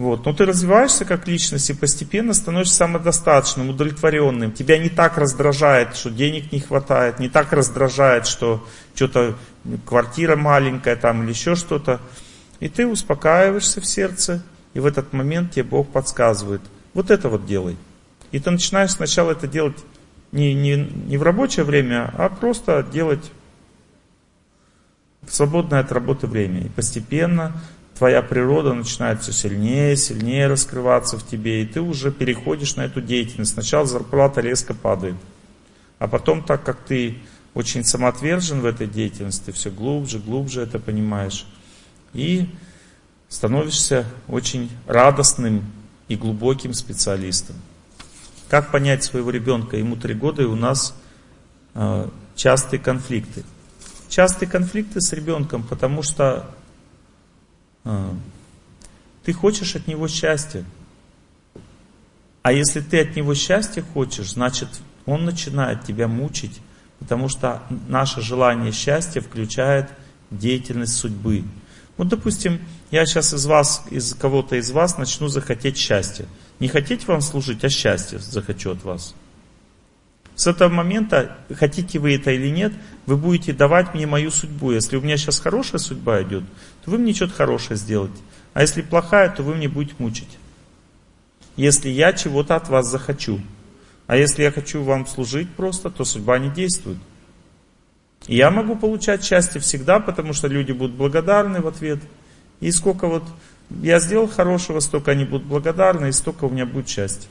Вот. 0.03 0.27
Но 0.27 0.33
ты 0.33 0.45
развиваешься 0.47 1.05
как 1.05 1.29
личность 1.29 1.71
и 1.71 1.75
постепенно 1.75 2.35
становишься 2.35 2.75
самодостаточным, 2.75 3.71
удовлетворенным. 3.71 4.51
Тебя 4.51 4.77
не 4.79 4.89
так 4.89 5.17
раздражает, 5.17 5.95
что 5.95 6.11
денег 6.11 6.51
не 6.51 6.59
хватает, 6.59 7.21
не 7.21 7.29
так 7.29 7.53
раздражает, 7.53 8.27
что 8.27 8.67
что-то 8.97 9.37
квартира 9.87 10.35
маленькая 10.35 10.97
там 10.97 11.23
или 11.23 11.31
еще 11.31 11.55
что-то. 11.55 12.01
И 12.59 12.69
ты 12.69 12.85
успокаиваешься 12.85 13.81
в 13.81 13.87
сердце, 13.87 14.43
и 14.75 14.81
в 14.81 14.87
этот 14.87 15.13
момент 15.13 15.53
тебе 15.53 15.63
Бог 15.63 15.89
подсказывает, 15.93 16.63
вот 16.95 17.13
это 17.13 17.29
вот 17.29 17.47
делай. 17.47 17.77
И 18.33 18.41
ты 18.41 18.51
начинаешь 18.51 18.91
сначала 18.91 19.31
это 19.31 19.47
делать 19.47 19.79
не, 20.33 20.53
не, 20.53 20.75
не 20.75 21.17
в 21.17 21.23
рабочее 21.23 21.65
время, 21.65 22.13
а 22.19 22.29
просто 22.29 22.83
делать 22.83 23.31
в 25.21 25.33
свободное 25.33 25.79
от 25.79 25.93
работы 25.93 26.27
время. 26.27 26.63
И 26.63 26.69
постепенно 26.69 27.53
твоя 28.03 28.21
природа 28.21 28.75
начинает 28.75 29.23
все 29.23 29.31
сильнее, 29.31 29.97
сильнее 29.97 30.49
раскрываться 30.49 31.17
в 31.19 31.25
тебе, 31.25 31.63
и 31.63 31.67
ты 31.67 31.81
уже 31.81 32.11
переходишь 32.11 32.75
на 32.75 32.81
эту 32.81 33.01
деятельность. 33.01 33.53
Сначала 33.53 33.87
зарплата 33.87 34.41
резко 34.41 34.75
падает, 34.75 35.15
а 36.01 36.09
потом, 36.09 36.43
так 36.43 36.65
как 36.65 36.81
ты 36.81 37.19
очень 37.55 37.85
самоотвержен 37.85 38.61
в 38.61 38.67
этой 38.67 38.89
деятельности, 38.89 39.53
все 39.53 39.71
глубже, 39.71 40.19
глубже 40.19 40.63
это 40.63 40.81
понимаешь, 40.81 41.47
и 42.13 42.49
становишься 43.29 44.05
очень 44.27 44.69
радостным 44.89 45.65
и 46.09 46.17
глубоким 46.17 46.75
специалистом. 46.75 47.55
Как 48.49 48.73
понять 48.73 49.05
своего 49.05 49.31
ребенка? 49.31 49.77
Ему 49.77 49.95
три 49.95 50.15
года, 50.15 50.43
и 50.43 50.47
у 50.47 50.57
нас 50.57 50.93
э, 51.75 52.09
частые 52.35 52.81
конфликты. 52.81 53.45
Частые 54.09 54.49
конфликты 54.49 55.01
с 55.01 55.13
ребенком, 55.13 55.63
потому 55.63 56.03
что. 56.03 56.51
Ты 57.85 59.33
хочешь 59.33 59.77
от 59.77 59.87
него 59.87 60.09
счастья. 60.09 60.65
А 62.43 62.53
если 62.53 62.81
ты 62.81 63.01
от 63.01 63.15
него 63.15 63.35
счастья 63.35 63.83
хочешь, 63.83 64.33
значит 64.33 64.69
он 65.07 65.25
начинает 65.25 65.85
тебя 65.85 66.09
мучить, 66.09 66.61
потому 66.99 67.29
что 67.29 67.63
наше 67.89 68.21
желание 68.21 68.73
счастья 68.73 69.21
включает 69.21 69.89
деятельность 70.31 70.95
судьбы. 70.95 71.45
Вот, 71.97 72.09
допустим, 72.09 72.61
я 72.91 73.07
сейчас 73.07 73.33
из 73.35 73.47
вас, 73.47 73.85
из 73.91 74.15
кого-то 74.15 74.57
из 74.57 74.71
вас 74.71 74.99
начну 74.99 75.29
захотеть 75.29 75.77
счастья. 75.77 76.27
Не 76.59 76.69
хотеть 76.69 77.07
вам 77.07 77.21
служить, 77.21 77.65
а 77.65 77.69
счастье 77.69 78.19
захочу 78.19 78.71
от 78.73 78.83
вас. 78.85 79.15
С 80.35 80.47
этого 80.47 80.69
момента, 80.69 81.37
хотите 81.55 81.99
вы 81.99 82.15
это 82.15 82.31
или 82.31 82.49
нет, 82.49 82.73
вы 83.07 83.17
будете 83.17 83.53
давать 83.53 83.95
мне 83.95 84.07
мою 84.07 84.31
судьбу. 84.31 84.73
Если 84.73 84.97
у 84.97 85.01
меня 85.01 85.17
сейчас 85.17 85.41
хорошая 85.41 85.79
судьба 85.79 86.23
идет, 86.23 86.45
то 86.85 86.91
вы 86.91 86.99
мне 86.99 87.13
что-то 87.13 87.35
хорошее 87.35 87.77
сделаете. 87.77 88.17
А 88.55 88.63
если 88.63 88.83
плохая, 88.83 89.31
то 89.31 89.43
вы 89.43 89.55
мне 89.55 89.69
будете 89.69 89.95
мучить. 89.99 90.39
Если 91.57 91.91
я 91.91 92.13
чего-то 92.13 92.57
от 92.57 92.69
вас 92.69 92.91
захочу. 92.91 93.41
А 94.07 94.17
если 94.17 94.43
я 94.43 94.51
хочу 94.51 94.83
вам 94.83 95.07
служить 95.07 95.51
просто, 95.51 95.91
то 95.91 96.05
судьба 96.05 96.39
не 96.39 96.51
действует. 96.51 96.99
И 98.27 98.37
я 98.37 98.51
могу 98.51 98.77
получать 98.77 99.25
счастье 99.25 99.61
всегда, 99.61 100.01
потому 100.01 100.33
что 100.33 100.49
люди 100.49 100.73
будут 100.73 100.97
благодарны 100.97 101.61
в 101.61 101.67
ответ. 101.67 101.99
И 102.61 102.71
сколько 102.71 103.07
вот 103.07 103.25
я 103.83 103.99
сделал 104.01 104.29
хорошего, 104.29 104.81
столько 104.81 105.13
они 105.13 105.25
будут 105.25 105.47
благодарны, 105.47 106.09
и 106.09 106.13
столько 106.13 106.45
у 106.45 106.51
меня 106.51 106.67
будет 106.67 106.89
счастья. 106.89 107.29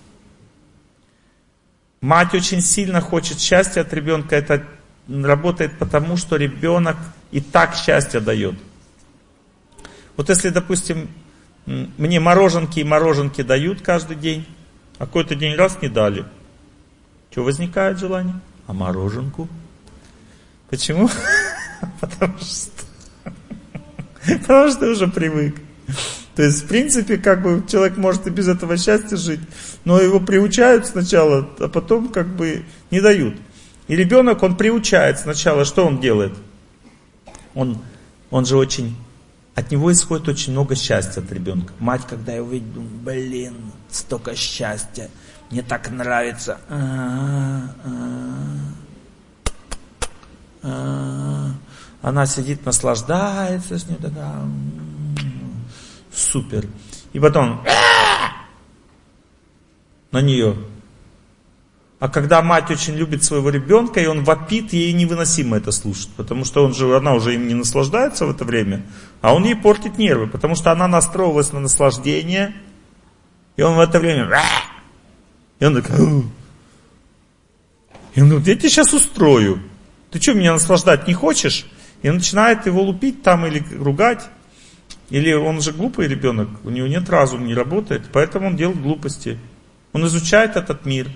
Мать 2.02 2.34
очень 2.34 2.62
сильно 2.62 3.00
хочет 3.00 3.40
счастья 3.40 3.82
от 3.82 3.94
ребенка. 3.94 4.36
Это 4.36 4.66
работает 5.08 5.78
потому, 5.78 6.18
что 6.18 6.36
ребенок 6.36 6.98
и 7.32 7.42
так 7.42 7.76
счастье 7.76 8.20
дает. 8.20 8.56
Вот 10.18 10.30
если, 10.30 10.50
допустим, 10.50 11.10
мне 11.66 12.20
мороженки 12.20 12.80
и 12.80 12.84
мороженки 12.84 13.44
дают 13.44 13.82
каждый 13.82 14.16
день, 14.16 14.48
а 14.98 15.06
какой-то 15.06 15.36
день 15.36 15.56
раз 15.56 15.78
не 15.82 15.90
дали. 15.90 16.26
Что 17.30 17.44
возникает 17.44 18.00
желание? 18.00 18.40
А 18.66 18.74
мороженку? 18.74 19.48
Почему? 20.70 21.08
Потому 22.00 22.38
что... 22.40 22.84
Потому 24.42 24.72
что 24.72 24.88
уже 24.88 25.08
привык. 25.08 25.56
То 26.36 26.44
есть, 26.44 26.64
в 26.64 26.68
принципе, 26.68 27.18
как 27.18 27.42
бы 27.42 27.64
человек 27.68 27.98
может 27.98 28.28
и 28.28 28.30
без 28.30 28.48
этого 28.48 28.78
счастья 28.78 29.18
жить, 29.18 29.42
но 29.84 30.00
его 30.00 30.20
приучают 30.20 30.86
сначала, 30.86 31.50
а 31.60 31.68
потом 31.68 32.10
как 32.10 32.28
бы 32.28 32.64
не 32.90 33.02
дают. 33.02 33.36
И 33.88 33.96
ребенок, 33.96 34.42
он 34.44 34.56
приучает 34.56 35.20
сначала, 35.20 35.66
что 35.66 35.86
он 35.86 36.00
делает? 36.00 36.34
Он, 37.54 37.80
он 38.30 38.46
же 38.46 38.56
очень 38.56 38.96
от 39.54 39.70
него 39.70 39.92
исходит 39.92 40.30
очень 40.30 40.54
много 40.54 40.76
счастья 40.76 41.22
от 41.22 41.32
ребенка. 41.32 41.74
Мать, 41.80 42.04
когда 42.08 42.34
я 42.34 42.42
увидела, 42.42 42.74
думаю, 42.74 42.92
блин, 43.04 43.56
столько 43.90 44.36
счастья, 44.36 45.10
мне 45.50 45.62
так 45.62 45.90
нравится. 45.92 46.58
Она 52.02 52.26
сидит, 52.26 52.66
наслаждается 52.66 53.78
с 53.78 53.88
ним, 53.88 53.98
такая, 53.98 54.42
супер. 56.14 56.66
И 57.14 57.20
потом 57.20 57.64
на 60.12 60.22
нее. 60.22 60.56
А 62.00 62.10
когда 62.10 62.42
мать 62.42 62.72
очень 62.72 62.96
любит 62.96 63.24
своего 63.24 63.50
ребенка, 63.52 64.00
и 64.00 64.08
он 64.08 64.24
вопит, 64.24 64.74
ей 64.74 64.92
невыносимо 64.92 65.58
это 65.58 65.72
слушать, 65.72 66.10
потому 66.18 66.46
что 66.46 66.66
он 66.66 66.74
же, 66.74 66.98
она 66.98 67.14
уже 67.14 67.36
им 67.36 67.48
не 67.48 67.54
наслаждается 67.54 68.26
в 68.26 68.32
это 68.32 68.44
время, 68.44 68.84
а 69.22 69.36
он 69.36 69.44
ей 69.44 69.56
портит 69.56 70.00
нервы, 70.00 70.26
потому 70.26 70.56
что 70.56 70.72
она 70.72 70.88
настроилась 70.88 71.54
на 71.54 71.60
наслаждение, 71.60 72.56
и 73.56 73.62
он 73.62 73.76
в 73.76 73.80
это 73.80 74.00
время... 74.00 74.42
И 75.60 75.66
он 75.66 75.80
такой... 75.80 76.24
И 78.16 78.22
он 78.22 78.30
говорит, 78.30 78.48
я 78.48 78.56
тебе 78.56 78.70
сейчас 78.70 78.94
устрою. 78.94 79.62
Ты 80.10 80.20
что, 80.20 80.34
меня 80.34 80.54
наслаждать 80.54 81.08
не 81.08 81.14
хочешь? 81.14 81.68
И 82.02 82.10
он 82.10 82.16
начинает 82.16 82.66
его 82.66 82.82
лупить 82.82 83.22
там 83.22 83.46
или 83.46 83.64
ругать. 83.78 84.28
Или 85.12 85.34
он 85.34 85.62
же 85.62 85.74
глупый 85.74 86.08
ребенок, 86.08 86.48
у 86.64 86.70
него 86.70 86.88
нет 86.88 87.10
разума, 87.10 87.46
не 87.46 87.54
работает, 87.54 88.04
поэтому 88.14 88.48
он 88.48 88.56
делает 88.56 88.82
глупости. 88.82 89.38
Он 89.92 90.08
изучает 90.08 90.56
этот 90.56 90.86
мир. 90.86 91.10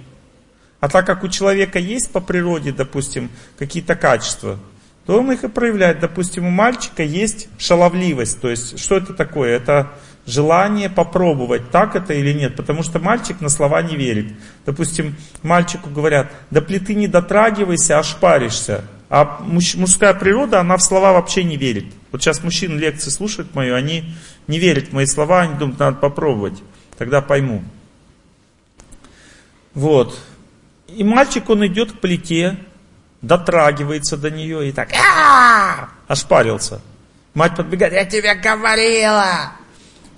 А 0.82 0.90
так 0.90 1.06
как 1.06 1.24
у 1.24 1.30
человека 1.30 1.80
есть 1.80 2.12
по 2.12 2.20
природе, 2.20 2.74
допустим, 2.74 3.30
какие-то 3.58 3.96
качества, 3.96 4.60
то 5.06 5.18
он 5.18 5.32
их 5.32 5.46
и 5.46 5.48
проявляет. 5.48 6.02
Допустим, 6.02 6.46
у 6.46 6.50
мальчика 6.50 7.04
есть 7.04 7.48
шаловливость. 7.58 8.42
То 8.42 8.50
есть, 8.50 8.78
что 8.80 8.98
это 8.98 9.14
такое? 9.14 9.56
Это 9.56 9.94
желание 10.26 10.90
попробовать, 10.90 11.72
так 11.72 11.96
это 11.96 12.14
или 12.14 12.34
нет. 12.34 12.58
Потому 12.58 12.84
что 12.84 13.00
мальчик 13.00 13.40
на 13.40 13.48
слова 13.48 13.82
не 13.82 13.96
верит. 13.96 14.34
Допустим, 14.66 15.16
мальчику 15.42 15.90
говорят, 15.90 16.32
до 16.52 16.62
плиты 16.62 16.96
не 16.96 17.08
дотрагивайся, 17.08 17.98
аж 17.98 18.16
паришься. 18.18 18.84
А 19.18 19.40
мужская 19.40 20.14
природа, 20.14 20.60
она 20.60 20.76
в 20.76 20.84
слова 20.84 21.14
вообще 21.14 21.46
не 21.46 21.56
верит. 21.56 21.86
Вот 22.12 22.22
сейчас 22.22 22.44
мужчины 22.44 22.78
лекции 22.78 23.10
слушают 23.10 23.56
мою, 23.56 23.74
они 23.74 24.14
не 24.48 24.60
верят 24.60 24.90
в 24.90 24.92
мои 24.92 25.06
слова, 25.06 25.44
они 25.44 25.54
думают, 25.54 25.80
надо 25.80 25.98
попробовать. 26.00 26.62
Тогда 26.98 27.22
пойму. 27.22 27.64
Вот. 29.74 30.20
И 30.90 31.06
мальчик, 31.06 31.50
он 31.50 31.66
идет 31.66 31.94
к 31.94 32.00
плите, 32.02 32.58
дотрагивается 33.22 34.18
до 34.18 34.30
нее 34.30 34.68
и 34.68 34.74
так 34.74 34.90
ошпарился. 36.10 36.82
Мать 37.36 37.56
подбегает, 37.56 37.94
я 37.94 38.04
тебе 38.04 38.36
говорила. 38.36 39.54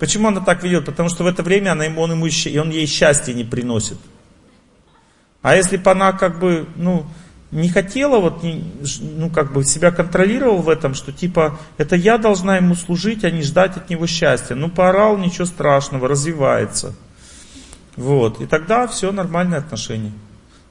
Почему 0.00 0.26
она 0.26 0.40
так 0.40 0.64
ведет? 0.64 0.86
Потому 0.86 1.08
что 1.08 1.22
в 1.22 1.28
это 1.28 1.44
время 1.44 1.70
она, 1.70 1.84
он, 1.84 2.10
ему, 2.10 2.24
он 2.24 2.70
ей 2.70 2.86
счастье 2.86 3.32
не 3.32 3.44
приносит. 3.44 3.98
А 5.40 5.54
если 5.54 5.76
бы 5.76 5.88
она 5.88 6.12
как 6.14 6.40
бы, 6.40 6.66
ну, 6.74 7.06
не 7.50 7.68
хотела, 7.70 8.18
вот, 8.18 8.42
ну, 8.42 9.30
как 9.30 9.52
бы 9.52 9.64
себя 9.64 9.90
контролировал 9.90 10.58
в 10.58 10.68
этом, 10.68 10.94
что 10.94 11.12
типа, 11.12 11.58
это 11.78 11.96
я 11.96 12.18
должна 12.18 12.56
ему 12.56 12.74
служить, 12.74 13.24
а 13.24 13.30
не 13.30 13.42
ждать 13.42 13.76
от 13.76 13.88
него 13.88 14.06
счастья. 14.06 14.54
Ну, 14.54 14.68
поорал, 14.68 15.16
ничего 15.16 15.46
страшного, 15.46 16.08
развивается. 16.08 16.94
Вот, 17.96 18.40
и 18.40 18.46
тогда 18.46 18.86
все 18.86 19.12
нормальные 19.12 19.58
отношения. 19.58 20.12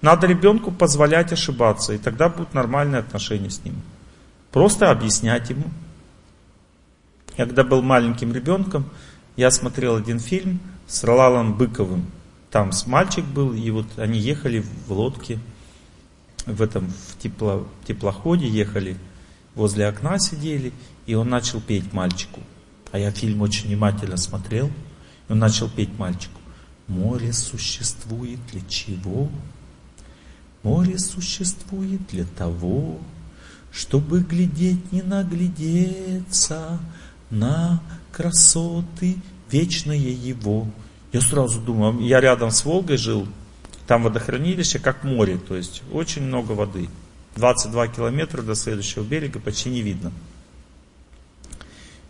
Надо 0.01 0.27
ребенку 0.27 0.71
позволять 0.71 1.33
ошибаться, 1.33 1.93
и 1.93 1.97
тогда 1.97 2.29
будут 2.29 2.53
нормальные 2.53 2.99
отношения 2.99 3.49
с 3.49 3.63
ним. 3.63 3.81
Просто 4.51 4.91
объяснять 4.91 5.49
ему. 5.49 5.65
Я 7.37 7.45
когда 7.45 7.63
был 7.63 7.81
маленьким 7.81 8.33
ребенком, 8.33 8.85
я 9.35 9.49
смотрел 9.51 9.95
один 9.95 10.19
фильм 10.19 10.59
с 10.87 11.03
Ролалом 11.03 11.55
Быковым. 11.55 12.05
Там 12.51 12.71
с 12.71 12.87
мальчик 12.87 13.25
был, 13.25 13.53
и 13.53 13.69
вот 13.71 13.87
они 13.97 14.19
ехали 14.19 14.63
в 14.87 14.91
лодке, 14.91 15.39
в 16.48 16.61
этом 16.61 16.88
в 16.88 17.22
тепло, 17.22 17.68
теплоходе 17.86 18.48
ехали, 18.48 18.98
возле 19.56 19.88
окна 19.88 20.18
сидели, 20.18 20.72
и 21.06 21.14
он 21.14 21.30
начал 21.30 21.61
петь 21.61 21.94
мальчику. 21.94 22.41
А 22.91 22.99
я 22.99 23.11
фильм 23.11 23.41
очень 23.41 23.68
внимательно 23.68 24.18
смотрел, 24.18 24.68
и 24.68 25.32
он 25.32 25.40
начал 25.40 25.69
петь 25.69 25.98
мальчику. 25.99 26.40
Море 26.88 27.34
существует 27.34 28.40
для 28.52 28.61
чего? 28.61 29.30
Море 30.64 30.98
существует 30.98 32.07
для 32.07 32.26
того, 32.26 32.98
чтобы 33.72 34.22
глядеть 34.22 34.91
не 34.91 35.02
наглядеться 35.02 36.80
на 37.30 37.82
красоты 38.11 39.18
вечное 39.52 39.98
его. 39.98 40.68
Я 41.11 41.22
сразу 41.22 41.60
думаю, 41.60 41.99
я 42.06 42.22
рядом 42.22 42.52
с 42.52 42.64
Волгой 42.64 42.98
жил, 42.98 43.28
там 43.88 44.03
водохранилище 44.03 44.80
как 44.80 45.03
море, 45.03 45.38
то 45.38 45.55
есть 45.55 45.81
очень 45.91 46.23
много 46.23 46.51
воды. 46.51 46.89
22 47.35 47.88
километра 47.88 48.41
до 48.41 48.53
следующего 48.55 49.03
берега 49.03 49.39
почти 49.39 49.69
не 49.69 49.81
видно. 49.81 50.11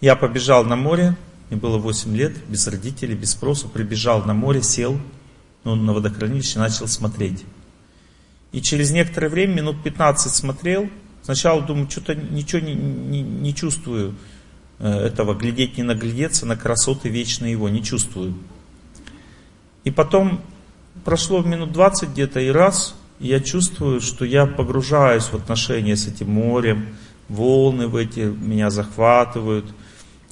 Я 0.02 0.16
побежал 0.16 0.64
на 0.64 0.76
море, 0.76 1.16
мне 1.50 1.60
было 1.60 1.78
8 1.78 2.16
лет, 2.16 2.34
без 2.48 2.68
родителей, 2.68 3.16
без 3.16 3.32
спроса, 3.32 3.68
прибежал 3.68 4.24
на 4.24 4.34
море, 4.34 4.62
сел 4.62 5.00
ну, 5.64 5.76
на 5.76 5.94
водохранилище, 5.94 6.60
начал 6.60 6.88
смотреть. 6.88 7.46
И 8.52 8.62
через 8.62 8.92
некоторое 8.92 9.30
время, 9.30 9.56
минут 9.56 9.84
15 9.84 10.34
смотрел. 10.34 10.90
Сначала 11.22 11.62
думаю, 11.62 11.90
что-то 11.90 12.16
ничего 12.16 12.62
не, 12.62 12.74
не, 12.74 13.22
не 13.22 13.54
чувствую 13.54 14.16
э, 14.80 14.90
этого, 14.90 15.34
глядеть 15.36 15.78
не 15.78 15.84
наглядеться 15.84 16.46
на 16.46 16.56
красоты 16.56 17.10
вечные 17.10 17.52
его, 17.52 17.68
не 17.70 17.84
чувствую. 17.84 18.34
И 19.84 19.92
потом 19.92 20.42
прошло 21.08 21.42
минут 21.42 21.72
20 21.72 22.10
где-то 22.10 22.42
и 22.42 22.50
раз, 22.50 22.94
я 23.20 23.40
чувствую, 23.40 24.02
что 24.02 24.26
я 24.26 24.46
погружаюсь 24.46 25.24
в 25.24 25.36
отношения 25.36 25.96
с 25.96 26.06
этим 26.06 26.32
морем, 26.32 26.98
волны 27.30 27.88
в 27.88 27.96
эти 27.96 28.20
меня 28.20 28.70
захватывают, 28.70 29.66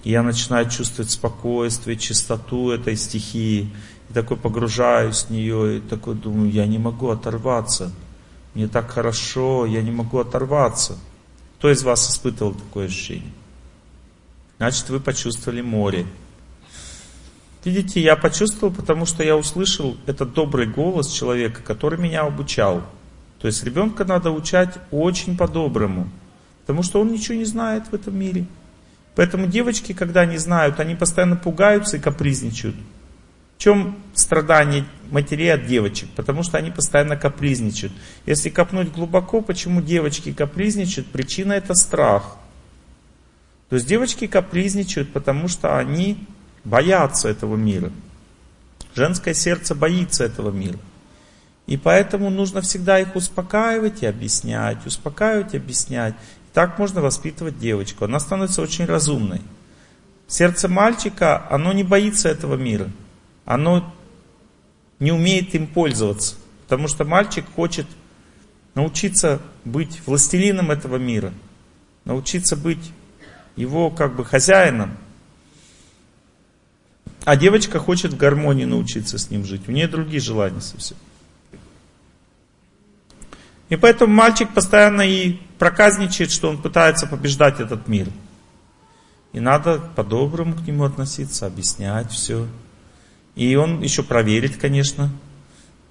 я 0.04 0.22
начинаю 0.22 0.70
чувствовать 0.70 1.10
спокойствие, 1.10 1.96
чистоту 1.96 2.72
этой 2.72 2.98
стихии, 2.98 3.72
и 4.10 4.14
такой 4.14 4.36
погружаюсь 4.36 5.24
в 5.24 5.30
нее, 5.30 5.78
и 5.78 5.80
такой 5.80 6.16
думаю, 6.16 6.52
я 6.52 6.68
не 6.68 6.78
могу 6.78 7.10
оторваться– 7.10 7.92
мне 8.56 8.70
так 8.70 8.90
хорошо, 8.90 9.66
я 9.66 9.82
не 9.82 9.92
могу 9.92 10.18
оторваться. 10.18 10.98
Кто 11.58 11.70
из 11.70 11.84
вас 11.84 12.10
испытывал 12.10 12.54
такое 12.54 12.88
ощущение? 12.88 13.34
Значит, 14.58 14.90
вы 14.90 15.02
почувствовали 15.02 15.62
море. 15.62 16.06
Видите, 17.66 18.00
я 18.00 18.16
почувствовал, 18.16 18.72
потому 18.72 19.08
что 19.08 19.24
я 19.24 19.36
услышал 19.36 19.98
этот 20.06 20.34
добрый 20.34 20.68
голос 20.68 21.12
человека, 21.12 21.64
который 21.64 21.98
меня 21.98 22.22
обучал. 22.22 22.84
То 23.40 23.48
есть 23.48 23.64
ребенка 23.64 24.06
надо 24.06 24.30
учать 24.30 24.78
очень 24.92 25.36
по-доброму, 25.36 26.08
потому 26.62 26.84
что 26.84 27.02
он 27.02 27.12
ничего 27.12 27.36
не 27.36 27.46
знает 27.46 27.88
в 27.88 27.96
этом 27.96 28.16
мире. 28.18 28.46
Поэтому 29.16 29.48
девочки, 29.48 29.94
когда 29.94 30.26
не 30.26 30.38
знают, 30.38 30.80
они 30.80 30.94
постоянно 30.94 31.38
пугаются 31.38 31.98
и 31.98 32.00
капризничают. 32.00 32.76
В 33.58 33.62
чем 33.62 33.98
страдание 34.14 34.86
матерей 35.10 35.52
от 35.52 35.66
девочек? 35.66 36.10
Потому 36.16 36.44
что 36.44 36.60
они 36.60 36.70
постоянно 36.70 37.16
капризничают. 37.16 37.94
Если 38.28 38.50
копнуть 38.50 38.92
глубоко, 38.92 39.42
почему 39.42 39.82
девочки 39.82 40.34
капризничают? 40.34 41.08
Причина 41.08 41.54
это 41.54 41.74
страх. 41.74 42.38
То 43.70 43.78
есть 43.78 43.88
девочки 43.88 44.28
капризничают, 44.28 45.12
потому 45.12 45.48
что 45.48 45.78
они 45.78 46.18
боятся 46.66 47.30
этого 47.30 47.56
мира. 47.56 47.92
Женское 48.94 49.34
сердце 49.34 49.76
боится 49.76 50.26
этого 50.26 50.52
мира. 50.52 50.78
И 51.68 51.78
поэтому 51.78 52.30
нужно 52.30 52.62
всегда 52.62 53.00
их 53.00 53.16
успокаивать 53.16 54.04
и 54.04 54.06
объяснять, 54.06 54.86
успокаивать 54.86 55.56
объяснять. 55.56 56.14
Так 56.54 56.78
можно 56.78 57.02
воспитывать 57.02 57.58
девочку. 57.58 58.06
Она 58.06 58.20
становится 58.20 58.62
очень 58.62 58.86
разумной. 58.86 59.42
Сердце 60.28 60.68
мальчика, 60.68 61.48
оно 61.50 61.72
не 61.72 61.84
боится 61.84 62.30
этого 62.30 62.56
мира 62.56 62.90
оно 63.46 63.94
не 65.00 65.12
умеет 65.12 65.56
им 65.56 65.68
пользоваться. 65.68 66.36
Потому 66.64 66.88
что 66.88 67.06
мальчик 67.06 67.46
хочет 67.56 67.86
научиться 68.74 69.40
быть 69.64 70.02
властелином 70.06 70.72
этого 70.72 70.98
мира, 70.98 71.32
научиться 72.04 72.56
быть 72.56 72.92
его 73.56 73.92
как 73.92 74.16
бы 74.16 74.26
хозяином. 74.26 74.98
А 77.26 77.36
девочка 77.36 77.80
хочет 77.80 78.14
в 78.14 78.18
гармонии 78.18 78.66
научиться 78.66 79.18
с 79.18 79.32
ним 79.32 79.46
жить. 79.46 79.68
У 79.68 79.72
нее 79.72 79.88
другие 79.88 80.22
желания 80.22 80.62
совсем. 80.62 80.98
И 83.70 83.76
поэтому 83.76 84.14
мальчик 84.14 84.54
постоянно 84.54 85.02
и 85.02 85.40
проказничает, 85.58 86.32
что 86.32 86.50
он 86.50 86.62
пытается 86.62 87.08
побеждать 87.08 87.60
этот 87.60 87.88
мир. 87.88 88.08
И 89.34 89.40
надо 89.40 89.80
по-доброму 89.96 90.54
к 90.54 90.68
нему 90.68 90.84
относиться, 90.84 91.48
объяснять 91.48 92.12
все. 92.12 92.48
И 93.36 93.56
он 93.56 93.82
еще 93.82 94.04
проверит, 94.04 94.58
конечно. 94.58 95.10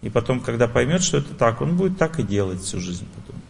И 0.03 0.11
потом, 0.11 0.41
когда 0.41 0.69
поймет, 0.69 1.03
что 1.03 1.19
это 1.19 1.35
так, 1.35 1.61
он 1.61 1.77
будет 1.77 1.99
так 1.99 2.21
и 2.21 2.23
делать 2.23 2.63
всю 2.63 2.79
жизнь 2.79 3.09
потом. 3.17 3.41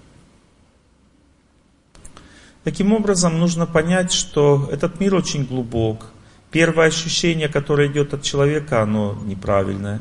Таким 2.64 2.94
образом, 2.94 3.38
нужно 3.38 3.66
понять, 3.66 4.10
что 4.10 4.70
этот 4.72 5.00
мир 5.00 5.14
очень 5.14 5.44
глубок. 5.44 6.13
Первое 6.54 6.86
ощущение, 6.86 7.48
которое 7.48 7.88
идет 7.88 8.14
от 8.14 8.22
человека, 8.22 8.80
оно 8.80 9.20
неправильное. 9.24 10.00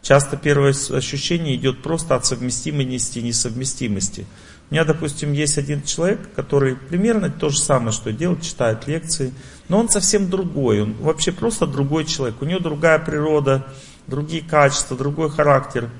Часто 0.00 0.38
первое 0.38 0.70
ощущение 0.70 1.54
идет 1.54 1.82
просто 1.82 2.14
от 2.14 2.24
совместимости 2.24 3.18
и 3.18 3.22
несовместимости. 3.22 4.24
У 4.70 4.74
меня, 4.74 4.86
допустим, 4.86 5.34
есть 5.34 5.58
один 5.58 5.82
человек, 5.82 6.20
который 6.34 6.76
примерно 6.76 7.28
то 7.28 7.50
же 7.50 7.58
самое, 7.58 7.92
что 7.92 8.10
делает, 8.10 8.40
читает 8.40 8.86
лекции, 8.86 9.34
но 9.68 9.78
он 9.78 9.90
совсем 9.90 10.30
другой, 10.30 10.80
он 10.80 10.94
вообще 10.94 11.30
просто 11.30 11.66
другой 11.66 12.06
человек. 12.06 12.40
У 12.40 12.46
него 12.46 12.60
другая 12.60 12.98
природа, 12.98 13.66
другие 14.06 14.42
качества, 14.42 14.96
другой 14.96 15.28
характер. 15.28 15.90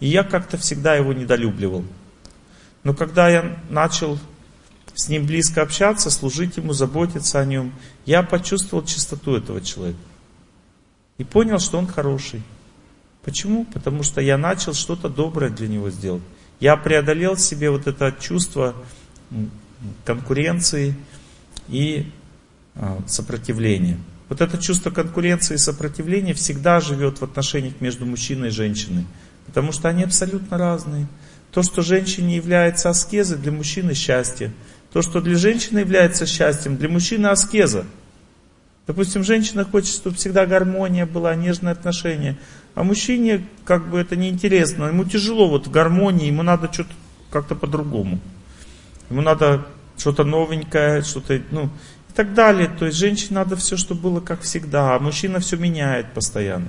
И 0.00 0.08
я 0.08 0.24
как-то 0.24 0.58
всегда 0.58 0.96
его 0.96 1.12
недолюбливал. 1.12 1.84
Но 2.82 2.94
когда 2.94 3.28
я 3.28 3.60
начал 3.68 4.18
с 5.00 5.08
ним 5.08 5.24
близко 5.26 5.62
общаться, 5.62 6.10
служить 6.10 6.58
ему, 6.58 6.74
заботиться 6.74 7.40
о 7.40 7.44
нем, 7.44 7.72
я 8.04 8.22
почувствовал 8.22 8.84
чистоту 8.84 9.34
этого 9.34 9.60
человека. 9.62 9.98
И 11.16 11.24
понял, 11.24 11.58
что 11.58 11.78
он 11.78 11.86
хороший. 11.86 12.42
Почему? 13.22 13.64
Потому 13.64 14.02
что 14.02 14.20
я 14.20 14.36
начал 14.36 14.74
что-то 14.74 15.08
доброе 15.08 15.50
для 15.50 15.68
него 15.68 15.90
сделать. 15.90 16.22
Я 16.60 16.76
преодолел 16.76 17.34
в 17.34 17.40
себе 17.40 17.70
вот 17.70 17.86
это 17.86 18.14
чувство 18.20 18.74
конкуренции 20.04 20.94
и 21.68 22.10
а, 22.74 22.98
сопротивления. 23.06 23.98
Вот 24.28 24.42
это 24.42 24.58
чувство 24.58 24.90
конкуренции 24.90 25.54
и 25.54 25.58
сопротивления 25.58 26.34
всегда 26.34 26.80
живет 26.80 27.20
в 27.20 27.24
отношениях 27.24 27.80
между 27.80 28.04
мужчиной 28.04 28.48
и 28.48 28.52
женщиной. 28.52 29.06
Потому 29.46 29.72
что 29.72 29.88
они 29.88 30.04
абсолютно 30.04 30.58
разные. 30.58 31.06
То, 31.52 31.62
что 31.62 31.82
женщине 31.82 32.36
является 32.36 32.90
аскезой, 32.90 33.38
для 33.38 33.50
мужчины 33.50 33.94
счастье. 33.94 34.52
То, 34.92 35.02
что 35.02 35.20
для 35.20 35.36
женщины 35.36 35.80
является 35.80 36.26
счастьем, 36.26 36.76
для 36.76 36.88
мужчины 36.88 37.28
аскеза. 37.28 37.84
Допустим, 38.86 39.22
женщина 39.22 39.64
хочет, 39.64 39.94
чтобы 39.94 40.16
всегда 40.16 40.46
гармония 40.46 41.06
была, 41.06 41.34
нежное 41.36 41.72
отношение. 41.72 42.36
А 42.74 42.82
мужчине 42.82 43.46
как 43.64 43.88
бы 43.88 44.00
это 44.00 44.16
неинтересно. 44.16 44.86
Ему 44.86 45.04
тяжело 45.04 45.48
вот 45.48 45.68
в 45.68 45.70
гармонии, 45.70 46.26
ему 46.26 46.42
надо 46.42 46.72
что-то 46.72 46.92
как-то 47.30 47.54
по-другому. 47.54 48.18
Ему 49.08 49.20
надо 49.22 49.64
что-то 49.96 50.24
новенькое, 50.24 51.02
что-то, 51.02 51.40
ну, 51.50 51.66
и 52.08 52.12
так 52.14 52.34
далее. 52.34 52.68
То 52.68 52.86
есть 52.86 52.98
женщине 52.98 53.36
надо 53.36 53.54
все, 53.54 53.76
чтобы 53.76 54.00
было 54.00 54.20
как 54.20 54.40
всегда, 54.40 54.96
а 54.96 54.98
мужчина 54.98 55.38
все 55.38 55.56
меняет 55.56 56.12
постоянно. 56.12 56.68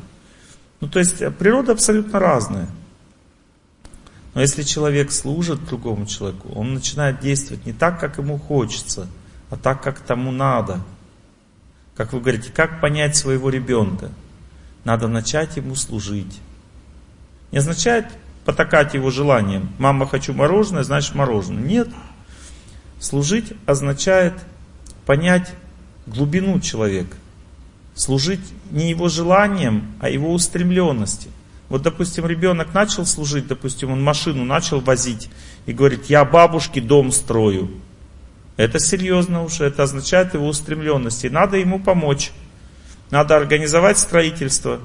Ну, 0.79 0.87
то 0.87 0.99
есть 0.99 1.17
природа 1.37 1.71
абсолютно 1.71 2.19
разная. 2.19 2.67
Но 4.33 4.41
если 4.41 4.63
человек 4.63 5.11
служит 5.11 5.65
другому 5.65 6.05
человеку, 6.05 6.49
он 6.55 6.73
начинает 6.73 7.19
действовать 7.19 7.65
не 7.65 7.73
так, 7.73 7.99
как 7.99 8.17
ему 8.17 8.37
хочется, 8.37 9.07
а 9.49 9.57
так, 9.57 9.83
как 9.83 9.99
тому 9.99 10.31
надо. 10.31 10.79
Как 11.95 12.13
вы 12.13 12.21
говорите, 12.21 12.51
как 12.51 12.79
понять 12.79 13.15
своего 13.15 13.49
ребенка? 13.49 14.09
Надо 14.85 15.07
начать 15.07 15.57
ему 15.57 15.75
служить. 15.75 16.39
Не 17.51 17.57
означает 17.57 18.05
потакать 18.45 18.93
его 18.93 19.11
желанием. 19.11 19.69
Мама, 19.77 20.07
хочу 20.07 20.33
мороженое, 20.33 20.83
значит 20.83 21.13
мороженое. 21.13 21.61
Нет. 21.61 21.89
Служить 22.99 23.53
означает 23.65 24.33
понять 25.05 25.51
глубину 26.07 26.59
человека. 26.61 27.15
Служить 27.93 28.41
не 28.71 28.89
его 28.89 29.09
желанием, 29.09 29.91
а 29.99 30.09
его 30.09 30.31
устремленности. 30.33 31.29
Вот, 31.71 31.83
допустим, 31.83 32.25
ребенок 32.25 32.73
начал 32.73 33.05
служить, 33.05 33.47
допустим, 33.47 33.93
он 33.93 34.03
машину 34.03 34.43
начал 34.43 34.81
возить 34.81 35.29
и 35.65 35.71
говорит, 35.71 36.07
я 36.07 36.25
бабушке 36.25 36.81
дом 36.81 37.13
строю. 37.13 37.71
Это 38.57 38.77
серьезно 38.77 39.41
уже, 39.41 39.63
это 39.63 39.83
означает 39.83 40.33
его 40.33 40.47
устремленность. 40.47 41.23
И 41.23 41.29
надо 41.29 41.55
ему 41.55 41.79
помочь. 41.79 42.33
Надо 43.09 43.37
организовать 43.37 43.97
строительство. 43.97 44.81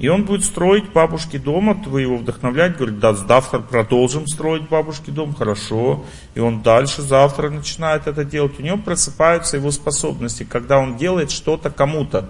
И 0.00 0.08
он 0.08 0.24
будет 0.24 0.44
строить 0.44 0.90
бабушке 0.92 1.38
дома, 1.38 1.74
вы 1.86 2.00
его 2.00 2.16
вдохновлять, 2.16 2.76
говорит, 2.76 2.98
да, 2.98 3.14
завтра 3.14 3.60
продолжим 3.60 4.26
строить 4.26 4.68
бабушке 4.68 5.12
дом, 5.12 5.36
хорошо. 5.36 6.04
И 6.34 6.40
он 6.40 6.62
дальше 6.62 7.00
завтра 7.00 7.48
начинает 7.48 8.08
это 8.08 8.24
делать. 8.24 8.58
У 8.58 8.62
него 8.62 8.78
просыпаются 8.78 9.56
его 9.56 9.70
способности, 9.70 10.42
когда 10.42 10.78
он 10.78 10.96
делает 10.96 11.30
что-то 11.30 11.70
кому-то. 11.70 12.28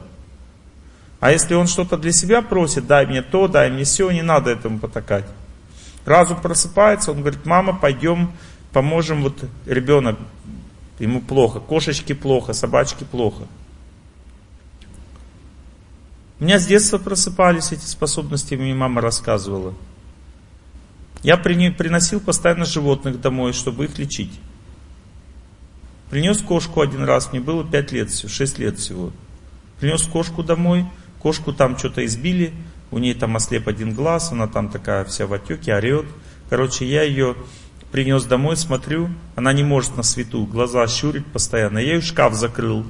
А 1.20 1.32
если 1.32 1.54
он 1.54 1.66
что-то 1.66 1.96
для 1.96 2.12
себя 2.12 2.42
просит, 2.42 2.86
дай 2.86 3.06
мне 3.06 3.22
то, 3.22 3.48
дай 3.48 3.70
мне 3.70 3.84
все, 3.84 4.10
не 4.10 4.22
надо 4.22 4.50
этому 4.50 4.78
потакать. 4.78 5.24
Разум 6.04 6.40
просыпается, 6.40 7.10
он 7.10 7.20
говорит, 7.20 7.44
мама, 7.44 7.76
пойдем 7.76 8.32
поможем, 8.72 9.22
вот 9.22 9.44
ребенок, 9.66 10.18
ему 10.98 11.20
плохо, 11.20 11.58
кошечке 11.58 12.14
плохо, 12.14 12.52
собачке 12.52 13.04
плохо. 13.04 13.44
У 16.38 16.44
меня 16.44 16.60
с 16.60 16.66
детства 16.66 16.98
просыпались 16.98 17.72
эти 17.72 17.84
способности, 17.84 18.54
мне 18.54 18.74
мама 18.74 19.00
рассказывала. 19.00 19.74
Я 21.24 21.36
приносил 21.36 22.20
постоянно 22.20 22.64
животных 22.64 23.20
домой, 23.20 23.52
чтобы 23.52 23.86
их 23.86 23.98
лечить. 23.98 24.38
Принес 26.10 26.38
кошку 26.38 26.80
один 26.80 27.02
раз, 27.02 27.32
мне 27.32 27.40
было 27.40 27.64
5 27.64 27.92
лет, 27.92 28.14
6 28.14 28.58
лет 28.60 28.78
всего. 28.78 29.10
Принес 29.80 30.04
кошку 30.04 30.44
домой, 30.44 30.86
Кошку 31.20 31.52
там 31.52 31.76
что-то 31.76 32.04
избили, 32.06 32.52
у 32.90 32.98
нее 32.98 33.14
там 33.14 33.36
ослеп 33.36 33.68
один 33.68 33.94
глаз, 33.94 34.32
она 34.32 34.46
там 34.46 34.68
такая 34.68 35.04
вся 35.04 35.26
в 35.26 35.32
отеке, 35.32 35.74
орет. 35.74 36.06
Короче, 36.48 36.86
я 36.86 37.02
ее 37.02 37.36
принес 37.92 38.24
домой, 38.24 38.56
смотрю, 38.56 39.10
она 39.34 39.52
не 39.52 39.62
может 39.62 39.96
на 39.96 40.02
свету, 40.02 40.44
глаза 40.46 40.86
щурит 40.86 41.26
постоянно. 41.26 41.78
Я 41.78 41.94
ее 41.94 42.00
шкаф 42.00 42.34
закрыл, 42.34 42.84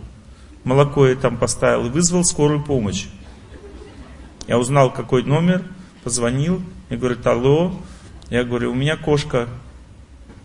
молоко 0.65 1.07
ей 1.07 1.17
там 1.17 1.37
поставил 1.37 1.87
и 1.87 1.91
вызвал 1.91 2.25
скорую 2.25 2.63
помощь. 2.63 3.07
Я 4.47 4.59
узнал, 4.59 4.93
какой 4.93 5.25
номер, 5.25 5.63
позвонил 6.05 6.63
и 6.89 6.97
говорит, 6.97 7.27
алло. 7.27 7.73
Я 8.31 8.45
говорю, 8.45 8.73
у 8.73 8.75
меня 8.75 8.97
кошка 8.97 9.49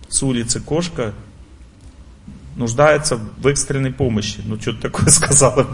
с 0.09 0.21
улицы, 0.23 0.59
кошка 0.59 1.13
нуждается 2.55 3.17
в 3.17 3.47
экстренной 3.47 3.91
помощи. 3.91 4.41
Ну, 4.45 4.59
что-то 4.59 4.83
такое 4.83 5.07
сказала 5.09 5.67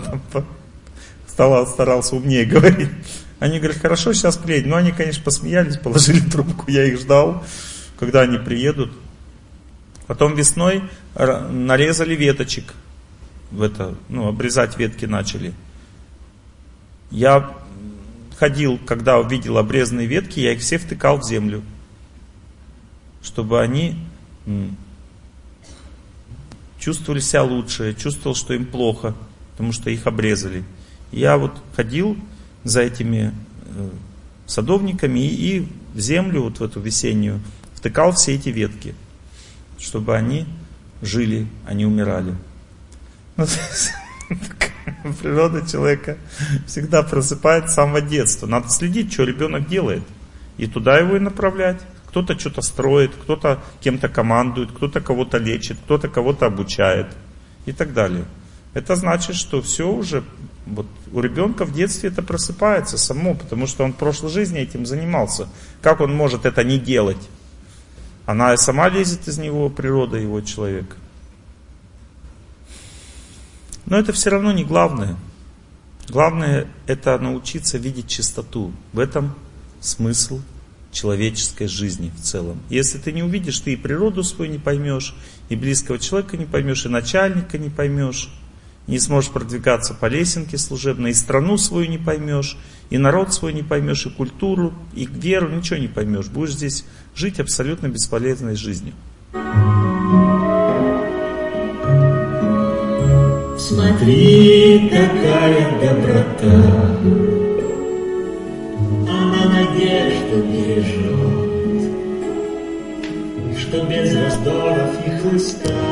старался 1.66 2.16
умнее 2.16 2.46
говорить. 2.46 2.90
Они 3.40 3.60
говорят, 3.60 3.78
хорошо, 3.78 4.14
сейчас 4.14 4.38
приедем. 4.38 4.72
Ну, 4.72 4.76
они, 4.76 4.92
конечно, 4.92 5.24
посмеялись, 5.24 5.78
положили 5.78 6.20
трубку, 6.32 6.70
я 6.70 6.86
их 6.86 7.00
ждал, 7.00 7.44
когда 7.98 8.22
они 8.22 8.38
приедут. 8.38 8.92
Потом 10.08 10.36
весной 10.36 10.84
нарезали 11.16 12.16
веточек. 12.16 12.74
В 13.52 13.62
это, 13.62 13.96
ну, 14.10 14.28
обрезать 14.28 14.78
ветки 14.78 15.06
начали. 15.06 15.54
Я 17.12 17.56
ходил, 18.38 18.80
когда 18.86 19.18
увидел 19.18 19.58
обрезанные 19.58 20.08
ветки, 20.08 20.40
я 20.40 20.54
их 20.54 20.62
все 20.62 20.78
втыкал 20.78 21.18
в 21.18 21.24
землю. 21.24 21.64
Чтобы 23.22 23.62
они 23.62 23.96
чувствовали 26.80 27.20
себя 27.20 27.44
лучше, 27.44 27.94
чувствовал, 27.94 28.36
что 28.36 28.54
им 28.54 28.66
плохо, 28.66 29.16
потому 29.52 29.74
что 29.74 29.90
их 29.90 30.08
обрезали. 30.08 30.64
Я 31.12 31.38
вот 31.38 31.62
ходил 31.76 32.18
за 32.64 32.82
этими 32.82 33.34
э, 33.76 33.90
садовниками 34.46 35.20
и 35.20 35.68
в 35.94 36.00
землю, 36.00 36.44
вот 36.44 36.60
в 36.60 36.64
эту 36.64 36.80
весеннюю, 36.80 37.40
втыкал 37.74 38.12
все 38.12 38.36
эти 38.36 38.50
ветки, 38.50 38.96
чтобы 39.80 40.16
они 40.16 40.46
жили, 41.02 41.48
а 41.66 41.74
не 41.74 41.86
умирали. 41.86 42.36
Ну, 43.38 43.46
природа 45.22 45.68
человека 45.68 46.18
всегда 46.68 47.04
просыпает 47.04 47.70
с 47.70 47.74
самого 47.74 48.02
детства. 48.02 48.48
Надо 48.48 48.70
следить, 48.70 49.14
что 49.14 49.24
ребенок 49.24 49.68
делает. 49.68 50.04
И 50.58 50.68
туда 50.68 50.98
его 50.98 51.16
и 51.16 51.20
направлять. 51.20 51.82
Кто-то 52.08 52.38
что-то 52.38 52.62
строит, 52.62 53.12
кто-то 53.16 53.62
кем-то 53.82 54.10
командует, 54.10 54.72
кто-то 54.72 55.00
кого-то 55.00 55.38
лечит, 55.38 55.78
кто-то 55.86 56.10
кого-то 56.10 56.48
обучает 56.48 57.08
и 57.66 57.72
так 57.72 57.94
далее. 57.94 58.26
Это 58.74 58.96
значит, 58.96 59.36
что 59.36 59.62
все 59.62 59.90
уже 59.90 60.24
вот 60.70 60.88
у 61.12 61.22
ребенка 61.22 61.66
в 61.66 61.74
детстве 61.74 62.10
это 62.10 62.22
просыпается 62.22 62.98
само, 62.98 63.34
потому 63.34 63.68
что 63.68 63.84
он 63.84 63.94
в 63.94 63.98
прошлой 63.98 64.30
жизни 64.30 64.60
этим 64.60 64.86
занимался. 64.86 65.48
Как 65.82 66.02
он 66.02 66.14
может 66.14 66.46
это 66.46 66.64
не 66.64 66.80
делать? 66.80 67.30
Она 68.26 68.56
сама 68.58 68.90
лезет 68.90 69.28
из 69.28 69.38
него, 69.38 69.70
природа 69.70 70.18
его 70.18 70.42
человека. 70.42 70.96
Но 73.86 73.98
это 73.98 74.14
все 74.14 74.30
равно 74.30 74.52
не 74.52 74.64
главное. 74.64 75.18
Главное 76.08 76.68
это 76.86 77.18
научиться 77.18 77.78
видеть 77.78 78.08
чистоту. 78.08 78.72
В 78.94 79.00
этом 79.00 79.36
смысл 79.82 80.42
человеческой 80.92 81.68
жизни 81.68 82.12
в 82.16 82.22
целом. 82.22 82.60
Если 82.70 82.98
ты 82.98 83.12
не 83.12 83.24
увидишь, 83.24 83.60
ты 83.60 83.74
и 83.74 83.76
природу 83.76 84.24
свою 84.24 84.52
не 84.52 84.58
поймешь, 84.58 85.16
и 85.50 85.56
близкого 85.56 86.00
человека 86.00 86.38
не 86.38 86.46
поймешь, 86.46 86.86
и 86.86 86.90
начальника 86.90 87.58
не 87.58 87.70
поймешь 87.70 88.30
не 88.90 89.00
сможешь 89.00 89.30
продвигаться 89.30 89.94
по 89.94 90.08
лесенке 90.08 90.58
служебной, 90.58 91.12
и 91.12 91.14
страну 91.14 91.58
свою 91.58 91.88
не 91.88 92.00
поймешь, 92.00 92.58
и 92.90 92.98
народ 92.98 93.34
свой 93.34 93.54
не 93.54 93.62
поймешь, 93.62 94.06
и 94.08 94.10
культуру, 94.10 94.74
и 94.96 95.06
веру, 95.06 95.48
ничего 95.50 95.78
не 95.78 95.88
поймешь. 95.88 96.28
Будешь 96.28 96.56
здесь 96.56 96.86
жить 97.16 97.40
абсолютно 97.40 97.88
бесполезной 97.88 98.56
жизнью. 98.56 98.94
Смотри, 103.60 104.90
какая 104.90 105.80
доброта, 105.80 106.98
она 109.08 109.46
надежду 109.54 110.42
бережет, 110.52 111.92
что 113.60 113.86
без 113.86 114.16
раздоров 114.16 115.06
и 115.06 115.10
хлыста. 115.20 115.89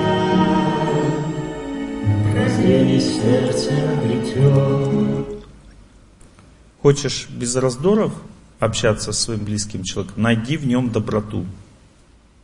Прозрение 2.57 2.99
сердца 2.99 3.71
обретет. 3.93 5.45
Хочешь 6.81 7.27
без 7.29 7.55
раздоров 7.55 8.11
общаться 8.59 9.11
с 9.11 9.19
своим 9.19 9.45
близким 9.45 9.83
человеком, 9.83 10.23
найди 10.23 10.57
в 10.57 10.65
нем 10.65 10.89
доброту. 10.89 11.45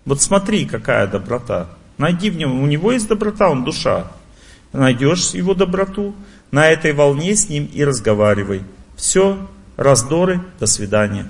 Вот 0.06 0.22
смотри, 0.22 0.66
какая 0.66 1.08
доброта. 1.08 1.68
Найди 1.98 2.30
в 2.30 2.38
нем, 2.38 2.62
у 2.62 2.68
него 2.68 2.92
есть 2.92 3.08
доброта, 3.08 3.50
он 3.50 3.64
душа. 3.64 4.12
Найдешь 4.72 5.32
его 5.32 5.56
доброту, 5.56 6.14
на 6.52 6.68
этой 6.68 6.94
волне 6.94 7.36
с 7.36 7.50
ним 7.50 7.68
и 7.74 7.84
разговаривай. 7.84 8.62
Все, 8.96 9.40
раздоры, 9.78 10.42
до 10.60 10.68
свидания. 10.68 11.28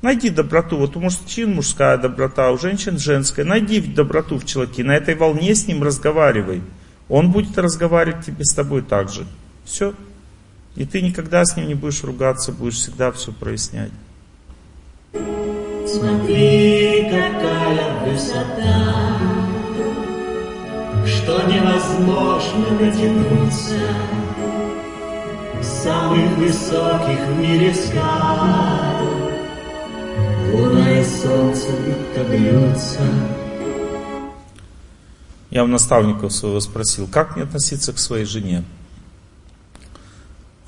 Найди 0.00 0.30
доброту. 0.30 0.78
Вот 0.78 0.96
у 0.96 1.00
мужчин 1.00 1.54
мужская 1.56 1.98
доброта, 1.98 2.52
у 2.52 2.58
женщин 2.58 2.98
женская. 2.98 3.44
Найди 3.44 3.82
доброту 3.82 4.38
в 4.38 4.46
человеке. 4.46 4.82
На 4.82 4.96
этой 4.96 5.14
волне 5.14 5.54
с 5.54 5.66
ним 5.66 5.82
разговаривай. 5.82 6.62
Он 7.10 7.32
будет 7.32 7.58
разговаривать 7.58 8.24
тебе 8.24 8.44
с 8.44 8.54
тобой 8.54 8.82
так 8.82 9.10
же. 9.10 9.26
Все. 9.64 9.94
И 10.76 10.86
ты 10.86 11.02
никогда 11.02 11.44
с 11.44 11.56
ним 11.56 11.66
не 11.66 11.74
будешь 11.74 12.04
ругаться, 12.04 12.52
будешь 12.52 12.76
всегда 12.76 13.10
все 13.10 13.32
прояснять. 13.32 13.90
Смотри, 15.12 17.08
какая 17.10 18.06
высота, 18.06 19.18
Что 21.04 21.42
невозможно 21.50 22.78
дотянуться 22.78 23.80
Самых 25.60 26.36
высоких 26.38 27.18
в 27.26 27.38
мире 27.40 27.74
скал. 27.74 29.08
Луна 30.52 31.00
и 31.00 31.04
солнце 31.04 31.70
будто 31.70 32.24
бьются. 32.30 33.00
Я 35.50 35.64
у 35.64 35.66
наставников 35.66 36.32
своего 36.32 36.60
спросил, 36.60 37.08
как 37.08 37.34
мне 37.34 37.44
относиться 37.44 37.92
к 37.92 37.98
своей 37.98 38.24
жене? 38.24 38.64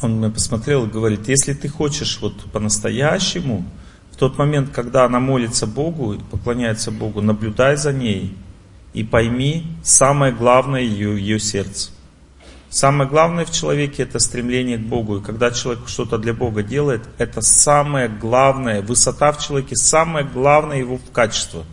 Он 0.00 0.18
меня 0.18 0.30
посмотрел 0.30 0.86
и 0.86 0.90
говорит, 0.90 1.28
если 1.28 1.52
ты 1.52 1.68
хочешь 1.68 2.18
вот 2.20 2.44
по-настоящему, 2.50 3.64
в 4.10 4.16
тот 4.16 4.36
момент, 4.38 4.70
когда 4.70 5.04
она 5.04 5.20
молится 5.20 5.68
Богу, 5.68 6.16
поклоняется 6.30 6.90
Богу, 6.90 7.20
наблюдай 7.20 7.76
за 7.76 7.92
ней 7.92 8.36
и 8.92 9.04
пойми 9.04 9.66
самое 9.84 10.32
главное 10.32 10.80
ее, 10.80 11.18
ее 11.18 11.38
сердце. 11.38 11.92
Самое 12.68 13.08
главное 13.08 13.44
в 13.44 13.52
человеке 13.52 14.02
это 14.02 14.18
стремление 14.18 14.78
к 14.78 14.82
Богу. 14.82 15.18
И 15.18 15.22
когда 15.22 15.50
человек 15.50 15.86
что-то 15.86 16.18
для 16.18 16.34
Бога 16.34 16.62
делает, 16.62 17.02
это 17.18 17.40
самое 17.40 18.08
главное, 18.08 18.82
высота 18.82 19.30
в 19.32 19.44
человеке, 19.44 19.76
самое 19.76 20.26
главное 20.26 20.78
его 20.78 20.96
в 20.96 21.10
качество. 21.12 21.64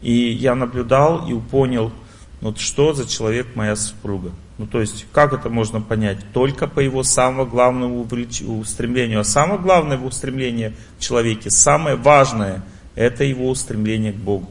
И 0.00 0.12
я 0.12 0.54
наблюдал 0.54 1.28
и 1.28 1.38
понял, 1.38 1.92
вот 2.40 2.58
что 2.58 2.92
за 2.92 3.08
человек 3.08 3.56
моя 3.56 3.76
супруга. 3.76 4.32
Ну 4.58 4.66
то 4.66 4.80
есть, 4.80 5.06
как 5.12 5.32
это 5.32 5.50
можно 5.50 5.80
понять? 5.80 6.18
Только 6.32 6.66
по 6.66 6.80
его 6.80 7.02
самому 7.02 7.46
главному 7.46 8.02
устремлению. 8.02 9.20
А 9.20 9.24
самое 9.24 9.60
главное 9.60 9.98
устремление 9.98 10.74
в 10.98 11.02
человеке, 11.02 11.50
самое 11.50 11.96
важное, 11.96 12.62
это 12.94 13.24
его 13.24 13.48
устремление 13.48 14.12
к 14.12 14.16
Богу. 14.16 14.50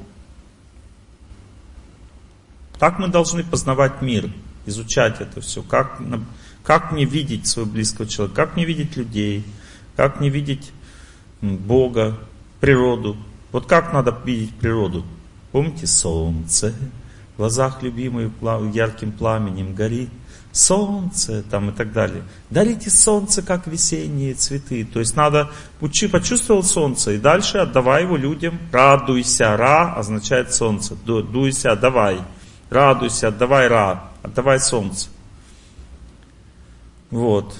Так 2.80 3.00
мы 3.00 3.08
должны 3.08 3.44
познавать 3.44 4.02
мир, 4.02 4.30
изучать 4.66 5.22
это 5.22 5.42
все. 5.42 5.64
Как, 5.64 6.00
как 6.64 6.92
мне 6.92 7.06
видеть 7.06 7.48
своего 7.48 7.72
близкого 7.72 8.08
человека, 8.08 8.36
как 8.36 8.56
мне 8.56 8.66
видеть 8.66 8.98
людей, 8.98 9.44
как 9.96 10.20
мне 10.20 10.30
видеть 10.30 10.72
Бога, 11.42 12.18
природу. 12.60 13.18
Вот 13.52 13.68
как 13.68 13.94
надо 13.94 14.16
видеть 14.26 14.54
природу? 14.56 15.06
Помните 15.52 15.88
солнце, 15.88 16.74
в 17.36 17.38
глазах 17.38 17.84
любимой 17.84 18.32
ярким 18.74 19.12
пламенем 19.12 19.76
горит 19.76 20.10
солнце 20.56 21.44
там 21.44 21.70
и 21.70 21.74
так 21.74 21.92
далее. 21.92 22.24
Дарите 22.50 22.90
солнце, 22.90 23.42
как 23.42 23.68
весенние 23.68 24.34
цветы. 24.36 24.86
То 24.86 25.00
есть 25.02 25.16
надо 25.16 25.52
учи, 25.82 26.08
почувствовал 26.08 26.64
солнце 26.64 27.12
и 27.12 27.18
дальше 27.18 27.58
отдавай 27.58 28.04
его 28.04 28.16
людям. 28.16 28.58
Радуйся. 28.72 29.58
Ра 29.58 29.94
означает 29.96 30.54
солнце. 30.54 30.96
Ду, 30.96 31.22
дуйся, 31.22 31.74
отдавай. 31.74 32.22
Радуйся, 32.70 33.28
отдавай 33.28 33.68
ра. 33.68 34.06
Отдавай 34.24 34.60
солнце. 34.62 35.10
Вот. 37.12 37.54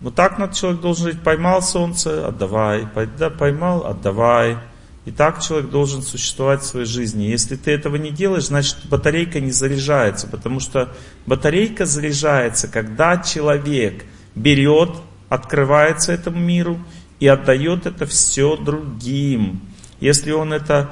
Вот 0.00 0.14
так 0.14 0.38
над 0.38 0.52
человек 0.52 0.82
должен 0.82 1.06
жить. 1.06 1.22
Поймал 1.22 1.62
солнце, 1.62 2.28
отдавай. 2.28 2.86
Поймал, 3.38 3.86
отдавай. 3.86 4.58
И 5.08 5.10
так 5.10 5.42
человек 5.42 5.70
должен 5.70 6.02
существовать 6.02 6.60
в 6.60 6.66
своей 6.66 6.84
жизни. 6.84 7.24
Если 7.24 7.56
ты 7.56 7.70
этого 7.70 7.96
не 7.96 8.10
делаешь, 8.10 8.48
значит 8.48 8.76
батарейка 8.90 9.40
не 9.40 9.52
заряжается, 9.52 10.26
потому 10.26 10.60
что 10.60 10.94
батарейка 11.24 11.86
заряжается, 11.86 12.68
когда 12.68 13.16
человек 13.16 14.04
берет, 14.34 14.90
открывается 15.30 16.12
этому 16.12 16.38
миру 16.38 16.78
и 17.20 17.26
отдает 17.26 17.86
это 17.86 18.04
все 18.04 18.58
другим. 18.58 19.62
Если 19.98 20.30
он 20.30 20.52
это 20.52 20.90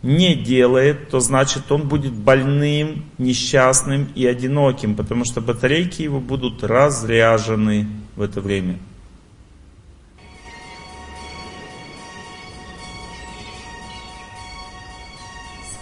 не 0.00 0.36
делает, 0.36 1.08
то 1.10 1.18
значит 1.18 1.72
он 1.72 1.88
будет 1.88 2.12
больным, 2.12 3.04
несчастным 3.18 4.12
и 4.14 4.24
одиноким, 4.26 4.94
потому 4.94 5.24
что 5.24 5.40
батарейки 5.40 6.02
его 6.02 6.20
будут 6.20 6.62
разряжены 6.62 7.88
в 8.14 8.22
это 8.22 8.40
время. 8.40 8.78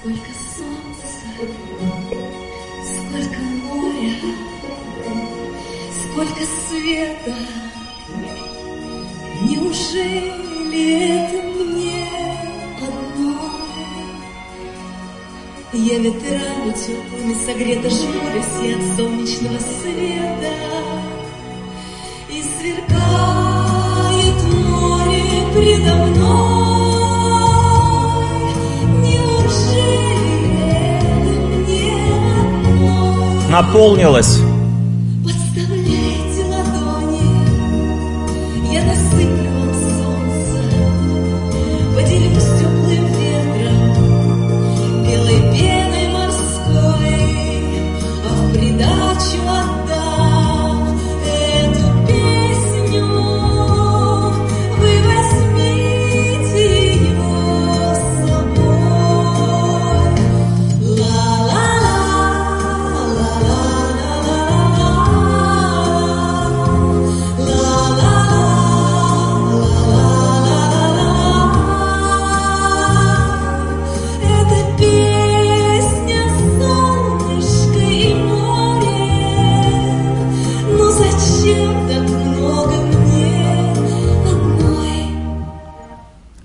Сколько 0.05 0.33
солнца, 0.55 1.07
сколько 2.85 3.41
моря, 3.41 4.13
сколько 6.03 6.45
света. 6.69 7.35
Неужели 9.45 10.85
это 11.09 11.39
мне 11.57 12.05
одной? 12.83 13.35
Я 15.73 15.99
ветрами 16.01 16.73
теплыми 16.73 17.35
согрета 17.47 17.89
жмурюсь 17.89 18.61
и 18.63 18.73
от 18.75 18.83
солнечного 18.99 19.59
света. 19.59 20.53
И 22.29 22.43
сверкает 22.43 24.39
море 24.53 25.25
предо 25.55 25.95
мной. 25.95 26.64
Наполнилась. 33.55 34.54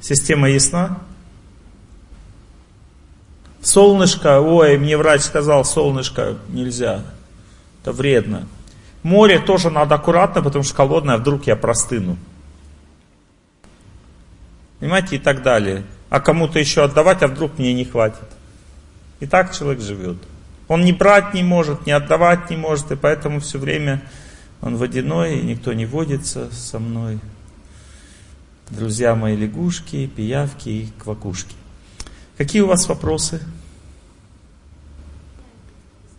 Система 0.09 0.49
ясна? 0.49 0.97
Солнышко, 3.61 4.39
ой, 4.41 4.75
мне 4.79 4.97
врач 4.97 5.21
сказал, 5.21 5.63
солнышко 5.63 6.39
нельзя. 6.47 7.03
Это 7.83 7.91
вредно. 7.91 8.47
Море 9.03 9.37
тоже 9.37 9.69
надо 9.69 9.93
аккуратно, 9.93 10.41
потому 10.41 10.63
что 10.63 10.73
холодное, 10.73 11.13
а 11.13 11.17
вдруг 11.19 11.45
я 11.45 11.55
простыну. 11.55 12.17
Понимаете, 14.79 15.17
и 15.17 15.19
так 15.19 15.43
далее. 15.43 15.83
А 16.09 16.19
кому-то 16.19 16.57
еще 16.57 16.85
отдавать, 16.85 17.21
а 17.21 17.27
вдруг 17.27 17.59
мне 17.59 17.75
не 17.75 17.85
хватит. 17.85 18.27
И 19.19 19.27
так 19.27 19.55
человек 19.55 19.79
живет. 19.79 20.17
Он 20.67 20.83
не 20.83 20.91
брать 20.91 21.35
не 21.35 21.43
может, 21.43 21.85
не 21.85 21.91
отдавать 21.91 22.49
не 22.49 22.57
может, 22.57 22.91
и 22.91 22.95
поэтому 22.95 23.41
все 23.41 23.59
время 23.59 24.01
он 24.59 24.75
водяной, 24.75 25.37
и 25.37 25.43
никто 25.43 25.71
не 25.73 25.85
водится 25.85 26.49
со 26.51 26.79
мной. 26.79 27.19
Друзья 28.69 29.15
мои 29.15 29.35
лягушки, 29.35 30.05
пиявки 30.07 30.69
и 30.69 30.89
квакушки. 30.99 31.55
Какие 32.37 32.61
у 32.61 32.67
вас 32.67 32.87
вопросы? 32.87 33.41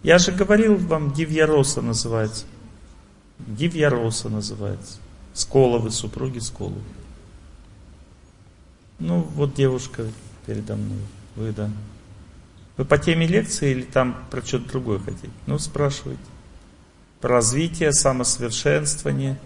Я 0.03 0.19
же 0.19 0.33
говорил 0.33 0.77
вам, 0.77 1.13
Дивьяроса 1.13 1.81
называется. 1.81 2.47
Дивьяроса 3.39 4.29
называется. 4.29 4.99
Сколовы, 5.33 5.91
супруги 5.91 6.41
Сколовы. 6.41 6.81
Ну, 8.99 9.21
вот 9.21 9.55
девушка 9.55 10.07
передо 10.45 10.75
мной. 10.75 10.99
Вы, 11.37 11.53
да. 11.53 11.71
Вы 12.77 12.85
по 12.85 12.99
теме 12.99 13.27
лекции 13.27 13.71
или 13.71 13.83
там 13.83 14.25
про 14.31 14.43
что-то 14.43 14.71
другое 14.71 14.99
хотите? 14.99 15.31
Ну, 15.47 15.59
спрашивайте. 15.59 16.23
Про 17.21 17.37
развитие, 17.37 17.93
самосовершенствование. 17.93 19.39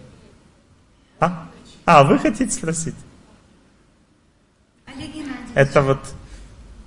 А? 1.20 1.50
А, 1.84 2.02
вы 2.02 2.18
хотите 2.18 2.50
спросить? 2.50 2.94
Олег 4.86 5.12
Геннадьевич. 5.12 5.50
Это 5.54 5.82
вот 5.82 5.98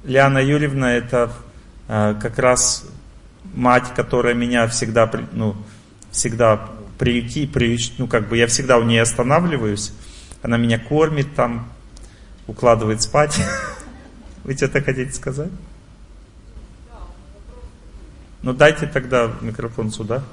Лиана 0.04 0.40
Юрьевна, 0.40 0.94
это 0.94 1.32
э, 1.88 2.16
как 2.20 2.40
раз 2.40 2.86
мать, 3.54 3.94
которая 3.96 4.34
меня 4.34 4.68
всегда, 4.68 5.10
ну, 5.34 5.56
всегда 6.12 6.70
приюти, 6.98 7.46
приют, 7.46 7.94
ну, 8.00 8.08
как 8.08 8.28
бы 8.28 8.38
я 8.38 8.48
всегда 8.48 8.78
у 8.78 8.84
нее 8.84 9.04
останавливаюсь. 9.04 9.94
Она 10.42 10.58
меня 10.58 10.80
кормит 10.80 11.36
там, 11.36 11.70
укладывает 12.48 13.02
спать. 13.02 13.40
Вы 14.44 14.56
что-то 14.56 14.82
хотите 14.82 15.12
сказать? 15.12 15.52
Ну 18.42 18.54
дайте 18.54 18.88
тогда 18.88 19.32
микрофон 19.42 19.92
сюда. 19.92 20.24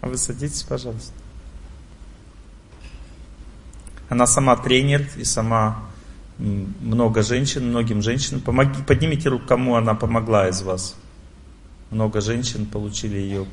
А 0.00 0.08
вы 0.08 0.16
садитесь, 0.16 0.62
пожалуйста. 0.62 1.12
Она 4.08 4.26
сама 4.26 4.56
тренер 4.56 5.08
и 5.16 5.24
сама 5.24 5.84
много 6.38 7.22
женщин, 7.22 7.68
многим 7.68 8.02
женщинам. 8.02 8.40
Помоги, 8.40 8.82
поднимите 8.86 9.28
руку, 9.28 9.46
кому 9.46 9.76
она 9.76 9.94
помогла 9.94 10.48
из 10.48 10.62
вас. 10.62 10.96
Много 11.90 12.20
женщин 12.20 12.66
получили 12.66 13.16
ее 13.16 13.46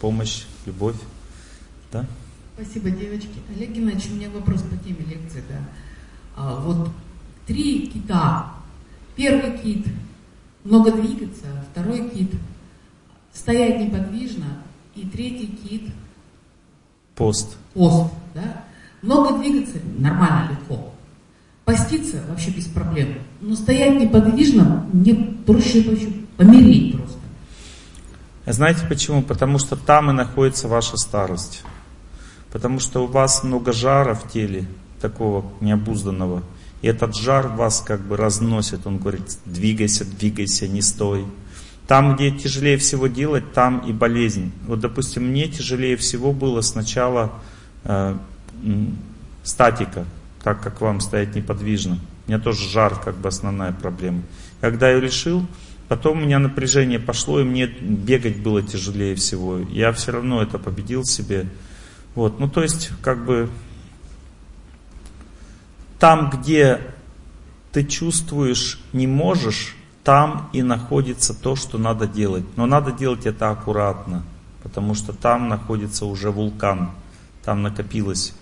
помощь, 0.00 0.44
любовь. 0.66 0.96
Да? 1.92 2.06
Спасибо, 2.54 2.90
девочки. 2.90 3.28
Олег 3.54 3.70
Геннадьевич, 3.70 4.10
у 4.10 4.14
меня 4.14 4.30
вопрос 4.30 4.62
по 4.62 4.76
теме 4.76 5.04
лекции. 5.06 5.42
Да. 5.48 5.60
А, 6.36 6.60
вот 6.60 6.90
три 7.46 7.88
кита. 7.88 8.52
Первый 9.16 9.58
кит– 9.58 9.86
много 10.64 10.92
двигаться, 10.92 11.46
второй 11.72 12.08
кит– 12.10 12.30
стоять 13.32 13.80
неподвижно, 13.80 14.62
и 14.94 15.06
третий 15.06 15.46
кит 15.46 15.90
Пост.– 17.16 17.56
пост. 17.74 18.12
Да? 18.34 18.64
Много 19.02 19.38
двигаться– 19.38 19.78
нормально, 19.98 20.50
легко. 20.50 20.92
Поститься– 21.64 22.22
вообще 22.28 22.50
без 22.50 22.66
проблем. 22.66 23.14
Но 23.40 23.54
стоять 23.54 24.00
неподвижно– 24.00 24.86
мне 24.92 25.14
проще 25.46 25.82
вообще 25.82 26.08
помереть 26.36 26.96
просто. 26.96 27.18
А 28.44 28.52
Знаете 28.52 28.86
почему? 28.88 29.22
Потому 29.22 29.58
что 29.58 29.76
там 29.76 30.10
и 30.10 30.14
находится 30.14 30.68
ваша 30.68 30.96
старость. 30.96 31.62
Потому 32.50 32.80
что 32.80 33.04
у 33.04 33.06
вас 33.06 33.44
много 33.44 33.72
жара 33.72 34.14
в 34.14 34.30
теле, 34.30 34.66
такого 35.00 35.44
необузданного. 35.60 36.42
И 36.80 36.86
этот 36.86 37.16
жар 37.16 37.48
вас 37.48 37.82
как 37.86 38.00
бы 38.00 38.16
разносит. 38.16 38.86
Он 38.86 38.98
говорит, 38.98 39.38
двигайся, 39.44 40.04
двигайся, 40.04 40.66
не 40.66 40.80
стой. 40.80 41.26
Там, 41.86 42.16
где 42.16 42.30
тяжелее 42.30 42.78
всего 42.78 43.06
делать, 43.06 43.52
там 43.52 43.78
и 43.80 43.92
болезнь. 43.92 44.52
Вот, 44.66 44.80
допустим, 44.80 45.24
мне 45.28 45.48
тяжелее 45.48 45.96
всего 45.96 46.32
было 46.32 46.60
сначала 46.60 47.32
э, 47.84 48.16
статика, 49.42 50.04
так 50.42 50.62
как 50.62 50.80
вам 50.80 51.00
стоять 51.00 51.34
неподвижно. 51.34 51.98
У 52.26 52.30
меня 52.30 52.40
тоже 52.40 52.68
жар 52.68 53.00
как 53.00 53.16
бы 53.16 53.28
основная 53.28 53.72
проблема. 53.72 54.22
Когда 54.60 54.90
я 54.90 55.00
решил, 55.00 55.46
потом 55.88 56.18
у 56.18 56.24
меня 56.24 56.38
напряжение 56.38 56.98
пошло, 56.98 57.40
и 57.40 57.44
мне 57.44 57.66
бегать 57.66 58.42
было 58.42 58.62
тяжелее 58.62 59.14
всего. 59.14 59.58
Я 59.58 59.92
все 59.92 60.12
равно 60.12 60.42
это 60.42 60.58
победил 60.58 61.04
себе. 61.04 61.46
Вот, 62.14 62.38
ну 62.40 62.48
то 62.48 62.62
есть, 62.62 62.90
как 63.02 63.24
бы, 63.24 63.48
там, 65.98 66.30
где 66.30 66.80
ты 67.72 67.84
чувствуешь, 67.84 68.80
не 68.92 69.06
можешь, 69.06 69.74
там 70.04 70.48
и 70.52 70.62
находится 70.62 71.34
то, 71.34 71.56
что 71.56 71.78
надо 71.78 72.06
делать. 72.06 72.44
Но 72.56 72.66
надо 72.66 72.92
делать 72.92 73.26
это 73.26 73.50
аккуратно, 73.50 74.22
потому 74.62 74.94
что 74.94 75.12
там 75.12 75.48
находится 75.48 76.06
уже 76.06 76.30
вулкан. 76.30 76.90
Там 77.44 77.62
накопилась 77.62 78.34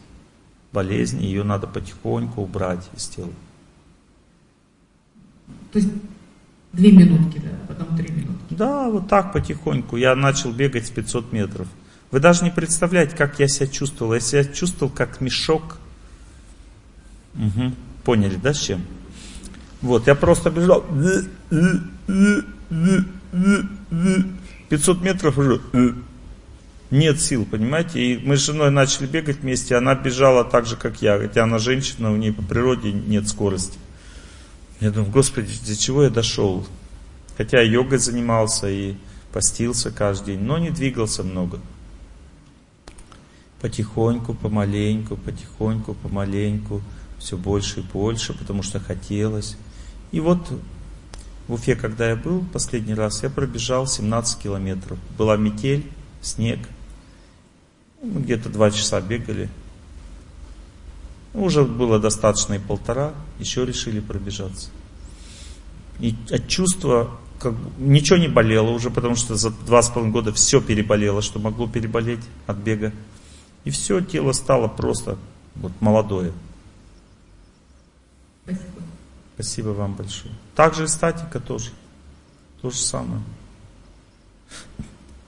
болезнь, 0.77 1.23
ее 1.23 1.43
надо 1.43 1.67
потихоньку 1.67 2.43
убрать 2.43 2.87
из 2.95 3.07
тела. 3.07 3.33
То 5.73 5.79
есть 5.79 5.89
две 6.75 6.93
минутки, 6.93 7.39
да, 7.39 7.49
потом 7.67 7.97
три 7.97 8.13
минутки. 8.13 8.55
Да, 8.55 8.91
вот 8.91 9.09
так 9.09 9.33
потихоньку. 9.33 9.97
Я 9.97 10.15
начал 10.15 10.53
бегать 10.53 10.87
с 10.87 10.91
500 10.91 11.33
метров. 11.33 11.67
Вы 12.11 12.21
даже 12.21 12.45
не 12.45 12.51
представляете, 12.51 13.17
как 13.17 13.41
я 13.41 13.49
себя 13.49 13.69
чувствовал. 13.69 14.13
Я 14.13 14.21
себя 14.21 14.45
чувствовал 14.45 14.93
как 14.93 15.23
мешок. 15.23 15.79
Мгм. 17.33 17.75
Поняли, 18.05 18.37
да, 18.37 18.53
с 18.53 18.59
чем? 18.59 18.83
Вот, 19.81 20.07
я 20.07 20.15
просто 20.15 20.51
бежал. 20.51 20.85
500 24.69 25.01
метров 25.01 25.39
уже. 25.39 25.63
Нет 26.91 27.21
сил, 27.21 27.45
понимаете? 27.45 28.01
И 28.01 28.19
мы 28.19 28.37
с 28.37 28.45
женой 28.45 28.71
начали 28.71 29.07
бегать 29.07 29.41
вместе, 29.41 29.75
она 29.75 29.95
бежала 29.95 30.45
так 30.45 30.67
же, 30.67 30.77
как 30.77 31.03
я. 31.03 31.19
Хотя 31.19 31.43
она 31.45 31.59
женщина, 31.59 32.13
у 32.13 32.17
нее 32.17 32.33
по 32.33 32.43
природе 32.43 32.93
нет 32.93 33.29
скорости. 33.29 33.79
Я 34.81 34.91
думаю, 34.91 35.11
господи, 35.11 35.53
до 35.67 35.77
чего 35.77 36.05
я 36.05 36.11
дошел? 36.11 36.67
Хотя 37.37 37.61
йогой 37.61 37.99
занимался 37.99 38.69
и 38.69 38.95
постился 39.33 39.91
каждый 39.91 40.37
день, 40.37 40.45
но 40.45 40.59
не 40.59 40.71
двигался 40.71 41.23
много. 41.23 41.61
Потихоньку, 43.61 44.35
помаленьку, 44.35 45.17
потихоньку, 45.17 45.95
помаленьку, 45.95 46.83
все 47.19 47.37
больше 47.37 47.81
и 47.81 47.83
больше, 47.83 48.33
потому 48.33 48.63
что 48.63 48.79
хотелось. 48.79 49.57
И 50.13 50.21
вот 50.21 50.41
в 51.49 51.55
Уфе, 51.55 51.75
когда 51.75 52.09
я 52.09 52.17
был 52.17 52.45
последний 52.53 52.95
раз, 52.95 53.23
я 53.23 53.31
пробежал 53.31 53.87
17 53.87 54.39
километров. 54.41 54.99
Была 55.19 55.37
метель, 55.37 55.87
снег. 56.21 56.61
Мы 58.07 58.21
где-то 58.21 58.49
два 58.49 58.71
часа 58.71 59.01
бегали. 59.01 59.49
Уже 61.35 61.65
было 61.65 61.99
достаточно 61.99 62.55
и 62.55 62.59
полтора, 62.59 63.13
еще 63.39 63.67
решили 63.67 64.01
пробежаться. 64.01 64.71
И 65.99 66.15
от 66.31 66.47
чувства, 66.49 67.11
как 67.39 67.55
ничего 67.79 68.19
не 68.19 68.29
болело 68.29 68.71
уже, 68.71 68.91
потому 68.91 69.17
что 69.17 69.35
за 69.35 69.51
два 69.51 69.83
с 69.83 69.89
половиной 69.89 70.13
года 70.13 70.33
все 70.33 70.61
переболело, 70.61 71.21
что 71.21 71.39
могло 71.39 71.69
переболеть 71.69 72.25
от 72.47 72.57
бега. 72.57 72.93
И 73.65 73.71
все 73.71 74.01
тело 74.01 74.33
стало 74.33 74.69
просто 74.69 75.19
вот, 75.57 75.73
молодое. 75.81 76.33
Спасибо. 78.45 78.83
Спасибо 79.35 79.69
вам 79.71 79.95
большое. 79.95 80.33
Также 80.55 80.85
и 80.85 80.89
статика 80.89 81.41
тоже. 81.41 81.71
То 82.63 82.71
же 82.71 82.79
самое. 82.79 83.21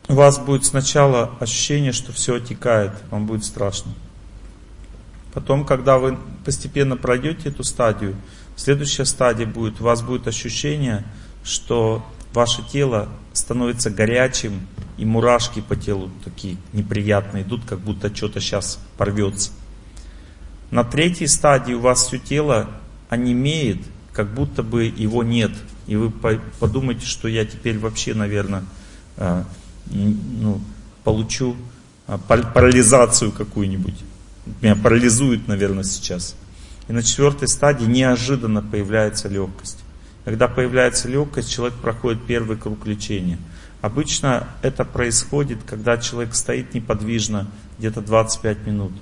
У 0.08 0.14
вас 0.14 0.38
будет 0.38 0.64
сначала 0.64 1.32
ощущение, 1.38 1.92
что 1.92 2.12
все 2.12 2.36
отекает, 2.36 2.92
вам 3.10 3.26
будет 3.26 3.44
страшно. 3.44 3.92
Потом, 5.34 5.66
когда 5.66 5.98
вы 5.98 6.18
постепенно 6.46 6.96
пройдете 6.96 7.50
эту 7.50 7.62
стадию, 7.62 8.16
следующая 8.56 9.04
стадия 9.04 9.46
будет, 9.46 9.80
у 9.80 9.84
вас 9.84 10.00
будет 10.00 10.26
ощущение, 10.26 11.04
что 11.44 12.04
ваше 12.32 12.62
тело 12.62 13.10
становится 13.34 13.90
горячим, 13.90 14.66
и 14.96 15.04
мурашки 15.04 15.60
по 15.60 15.76
телу 15.76 16.10
такие 16.24 16.56
неприятные 16.72 17.44
идут, 17.44 17.64
как 17.66 17.78
будто 17.78 18.14
что-то 18.14 18.40
сейчас 18.40 18.80
порвется. 18.96 19.52
На 20.70 20.84
третьей 20.84 21.28
стадии 21.28 21.74
у 21.74 21.80
вас 21.80 22.06
все 22.06 22.18
тело 22.18 22.68
онемеет, 23.10 23.78
как 24.12 24.28
будто 24.34 24.62
бы 24.62 24.84
его 24.84 25.22
нет. 25.22 25.52
И 25.86 25.96
вы 25.96 26.10
по- 26.10 26.40
подумаете, 26.58 27.06
что 27.06 27.28
я 27.28 27.44
теперь 27.44 27.78
вообще, 27.78 28.12
наверное, 28.14 28.64
м, 29.18 29.44
ну, 29.90 30.60
получу 31.04 31.56
а, 32.06 32.18
пар- 32.18 32.52
парализацию 32.52 33.32
какую-нибудь. 33.32 33.94
Меня 34.62 34.76
парализует, 34.76 35.46
наверное, 35.48 35.84
сейчас. 35.84 36.34
И 36.88 36.92
на 36.92 37.02
четвертой 37.02 37.48
стадии 37.48 37.84
неожиданно 37.84 38.62
появляется 38.62 39.28
легкость. 39.28 39.78
Когда 40.24 40.48
появляется 40.48 41.08
легкость, 41.08 41.50
человек 41.50 41.76
проходит 41.78 42.24
первый 42.26 42.56
круг 42.56 42.86
лечения. 42.86 43.38
Обычно 43.80 44.48
это 44.62 44.84
происходит, 44.84 45.58
когда 45.66 45.98
человек 45.98 46.34
стоит 46.34 46.74
неподвижно 46.74 47.46
где-то 47.78 48.00
25 48.00 48.66
минут. 48.66 48.92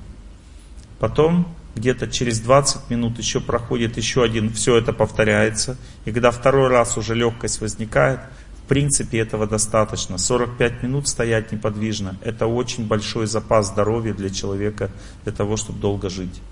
Потом 0.99 1.47
где-то 1.75 2.09
через 2.09 2.41
20 2.41 2.91
минут 2.91 3.19
еще 3.19 3.41
проходит 3.41 3.97
еще 3.97 4.23
один, 4.23 4.53
все 4.53 4.77
это 4.77 4.93
повторяется. 4.93 5.77
И 6.05 6.13
когда 6.13 6.31
второй 6.31 6.69
раз 6.69 6.97
уже 6.97 7.15
легкость 7.15 7.61
возникает, 7.61 8.21
в 8.67 8.69
принципе 8.69 9.21
этого 9.21 9.47
достаточно. 9.47 10.19
45 10.19 10.83
минут 10.83 11.07
стоять 11.07 11.53
неподвижно, 11.53 12.17
это 12.25 12.49
очень 12.49 12.85
большой 12.85 13.29
запас 13.29 13.69
здоровья 13.69 14.13
для 14.13 14.29
человека, 14.29 14.91
для 15.23 15.33
того, 15.33 15.57
чтобы 15.57 15.79
долго 15.79 16.11
жить. 16.11 16.43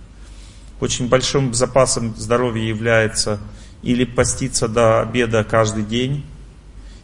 Очень 0.81 1.09
большим 1.09 1.53
запасом 1.55 2.15
здоровья 2.17 2.63
является 2.63 3.41
или 3.83 4.05
поститься 4.05 4.69
до 4.69 5.01
обеда 5.01 5.43
каждый 5.43 5.83
день, 5.83 6.25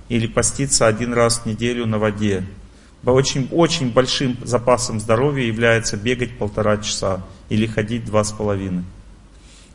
или 0.09 0.29
поститься 0.29 0.87
один 0.87 1.13
раз 1.13 1.41
в 1.41 1.47
неделю 1.47 1.87
на 1.87 1.99
воде. 1.99 2.47
Очень, 3.05 3.49
очень 3.51 3.93
большим 3.93 4.37
запасом 4.45 5.01
здоровья 5.01 5.45
является 5.45 5.97
бегать 5.97 6.39
полтора 6.39 6.77
часа 6.77 7.27
или 7.49 7.67
ходить 7.67 8.05
два 8.05 8.23
с 8.23 8.31
половиной. 8.31 8.85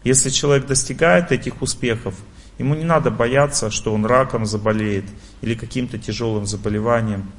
Если 0.06 0.30
человек 0.30 0.66
достигает 0.66 1.34
этих 1.34 1.62
успехов, 1.62 2.16
ему 2.58 2.76
не 2.76 2.84
надо 2.84 3.12
бояться, 3.12 3.70
что 3.70 3.94
он 3.94 4.06
раком 4.06 4.46
заболеет 4.46 5.06
или 5.42 5.56
каким-то 5.56 5.98
тяжелым 5.98 6.46
заболеванием. 6.46 7.32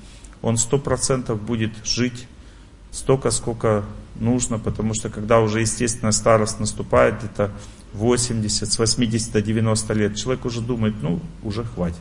Он 0.43 0.57
сто 0.57 0.79
процентов 0.79 1.41
будет 1.41 1.73
жить 1.85 2.27
столько, 2.91 3.31
сколько 3.31 3.85
нужно, 4.17 4.59
потому 4.59 4.95
что 4.95 5.11
когда 5.11 5.41
уже 5.41 5.61
естественная 5.61 6.13
старость 6.13 6.61
наступает, 6.61 7.19
где-то 7.19 7.53
80, 7.93 8.71
с 8.71 8.79
80 8.79 9.33
до 9.33 9.43
90 9.43 9.95
лет, 9.95 10.17
человек 10.17 10.45
уже 10.45 10.61
думает, 10.61 10.95
ну, 11.03 11.21
уже 11.43 11.65
хватит. 11.65 11.99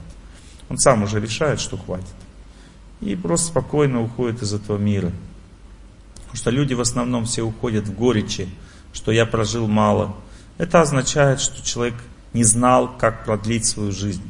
Он 0.69 0.77
сам 0.77 1.03
уже 1.03 1.19
решает, 1.19 1.59
что 1.59 1.77
хватит. 1.77 2.07
И 3.01 3.15
просто 3.15 3.47
спокойно 3.47 4.01
уходит 4.01 4.41
из 4.41 4.53
этого 4.53 4.77
мира. 4.77 5.11
Потому 6.15 6.37
что 6.37 6.49
люди 6.49 6.73
в 6.73 6.81
основном 6.81 7.25
все 7.25 7.43
уходят 7.43 7.87
в 7.87 7.93
горечи, 7.93 8.49
что 8.93 9.11
я 9.11 9.25
прожил 9.25 9.67
мало. 9.67 10.15
Это 10.57 10.81
означает, 10.81 11.39
что 11.39 11.63
человек 11.63 11.95
не 12.35 12.43
знал, 12.43 12.91
как 12.97 13.23
продлить 13.23 13.65
свою 13.65 13.93
жизнь. 13.93 14.29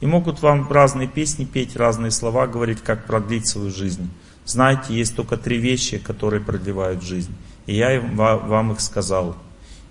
И 0.00 0.06
могут 0.06 0.42
вам 0.42 0.68
разные 0.68 1.06
песни 1.06 1.44
петь, 1.44 1.76
разные 1.76 2.10
слова 2.10 2.48
говорить, 2.48 2.80
как 2.82 3.06
продлить 3.06 3.46
свою 3.46 3.70
жизнь. 3.70 4.10
Знаете, 4.44 4.92
есть 4.92 5.14
только 5.14 5.36
три 5.36 5.58
вещи, 5.58 5.98
которые 5.98 6.40
продлевают 6.40 7.04
жизнь. 7.04 7.32
И 7.66 7.76
я 7.76 8.00
вам 8.00 8.72
их 8.72 8.80
сказал. 8.80 9.36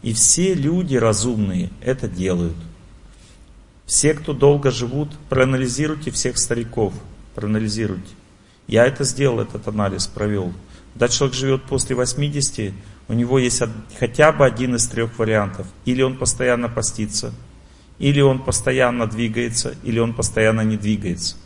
И 0.02 0.12
все 0.12 0.56
люди 0.56 0.98
разумные 0.98 1.70
это 1.82 2.10
делают. 2.10 2.58
Все, 3.86 4.14
кто 4.14 4.34
долго 4.34 4.70
живут, 4.70 5.10
проанализируйте 5.30 6.12
всех 6.12 6.40
стариков, 6.40 6.94
проанализируйте. 7.34 8.12
Я 8.68 8.86
это 8.86 9.06
сделал, 9.06 9.40
этот 9.40 9.70
анализ 9.70 10.06
провел. 10.08 10.52
Когда 10.94 11.08
человек 11.08 11.36
живет 11.38 11.64
после 11.64 11.96
80, 11.96 12.74
у 13.08 13.14
него 13.14 13.40
есть 13.40 13.62
хотя 14.00 14.32
бы 14.32 14.46
один 14.46 14.76
из 14.76 14.88
трех 14.88 15.18
вариантов. 15.18 15.68
Или 15.86 16.02
он 16.02 16.18
постоянно 16.18 16.68
постится, 16.68 17.34
или 18.00 18.22
он 18.22 18.44
постоянно 18.44 19.08
двигается, 19.08 19.76
или 19.84 20.00
он 20.00 20.14
постоянно 20.14 20.62
не 20.62 20.78
двигается. 20.78 21.38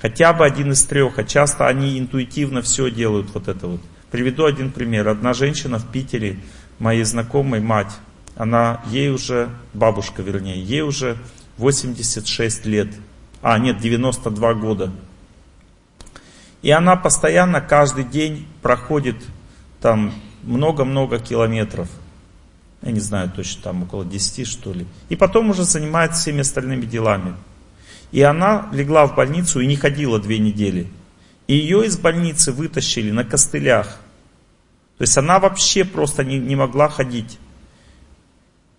Хотя 0.00 0.32
бы 0.32 0.44
один 0.44 0.72
из 0.72 0.82
трех, 0.84 1.18
а 1.18 1.24
часто 1.24 1.66
они 1.66 1.98
интуитивно 1.98 2.62
все 2.62 2.90
делают 2.90 3.30
вот 3.34 3.48
это 3.48 3.66
вот. 3.66 3.80
Приведу 4.10 4.44
один 4.44 4.72
пример. 4.72 5.08
Одна 5.08 5.34
женщина 5.34 5.78
в 5.78 5.90
Питере, 5.90 6.38
моей 6.78 7.04
знакомой 7.04 7.60
мать, 7.60 7.92
она, 8.36 8.82
ей 8.86 9.10
уже, 9.10 9.50
бабушка 9.74 10.22
вернее, 10.22 10.60
ей 10.62 10.80
уже 10.80 11.16
86 11.58 12.64
лет. 12.64 12.88
А, 13.42 13.58
нет, 13.58 13.78
92 13.78 14.54
года. 14.54 14.92
И 16.62 16.70
она 16.70 16.96
постоянно 16.96 17.60
каждый 17.60 18.04
день 18.04 18.46
проходит 18.62 19.16
там 19.80 20.12
много-много 20.42 21.18
километров. 21.18 21.88
Я 22.82 22.92
не 22.92 23.00
знаю 23.00 23.30
точно, 23.34 23.62
там 23.62 23.82
около 23.82 24.04
10 24.04 24.46
что 24.46 24.72
ли. 24.72 24.86
И 25.08 25.16
потом 25.16 25.50
уже 25.50 25.64
занимается 25.64 26.20
всеми 26.20 26.40
остальными 26.40 26.86
делами. 26.86 27.34
И 28.12 28.22
она 28.22 28.68
легла 28.72 29.06
в 29.06 29.14
больницу 29.14 29.60
и 29.60 29.66
не 29.66 29.76
ходила 29.76 30.18
две 30.18 30.38
недели. 30.38 30.88
И 31.46 31.54
ее 31.54 31.84
из 31.86 31.98
больницы 31.98 32.52
вытащили 32.52 33.10
на 33.10 33.24
костылях. 33.24 33.86
То 34.98 35.02
есть 35.02 35.16
она 35.16 35.38
вообще 35.38 35.84
просто 35.84 36.24
не, 36.24 36.38
не 36.38 36.56
могла 36.56 36.88
ходить. 36.88 37.38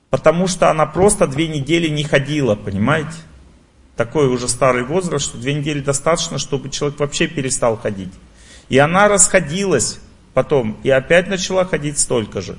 Потому 0.09 0.47
что 0.47 0.69
она 0.69 0.85
просто 0.85 1.27
две 1.27 1.47
недели 1.47 1.87
не 1.87 2.03
ходила, 2.03 2.55
понимаете? 2.55 3.15
Такой 3.95 4.27
уже 4.27 4.47
старый 4.47 4.83
возраст, 4.83 5.25
что 5.25 5.37
две 5.37 5.53
недели 5.53 5.79
достаточно, 5.79 6.37
чтобы 6.37 6.69
человек 6.69 6.99
вообще 6.99 7.27
перестал 7.27 7.77
ходить. 7.77 8.13
И 8.67 8.77
она 8.77 9.07
расходилась 9.07 9.99
потом 10.33 10.77
и 10.83 10.89
опять 10.89 11.27
начала 11.27 11.65
ходить 11.65 11.99
столько 11.99 12.41
же, 12.41 12.57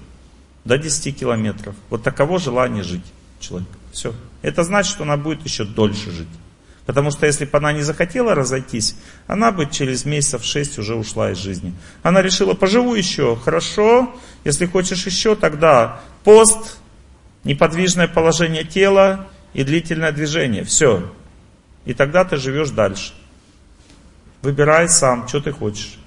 до 0.65 0.79
10 0.79 1.19
километров. 1.19 1.75
Вот 1.91 2.03
таково 2.03 2.39
желание 2.39 2.83
жить 2.83 3.05
человека. 3.41 3.73
Все. 3.93 4.15
Это 4.43 4.65
значит, 4.65 4.93
что 4.93 5.03
она 5.05 5.17
будет 5.17 5.45
еще 5.45 5.65
дольше 5.65 6.11
жить. 6.11 6.29
Потому 6.87 7.11
что 7.13 7.27
если 7.27 7.45
бы 7.45 7.59
она 7.59 7.73
не 7.73 7.83
захотела 7.83 8.35
разойтись, 8.35 8.97
она 9.27 9.53
бы 9.53 9.67
через 9.67 10.05
месяцев 10.05 10.45
шесть 10.45 10.79
уже 10.79 10.97
ушла 10.97 11.31
из 11.31 11.39
жизни. 11.39 11.75
Она 12.03 12.23
решила, 12.23 12.55
поживу 12.55 12.95
еще, 12.95 13.37
хорошо, 13.37 14.15
если 14.45 14.67
хочешь 14.67 15.07
еще, 15.07 15.37
тогда 15.37 16.01
пост, 16.25 16.79
неподвижное 17.45 18.09
положение 18.09 18.65
тела 18.65 19.29
и 19.55 19.63
длительное 19.63 20.11
движение. 20.11 20.65
Все. 20.65 21.13
И 21.85 21.95
тогда 21.95 22.25
ты 22.25 22.37
живешь 22.37 22.71
дальше. 22.71 23.13
Выбирай 24.43 24.89
сам, 24.89 25.29
что 25.29 25.41
ты 25.41 25.53
хочешь. 25.53 25.99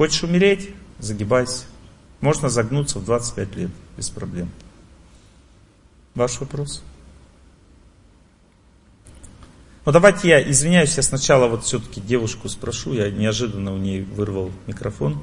Хочешь 0.00 0.22
умереть? 0.22 0.70
Загибайся. 0.98 1.64
Можно 2.22 2.48
загнуться 2.48 2.98
в 2.98 3.04
25 3.04 3.56
лет, 3.56 3.70
без 3.98 4.08
проблем. 4.08 4.48
Ваш 6.14 6.40
вопрос? 6.40 6.82
Ну 9.84 9.92
давайте 9.92 10.28
я, 10.30 10.50
извиняюсь, 10.50 10.96
я 10.96 11.02
сначала 11.02 11.48
вот 11.48 11.64
все-таки 11.64 12.00
девушку 12.00 12.48
спрошу, 12.48 12.94
я 12.94 13.10
неожиданно 13.10 13.74
у 13.74 13.76
нее 13.76 14.02
вырвал 14.04 14.50
микрофон. 14.66 15.20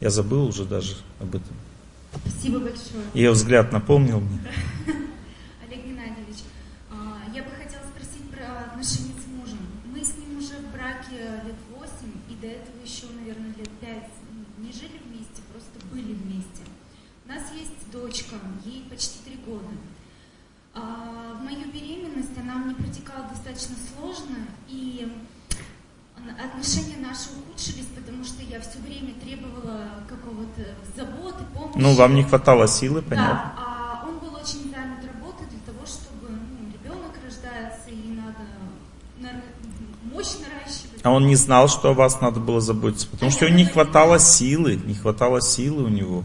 Я 0.00 0.10
забыл 0.10 0.48
уже 0.48 0.66
даже 0.66 0.96
об 1.18 1.36
этом. 1.36 1.56
Спасибо 2.26 2.58
большое. 2.58 3.06
Ее 3.14 3.30
взгляд 3.30 3.72
напомнил 3.72 4.20
мне. 4.20 4.40
Олег 5.66 5.82
Геннадьевич, 5.82 6.44
а, 6.90 7.22
я 7.34 7.42
бы 7.42 7.48
хотела 7.52 7.84
спросить 7.88 8.28
про 8.30 8.66
отношения 8.66 9.14
с 9.16 9.26
мужем. 9.28 9.60
Мы 9.86 10.04
с 10.04 10.14
ним 10.14 10.36
уже 10.36 10.58
в 10.58 10.72
браке 10.74 11.40
лет 11.46 11.56
8, 11.74 11.90
и 12.28 12.34
до 12.34 12.48
этого 12.48 12.76
еще, 12.84 13.06
наверное, 13.16 13.54
лет 13.56 13.70
5 13.80 14.10
не 14.60 14.72
жили 14.72 15.00
вместе, 15.04 15.42
просто 15.52 15.78
были 15.92 16.12
вместе. 16.12 16.62
У 17.24 17.28
нас 17.28 17.42
есть 17.54 17.89
дочка, 18.00 18.36
ей 18.64 18.84
почти 18.90 19.18
3 19.24 19.36
года. 19.46 19.68
А, 20.74 21.34
в 21.38 21.42
мою 21.42 21.70
беременность 21.72 22.36
она 22.38 22.56
мне 22.56 22.74
протекала 22.74 23.26
достаточно 23.28 23.74
сложно, 23.94 24.36
и 24.68 25.10
отношения 26.44 26.96
наши 26.98 27.30
ухудшились, 27.38 27.88
потому 27.94 28.24
что 28.24 28.42
я 28.42 28.60
все 28.60 28.78
время 28.78 29.14
требовала 29.14 30.04
какого-то 30.08 30.62
заботы, 30.96 31.44
помощи. 31.54 31.78
Ну, 31.78 31.94
вам 31.94 32.14
не 32.14 32.22
хватало 32.22 32.68
силы, 32.68 33.02
понятно. 33.02 33.52
Да, 33.56 34.02
а 34.02 34.06
он 34.06 34.18
был 34.18 34.34
очень 34.34 34.70
занят 34.70 35.04
работой 35.12 35.46
для 35.48 35.60
того, 35.72 35.84
чтобы 35.86 36.28
ну, 36.30 36.72
ребенок 36.72 37.12
рождается, 37.24 37.90
и 37.90 38.12
надо 38.12 38.46
мощь 40.12 40.36
наращивать. 40.40 41.00
А 41.02 41.10
он 41.10 41.26
не 41.26 41.36
знал, 41.36 41.68
что 41.68 41.90
о 41.90 41.94
вас 41.94 42.20
надо 42.20 42.40
было 42.40 42.60
заботиться, 42.60 43.08
потому 43.08 43.30
а 43.30 43.32
что 43.32 43.46
у 43.46 43.48
не 43.48 43.64
хватало 43.64 44.18
силы, 44.18 44.76
не 44.76 44.94
хватало 44.94 45.40
силы 45.40 45.84
у 45.84 45.88
него. 45.88 46.24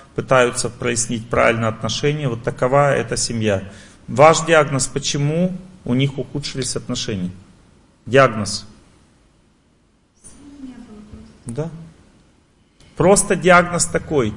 пытаются 0.15 0.69
прояснить 0.69 1.29
правильно 1.29 1.67
отношения. 1.67 2.27
Вот 2.27 2.43
такова 2.43 2.93
эта 2.93 3.17
семья. 3.17 3.63
Ваш 4.07 4.45
диагноз, 4.45 4.87
почему 4.87 5.55
у 5.85 5.93
них 5.93 6.17
ухудшились 6.17 6.75
отношения? 6.75 7.31
Диагноз. 8.05 8.65
Да. 11.45 11.69
Просто 12.95 13.35
диагноз 13.35 13.85
такой. 13.85 14.33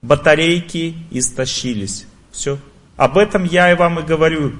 Батарейки 0.00 0.96
истощились. 1.10 2.06
Все. 2.32 2.58
Об 2.96 3.18
этом 3.18 3.44
я 3.44 3.70
и 3.70 3.74
вам 3.74 4.00
и 4.00 4.02
говорю. 4.02 4.52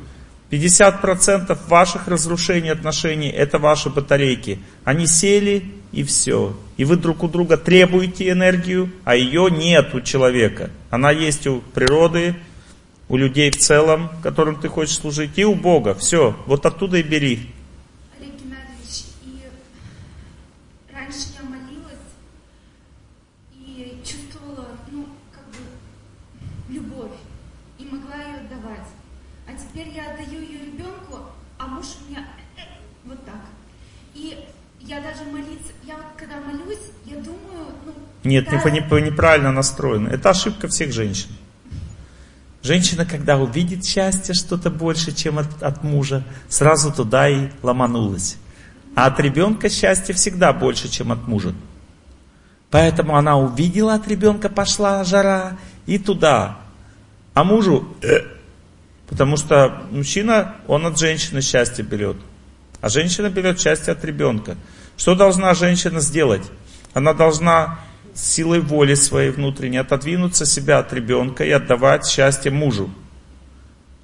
50% 0.51 1.59
ваших 1.69 2.09
разрушений 2.09 2.71
отношений 2.71 3.31
это 3.31 3.59
ваши 3.59 3.89
батарейки. 3.89 4.59
Они 4.85 5.07
сели 5.07 5.73
и 5.93 6.03
все. 6.03 6.57
И 6.77 6.85
вы 6.85 6.97
друг 6.97 7.23
у 7.23 7.29
друга 7.29 7.57
требуете 7.57 8.31
энергию, 8.31 8.91
а 9.05 9.15
ее 9.15 9.49
нет 9.51 9.95
у 9.95 10.01
человека. 10.01 10.71
Она 10.91 11.11
есть 11.11 11.47
у 11.47 11.61
природы, 11.61 12.35
у 13.09 13.17
людей 13.17 13.51
в 13.51 13.59
целом, 13.59 14.11
которым 14.23 14.57
ты 14.57 14.69
хочешь 14.69 14.97
служить, 14.97 15.39
и 15.39 15.45
у 15.45 15.55
Бога. 15.55 15.95
Все, 15.95 16.35
вот 16.47 16.65
оттуда 16.65 16.97
и 16.97 17.03
бери. 17.03 17.51
Олег 18.19 18.33
Геннадьевич, 18.41 19.05
и 19.23 19.43
раньше 20.93 21.29
я 21.39 21.49
молилась 21.49 22.09
и 23.55 24.01
чувствовала, 24.03 24.69
ну, 24.91 25.07
как 25.31 25.45
бы, 25.51 25.59
любовь, 26.71 27.19
и 27.79 27.85
могла 27.85 28.17
ее 28.17 28.49
давать. 28.49 28.89
А 29.47 29.53
теперь 29.53 29.93
я 29.95 30.13
отдаю 30.13 30.41
ее 30.41 30.61
ребенку, 30.61 31.19
а 31.59 31.67
муж 31.67 31.87
у 32.01 32.11
меня 32.11 32.27
э, 32.57 32.63
э, 32.63 32.65
вот 33.05 33.23
так. 33.27 33.45
И 34.15 34.39
я 34.81 35.01
даже 35.01 35.25
молиться, 35.25 35.72
когда 36.33 36.47
молюсь, 36.47 36.79
я 37.05 37.17
думаю, 37.17 37.75
ну... 37.85 37.93
Нет, 38.25 38.47
да, 38.51 38.71
не, 38.71 38.81
не, 38.81 39.11
неправильно 39.11 39.53
настроено. 39.53 40.09
Это 40.09 40.31
ошибка 40.31 40.69
всех 40.69 40.93
женщин. 40.93 41.29
Женщина, 42.63 43.05
когда 43.05 43.37
увидит 43.39 43.85
счастье 43.85 44.35
что-то 44.35 44.71
больше, 44.71 45.13
чем 45.13 45.39
от, 45.39 45.63
от 45.63 45.83
мужа, 45.83 46.23
сразу 46.49 46.93
туда 46.93 47.29
и 47.29 47.49
ломанулась. 47.63 48.37
А 48.95 49.07
от 49.07 49.19
ребенка 49.19 49.69
счастье 49.69 50.15
всегда 50.15 50.53
больше, 50.53 50.89
чем 50.89 51.11
от 51.11 51.27
мужа. 51.27 51.55
Поэтому 52.71 53.17
она 53.17 53.37
увидела 53.37 53.95
от 53.95 54.07
ребенка, 54.07 54.49
пошла 54.49 55.03
жара 55.05 55.59
и 55.87 55.99
туда. 55.99 56.59
А 57.35 57.43
мужу, 57.43 57.89
э, 58.03 58.21
потому 59.09 59.37
что 59.37 59.83
мужчина, 59.91 60.55
он 60.69 60.87
от 60.87 60.99
женщины 60.99 61.41
счастье 61.41 61.85
берет. 61.85 62.17
А 62.81 62.89
женщина 62.89 63.29
берет 63.29 63.61
счастье 63.61 63.93
от 63.93 64.05
ребенка. 64.05 64.57
Что 65.03 65.17
должна 65.17 65.53
женщина 65.55 65.99
сделать? 65.99 66.49
Она 66.95 67.13
должна 67.13 67.81
силой 68.15 68.61
воли 68.61 68.95
своей 68.95 69.31
внутренней 69.31 69.79
отодвинуться 69.79 70.47
себя 70.47 70.79
от 70.79 70.93
ребенка 70.93 71.43
и 71.43 71.51
отдавать 71.51 72.07
счастье 72.07 72.53
мужу. 72.53 72.89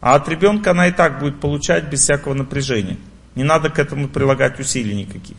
А 0.01 0.17
от 0.17 0.29
ребенка 0.29 0.73
она 0.73 0.89
и 0.89 0.91
так 0.91 1.21
будет 1.21 1.39
получать 1.39 1.85
без 1.85 2.01
всякого 2.01 2.35
напряжения. 2.35 2.97
Не 3.37 3.45
надо 3.45 3.71
к 3.71 3.79
этому 3.79 4.09
прилагать 4.09 4.59
усилий 4.59 4.97
никаких. 4.97 5.37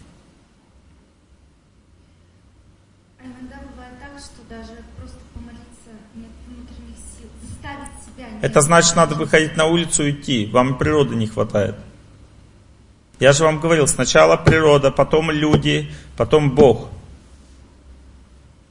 А 3.19 3.25
Это 8.41 8.61
значит, 8.61 8.95
надо 8.95 9.15
выходить 9.15 9.57
на 9.57 9.65
улицу 9.65 10.05
и 10.05 10.11
идти. 10.11 10.45
Вам 10.45 10.77
природы 10.77 11.15
не 11.15 11.27
хватает. 11.27 11.75
Я 13.19 13.33
же 13.33 13.43
вам 13.43 13.59
говорил, 13.59 13.85
сначала 13.87 14.37
природа, 14.37 14.91
потом 14.91 15.29
люди, 15.29 15.91
потом 16.15 16.51
Бог. 16.51 16.89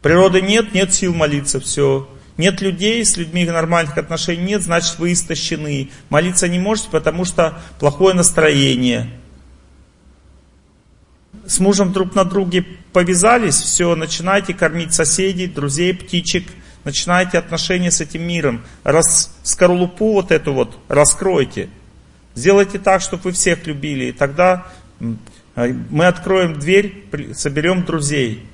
Природы 0.01 0.41
нет, 0.41 0.73
нет 0.73 0.95
сил 0.95 1.15
молиться, 1.15 1.61
все. 1.61 2.09
Нет 2.39 2.61
людей, 2.61 3.05
с 3.05 3.17
людьми 3.17 3.45
нормальных 3.45 3.99
отношений 3.99 4.45
нет, 4.45 4.63
значит 4.63 4.99
вы 4.99 5.13
истощены. 5.13 5.91
Молиться 6.09 6.49
не 6.49 6.59
можете, 6.59 6.89
потому 6.89 7.25
что 7.25 7.61
плохое 7.79 8.15
настроение. 8.15 9.11
С 11.47 11.59
мужем 11.59 11.93
друг 11.93 12.15
на 12.15 12.25
друге 12.25 12.65
повязались, 12.93 13.57
все, 13.57 13.95
начинайте 13.97 14.55
кормить 14.55 14.95
соседей, 14.95 15.47
друзей, 15.47 15.93
птичек, 15.93 16.47
начинайте 16.85 17.39
отношения 17.39 17.91
с 17.91 18.01
этим 18.01 18.23
миром. 18.23 18.65
Раз 18.85 19.37
скорлупу 19.43 20.13
вот 20.13 20.31
эту 20.31 20.53
вот 20.53 20.79
раскройте. 20.89 21.69
Сделайте 22.39 22.79
так, 22.79 23.01
чтобы 23.01 23.25
вы 23.25 23.33
всех 23.33 23.67
любили, 23.67 24.05
и 24.05 24.13
тогда 24.13 24.69
мы 25.01 26.07
откроем 26.07 26.57
дверь, 26.57 27.05
соберем 27.35 27.85
друзей. 27.85 28.47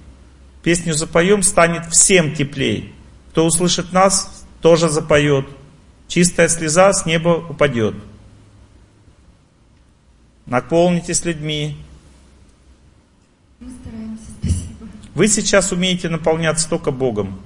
Песню 0.62 0.94
запоем, 0.94 1.42
станет 1.42 1.84
всем 1.92 2.34
теплей. 2.34 2.94
Кто 3.28 3.44
услышит 3.44 3.92
нас, 3.92 4.46
тоже 4.62 4.88
запоет. 4.88 5.44
Чистая 6.08 6.48
слеза 6.48 6.94
с 6.94 7.04
неба 7.04 7.44
упадет. 7.46 7.94
Наполнитесь 10.46 11.22
людьми. 11.26 11.76
Мы 13.60 13.70
стараемся, 13.70 14.24
спасибо. 14.40 14.88
Вы 15.14 15.28
сейчас 15.28 15.72
умеете 15.72 16.08
наполняться 16.08 16.70
только 16.70 16.90
Богом. 16.90 17.38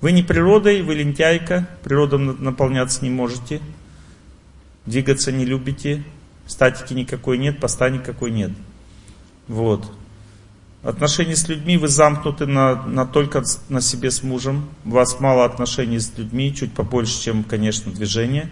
Вы 0.00 0.12
не 0.12 0.22
природой, 0.22 0.80
вы 0.80 0.94
лентяйка, 0.94 1.68
природом 1.82 2.42
наполняться 2.42 3.04
не 3.04 3.10
можете. 3.10 3.60
Двигаться 4.88 5.32
не 5.32 5.44
любите, 5.44 6.02
статики 6.46 6.94
никакой 6.94 7.36
нет, 7.36 7.60
поста 7.60 7.90
никакой 7.90 8.30
нет. 8.30 8.52
Вот. 9.46 9.84
Отношения 10.82 11.36
с 11.36 11.46
людьми 11.46 11.76
вы 11.76 11.88
замкнуты 11.88 12.46
на, 12.46 12.86
на 12.86 13.04
только 13.04 13.42
на 13.68 13.82
себе 13.82 14.10
с 14.10 14.22
мужем. 14.22 14.66
У 14.86 14.90
вас 14.92 15.20
мало 15.20 15.44
отношений 15.44 15.98
с 15.98 16.16
людьми, 16.16 16.54
чуть 16.54 16.72
побольше, 16.72 17.20
чем, 17.20 17.44
конечно, 17.44 17.92
движение. 17.92 18.48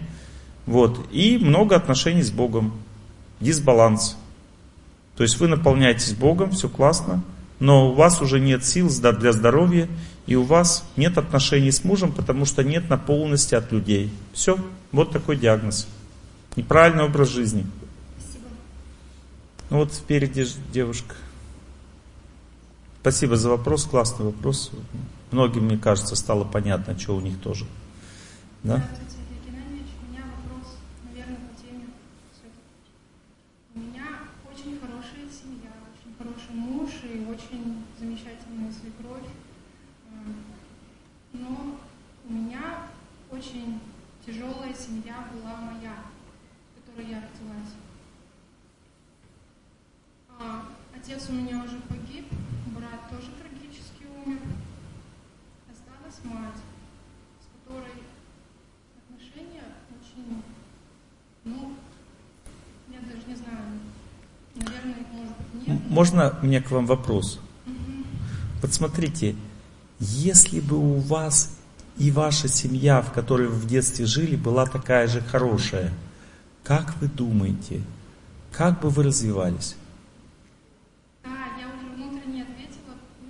Вот. 0.67 1.07
И 1.11 1.39
много 1.39 1.75
отношений 1.75 2.21
с 2.21 2.29
Богом. 2.29 2.73
Дисбаланс. 3.39 4.15
То 5.15 5.23
есть 5.23 5.39
вы 5.39 5.47
наполняетесь 5.47 6.13
Богом, 6.13 6.51
все 6.51 6.69
классно, 6.69 7.23
но 7.59 7.89
у 7.89 7.95
вас 7.95 8.21
уже 8.21 8.39
нет 8.39 8.63
сил 8.63 8.91
для 8.91 9.31
здоровья, 9.31 9.89
и 10.27 10.35
у 10.35 10.43
вас 10.43 10.85
нет 10.97 11.17
отношений 11.17 11.71
с 11.71 11.83
мужем, 11.83 12.11
потому 12.11 12.45
что 12.45 12.63
нет 12.63 12.91
наполненности 12.91 13.55
от 13.55 13.71
людей. 13.71 14.11
Все. 14.33 14.59
Вот 14.91 15.11
такой 15.11 15.37
диагноз. 15.37 15.87
Неправильный 16.57 17.03
образ 17.03 17.29
жизни. 17.29 17.67
Спасибо. 18.17 18.47
Ну 19.69 19.77
вот 19.77 19.93
спереди 19.93 20.43
девушка. 20.73 21.13
Спасибо 23.01 23.37
за 23.37 23.51
вопрос, 23.51 23.85
классный 23.85 24.25
вопрос. 24.25 24.71
Многим, 25.29 25.65
мне 25.65 25.77
кажется, 25.77 26.15
стало 26.15 26.45
понятно, 26.45 26.97
что 26.97 27.15
у 27.15 27.21
них 27.21 27.39
тоже. 27.39 27.65
Да? 28.63 28.77
Здравствуйте, 28.77 29.17
Олег 29.29 29.45
Геннадьевич. 29.45 29.91
У 30.01 30.11
меня 30.11 30.23
вопрос, 30.25 30.77
наверное, 31.05 31.37
по 31.37 31.61
теме. 31.61 31.85
У 33.75 33.79
меня 33.79 34.07
очень 34.51 34.79
хорошая 34.79 35.29
семья, 35.29 35.69
очень 35.93 36.15
хороший 36.17 36.55
муж 36.55 36.89
и 37.03 37.23
очень 37.31 37.85
замечательная 37.99 38.71
свекровь. 38.71 39.29
Но 41.33 41.77
у 42.27 42.33
меня 42.33 42.87
очень 43.29 43.79
тяжелая 44.25 44.73
семья 44.73 45.27
была 45.31 45.55
моя, 45.57 45.93
я 47.01 47.17
родилась. 47.17 47.73
А, 50.39 50.65
Отец 50.95 51.27
у 51.29 51.33
меня 51.33 51.63
уже 51.63 51.79
погиб, 51.81 52.25
брат 52.75 53.09
тоже 53.09 53.27
трагически 53.41 54.05
умер. 54.25 54.39
Осталась 55.71 56.19
мать, 56.23 56.61
с 57.41 57.67
которой 57.67 58.03
отношения 58.97 59.63
очень, 59.91 60.43
ну, 61.43 61.73
я 62.89 62.99
даже 62.99 63.27
не 63.27 63.35
знаю, 63.35 63.79
наверное, 64.55 65.05
может 65.11 65.37
быть 65.37 65.67
нет. 65.67 65.89
Можно 65.89 66.39
мне 66.41 66.61
к 66.61 66.71
вам 66.71 66.85
вопрос? 66.85 67.39
Вот 68.61 68.73
смотрите, 68.73 69.35
если 69.99 70.59
бы 70.59 70.77
у 70.77 70.95
вас 70.99 71.57
и 71.97 72.11
ваша 72.11 72.47
семья, 72.47 73.01
в 73.01 73.11
которой 73.11 73.47
вы 73.47 73.55
в 73.55 73.67
детстве 73.67 74.05
жили, 74.05 74.35
была 74.35 74.65
такая 74.65 75.07
же 75.07 75.21
хорошая, 75.21 75.93
как 76.67 76.95
вы 76.99 77.07
думаете, 77.07 77.81
как 78.51 78.81
бы 78.81 78.89
вы 78.89 79.03
развивались? 79.03 79.77
Да, 81.23 81.29
я 81.57 81.67
уже 81.67 81.95
внутренне 81.95 82.43
ответила. 82.43 82.95
ну, 83.21 83.29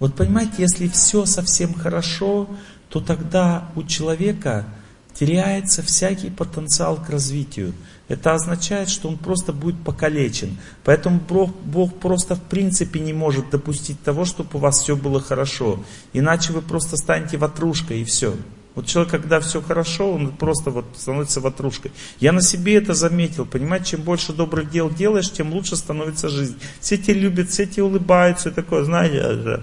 Вот 0.00 0.16
понимаете, 0.16 0.54
если 0.58 0.88
все 0.88 1.26
совсем 1.26 1.72
хорошо, 1.74 2.48
то 2.88 2.98
тогда 3.00 3.70
у 3.76 3.84
человека 3.84 4.66
теряется 5.14 5.80
всякий 5.82 6.28
потенциал 6.28 6.96
к 6.96 7.08
развитию. 7.08 7.72
Это 8.08 8.34
означает, 8.34 8.88
что 8.88 9.08
он 9.08 9.16
просто 9.16 9.52
будет 9.52 9.80
покалечен. 9.84 10.58
Поэтому 10.82 11.20
Бог, 11.20 11.54
Бог 11.62 12.00
просто 12.00 12.34
в 12.34 12.42
принципе 12.42 12.98
не 12.98 13.12
может 13.12 13.50
допустить 13.50 14.02
того, 14.02 14.24
чтобы 14.24 14.50
у 14.54 14.58
вас 14.58 14.80
все 14.80 14.96
было 14.96 15.20
хорошо. 15.20 15.84
Иначе 16.12 16.52
вы 16.52 16.62
просто 16.62 16.96
станете 16.96 17.36
ватрушкой 17.36 18.00
и 18.00 18.04
все. 18.04 18.34
Вот 18.74 18.86
человек, 18.86 19.12
когда 19.12 19.38
все 19.40 19.62
хорошо, 19.62 20.12
он 20.12 20.32
просто 20.32 20.70
вот 20.70 20.84
становится 20.96 21.40
ватрушкой. 21.40 21.92
Я 22.18 22.32
на 22.32 22.42
себе 22.42 22.74
это 22.74 22.94
заметил. 22.94 23.46
Понимаете, 23.46 23.90
чем 23.90 24.02
больше 24.02 24.32
добрых 24.32 24.70
дел 24.70 24.90
делаешь, 24.90 25.30
тем 25.30 25.52
лучше 25.52 25.76
становится 25.76 26.28
жизнь. 26.28 26.58
Все 26.80 26.96
те 26.96 27.12
любят, 27.12 27.50
все 27.50 27.66
те 27.66 27.82
улыбаются. 27.82 28.48
И 28.48 28.52
такое, 28.52 28.84
знаете, 28.84 29.62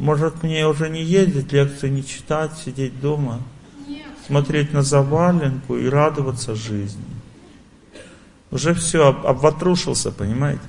может 0.00 0.42
мне 0.42 0.66
уже 0.66 0.88
не 0.88 1.02
ездить, 1.02 1.52
лекции 1.52 1.90
не 1.90 2.02
читать, 2.02 2.52
сидеть 2.56 2.98
дома, 3.00 3.42
Нет, 3.86 4.06
смотреть 4.26 4.72
на 4.72 4.80
заваленку 4.82 5.76
и 5.76 5.86
радоваться 5.90 6.54
жизни. 6.54 7.04
Уже 8.50 8.72
все, 8.72 9.08
об, 9.08 9.26
обватрушился, 9.26 10.10
понимаете? 10.10 10.62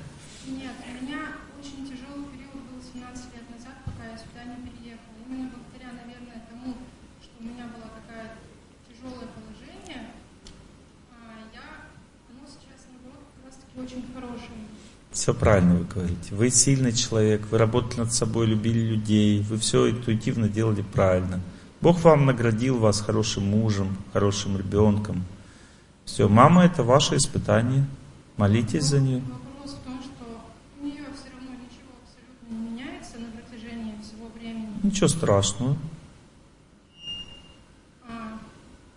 нет, 0.46 0.72
у 0.84 1.02
меня 1.02 1.32
очень 1.58 1.82
тяжелый 1.88 2.28
период 2.28 2.60
был 2.68 2.78
17 2.78 3.24
лет 3.32 3.48
назад, 3.56 3.74
пока 3.86 4.04
я 4.04 4.18
сюда 4.20 4.44
не 4.52 4.68
переехала. 4.68 5.16
Именно 5.26 5.48
благодаря, 5.48 5.90
наверное, 5.96 6.44
тому, 6.52 6.76
что 7.24 7.32
у 7.40 7.42
меня 7.42 7.72
было 7.72 7.88
такое 7.88 8.36
тяжелое 8.84 9.32
положение, 9.32 10.12
а 11.08 11.40
я, 11.56 11.88
оно 12.28 12.44
сейчас, 12.44 12.84
наоборот, 12.92 13.24
как 13.34 13.48
раз 13.48 13.56
таки 13.64 13.80
очень 13.80 14.04
хорошее. 14.12 14.60
Все 15.12 15.34
правильно 15.34 15.74
вы 15.74 15.84
говорите. 15.84 16.34
Вы 16.34 16.50
сильный 16.50 16.92
человек, 16.92 17.46
вы 17.50 17.58
работали 17.58 18.00
над 18.00 18.12
собой, 18.12 18.46
любили 18.46 18.80
людей, 18.80 19.42
вы 19.42 19.58
все 19.58 19.90
интуитивно 19.90 20.48
делали 20.48 20.82
правильно. 20.82 21.40
Бог 21.82 22.02
вам 22.02 22.26
наградил 22.26 22.78
вас 22.78 23.00
хорошим 23.00 23.44
мужем, 23.44 23.96
хорошим 24.12 24.56
ребенком. 24.56 25.24
Все, 26.04 26.28
мама 26.28 26.64
это 26.64 26.82
ваше 26.82 27.16
испытание. 27.16 27.84
Молитесь 28.36 28.84
за 28.84 29.00
нее. 29.00 29.20
Вопрос 29.20 29.76
в 29.80 29.84
том, 29.84 30.00
что 30.02 30.24
у 30.80 30.84
нее 30.84 31.04
все 31.14 31.30
равно 31.32 31.50
ничего 31.60 31.92
абсолютно 32.02 32.48
не 32.48 32.70
меняется 32.70 33.18
на 33.18 33.26
протяжении 33.32 33.94
всего 34.02 34.28
времени. 34.38 34.68
Ничего 34.82 35.08
страшного. 35.08 35.76
А 38.08 38.38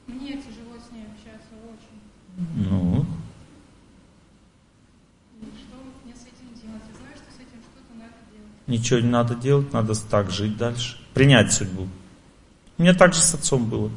мне 0.08 0.34
тяжело 0.38 0.78
с 0.80 0.92
ней 0.94 1.06
общаться 1.06 1.54
очень. 1.68 2.70
Ну, 2.70 3.06
И 5.42 5.46
что 5.58 5.78
мне 6.04 6.14
с 6.16 6.22
этим 6.22 6.54
делать? 6.60 6.84
Я 6.90 6.96
знаю, 6.98 7.16
что 7.16 7.30
с 7.32 7.36
этим 7.38 7.60
что-то 7.62 7.94
надо 7.98 8.18
делать. 8.32 8.55
Ничего 8.68 9.00
не 9.00 9.10
надо 9.10 9.36
делать, 9.36 9.74
надо 9.74 9.94
так 9.96 10.32
жить 10.32 10.58
дальше. 10.58 10.98
Принять 11.14 11.54
судьбу. 11.54 11.88
У 12.78 12.82
меня 12.82 12.94
так 12.94 13.14
же 13.14 13.22
с 13.22 13.34
отцом 13.34 13.66
было. 13.66 13.90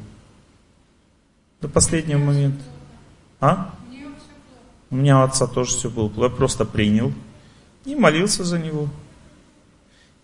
До 1.61 1.69
последнего 1.69 2.19
момента. 2.19 2.63
А? 3.41 3.75
У 4.91 4.97
меня 4.97 5.21
у 5.21 5.23
отца 5.25 5.47
тоже 5.47 5.73
все 5.73 5.91
было. 5.91 6.11
Я 6.23 6.31
просто 6.31 6.65
принял 6.65 7.13
и 7.85 7.95
молился 7.95 8.45
за 8.45 8.59
него. 8.59 8.89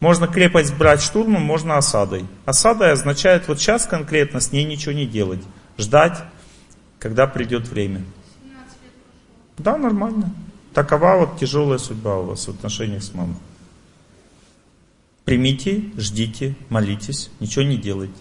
Можно 0.01 0.27
крепость 0.27 0.75
брать 0.77 1.01
штурмом, 1.01 1.43
можно 1.43 1.77
осадой. 1.77 2.27
Осадой 2.45 2.93
означает 2.93 3.49
вот 3.49 3.59
сейчас 3.59 3.87
конкретно 3.87 4.41
с 4.41 4.53
ней 4.53 4.65
ничего 4.65 4.93
не 4.93 5.07
делать. 5.07 5.41
Ждать, 5.79 6.23
когда 6.99 7.27
придет 7.27 7.69
время. 7.69 8.03
17 8.43 8.83
лет 8.83 8.93
прошло. 9.57 9.73
Да, 9.73 9.79
нормально. 9.79 10.35
Такова 10.73 11.17
вот 11.17 11.39
тяжелая 11.39 11.79
судьба 11.79 12.19
у 12.19 12.25
вас 12.27 12.47
в 12.47 12.51
отношениях 12.51 13.03
с 13.03 13.15
мамой. 13.15 13.37
Примите, 15.25 15.85
ждите, 15.97 16.55
молитесь, 16.69 17.31
ничего 17.41 17.65
не 17.65 17.77
делайте. 17.79 18.15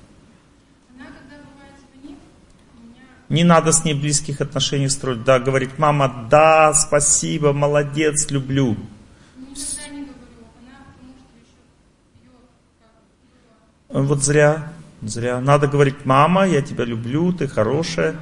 Она, 0.95 1.05
звонит, 1.27 2.17
меня 2.81 2.95
Не 3.29 3.43
надо 3.43 3.71
с 3.71 3.83
ней 3.83 3.93
близких 3.93 4.39
отношений 4.41 4.89
строить. 4.89 5.23
Да, 5.23 5.39
говорит, 5.39 5.77
мама, 5.77 6.27
да, 6.29 6.73
спасибо, 6.73 7.51
молодец, 7.51 8.31
люблю. 8.31 8.77
Она 9.35 10.05
пила. 13.89 14.05
Вот 14.05 14.23
зря, 14.23 14.71
зря. 15.01 15.39
Надо 15.41 15.67
говорить, 15.67 16.05
мама, 16.05 16.47
я 16.47 16.61
тебя 16.61 16.85
люблю, 16.85 17.31
ты 17.33 17.47
хорошая. 17.47 18.15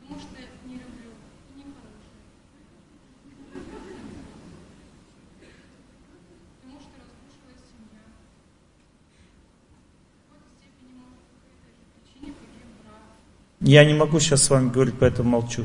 Потому 0.00 0.20
что 0.20 0.36
не 0.66 0.74
люблю 0.74 1.10
и 1.48 1.58
не 1.58 1.64
хорошая. 1.64 2.02
Потому 6.60 6.80
что 6.80 6.98
разрушилась 6.98 7.62
семья. 7.70 8.02
В 10.18 10.28
какой-то 10.28 10.48
степени, 10.58 10.92
может, 10.98 11.22
по 11.30 11.46
этой 11.46 11.70
же 11.70 11.84
причине 11.94 12.30
погиб 12.34 12.66
брат. 12.82 13.14
Я 13.66 13.82
не 13.86 13.94
могу 13.94 14.20
сейчас 14.20 14.42
с 14.42 14.50
вами 14.50 14.68
говорить, 14.68 14.94
поэтому 15.00 15.30
молчу. 15.30 15.64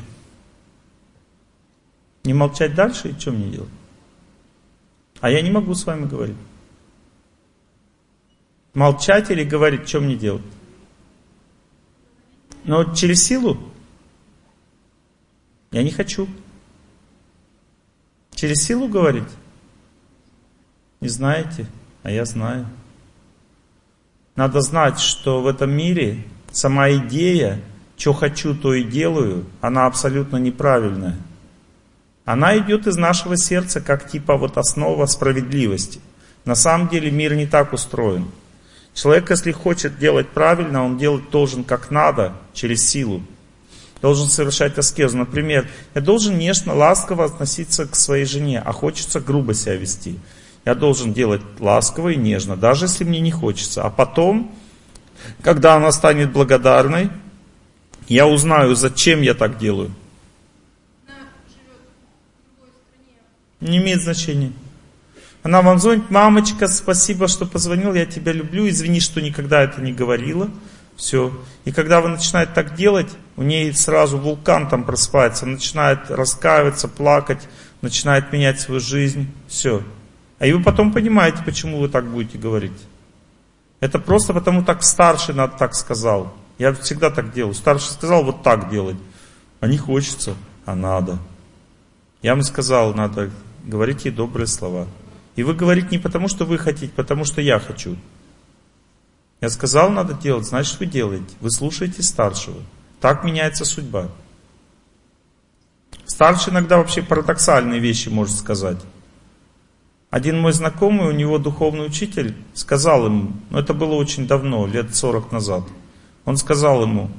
Не 2.24 2.34
молчать 2.34 2.74
дальше 2.74 3.10
и 3.10 3.20
что 3.20 3.32
мне 3.32 3.50
делать? 3.50 3.70
А 5.20 5.30
я 5.30 5.42
не 5.42 5.52
могу 5.52 5.74
с 5.74 5.86
вами 5.86 6.06
говорить. 6.06 6.38
Молчать 8.74 9.30
или 9.32 9.44
говорить, 9.44 9.90
что 9.90 10.00
мне 10.00 10.16
делать? 10.16 10.46
Но 12.64 12.96
через 12.96 13.22
силу 13.22 13.58
я 15.72 15.84
не 15.84 15.92
хочу. 15.92 16.26
Через 18.32 18.64
силу 18.64 18.88
говорить? 18.88 19.28
Не 21.02 21.10
знаете, 21.10 21.66
а 22.04 22.12
я 22.12 22.24
знаю. 22.24 22.66
Надо 24.38 24.62
знать, 24.62 25.02
что 25.02 25.42
в 25.42 25.48
этом 25.48 25.72
мире 25.72 26.24
сама 26.50 26.90
идея, 26.92 27.62
что 28.00 28.14
хочу, 28.14 28.56
то 28.56 28.74
и 28.74 28.84
делаю, 28.84 29.46
она 29.60 29.86
абсолютно 29.86 30.38
неправильная. 30.38 31.18
Она 32.24 32.58
идет 32.58 32.88
из 32.88 32.96
нашего 32.96 33.36
сердца, 33.36 33.82
как 33.82 34.10
типа 34.10 34.38
вот 34.38 34.58
основа 34.58 35.06
справедливости. 35.06 36.00
На 36.46 36.56
самом 36.56 36.88
деле 36.88 37.12
мир 37.12 37.36
не 37.36 37.46
так 37.46 37.74
устроен. 37.74 38.32
Человек, 38.94 39.30
если 39.30 39.52
хочет 39.52 40.00
делать 40.00 40.30
правильно, 40.30 40.86
он 40.86 40.98
делать 40.98 41.30
должен 41.30 41.66
как 41.66 41.92
надо, 41.92 42.34
через 42.54 42.88
силу. 42.88 43.22
Должен 44.02 44.30
совершать 44.30 44.78
аскезу. 44.78 45.18
Например, 45.18 45.68
я 45.94 46.02
должен 46.02 46.38
нежно, 46.38 46.74
ласково 46.74 47.26
относиться 47.26 47.86
к 47.86 47.96
своей 47.96 48.26
жене, 48.26 48.62
а 48.64 48.72
хочется 48.72 49.20
грубо 49.20 49.54
себя 49.54 49.76
вести. 49.76 50.20
Я 50.64 50.74
должен 50.74 51.12
делать 51.12 51.42
ласково 51.60 52.10
и 52.10 52.16
нежно, 52.16 52.56
даже 52.56 52.86
если 52.86 53.04
мне 53.04 53.20
не 53.20 53.32
хочется. 53.32 53.84
А 53.84 53.90
потом, 53.90 54.56
когда 55.42 55.76
она 55.76 55.92
станет 55.92 56.32
благодарной, 56.32 57.10
я 58.10 58.27
узнаю, 58.27 58.76
зачем 58.76 59.22
я 59.22 59.34
так 59.34 59.57
делаю. 59.57 59.91
Не 63.61 63.77
имеет 63.77 64.02
значения. 64.02 64.52
Она 65.44 65.61
вам 65.61 65.80
звонит, 65.80 66.10
мамочка, 66.10 66.68
спасибо, 66.68 67.27
что 67.27 67.45
позвонил, 67.45 67.94
я 67.94 68.06
тебя 68.06 68.34
люблю, 68.34 68.68
извини, 68.68 68.99
что 68.99 69.22
никогда 69.22 69.61
это 69.61 69.81
не 69.81 69.94
говорила. 69.94 70.49
Все. 70.98 71.31
И 71.64 71.72
когда 71.72 72.02
вы 72.02 72.10
начинаете 72.10 72.52
так 72.53 72.76
делать, 72.76 73.10
у 73.38 73.44
нее 73.44 73.73
сразу 73.73 74.18
вулкан 74.18 74.68
там 74.68 74.84
просыпается, 74.84 75.45
начинает 75.45 76.11
раскаиваться, 76.11 76.90
плакать, 76.90 77.48
начинает 77.81 78.34
менять 78.34 78.60
свою 78.60 78.81
жизнь. 78.81 79.31
Все. 79.48 79.81
А 80.40 80.45
и 80.45 80.52
вы 80.52 80.61
потом 80.61 80.91
понимаете, 80.91 81.40
почему 81.45 81.80
вы 81.80 81.88
так 81.88 82.06
будете 82.06 82.38
говорить. 82.38 82.73
Это 83.80 83.99
просто 83.99 84.34
потому, 84.34 84.64
так 84.64 84.84
старший 84.84 85.36
надо 85.36 85.57
так 85.57 85.73
сказал. 85.73 86.34
Я 86.60 86.73
всегда 86.73 87.10
так 87.10 87.34
делаю. 87.34 87.56
Старший 87.56 87.91
сказал 87.91 88.23
вот 88.23 88.44
так 88.44 88.69
делать. 88.69 88.98
А 89.61 89.68
не 89.68 89.77
хочется, 89.77 90.36
а 90.65 90.76
надо. 90.76 91.18
Я 92.22 92.36
вам 92.36 92.44
сказал, 92.44 92.94
надо 92.94 93.31
говорить 93.64 94.06
ей 94.06 94.11
добрые 94.11 94.45
слова. 94.45 94.86
И 95.36 95.44
вы 95.44 95.53
говорите 95.53 95.88
не 95.91 95.98
потому, 95.98 96.27
что 96.27 96.45
вы 96.45 96.57
хотите, 96.57 96.91
потому 96.94 97.23
что 97.23 97.41
я 97.41 97.60
хочу. 97.60 97.95
Я 99.40 99.49
сказал, 99.49 99.90
надо 99.90 100.14
делать, 100.14 100.45
значит 100.45 100.77
вы 100.80 100.86
делаете. 100.86 101.34
Вы 101.40 101.49
слушаете 101.49 102.03
старшего. 102.03 102.57
Так 102.99 103.23
меняется 103.23 103.64
судьба. 103.64 104.10
Старший 106.06 106.52
иногда 106.52 106.77
вообще 106.77 107.02
парадоксальные 107.02 107.80
вещи 107.80 108.10
может 108.10 108.36
сказать. 108.36 108.80
Один 110.10 110.41
мой 110.41 110.52
знакомый, 110.52 111.07
у 111.07 111.11
него 111.11 111.38
духовный 111.38 111.86
учитель, 111.86 112.36
сказал 112.53 113.06
ему, 113.06 113.31
но 113.49 113.60
это 113.60 113.73
было 113.73 113.94
очень 113.94 114.27
давно, 114.27 114.68
лет 114.68 114.94
40 114.94 115.31
назад. 115.31 115.64
Он 116.30 116.38
сказал 116.38 116.84
ему, 116.84 117.10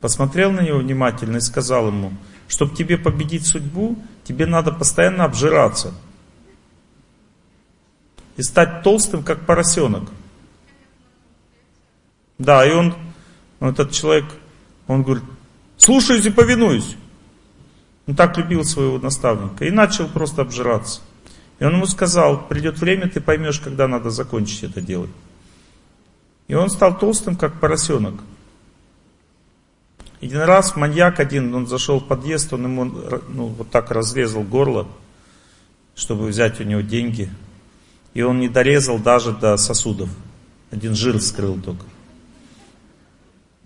посмотрел 0.00 0.50
на 0.52 0.62
него 0.62 0.78
внимательно 0.78 1.36
и 1.36 1.40
сказал 1.40 1.88
ему, 1.88 2.14
чтобы 2.48 2.74
тебе 2.74 2.96
победить 2.96 3.46
судьбу, 3.46 3.98
тебе 4.24 4.46
надо 4.46 4.72
постоянно 4.72 5.24
обжираться. 5.24 5.92
И 8.38 8.42
стать 8.42 8.82
толстым, 8.82 9.22
как 9.22 9.44
поросенок. 9.44 10.04
Да, 12.38 12.64
и 12.66 12.72
он, 12.72 12.94
этот 13.60 13.92
человек, 13.92 14.24
он 14.86 15.02
говорит, 15.02 15.24
слушаюсь 15.76 16.24
и 16.24 16.30
повинуюсь. 16.30 16.96
Он 18.06 18.16
так 18.16 18.38
любил 18.38 18.64
своего 18.64 18.98
наставника 18.98 19.66
и 19.66 19.70
начал 19.70 20.08
просто 20.08 20.40
обжираться. 20.40 21.02
И 21.58 21.64
он 21.64 21.74
ему 21.74 21.84
сказал, 21.84 22.48
придет 22.48 22.78
время, 22.78 23.10
ты 23.10 23.20
поймешь, 23.20 23.60
когда 23.60 23.86
надо 23.86 24.08
закончить 24.08 24.62
это 24.62 24.80
делать. 24.80 25.10
И 26.48 26.54
он 26.54 26.70
стал 26.70 26.98
толстым, 26.98 27.36
как 27.36 27.60
поросенок. 27.60 28.14
Один 30.20 30.40
раз 30.40 30.74
маньяк 30.74 31.20
один, 31.20 31.54
он 31.54 31.66
зашел 31.66 32.00
в 32.00 32.06
подъезд, 32.06 32.52
он 32.52 32.64
ему 32.64 32.84
ну, 33.28 33.46
вот 33.46 33.70
так 33.70 33.90
разрезал 33.90 34.42
горло, 34.42 34.88
чтобы 35.94 36.26
взять 36.26 36.60
у 36.60 36.64
него 36.64 36.80
деньги. 36.80 37.30
И 38.14 38.22
он 38.22 38.40
не 38.40 38.48
дорезал 38.48 38.98
даже 38.98 39.32
до 39.32 39.56
сосудов. 39.56 40.08
Один 40.70 40.94
жир 40.94 41.20
скрыл 41.20 41.60
только. 41.60 41.84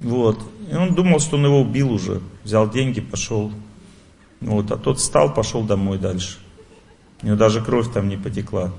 Вот. 0.00 0.38
И 0.70 0.74
он 0.74 0.94
думал, 0.94 1.20
что 1.20 1.36
он 1.36 1.46
его 1.46 1.60
убил 1.60 1.92
уже. 1.92 2.20
Взял 2.44 2.68
деньги, 2.68 3.00
пошел. 3.00 3.52
Вот. 4.40 4.70
А 4.72 4.76
тот 4.76 4.98
встал, 4.98 5.32
пошел 5.32 5.62
домой 5.62 5.98
дальше. 5.98 6.38
У 7.22 7.26
него 7.26 7.36
даже 7.36 7.62
кровь 7.62 7.90
там 7.92 8.08
не 8.08 8.16
потекла. 8.16 8.72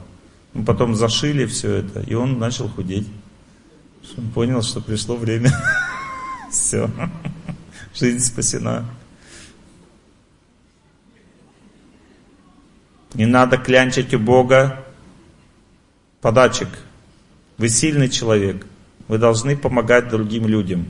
Ну, 0.54 0.64
потом 0.64 0.94
зашили 0.94 1.46
все 1.46 1.76
это, 1.76 2.02
и 2.02 2.14
он 2.14 2.38
начал 2.38 2.68
худеть. 2.68 3.08
Он 4.18 4.30
понял, 4.32 4.62
что 4.62 4.82
пришло 4.82 5.16
время. 5.16 5.52
Все. 6.52 6.90
Жизнь 7.94 8.20
спасена. 8.20 8.86
Не 13.14 13.26
надо 13.26 13.58
клянчить 13.58 14.14
у 14.14 14.20
Бога 14.20 14.84
подачек. 16.22 16.70
Вы 17.58 17.70
сильный 17.70 18.10
человек. 18.10 18.66
Вы 19.08 19.18
должны 19.18 19.56
помогать 19.56 20.10
другим 20.10 20.48
людям. 20.48 20.88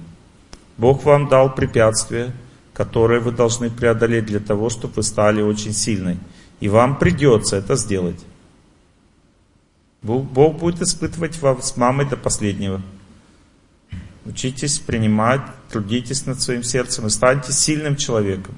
Бог 0.78 1.04
вам 1.04 1.28
дал 1.28 1.54
препятствие. 1.54 2.34
которые 2.74 3.20
вы 3.20 3.32
должны 3.32 3.70
преодолеть 3.70 4.26
для 4.26 4.40
того, 4.40 4.70
чтобы 4.70 4.96
вы 4.96 5.04
стали 5.04 5.42
очень 5.42 5.74
сильной. 5.74 6.18
И 6.60 6.70
вам 6.70 6.98
придется 6.98 7.58
это 7.58 7.76
сделать. 7.76 8.20
Бог 10.02 10.58
будет 10.58 10.82
испытывать 10.82 11.40
вас 11.40 11.70
с 11.70 11.78
мамой 11.78 12.10
до 12.10 12.18
последнего. 12.18 12.82
Учитесь 14.26 14.80
принимать, 14.80 15.42
трудитесь 15.70 16.26
над 16.26 16.42
своим 16.42 16.64
сердцем 16.64 17.08
и 17.08 17.10
станьте 17.10 17.52
сильным 17.52 17.98
человеком. 17.98 18.56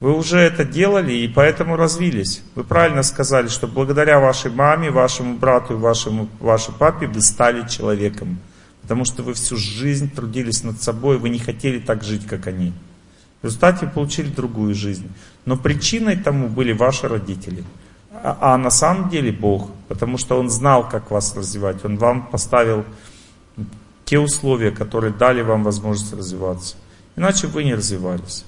Вы 0.00 0.16
уже 0.16 0.38
это 0.38 0.64
делали 0.64 1.12
и 1.12 1.28
поэтому 1.28 1.76
развились. 1.76 2.42
Вы 2.54 2.64
правильно 2.64 3.02
сказали, 3.02 3.48
что 3.48 3.66
благодаря 3.66 4.20
вашей 4.20 4.50
маме, 4.50 4.90
вашему 4.90 5.36
брату 5.36 5.74
и 5.74 5.76
вашему, 5.76 6.28
вашей 6.40 6.74
папе 6.74 7.06
вы 7.06 7.20
стали 7.20 7.66
человеком. 7.68 8.38
Потому 8.82 9.04
что 9.04 9.22
вы 9.22 9.32
всю 9.32 9.56
жизнь 9.56 10.10
трудились 10.10 10.62
над 10.62 10.82
собой, 10.82 11.16
вы 11.16 11.30
не 11.30 11.38
хотели 11.38 11.78
так 11.78 12.02
жить, 12.02 12.26
как 12.26 12.46
они. 12.46 12.72
В 13.40 13.46
результате 13.46 13.86
вы 13.86 13.92
получили 13.92 14.28
другую 14.28 14.74
жизнь. 14.74 15.10
Но 15.46 15.56
причиной 15.56 16.16
тому 16.16 16.48
были 16.48 16.72
ваши 16.72 17.08
родители. 17.08 17.64
А, 18.10 18.36
а 18.40 18.58
на 18.58 18.70
самом 18.70 19.08
деле 19.08 19.32
Бог, 19.32 19.70
потому 19.88 20.18
что 20.18 20.38
Он 20.38 20.50
знал, 20.50 20.88
как 20.88 21.10
вас 21.10 21.34
развивать. 21.34 21.84
Он 21.84 21.96
вам 21.96 22.26
поставил 22.26 22.84
те 24.04 24.18
условия, 24.18 24.70
которые 24.70 25.12
дали 25.12 25.42
вам 25.42 25.64
возможность 25.64 26.12
развиваться. 26.12 26.76
Иначе 27.16 27.46
вы 27.46 27.64
не 27.64 27.74
развивались. 27.74 28.44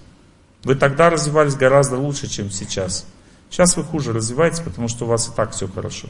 Вы 0.64 0.74
тогда 0.74 1.10
развивались 1.10 1.54
гораздо 1.54 1.96
лучше, 1.96 2.28
чем 2.28 2.50
сейчас. 2.50 3.06
Сейчас 3.50 3.76
вы 3.76 3.84
хуже 3.84 4.12
развиваетесь, 4.12 4.60
потому 4.60 4.88
что 4.88 5.04
у 5.04 5.08
вас 5.08 5.28
и 5.28 5.32
так 5.32 5.52
все 5.52 5.68
хорошо. 5.68 6.08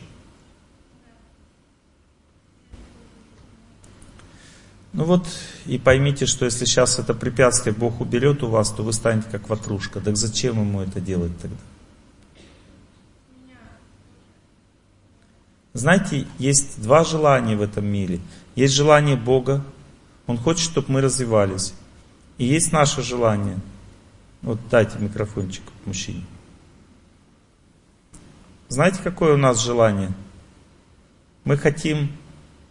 Ну 4.97 5.05
вот, 5.05 5.27
и 5.67 5.77
поймите, 5.79 6.25
что 6.25 6.47
если 6.47 6.65
сейчас 6.65 6.99
это 6.99 7.13
препятствие 7.13 7.75
Бог 7.75 8.01
уберет 8.01 8.43
у 8.43 8.49
вас, 8.49 8.71
то 8.71 8.83
вы 8.83 8.95
станете 8.95 9.29
как 9.31 9.51
ватрушка. 9.51 10.01
Так 10.01 10.17
зачем 10.17 10.59
ему 10.59 10.81
это 10.81 11.03
делать 11.03 11.39
тогда? 11.39 11.57
Знаете, 15.75 16.27
есть 16.39 16.81
два 16.81 17.05
желания 17.05 17.55
в 17.55 17.61
этом 17.61 17.85
мире. 17.85 18.21
Есть 18.57 18.75
желание 18.75 19.17
Бога, 19.17 19.63
Он 20.27 20.37
хочет, 20.37 20.69
чтобы 20.69 20.91
мы 20.91 21.01
развивались. 21.01 21.75
И 22.39 22.45
есть 22.45 22.73
наше 22.73 23.03
желание. 23.03 23.59
Вот 24.43 24.59
дайте 24.69 24.99
микрофончик 24.99 25.63
мужчине. 25.85 26.25
Знаете, 28.69 28.99
какое 29.05 29.35
у 29.35 29.37
нас 29.37 29.63
желание? 29.63 30.11
Мы 31.45 31.57
хотим 31.57 32.11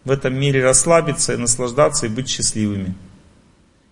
в 0.04 0.10
этом 0.10 0.34
мире 0.34 0.62
расслабиться 0.62 1.32
и 1.32 1.36
наслаждаться 1.36 2.06
и 2.06 2.10
быть 2.10 2.28
счастливыми. 2.28 2.94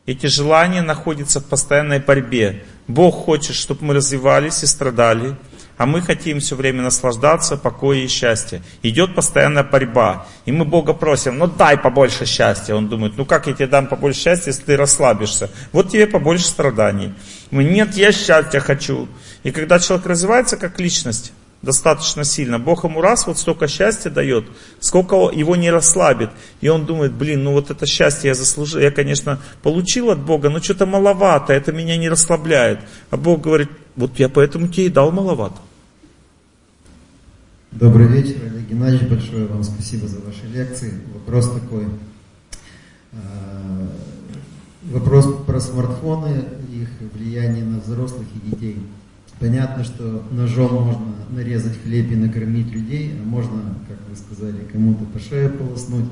Эти 0.06 0.26
желания 0.26 0.82
находятся 0.82 1.40
в 1.40 1.46
постоянной 1.46 2.00
борьбе. 2.00 2.64
Бог 2.86 3.24
хочет, 3.24 3.56
чтобы 3.56 3.86
мы 3.86 3.94
развивались 3.94 4.62
и 4.62 4.66
страдали, 4.66 5.36
а 5.76 5.86
мы 5.86 6.01
хотим 6.01 6.40
все 6.40 6.56
время 6.56 6.82
наслаждаться, 6.82 7.56
покоя 7.56 7.98
и 7.98 8.06
счастья. 8.06 8.62
Идет 8.82 9.14
постоянная 9.14 9.64
борьба. 9.64 10.26
И 10.44 10.52
мы 10.52 10.64
Бога 10.64 10.92
просим, 10.92 11.38
ну 11.38 11.46
дай 11.46 11.76
побольше 11.76 12.26
счастья. 12.26 12.74
Он 12.74 12.88
думает, 12.88 13.14
ну 13.16 13.24
как 13.24 13.46
я 13.46 13.55
тебе 13.55 13.66
дам 13.66 13.86
побольше 13.86 14.20
счастья, 14.20 14.51
если 14.51 14.62
ты 14.62 14.76
расслабишься? 14.76 15.51
Вот 15.72 15.90
тебе 15.90 16.06
побольше 16.06 16.44
страданий. 16.44 17.12
Мы, 17.51 17.64
нет, 17.64 17.94
я 17.94 18.12
счастья 18.12 18.60
хочу. 18.60 19.09
И 19.42 19.51
когда 19.51 19.78
человек 19.78 20.06
развивается 20.06 20.56
как 20.56 20.78
личность, 20.78 21.32
достаточно 21.64 22.24
сильно. 22.24 22.58
Бог 22.58 22.84
ему 22.84 23.00
раз 23.00 23.26
вот 23.26 23.38
столько 23.38 23.66
счастья 23.66 24.10
дает, 24.10 24.44
сколько 24.80 25.16
его 25.32 25.56
не 25.56 25.70
расслабит. 25.70 26.30
И 26.60 26.68
он 26.68 26.86
думает, 26.86 27.12
блин, 27.12 27.42
ну 27.44 27.52
вот 27.52 27.70
это 27.70 27.86
счастье 27.86 28.28
я 28.28 28.34
заслужил, 28.34 28.80
я, 28.80 28.90
конечно, 28.90 29.40
получил 29.62 30.10
от 30.10 30.20
Бога, 30.20 30.50
но 30.50 30.60
что-то 30.60 30.86
маловато, 30.86 31.52
это 31.52 31.72
меня 31.72 31.96
не 31.96 32.08
расслабляет. 32.08 32.80
А 33.10 33.16
Бог 33.16 33.40
говорит, 33.40 33.70
вот 33.96 34.18
я 34.18 34.28
поэтому 34.28 34.68
тебе 34.68 34.86
и 34.86 34.90
дал 34.90 35.10
маловато. 35.10 35.56
Добрый 37.72 38.06
вечер, 38.06 38.36
Олег 38.44 38.68
Геннадьевич, 38.68 39.08
большое 39.08 39.46
вам 39.46 39.64
спасибо 39.64 40.06
за 40.06 40.20
ваши 40.20 40.46
лекции. 40.46 40.92
Вопрос 41.12 41.50
такой. 41.50 41.86
А, 43.12 43.88
вопрос 44.84 45.26
про 45.44 45.58
смартфоны, 45.58 46.44
их 46.72 46.88
влияние 47.12 47.64
на 47.64 47.80
взрослых 47.80 48.28
и 48.34 48.50
детей. 48.50 48.76
Понятно, 49.40 49.82
что 49.85 50.23
ножом 50.31 50.85
можно 50.85 51.15
нарезать 51.31 51.82
хлеб 51.82 52.11
и 52.12 52.16
накормить 52.16 52.73
людей, 52.73 53.19
а 53.20 53.24
можно, 53.27 53.74
как 53.89 53.98
вы 54.09 54.16
сказали, 54.16 54.65
кому-то 54.73 55.05
по 55.06 55.19
шее 55.19 55.48
полоснуть. 55.48 56.06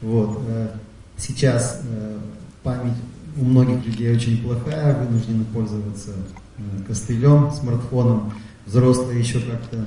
Вот. 0.00 0.42
Э, 0.48 0.68
сейчас 1.16 1.82
э, 1.88 2.18
память 2.62 2.96
у 3.36 3.44
многих 3.44 3.84
людей 3.86 4.14
очень 4.14 4.42
плохая, 4.42 4.96
вынуждены 5.04 5.44
пользоваться 5.44 6.12
э, 6.58 6.62
костылем, 6.86 7.50
смартфоном. 7.52 8.32
Взрослые 8.66 9.20
еще 9.20 9.40
как-то, 9.40 9.84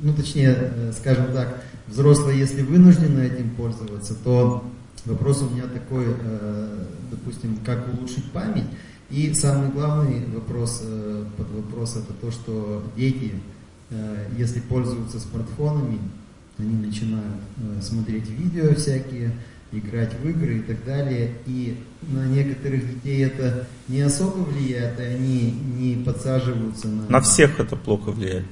ну 0.00 0.14
точнее, 0.14 0.72
скажем 0.98 1.34
так, 1.34 1.62
взрослые, 1.86 2.38
если 2.38 2.62
вынуждены 2.62 3.20
этим 3.20 3.50
пользоваться, 3.50 4.14
то 4.14 4.64
вопрос 5.04 5.42
у 5.42 5.50
меня 5.50 5.64
такой, 5.64 6.06
допустим, 7.10 7.58
как 7.62 7.92
улучшить 7.92 8.24
память. 8.32 8.64
И 9.10 9.32
самый 9.34 9.70
главный 9.70 10.24
вопрос, 10.26 10.80
э, 10.82 11.24
под 11.36 11.50
вопрос 11.50 11.96
это 11.96 12.12
то, 12.14 12.30
что 12.30 12.82
дети, 12.96 13.32
э, 13.90 14.26
если 14.38 14.60
пользуются 14.60 15.20
смартфонами, 15.20 15.98
они 16.58 16.86
начинают 16.86 17.42
э, 17.58 17.82
смотреть 17.82 18.28
видео 18.28 18.74
всякие, 18.74 19.32
играть 19.72 20.12
в 20.20 20.28
игры 20.28 20.58
и 20.58 20.62
так 20.62 20.84
далее. 20.84 21.34
И 21.46 21.76
на 22.02 22.26
некоторых 22.26 22.88
детей 22.94 23.24
это 23.24 23.66
не 23.88 24.00
особо 24.00 24.38
влияет, 24.38 24.98
и 24.98 25.02
они 25.02 25.50
не 25.50 26.02
подсаживаются 26.02 26.88
на... 26.88 27.08
На 27.08 27.20
всех 27.20 27.60
это 27.60 27.76
плохо 27.76 28.10
влияет. 28.10 28.46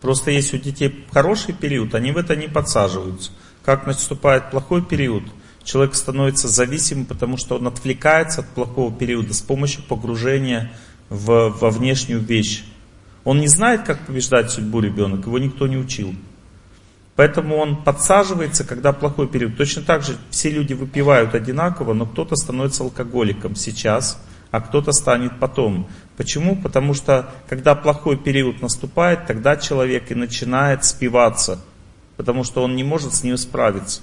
Просто 0.00 0.30
есть 0.30 0.52
у 0.54 0.58
детей 0.58 1.04
хороший 1.12 1.54
период, 1.54 1.94
они 1.94 2.12
в 2.12 2.16
это 2.16 2.34
не 2.34 2.48
подсаживаются. 2.48 3.30
Как 3.64 3.86
наступает 3.86 4.50
плохой 4.50 4.82
период– 4.82 5.22
Человек 5.64 5.94
становится 5.94 6.46
зависимым, 6.46 7.06
потому 7.06 7.36
что 7.38 7.56
он 7.56 7.66
отвлекается 7.66 8.40
от 8.40 8.48
плохого 8.48 8.92
периода 8.92 9.32
с 9.32 9.40
помощью 9.40 9.82
погружения 9.82 10.70
в, 11.08 11.48
во 11.48 11.70
внешнюю 11.70 12.20
вещь. 12.20 12.64
Он 13.24 13.40
не 13.40 13.48
знает, 13.48 13.84
как 13.84 14.06
побеждать 14.06 14.50
судьбу 14.50 14.80
ребенок, 14.80 15.26
его 15.26 15.38
никто 15.38 15.66
не 15.66 15.78
учил. 15.78 16.14
Поэтому 17.16 17.56
он 17.56 17.82
подсаживается, 17.82 18.64
когда 18.64 18.92
плохой 18.92 19.28
период. 19.28 19.56
Точно 19.56 19.82
так 19.82 20.02
же 20.02 20.16
все 20.30 20.50
люди 20.50 20.74
выпивают 20.74 21.34
одинаково, 21.34 21.94
но 21.94 22.06
кто-то 22.06 22.34
становится 22.36 22.82
алкоголиком 22.82 23.54
сейчас, 23.54 24.20
а 24.50 24.60
кто-то 24.60 24.92
станет 24.92 25.38
потом. 25.38 25.88
Почему? 26.16 26.56
Потому 26.56 26.92
что 26.92 27.30
когда 27.48 27.74
плохой 27.74 28.16
период 28.16 28.60
наступает, 28.60 29.26
тогда 29.26 29.56
человек 29.56 30.10
и 30.10 30.14
начинает 30.14 30.84
спиваться, 30.84 31.60
потому 32.16 32.44
что 32.44 32.62
он 32.62 32.76
не 32.76 32.84
может 32.84 33.14
с 33.14 33.22
ним 33.22 33.36
справиться. 33.36 34.02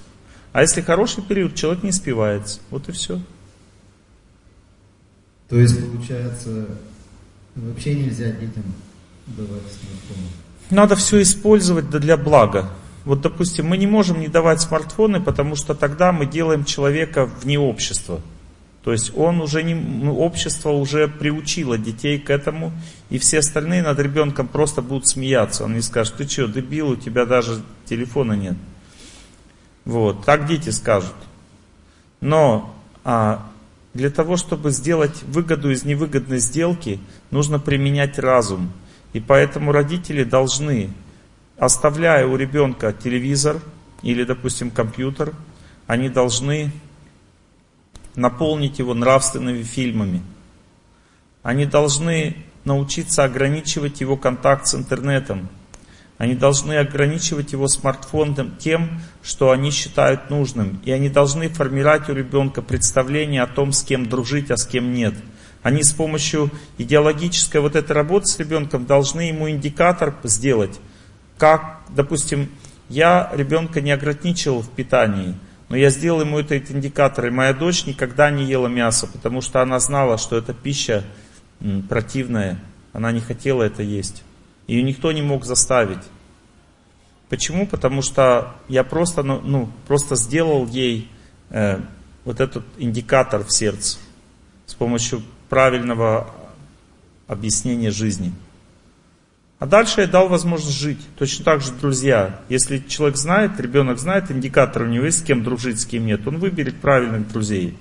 А 0.54 0.62
если 0.62 0.82
хороший 0.82 1.24
период, 1.24 1.56
человек 1.56 1.84
не 1.84 1.92
спивается. 1.92 2.60
Вот 2.70 2.90
и 2.90 2.92
все. 2.92 3.20
То 5.50 5.60
есть, 5.60 5.78
получается, 5.92 6.68
вообще 7.56 7.96
нельзя 7.96 8.32
детям 8.32 8.64
давать 9.28 9.64
смартфоны? 9.64 10.28
Надо 10.70 10.96
все 10.96 11.22
использовать 11.22 11.90
для 11.90 12.18
блага. 12.18 12.70
Вот, 13.04 13.22
допустим, 13.22 13.68
мы 13.68 13.78
не 13.78 13.88
можем 13.88 14.20
не 14.20 14.28
давать 14.28 14.62
смартфоны, 14.62 15.20
потому 15.20 15.56
что 15.56 15.74
тогда 15.74 16.12
мы 16.12 16.26
делаем 16.26 16.66
человека 16.66 17.26
вне 17.26 17.60
общества. 17.60 18.22
То 18.84 18.92
есть 18.92 19.12
он 19.16 19.42
уже 19.42 19.64
не, 19.64 20.10
общество 20.10 20.70
уже 20.70 21.08
приучило 21.08 21.78
детей 21.78 22.20
к 22.20 22.30
этому, 22.30 22.72
и 23.10 23.18
все 23.18 23.40
остальные 23.40 23.84
над 23.84 24.00
ребенком 24.00 24.48
просто 24.48 24.82
будут 24.82 25.08
смеяться. 25.08 25.66
Он 25.66 25.74
не 25.74 25.82
скажет, 25.82 26.16
ты 26.16 26.28
что, 26.28 26.48
дебил, 26.48 26.90
у 26.90 26.96
тебя 26.96 27.26
даже 27.26 27.62
телефона 27.86 28.34
нет. 28.34 28.56
Вот, 29.86 30.26
так 30.26 30.46
дети 30.46 30.70
скажут. 30.70 31.16
Но 32.20 32.76
а, 33.04 33.48
для 33.94 34.10
того, 34.10 34.38
чтобы 34.38 34.72
сделать 34.72 35.24
выгоду 35.24 35.72
из 35.72 35.84
невыгодной 35.84 36.40
сделки, 36.40 37.00
нужно 37.30 37.60
применять 37.60 38.20
разум. 38.20 38.72
И 39.14 39.20
поэтому 39.20 39.72
родители 39.72 40.24
должны, 40.24 40.92
оставляя 41.58 42.26
у 42.26 42.36
ребенка 42.36 42.94
телевизор 42.94 43.60
или, 44.02 44.24
допустим, 44.24 44.72
компьютер, 44.72 45.34
они 45.88 46.10
должны 46.10 46.72
наполнить 48.16 48.80
его 48.80 48.94
нравственными 48.94 49.64
фильмами. 49.64 50.22
Они 51.44 51.66
должны 51.66 52.38
научиться 52.64 53.24
ограничивать 53.24 54.00
его 54.00 54.16
контакт 54.16 54.68
с 54.68 54.76
интернетом. 54.76 55.50
Они 56.22 56.36
должны 56.36 56.74
ограничивать 56.74 57.52
его 57.52 57.68
смартфоном 57.68 58.56
тем, 58.60 59.02
что 59.24 59.50
они 59.50 59.72
считают 59.72 60.30
нужным. 60.30 60.80
И 60.86 60.92
они 60.92 61.10
должны 61.10 61.50
формировать 61.50 62.10
у 62.10 62.14
ребенка 62.14 62.62
представление 62.62 63.42
о 63.42 63.48
том, 63.48 63.72
с 63.72 63.82
кем 63.82 64.06
дружить, 64.08 64.52
а 64.52 64.58
с 64.58 64.68
кем 64.68 64.94
нет. 64.94 65.16
Они 65.64 65.82
с 65.82 65.94
помощью 65.94 66.52
идеологической 66.78 67.60
вот 67.60 67.76
этой 67.76 67.94
работы 67.94 68.28
с 68.28 68.38
ребенком 68.38 68.86
должны 68.86 69.22
ему 69.22 69.50
индикатор 69.50 70.16
сделать. 70.22 70.80
Как, 71.40 71.82
допустим, 71.90 72.52
я 72.88 73.32
ребенка 73.34 73.82
не 73.82 73.90
ограничивал 73.90 74.62
в 74.62 74.70
питании, 74.70 75.34
Но 75.70 75.76
я 75.76 75.90
сделал 75.90 76.22
ему 76.22 76.38
этот 76.38 76.70
индикатор, 76.70 77.26
и 77.26 77.32
моя 77.32 77.56
дочь 77.56 77.88
никогда 77.88 78.30
не 78.30 78.46
ела 78.46 78.68
мясо, 78.68 79.08
потому 79.08 79.42
что 79.42 79.64
она 79.64 79.80
знала, 79.80 80.20
что 80.20 80.38
это 80.38 80.54
пища 80.54 81.04
противная, 81.90 82.60
она 82.94 83.12
не 83.12 83.22
хотела 83.22 83.64
это 83.64 83.82
есть. 83.82 84.22
Ее 84.72 84.84
никто 84.84 85.12
не 85.12 85.22
мог 85.22 85.44
заставить. 85.44 86.00
Почему? 87.28 87.68
Потому 87.68 88.02
что 88.02 88.56
я 88.70 88.86
просто, 88.86 89.22
ну, 89.22 89.42
ну 89.42 89.70
просто 89.86 90.16
сделал 90.16 90.66
ей 90.66 91.10
э, 91.50 91.82
вот 92.24 92.40
этот 92.40 92.64
индикатор 92.78 93.44
в 93.44 93.52
сердце 93.52 93.98
с 94.66 94.74
помощью 94.74 95.24
правильного 95.50 96.34
объяснения 97.28 97.92
жизни. 97.92 98.32
А 99.60 99.66
дальше 99.66 100.00
я 100.00 100.08
дал 100.08 100.30
возможность 100.30 100.80
жить. 100.80 101.06
Точно 101.18 101.44
так 101.44 101.60
же 101.60 101.74
друзья. 101.74 102.40
Если 102.48 102.78
человек 102.78 103.18
знает, 103.18 103.60
ребенок 103.60 104.00
знает 104.00 104.32
индикатор, 104.32 104.84
у 104.84 104.88
него 104.88 105.04
есть 105.04 105.20
с 105.20 105.24
кем 105.24 105.44
дружить, 105.44 105.82
с 105.82 105.86
кем 105.86 106.06
нет, 106.06 106.26
он 106.26 106.38
выберет 106.38 106.80
правильных 106.80 107.28
друзей. 107.28 107.78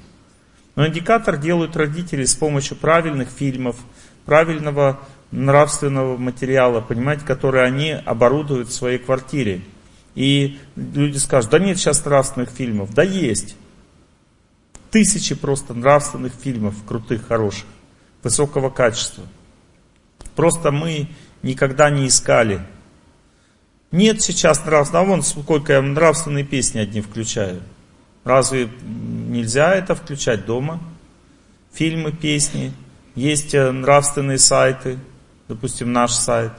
Но 0.75 0.89
индикатор 0.89 1.37
делают 1.37 1.77
родители 1.77 2.25
с 2.25 2.35
помощью 2.35 2.77
правильных 2.77 3.29
фильмов, 3.29 3.77
правильного 4.25 4.99
нравственного 5.31 6.17
материала, 6.17 6.81
понимаете, 6.81 7.25
который 7.25 7.65
они 7.65 7.91
оборудуют 7.91 8.69
в 8.69 8.73
своей 8.73 8.99
квартире. 8.99 9.63
И 10.15 10.59
люди 10.77 11.19
скажут, 11.19 11.51
да 11.51 11.59
нет 11.59 11.79
сейчас 11.79 12.05
нравственных 12.05 12.51
фильмов. 12.51 12.93
Да 12.95 13.03
есть. 13.03 13.57
Тысячи 14.91 15.35
просто 15.35 15.73
нравственных 15.73 16.33
фильмов, 16.33 16.75
крутых, 16.87 17.29
хороших, 17.29 17.67
высокого 18.23 18.71
качества. 18.71 19.25
Просто 20.35 20.73
мы 20.73 21.09
никогда 21.43 21.91
не 21.91 22.09
искали. 22.09 22.61
Нет 23.93 24.21
сейчас 24.21 24.65
нравственного, 24.65 25.05
а 25.05 25.09
вон 25.09 25.23
сколько 25.23 25.75
я 25.75 25.83
нравственные 25.83 26.45
песни 26.45 26.81
одни 26.81 27.01
включаю. 27.01 27.63
Разве 28.25 28.69
нельзя 28.83 29.75
это 29.75 29.95
включать 29.95 30.45
дома? 30.45 30.81
Фильмы, 31.73 32.13
песни. 32.13 32.73
Есть 33.15 33.55
э, 33.55 33.71
нравственные 33.71 34.39
сайты, 34.39 34.99
допустим, 35.51 35.93
наш 35.93 36.13
сайт, 36.13 36.53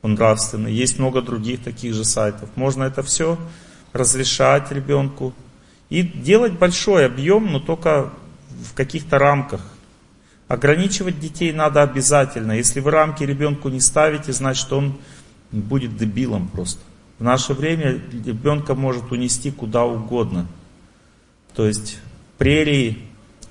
он 0.00 0.14
нравственный. 0.14 0.72
Есть 0.72 1.00
много 1.00 1.20
других 1.22 1.64
таких 1.64 1.92
же 1.92 2.04
сайтов. 2.04 2.48
Можно 2.54 2.84
это 2.84 3.02
все 3.02 3.36
разрешать 3.92 4.70
ребенку 4.70 5.34
и 5.90 6.02
делать 6.02 6.52
большой 6.52 7.06
объем, 7.06 7.50
но 7.50 7.58
только 7.58 8.12
в 8.62 8.74
каких-то 8.74 9.18
рамках. 9.18 9.60
Ограничивать 10.46 11.18
детей 11.18 11.52
надо 11.52 11.82
обязательно. 11.82 12.52
Если 12.52 12.78
вы 12.78 12.92
рамки 12.92 13.24
ребенку 13.24 13.68
не 13.70 13.80
ставите, 13.80 14.32
значит 14.32 14.72
он 14.72 14.96
будет 15.50 15.96
дебилом 15.96 16.46
просто. 16.46 16.80
В 17.18 17.24
наше 17.24 17.54
время 17.54 18.00
ребенка 18.24 18.76
может 18.76 19.10
унести 19.10 19.50
куда 19.50 19.84
угодно. 19.84 20.46
То 21.56 21.66
есть 21.66 21.98
прерии 22.38 23.05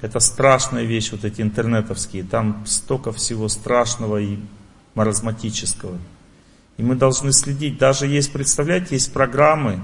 это 0.06 0.20
страшная 0.20 0.84
вещь, 0.84 1.12
вот 1.12 1.26
эти 1.26 1.42
интернетовские. 1.42 2.24
Там 2.24 2.64
столько 2.68 3.12
всего 3.12 3.48
страшного 3.48 4.18
и 4.18 4.38
маразматического. 4.94 5.98
И 6.78 6.84
мы 6.84 6.96
должны 6.96 7.34
следить. 7.34 7.80
Даже 7.80 8.06
есть, 8.06 8.32
представляете, 8.32 8.90
есть 8.92 9.12
программы. 9.12 9.84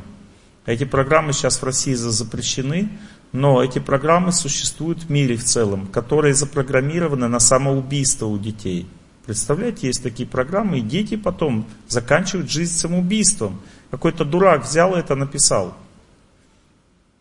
Эти 0.67 0.83
программы 0.83 1.33
сейчас 1.33 1.57
в 1.57 1.63
России 1.63 1.95
запрещены, 1.95 2.89
но 3.31 3.63
эти 3.63 3.79
программы 3.79 4.31
существуют 4.31 5.03
в 5.03 5.09
мире 5.09 5.37
в 5.37 5.43
целом, 5.43 5.87
которые 5.87 6.35
запрограммированы 6.35 7.27
на 7.27 7.39
самоубийство 7.39 8.27
у 8.27 8.37
детей. 8.37 8.87
Представляете, 9.25 9.87
есть 9.87 10.03
такие 10.03 10.29
программы, 10.29 10.79
и 10.79 10.81
дети 10.81 11.15
потом 11.15 11.65
заканчивают 11.87 12.51
жизнь 12.51 12.77
самоубийством. 12.77 13.59
Какой-то 13.89 14.23
дурак 14.23 14.65
взял 14.65 14.93
это, 14.93 15.15
написал. 15.15 15.75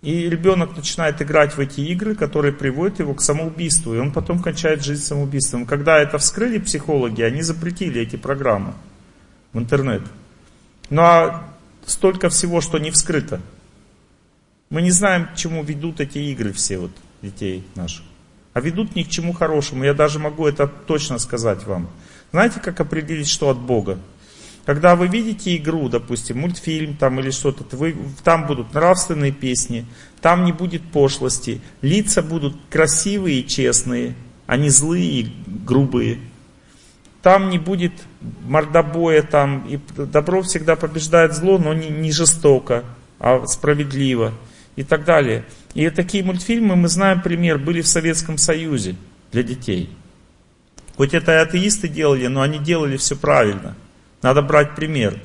И 0.03 0.31
ребенок 0.31 0.77
начинает 0.77 1.21
играть 1.21 1.57
в 1.57 1.61
эти 1.61 1.81
игры, 1.81 2.15
которые 2.15 2.55
приводят 2.55 3.01
его 3.01 3.13
к 3.15 3.21
самоубийству, 3.21 3.95
и 3.95 3.99
он 3.99 4.13
потом 4.13 4.43
кончает 4.43 4.83
жизнь 4.83 5.03
самоубийством. 5.03 5.67
Когда 5.67 5.99
это 5.99 6.17
вскрыли 6.17 6.59
психологи, 6.59 7.21
они 7.21 7.43
запретили 7.43 8.01
эти 8.01 8.17
программы 8.17 8.73
в 9.53 9.59
интернет. 9.59 10.03
Ну 10.89 11.03
а 11.03 11.51
столько 11.85 12.31
всего, 12.31 12.63
что 12.63 12.79
не 12.79 12.91
вскрыто. 12.91 13.43
Мы 14.71 14.81
не 14.83 14.91
знаем, 14.91 15.27
к 15.27 15.37
чему 15.37 15.63
ведут 15.63 16.01
эти 16.01 16.19
игры 16.19 16.53
все 16.53 16.79
вот 16.79 16.93
детей 17.21 17.67
наших. 17.75 18.05
А 18.55 18.61
ведут 18.61 18.97
ни 18.97 19.03
к 19.03 19.09
чему 19.09 19.33
хорошему. 19.33 19.85
Я 19.85 19.95
даже 19.95 20.19
могу 20.19 20.47
это 20.47 20.67
точно 20.67 21.19
сказать 21.19 21.67
вам. 21.67 21.91
Знаете, 22.33 22.61
как 22.61 22.81
определить, 22.81 23.29
что 23.29 23.51
от 23.51 23.59
Бога? 23.59 23.99
Когда 24.67 24.95
вы 24.95 25.09
видите 25.09 25.57
игру, 25.57 25.89
допустим, 25.89 26.41
мультфильм 26.41 26.97
там 26.97 27.19
или 27.19 27.31
что-то, 27.31 27.65
вы, 27.77 27.97
там 28.23 28.47
будут 28.47 28.75
нравственные 28.75 29.33
песни, 29.33 29.87
там 30.21 30.45
не 30.45 30.53
будет 30.53 30.83
пошлости, 30.83 31.61
лица 31.81 32.23
будут 32.23 32.57
красивые 32.69 33.41
и 33.41 33.49
честные, 33.49 34.15
а 34.47 34.57
не 34.57 34.69
злые 34.69 35.05
и 35.05 35.33
грубые. 35.47 36.19
Там 37.23 37.51
не 37.51 37.59
будет 37.59 37.93
мордобоя, 38.47 39.23
там, 39.23 39.67
и 39.67 39.79
добро 39.97 40.43
всегда 40.43 40.77
побеждает 40.77 41.35
зло, 41.35 41.59
но 41.59 41.75
не, 41.75 41.89
не 41.89 42.13
жестоко, 42.13 42.85
а 43.19 43.47
справедливо 43.47 44.33
и 44.77 44.83
так 44.83 45.05
далее. 45.05 45.45
И 45.75 45.89
такие 45.91 46.25
мультфильмы, 46.25 46.77
мы 46.77 46.89
знаем 46.89 47.23
пример, 47.23 47.59
были 47.59 47.81
в 47.81 47.89
Советском 47.89 48.39
Союзе 48.39 48.97
для 49.33 49.43
детей. 49.43 49.91
Хоть 50.97 51.15
это 51.15 51.33
и 51.33 51.37
атеисты 51.37 51.89
делали, 51.89 52.27
но 52.27 52.43
они 52.43 52.59
делали 52.59 52.97
все 52.97 53.17
правильно. 53.17 53.75
Надо 54.23 54.43
брать 54.43 54.75
пример. 54.75 55.21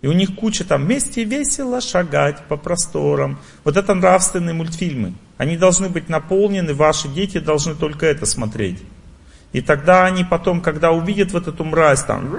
И 0.00 0.06
у 0.06 0.12
них 0.12 0.36
куча 0.36 0.64
там 0.64 0.84
вместе 0.84 1.24
весело 1.24 1.80
шагать 1.80 2.44
по 2.48 2.56
просторам. 2.56 3.38
Вот 3.64 3.76
это 3.76 3.94
нравственные 3.94 4.54
мультфильмы. 4.54 5.14
Они 5.36 5.56
должны 5.56 5.88
быть 5.88 6.08
наполнены, 6.08 6.74
ваши 6.74 7.08
дети 7.08 7.38
должны 7.38 7.74
только 7.74 8.06
это 8.06 8.26
смотреть. 8.26 8.82
И 9.52 9.60
тогда 9.60 10.04
они 10.04 10.24
потом, 10.24 10.60
когда 10.60 10.92
увидят 10.92 11.32
вот 11.32 11.48
эту 11.48 11.64
мразь 11.64 12.04
там, 12.04 12.36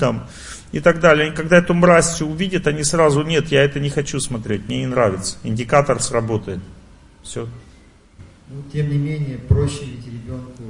там 0.00 0.26
и 0.72 0.80
так 0.80 1.00
далее. 1.00 1.28
И 1.28 1.34
когда 1.34 1.58
эту 1.58 1.72
мразь 1.72 2.08
все 2.14 2.26
увидят, 2.26 2.66
они 2.66 2.84
сразу, 2.84 3.22
нет, 3.22 3.48
я 3.48 3.62
это 3.62 3.80
не 3.80 3.90
хочу 3.90 4.20
смотреть, 4.20 4.66
мне 4.66 4.80
не 4.80 4.86
нравится. 4.86 5.38
Индикатор 5.44 6.00
сработает. 6.00 6.60
Все. 7.22 7.48
Ну, 8.48 8.62
тем 8.72 8.90
не 8.90 8.98
менее, 8.98 9.38
проще 9.38 9.84
ведь 9.84 10.06
ребенку 10.06 10.62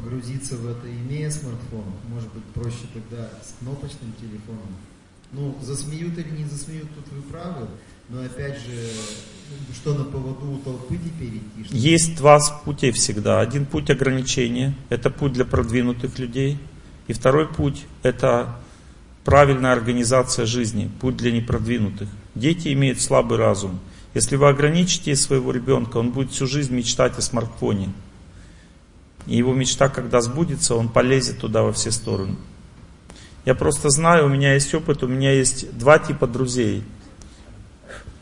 погрузиться 0.00 0.56
в 0.56 0.68
это, 0.68 0.88
имея 0.88 1.30
смартфон. 1.30 1.84
Может 2.08 2.32
быть, 2.32 2.44
проще 2.54 2.86
тогда 2.92 3.28
с 3.42 3.58
кнопочным 3.58 4.12
телефоном. 4.20 4.76
Ну, 5.32 5.56
засмеют 5.62 6.18
или 6.18 6.30
не 6.30 6.44
засмеют, 6.44 6.88
тут 6.94 7.04
вы 7.12 7.22
правы. 7.22 7.68
Но 8.08 8.22
опять 8.22 8.56
же, 8.56 8.90
что 9.74 9.94
на 9.94 10.04
поводу 10.04 10.50
у 10.50 10.58
толпы 10.58 10.96
теперь 10.96 11.36
идти? 11.36 11.64
Что 11.64 11.76
Есть 11.76 12.16
два 12.16 12.40
пути 12.64 12.90
всегда. 12.90 13.40
Один 13.40 13.66
путь 13.66 13.90
ограничения, 13.90 14.74
это 14.88 15.10
путь 15.10 15.32
для 15.32 15.44
продвинутых 15.44 16.18
людей. 16.18 16.58
И 17.06 17.12
второй 17.12 17.46
путь 17.46 17.84
это 18.02 18.56
правильная 19.24 19.72
организация 19.72 20.46
жизни, 20.46 20.90
путь 21.00 21.16
для 21.16 21.30
непродвинутых. 21.30 22.08
Дети 22.34 22.72
имеют 22.72 23.00
слабый 23.00 23.38
разум. 23.38 23.78
Если 24.14 24.34
вы 24.34 24.48
ограничите 24.48 25.14
своего 25.14 25.52
ребенка, 25.52 25.98
он 25.98 26.10
будет 26.10 26.32
всю 26.32 26.48
жизнь 26.48 26.74
мечтать 26.74 27.16
о 27.16 27.22
смартфоне. 27.22 27.90
И 29.26 29.36
его 29.36 29.54
мечта, 29.54 29.88
когда 29.88 30.20
сбудется, 30.20 30.74
он 30.74 30.88
полезет 30.88 31.38
туда 31.38 31.62
во 31.62 31.72
все 31.72 31.90
стороны. 31.90 32.36
Я 33.44 33.54
просто 33.54 33.90
знаю, 33.90 34.26
у 34.26 34.28
меня 34.28 34.54
есть 34.54 34.74
опыт, 34.74 35.02
у 35.02 35.08
меня 35.08 35.32
есть 35.32 35.76
два 35.76 35.98
типа 35.98 36.26
друзей. 36.26 36.82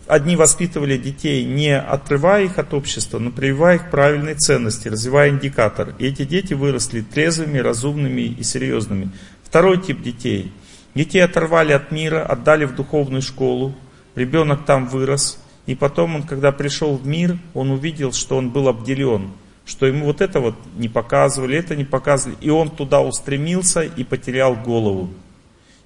Одни 0.07 0.37
воспитывали 0.37 0.97
детей, 0.97 1.45
не 1.45 1.79
отрывая 1.79 2.45
их 2.45 2.59
от 2.59 2.73
общества, 2.73 3.19
но 3.19 3.31
прививая 3.31 3.77
их 3.77 3.91
правильные 3.91 4.37
ценности, 4.37 4.89
развивая 4.89 5.31
индикатор. 5.31 5.95
И 5.99 6.07
эти 6.07 6.25
дети 6.25 6.55
выросли 6.55 7.03
трезвыми, 7.03 7.59
разумными 7.59 8.23
и 8.23 8.43
серьезными. 8.43 9.11
Второй 9.45 9.81
тип 9.81 10.03
детей– 10.03 10.53
Детей 10.99 11.21
оторвали 11.21 11.73
от 11.73 11.93
мира, 11.93 12.25
отдали 12.25 12.65
в 12.65 12.75
духовную 12.75 13.23
школу. 13.23 13.73
Ребенок 14.17 14.65
там 14.65 14.89
вырос. 14.89 15.39
И 15.67 15.77
потом 15.77 16.17
он, 16.17 16.23
когда 16.25 16.51
пришел 16.51 16.97
в 16.97 17.07
мир, 17.07 17.39
он 17.55 17.71
увидел, 17.71 18.13
что 18.13 18.37
он 18.37 18.51
был 18.51 18.67
обделен. 18.67 19.31
Что 19.69 19.85
ему 19.85 20.07
вот 20.07 20.23
это 20.23 20.41
вот 20.41 20.55
не 20.79 20.89
показывали, 20.89 21.59
это 21.59 21.77
не 21.77 21.85
показывали. 21.85 22.39
И 22.41 22.49
он 22.49 22.71
туда 22.71 23.03
устремился 23.03 23.83
и 23.83 24.03
потерял 24.03 24.57
голову. 24.57 25.11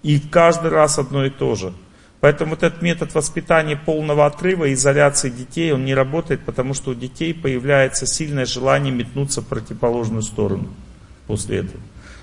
И 0.04 0.20
каждый 0.20 0.70
раз 0.70 1.00
одно 1.00 1.24
и 1.24 1.30
то 1.30 1.56
же. 1.56 1.72
Поэтому 2.20 2.50
вот 2.50 2.62
этот 2.62 2.80
метод 2.80 3.12
воспитания 3.12 3.74
полного 3.74 4.24
отрыва, 4.26 4.72
изоляции 4.72 5.30
детей, 5.30 5.72
он 5.72 5.84
не 5.84 5.94
работает, 5.94 6.42
потому 6.42 6.74
что 6.74 6.92
у 6.92 6.94
детей 6.94 7.34
появляется 7.34 8.06
сильное 8.06 8.46
желание 8.46 8.94
метнуться 8.94 9.42
в 9.42 9.48
противоположную 9.48 10.22
сторону 10.22 10.68
после 11.26 11.58
этого. 11.58 11.80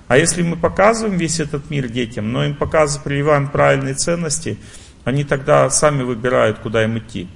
А 0.07 0.17
если 0.17 0.41
мы 0.43 0.55
показываем 0.55 1.17
весь 1.17 1.41
этот 1.41 1.69
мир 1.69 1.89
детям, 1.89 2.31
но 2.31 2.45
им 2.45 2.55
показываем, 2.55 3.03
прививаем 3.03 3.49
правильные 3.49 3.95
ценности, 3.95 4.57
они 5.03 5.25
тогда 5.25 5.69
сами 5.69 6.03
выбирают, 6.03 6.59
куда 6.59 6.85
им 6.85 6.97
идти. 6.97 7.27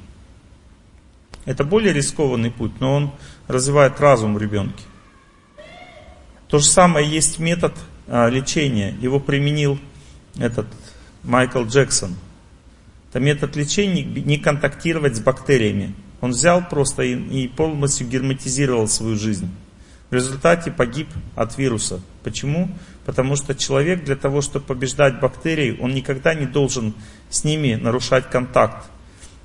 Это 1.46 1.66
более 1.66 1.92
рискованный 1.92 2.52
путь, 2.52 2.80
но 2.80 2.96
он 2.96 3.12
развивает 3.48 4.00
разум 4.00 4.36
в 4.36 4.38
ребенке. 4.38 4.84
То 6.48 6.60
же 6.60 6.66
самое 6.66 7.10
есть 7.10 7.40
метод 7.40 7.74
а, 8.08 8.30
лечения. 8.30 8.96
Его 9.02 9.20
применил 9.20 9.80
этот 10.38 10.68
Майкл 11.24 11.64
Джексон. 11.64 12.16
Это 13.10 13.20
метод 13.20 13.56
лечения 13.56 14.04
не 14.04 14.38
контактировать 14.38 15.16
с 15.16 15.20
бактериями. 15.20 15.94
Он 16.22 16.32
взял 16.32 16.68
просто 16.68 17.04
и, 17.04 17.16
и 17.16 17.48
полностью 17.48 18.08
герметизировал 18.08 18.88
свою 18.88 19.16
жизнь. 19.16 19.50
В 20.10 20.14
результате 20.14 20.70
погиб 20.70 21.08
от 21.36 21.58
вируса. 21.58 22.00
Почему? 22.24 22.70
Потому 23.06 23.36
что 23.36 23.56
человек 23.56 24.04
для 24.04 24.16
того, 24.16 24.42
чтобы 24.42 24.66
побеждать 24.66 25.20
бактерии, 25.20 25.78
он 25.82 25.96
никогда 25.96 26.36
не 26.36 26.46
должен 26.46 26.94
с 27.32 27.44
ними 27.44 27.74
нарушать 27.74 28.30
контакт. 28.30 28.86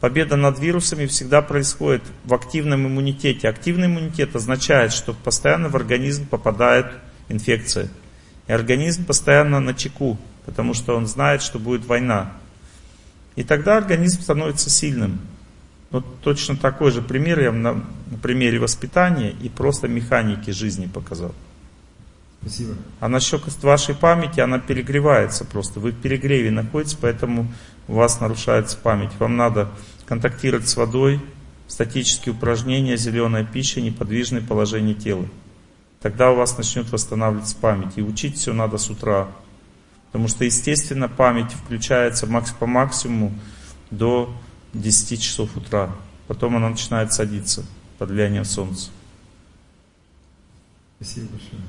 Победа 0.01 0.37
над 0.37 0.61
вирусами 0.61 1.07
всегда 1.07 1.43
происходит 1.43 2.03
в 2.25 2.33
активном 2.33 2.87
иммунитете. 2.87 3.49
Активный 3.49 3.87
иммунитет 3.87 4.37
означает, 4.37 4.93
что 4.93 5.13
постоянно 5.13 5.69
в 5.69 5.77
организм 5.77 6.27
попадает 6.27 6.87
инфекция. 7.29 7.89
И 8.47 8.53
организм 8.53 9.05
постоянно 9.05 9.59
на 9.59 9.75
чеку, 9.75 10.17
потому 10.47 10.75
что 10.75 10.97
он 10.97 11.07
знает, 11.07 11.43
что 11.43 11.59
будет 11.59 11.85
война. 11.87 12.33
И 13.35 13.43
тогда 13.43 13.77
организм 13.77 14.23
становится 14.23 14.71
сильным. 14.71 15.21
Вот 15.91 16.05
точно 16.21 16.57
такой 16.57 16.93
же 16.93 17.03
пример 17.03 17.41
я 17.41 17.51
на, 17.51 17.75
на 17.75 18.19
примере 18.23 18.59
воспитания 18.59 19.31
и 19.31 19.49
просто 19.49 19.89
механики 19.89 20.51
жизни 20.51 20.87
показал. 20.87 21.35
Спасибо. 22.41 22.75
А 23.01 23.09
насчет 23.09 23.43
вашей 23.65 23.95
памяти, 23.95 24.41
она 24.41 24.61
перегревается 24.61 25.45
просто. 25.45 25.81
Вы 25.81 25.91
в 25.91 26.01
перегреве 26.01 26.51
находитесь, 26.51 26.97
поэтому 27.01 27.53
у 27.89 27.95
вас 27.95 28.21
нарушается 28.21 28.77
память. 28.77 29.11
Вам 29.19 29.37
надо 29.37 29.69
контактировать 30.07 30.69
с 30.69 30.77
водой, 30.77 31.21
статические 31.67 32.35
упражнения, 32.35 32.97
зеленая 32.97 33.45
пища, 33.45 33.81
неподвижное 33.81 34.43
положение 34.43 34.95
тела. 34.95 35.27
Тогда 36.01 36.31
у 36.31 36.37
вас 36.37 36.57
начнет 36.57 36.91
восстанавливаться 36.93 37.57
память. 37.57 37.97
И 37.97 38.03
учить 38.03 38.37
все 38.37 38.53
надо 38.53 38.79
с 38.79 38.89
утра. 38.89 39.29
Потому 40.07 40.29
что, 40.29 40.45
естественно, 40.45 41.09
память 41.09 41.53
включается 41.53 42.27
по 42.59 42.67
максимуму 42.67 43.35
до 43.91 44.33
10 44.75 45.21
часов 45.21 45.57
утра. 45.57 45.91
Потом 46.29 46.57
она 46.57 46.69
начинает 46.69 47.13
садиться 47.13 47.65
под 47.99 48.11
влиянием 48.11 48.45
солнца. 48.45 48.91
Спасибо 50.97 51.29
большое. 51.31 51.63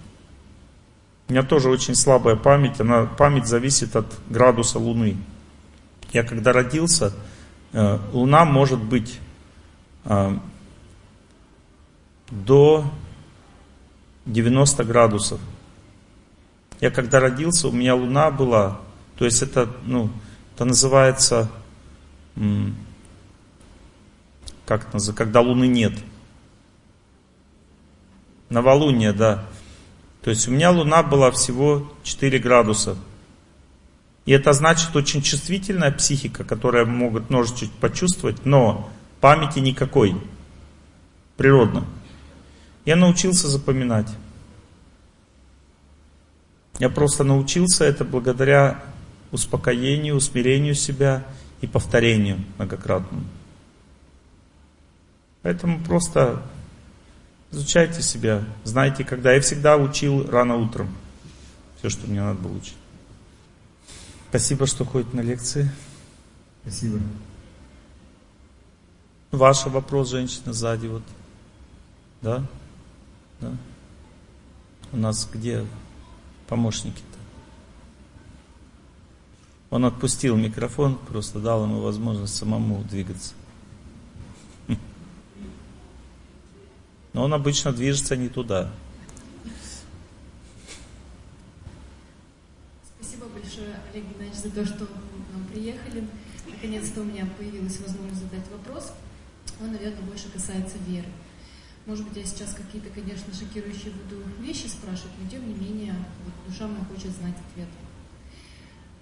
У 1.28 1.32
меня 1.32 1.44
тоже 1.44 1.70
очень 1.70 1.96
слабая 1.96 2.36
память. 2.36 2.80
Она, 2.80 3.06
память 3.06 3.48
зависит 3.48 3.96
от 3.96 4.08
градуса 4.30 4.80
Луны. 4.80 5.18
Я 6.12 6.24
когда 6.24 6.54
родился, 6.54 7.14
э, 7.72 8.00
Луна 8.12 8.46
может 8.46 8.80
быть 8.80 9.20
э, 10.06 10.38
до 12.32 12.86
90 14.26 14.84
градусов. 14.84 15.40
Я 16.80 16.92
когда 16.92 17.20
родился, 17.20 17.68
у 17.68 17.72
меня 17.72 17.96
Луна 17.96 18.32
была, 18.32 18.80
то 19.18 19.26
есть 19.26 19.42
это, 19.42 19.70
ну, 19.86 20.10
это 20.56 20.66
называется, 20.66 21.50
как 24.66 24.84
это 24.84 24.94
называется, 24.94 25.14
когда 25.14 25.42
Луны 25.42 25.68
нет. 25.68 25.94
Новолуние, 28.50 29.14
да. 29.14 29.46
То 30.22 30.30
есть 30.30 30.48
у 30.48 30.52
меня 30.52 30.72
Луна 30.72 31.04
была 31.04 31.32
всего 31.32 31.92
4 32.04 32.40
градуса. 32.40 32.98
И 34.30 34.32
это 34.32 34.54
значит 34.54 34.96
очень 34.96 35.24
чувствительная 35.24 35.90
психика, 35.90 36.44
которая 36.44 36.86
могут 36.86 37.32
ножичек 37.32 37.72
почувствовать, 37.72 38.46
но 38.46 38.88
памяти 39.22 39.58
никакой. 39.58 40.16
Природно. 41.36 41.88
Я 42.86 42.96
научился 42.96 43.48
запоминать. 43.48 44.06
Я 46.78 46.92
просто 46.92 47.24
научился 47.24 47.86
это 47.86 48.06
благодаря 48.06 48.84
успокоению, 49.32 50.18
усмирению 50.18 50.76
себя 50.76 51.26
и 51.62 51.66
повторению 51.66 52.38
многократному. 52.60 53.24
Поэтому 55.42 55.84
просто 55.84 56.44
Изучайте 57.52 58.04
себя, 58.04 58.44
знайте, 58.64 59.04
когда. 59.04 59.34
Я 59.34 59.42
всегда 59.42 59.76
учил 59.76 60.30
рано 60.30 60.58
утром. 60.58 60.96
Все, 61.80 61.90
что 61.90 62.06
мне 62.06 62.22
надо 62.22 62.40
было 62.40 62.58
учить. 62.58 62.78
Спасибо, 64.30 64.68
что 64.68 64.86
ходит 64.86 65.12
на 65.16 65.22
лекции. 65.22 65.72
Спасибо. 66.62 67.00
Ваш 69.32 69.66
вопрос, 69.66 70.10
женщина, 70.10 70.54
сзади 70.54 70.86
вот. 70.86 71.02
Да? 72.22 72.46
Да? 73.40 73.52
У 74.92 74.98
нас 74.98 75.28
где 75.32 75.66
помощники-то? 76.48 77.20
Он 79.72 79.86
отпустил 79.86 80.36
микрофон, 80.36 80.96
просто 80.96 81.40
дал 81.40 81.64
ему 81.64 81.82
возможность 81.82 82.36
самому 82.36 82.84
двигаться. 82.84 83.34
Но 87.14 87.24
он 87.24 87.34
обычно 87.34 87.72
движется 87.72 88.16
не 88.16 88.30
туда. 88.30 88.72
Спасибо 92.96 93.26
большое, 93.60 93.80
Олег 93.92 94.06
Геннадьевич, 94.06 94.42
за 94.42 94.52
то, 94.52 94.66
что 94.66 94.86
вы 94.86 95.34
нам 95.34 95.46
приехали. 95.52 96.08
Наконец-то 96.48 97.02
у 97.02 97.04
меня 97.04 97.26
появилась 97.38 97.80
возможность 97.80 98.22
задать 98.22 98.48
вопрос. 98.52 98.94
Он, 99.62 99.72
наверное, 99.72 100.02
больше 100.02 100.30
касается 100.30 100.78
веры. 100.88 101.08
Может 101.86 102.08
быть, 102.08 102.18
я 102.18 102.26
сейчас 102.26 102.54
какие-то, 102.54 102.90
конечно, 102.90 103.34
шокирующие 103.34 103.92
буду 103.92 104.22
вещи 104.40 104.68
спрашивать, 104.68 105.14
но 105.22 105.30
тем 105.30 105.48
не 105.48 105.54
менее, 105.54 105.96
вот 106.24 106.34
душа 106.48 106.68
моя 106.68 106.84
хочет 106.86 107.12
знать 107.12 107.36
ответ. 107.52 107.68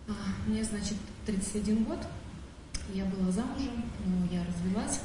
А, 0.08 0.14
мне, 0.48 0.64
значит, 0.64 0.98
31 1.26 1.84
год, 1.84 2.00
я 2.94 3.06
была 3.06 3.32
замужем, 3.32 3.84
но 4.06 4.28
я 4.32 4.46
развелась. 4.46 5.02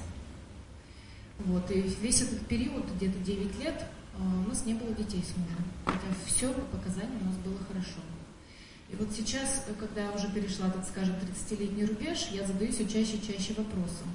Вот, 1.39 1.71
и 1.71 1.81
весь 1.81 2.23
этот 2.23 2.47
период, 2.47 2.85
где-то 2.97 3.19
9 3.19 3.59
лет, 3.59 3.85
а, 4.17 4.23
у 4.23 4.49
нас 4.49 4.65
не 4.65 4.75
было 4.75 4.95
детей 4.95 5.23
с 5.23 5.37
мужем. 5.37 5.65
Хотя 5.85 6.07
все 6.25 6.53
по 6.53 6.77
показаниям 6.77 7.23
у 7.23 7.25
нас 7.25 7.37
было 7.37 7.59
хорошо. 7.67 8.01
И 8.93 8.97
вот 8.97 9.09
сейчас, 9.17 9.65
когда 9.79 10.03
я 10.03 10.13
уже 10.13 10.29
перешла, 10.29 10.69
так 10.69 10.85
скажем, 10.87 11.15
30-летний 11.15 11.87
рубеж, 11.87 12.29
я 12.31 12.47
задаюсь 12.47 12.75
все 12.75 12.85
чаще 12.87 13.17
и 13.17 13.27
чаще 13.27 13.55
вопросом. 13.57 14.07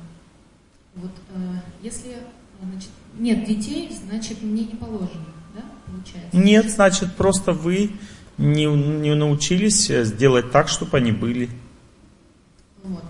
Вот 0.96 1.12
э, 1.34 1.60
если 1.82 2.18
значит, 2.62 2.90
нет 3.18 3.46
детей, 3.46 3.92
значит 4.06 4.42
мне 4.44 4.66
не 4.66 4.76
положено, 4.76 5.26
да, 5.56 5.64
получается? 5.88 6.38
Нет, 6.38 6.70
значит 6.70 7.16
просто 7.16 7.54
вы 7.54 7.92
не, 8.38 8.66
не 8.66 9.16
научились 9.16 9.88
сделать 9.88 10.52
так, 10.52 10.68
чтобы 10.68 10.98
они 10.98 11.12
были. 11.12 11.50
Вот. 12.84 13.04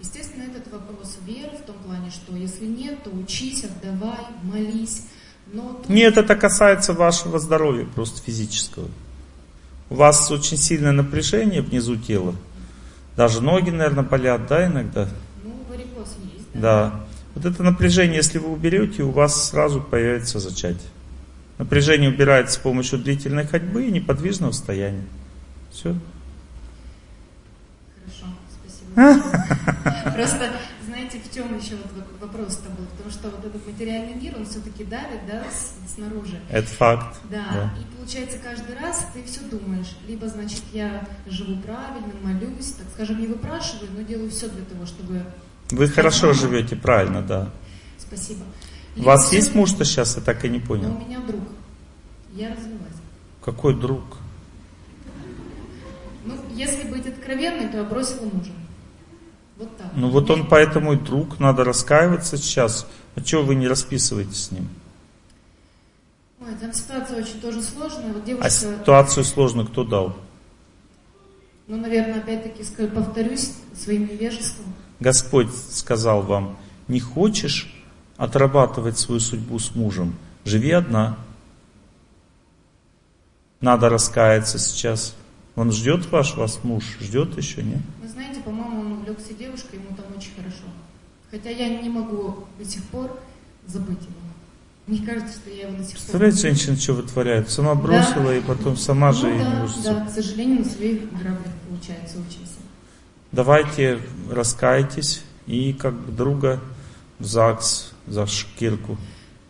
Естественно, 0.00 0.42
этот 0.42 0.70
вопрос 0.70 1.18
веры 1.26 1.56
в 1.56 1.62
том 1.66 1.76
плане, 1.86 2.10
что 2.10 2.36
если 2.36 2.66
нет, 2.66 3.02
то 3.02 3.10
учись, 3.10 3.64
отдавай, 3.64 4.26
молись. 4.42 5.06
Но 5.52 5.72
тут... 5.72 5.88
Нет, 5.88 6.18
это 6.18 6.36
касается 6.36 6.92
вашего 6.92 7.38
здоровья, 7.38 7.86
просто 7.86 8.20
физического. 8.22 8.88
У 9.90 9.94
вас 9.94 10.30
очень 10.30 10.56
сильное 10.56 10.92
напряжение 10.92 11.62
внизу 11.62 11.96
тела. 11.96 12.34
Даже 13.16 13.40
ноги, 13.40 13.70
наверное, 13.70 14.04
болят, 14.04 14.46
да, 14.46 14.66
иногда? 14.66 15.08
Ну, 15.42 15.54
варикоз 15.68 16.16
есть, 16.32 16.46
да. 16.54 16.60
Да. 16.60 17.00
Вот 17.34 17.44
это 17.44 17.62
напряжение, 17.62 18.16
если 18.16 18.38
вы 18.38 18.50
уберете, 18.52 19.02
у 19.02 19.10
вас 19.10 19.50
сразу 19.50 19.80
появится 19.80 20.40
зачатие. 20.40 20.88
Напряжение 21.58 22.10
убирается 22.10 22.54
с 22.54 22.58
помощью 22.58 22.98
длительной 22.98 23.46
ходьбы 23.46 23.86
и 23.86 23.90
неподвижного 23.90 24.52
стояния. 24.52 25.04
Все. 25.72 25.96
Хорошо, 28.04 28.34
спасибо. 28.62 30.14
Просто, 30.14 30.50
знаете, 30.98 31.20
в 31.20 31.32
чем 31.32 31.56
еще 31.56 31.76
вот 31.76 32.04
вопрос-то 32.20 32.70
был? 32.70 32.84
Потому 32.86 33.10
что 33.10 33.30
вот 33.30 33.44
этот 33.44 33.64
материальный 33.66 34.14
мир, 34.14 34.34
он 34.36 34.44
все-таки 34.46 34.84
давит, 34.84 35.26
да, 35.28 35.44
снаружи. 35.86 36.40
Это 36.50 36.66
факт. 36.68 37.20
Да. 37.30 37.44
да. 37.52 37.74
И 37.80 37.96
получается, 37.96 38.38
каждый 38.42 38.76
раз 38.76 39.06
ты 39.14 39.22
все 39.22 39.40
думаешь. 39.42 39.96
Либо, 40.08 40.28
значит, 40.28 40.62
я 40.72 41.06
живу 41.26 41.60
правильно, 41.62 42.12
молюсь, 42.22 42.72
так 42.72 42.86
скажем, 42.94 43.20
не 43.20 43.28
выпрашиваю, 43.28 43.90
но 43.96 44.02
делаю 44.02 44.30
все 44.30 44.48
для 44.48 44.64
того, 44.64 44.86
чтобы 44.86 45.24
вы 45.70 45.88
хорошо 45.88 46.32
живете, 46.32 46.76
правильно, 46.76 47.22
да. 47.22 47.50
Спасибо. 47.98 48.44
У 48.96 49.02
вас 49.02 49.32
есть 49.32 49.54
муж-то 49.54 49.84
сейчас, 49.84 50.16
я 50.16 50.22
так 50.22 50.44
и 50.44 50.48
не 50.48 50.58
понял. 50.58 50.88
Но 50.88 50.96
у 50.96 51.06
меня 51.06 51.20
друг. 51.20 51.42
Я 52.34 52.48
развелась. 52.48 52.96
Какой 53.44 53.78
друг? 53.78 54.02
Ну, 56.24 56.34
если 56.54 56.88
быть 56.88 57.06
откровенной, 57.06 57.68
то 57.68 57.78
я 57.78 57.84
бросила 57.84 58.24
мужа. 58.24 58.50
Вот 59.58 59.76
так. 59.76 59.88
Ну 59.96 60.08
вот 60.08 60.30
он 60.30 60.46
поэтому 60.46 60.92
и 60.92 60.96
друг, 60.96 61.40
надо 61.40 61.64
раскаиваться 61.64 62.36
сейчас. 62.36 62.86
А 63.16 63.20
чего 63.20 63.42
вы 63.42 63.56
не 63.56 63.66
расписываетесь 63.66 64.44
с 64.44 64.50
ним? 64.52 64.68
Ой, 66.40 66.54
там 66.60 66.72
ситуация 66.72 67.18
очень 67.18 67.40
тоже 67.40 67.62
сложная. 67.62 68.12
Вот 68.12 68.24
девушка... 68.24 68.46
А 68.46 68.50
ситуацию 68.50 69.24
сложную 69.24 69.66
кто 69.66 69.82
дал? 69.82 70.16
Ну, 71.66 71.76
наверное, 71.76 72.18
опять-таки 72.18 72.64
повторюсь 72.86 73.54
своим 73.76 74.06
невежеством. 74.06 74.72
Господь 75.00 75.48
сказал 75.70 76.22
вам, 76.22 76.56
не 76.86 77.00
хочешь 77.00 77.74
отрабатывать 78.16 78.98
свою 78.98 79.20
судьбу 79.20 79.58
с 79.58 79.74
мужем, 79.74 80.16
живи 80.44 80.70
одна. 80.70 81.18
Надо 83.60 83.88
раскаяться 83.88 84.58
сейчас. 84.58 85.14
Он 85.56 85.72
ждет 85.72 86.10
ваш, 86.12 86.36
вас 86.36 86.60
муж, 86.62 86.96
ждет 87.00 87.36
еще, 87.36 87.62
нет? 87.62 87.80
По-моему, 88.48 88.80
он 88.80 88.92
увлекся 88.92 89.34
девушкой, 89.34 89.74
ему 89.74 89.94
там 89.94 90.06
очень 90.16 90.30
хорошо. 90.34 90.64
Хотя 91.30 91.50
я 91.50 91.82
не 91.82 91.90
могу 91.90 92.46
до 92.58 92.64
сих 92.64 92.82
пор 92.84 93.20
забыть 93.66 94.00
его. 94.00 94.14
Мне 94.86 95.06
кажется, 95.06 95.34
что 95.34 95.50
я 95.50 95.68
его 95.68 95.76
до 95.76 95.84
сих 95.84 95.92
пор... 95.92 96.00
Представляете, 96.00 96.38
женщина 96.40 96.76
что 96.76 96.94
вытворяет? 96.94 97.50
Сама 97.50 97.74
бросила 97.74 98.24
Да. 98.24 98.36
и 98.36 98.40
потом 98.40 98.78
сама 98.78 99.12
же 99.12 99.26
ну, 99.26 99.34
не 99.34 99.44
да, 99.44 99.50
может. 99.50 99.82
да, 99.82 100.06
к 100.06 100.10
сожалению, 100.10 100.60
на 100.60 100.64
своих 100.64 101.10
граблях 101.10 101.52
получается 101.68 102.16
учиться. 102.20 102.56
Давайте 103.32 103.98
раскайтесь 104.30 105.20
и 105.46 105.74
как 105.74 105.92
бы 105.92 106.10
друга 106.10 106.58
в 107.18 107.26
ЗАГС 107.26 107.92
за 108.06 108.26
шкирку. 108.26 108.96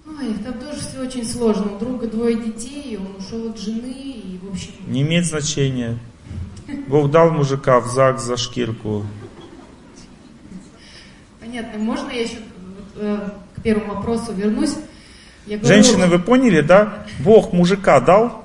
Ой, 0.09 0.35
там 0.43 0.59
тоже 0.59 0.81
все 0.81 1.03
очень 1.03 1.25
сложно. 1.25 1.77
У 1.77 1.79
друга 1.79 2.09
двое 2.09 2.35
детей, 2.35 2.99
он 2.99 3.15
ушел 3.25 3.49
от 3.49 3.61
жены, 3.61 3.93
и, 3.93 4.41
в 4.43 4.51
общем... 4.51 4.73
Не 4.89 5.03
имеет 5.03 5.25
значения. 5.25 6.01
Бог 6.87 7.11
дал 7.11 7.31
мужика 7.31 7.81
в 7.81 7.87
ЗАГС 7.87 8.23
за 8.23 8.37
шкирку. 8.37 9.07
Понятно. 11.41 11.79
Можно 11.79 12.11
я 12.11 12.23
еще 12.23 12.39
э, 12.97 13.31
к 13.57 13.63
первому 13.63 13.95
вопросу 13.95 14.33
вернусь? 14.33 14.75
Я 15.47 15.57
говорю, 15.59 15.75
Женщины, 15.75 16.07
вы 16.07 16.19
поняли, 16.19 16.61
да? 16.61 17.07
Бог 17.21 17.53
мужика 17.53 18.01
дал. 18.01 18.45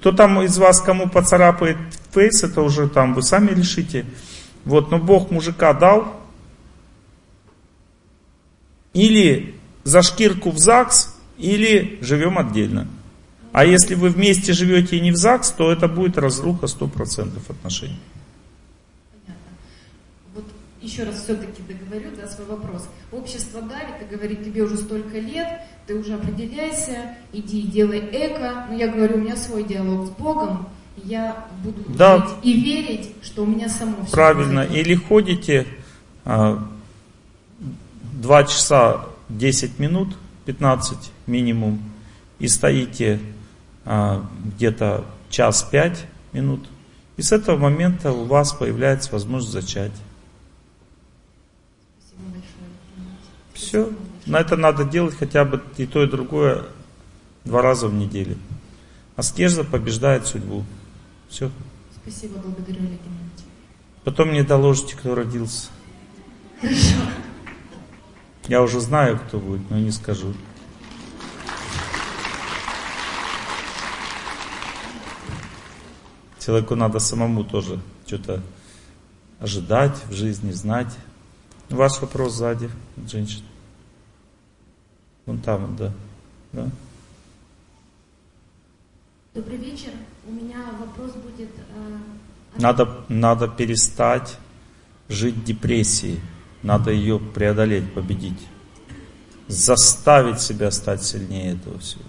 Кто 0.00 0.12
там 0.12 0.40
из 0.42 0.58
вас 0.58 0.80
кому 0.80 1.08
поцарапает 1.08 1.76
фейс, 2.12 2.42
это 2.42 2.62
уже 2.62 2.88
там 2.88 3.14
вы 3.14 3.22
сами 3.22 3.50
решите. 3.50 4.04
Вот, 4.64 4.90
но 4.90 4.98
Бог 4.98 5.30
мужика 5.30 5.72
дал. 5.74 6.20
Или 8.94 9.54
за 9.84 10.02
шкирку 10.02 10.50
в 10.50 10.58
ЗАГС, 10.58 11.16
или 11.38 11.98
живем 12.00 12.36
отдельно. 12.38 12.88
А 13.52 13.64
если 13.64 13.94
вы 13.94 14.10
вместе 14.10 14.52
живете 14.52 14.96
и 14.96 15.00
не 15.00 15.10
в 15.10 15.16
ЗАГС, 15.16 15.52
то 15.52 15.72
это 15.72 15.88
будет 15.88 16.18
разруха 16.18 16.66
100% 16.66 17.38
отношений. 17.48 17.98
Понятно. 19.10 19.42
Вот 20.34 20.44
еще 20.82 21.04
раз 21.04 21.22
все-таки 21.22 21.62
договорю 21.62 22.10
да, 22.20 22.28
свой 22.28 22.46
вопрос. 22.46 22.88
Общество 23.10 23.62
давит 23.62 24.02
и 24.02 24.14
говорит, 24.14 24.44
тебе 24.44 24.62
уже 24.62 24.76
столько 24.76 25.18
лет, 25.18 25.48
ты 25.86 25.94
уже 25.94 26.14
определяйся, 26.14 27.14
иди 27.32 27.60
и 27.62 27.66
делай 27.66 28.00
эко. 28.00 28.66
Но 28.70 28.76
я 28.76 28.88
говорю, 28.88 29.16
у 29.16 29.20
меня 29.20 29.36
свой 29.36 29.64
диалог 29.64 30.06
с 30.06 30.10
Богом, 30.10 30.68
и 30.96 31.08
я 31.08 31.46
буду 31.64 31.84
Да. 31.96 32.18
жить 32.18 32.36
и 32.42 32.60
верить, 32.60 33.10
что 33.22 33.42
у 33.44 33.46
меня 33.46 33.68
само 33.68 34.04
все 34.04 34.12
Правильно. 34.12 34.60
Или 34.60 34.94
ходите 34.94 35.66
а, 36.24 36.62
2 38.12 38.44
часа 38.44 39.06
10 39.30 39.78
минут, 39.78 40.14
15 40.44 41.12
минимум, 41.26 41.80
и 42.38 42.46
стоите 42.48 43.18
где-то 43.88 45.04
час 45.30 45.62
5 45.62 46.06
минут, 46.32 46.68
и 47.16 47.22
с 47.22 47.32
этого 47.32 47.56
момента 47.56 48.12
у 48.12 48.24
вас 48.24 48.52
появляется 48.52 49.12
возможность 49.12 49.52
зачать. 49.52 49.92
Все. 53.54 53.90
На 54.26 54.40
это 54.40 54.56
надо 54.56 54.84
делать 54.84 55.16
хотя 55.16 55.44
бы 55.44 55.62
и 55.78 55.86
то, 55.86 56.02
и 56.02 56.06
другое 56.06 56.66
два 57.44 57.62
раза 57.62 57.88
в 57.88 57.94
неделю. 57.94 58.36
Аскеза 59.16 59.64
побеждает 59.64 60.26
судьбу. 60.26 60.64
Все. 61.28 61.50
Спасибо, 62.02 62.38
благодарю, 62.38 62.80
Олег 62.80 63.00
Геннадьевич. 63.02 63.44
Потом 64.04 64.28
мне 64.28 64.44
доложите, 64.44 64.96
кто 64.96 65.14
родился. 65.14 65.70
Я 68.46 68.62
уже 68.62 68.80
знаю, 68.80 69.18
кто 69.18 69.38
будет, 69.38 69.68
но 69.70 69.78
не 69.78 69.90
скажу. 69.90 70.34
Человеку 76.48 76.76
надо 76.76 76.98
самому 76.98 77.44
тоже 77.44 77.78
что-то 78.06 78.42
ожидать 79.38 80.02
в 80.08 80.14
жизни, 80.14 80.50
знать. 80.50 80.96
Ваш 81.68 82.00
вопрос 82.00 82.32
сзади, 82.32 82.70
женщина. 83.06 83.44
Вон 85.26 85.40
там, 85.40 85.76
да. 85.76 85.92
да. 86.54 86.70
Добрый 89.34 89.58
вечер. 89.58 89.90
У 90.26 90.32
меня 90.32 90.64
вопрос 90.80 91.12
будет... 91.16 91.50
э, 91.50 91.98
Надо, 92.56 93.04
надо 93.10 93.46
перестать 93.46 94.38
жить 95.10 95.44
депрессией. 95.44 96.18
Надо 96.62 96.92
ее 96.92 97.18
преодолеть, 97.18 97.92
победить. 97.92 98.40
Заставить 99.48 100.40
себя 100.40 100.70
стать 100.70 101.02
сильнее 101.02 101.56
этого 101.56 101.78
всего. 101.78 102.04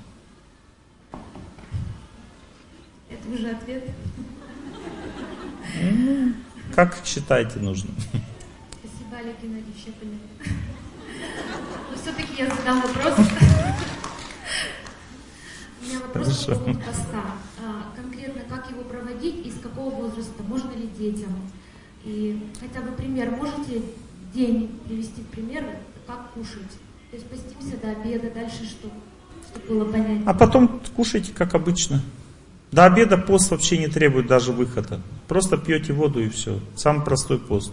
Это 3.09 3.29
уже 3.33 3.49
ответ. 3.49 3.83
Как 6.75 6.97
считаете 7.05 7.59
нужно? 7.59 7.91
Спасибо, 7.99 9.17
Олег 9.17 9.35
Геннадьевич, 9.41 9.83
я 9.87 9.93
поняла. 9.93 10.19
Но 11.91 11.97
все-таки 12.01 12.41
я 12.41 12.49
задам 12.55 12.81
вопрос. 12.81 13.13
У 15.81 15.85
меня 15.85 15.99
вопрос 15.99 16.45
по 16.45 16.55
поводу 16.55 16.79
поста. 16.79 17.23
А, 17.63 17.93
Конкретно, 17.95 18.41
как 18.49 18.69
его 18.69 18.83
проводить 18.83 19.45
и 19.45 19.51
с 19.51 19.59
какого 19.59 19.89
возраста? 19.93 20.43
Можно 20.47 20.71
ли 20.71 20.87
детям? 20.97 21.33
И 22.05 22.41
хотя 22.59 22.81
бы 22.81 22.91
пример, 22.93 23.31
можете 23.31 23.81
день 24.33 24.79
привести 24.87 25.21
пример, 25.23 25.65
как 26.07 26.31
кушать? 26.31 26.71
То 27.11 27.17
есть 27.17 27.27
постимся 27.27 27.77
до 27.77 27.89
обеда, 27.91 28.29
дальше 28.31 28.65
что? 28.65 28.89
Чтобы 29.51 29.67
было 29.79 29.91
понятно. 29.91 30.31
А 30.31 30.33
потом 30.33 30.81
кушайте, 30.95 31.33
как 31.33 31.55
обычно. 31.55 32.01
До 32.71 32.85
обеда 32.85 33.17
пост 33.17 33.49
вообще 33.51 33.77
не 33.77 33.87
требует 33.87 34.27
даже 34.27 34.51
выхода. 34.51 35.01
Просто 35.27 35.57
пьете 35.57 35.93
воду 35.93 36.21
и 36.21 36.29
все. 36.29 36.59
Самый 36.75 37.03
простой 37.03 37.39
пост. 37.39 37.71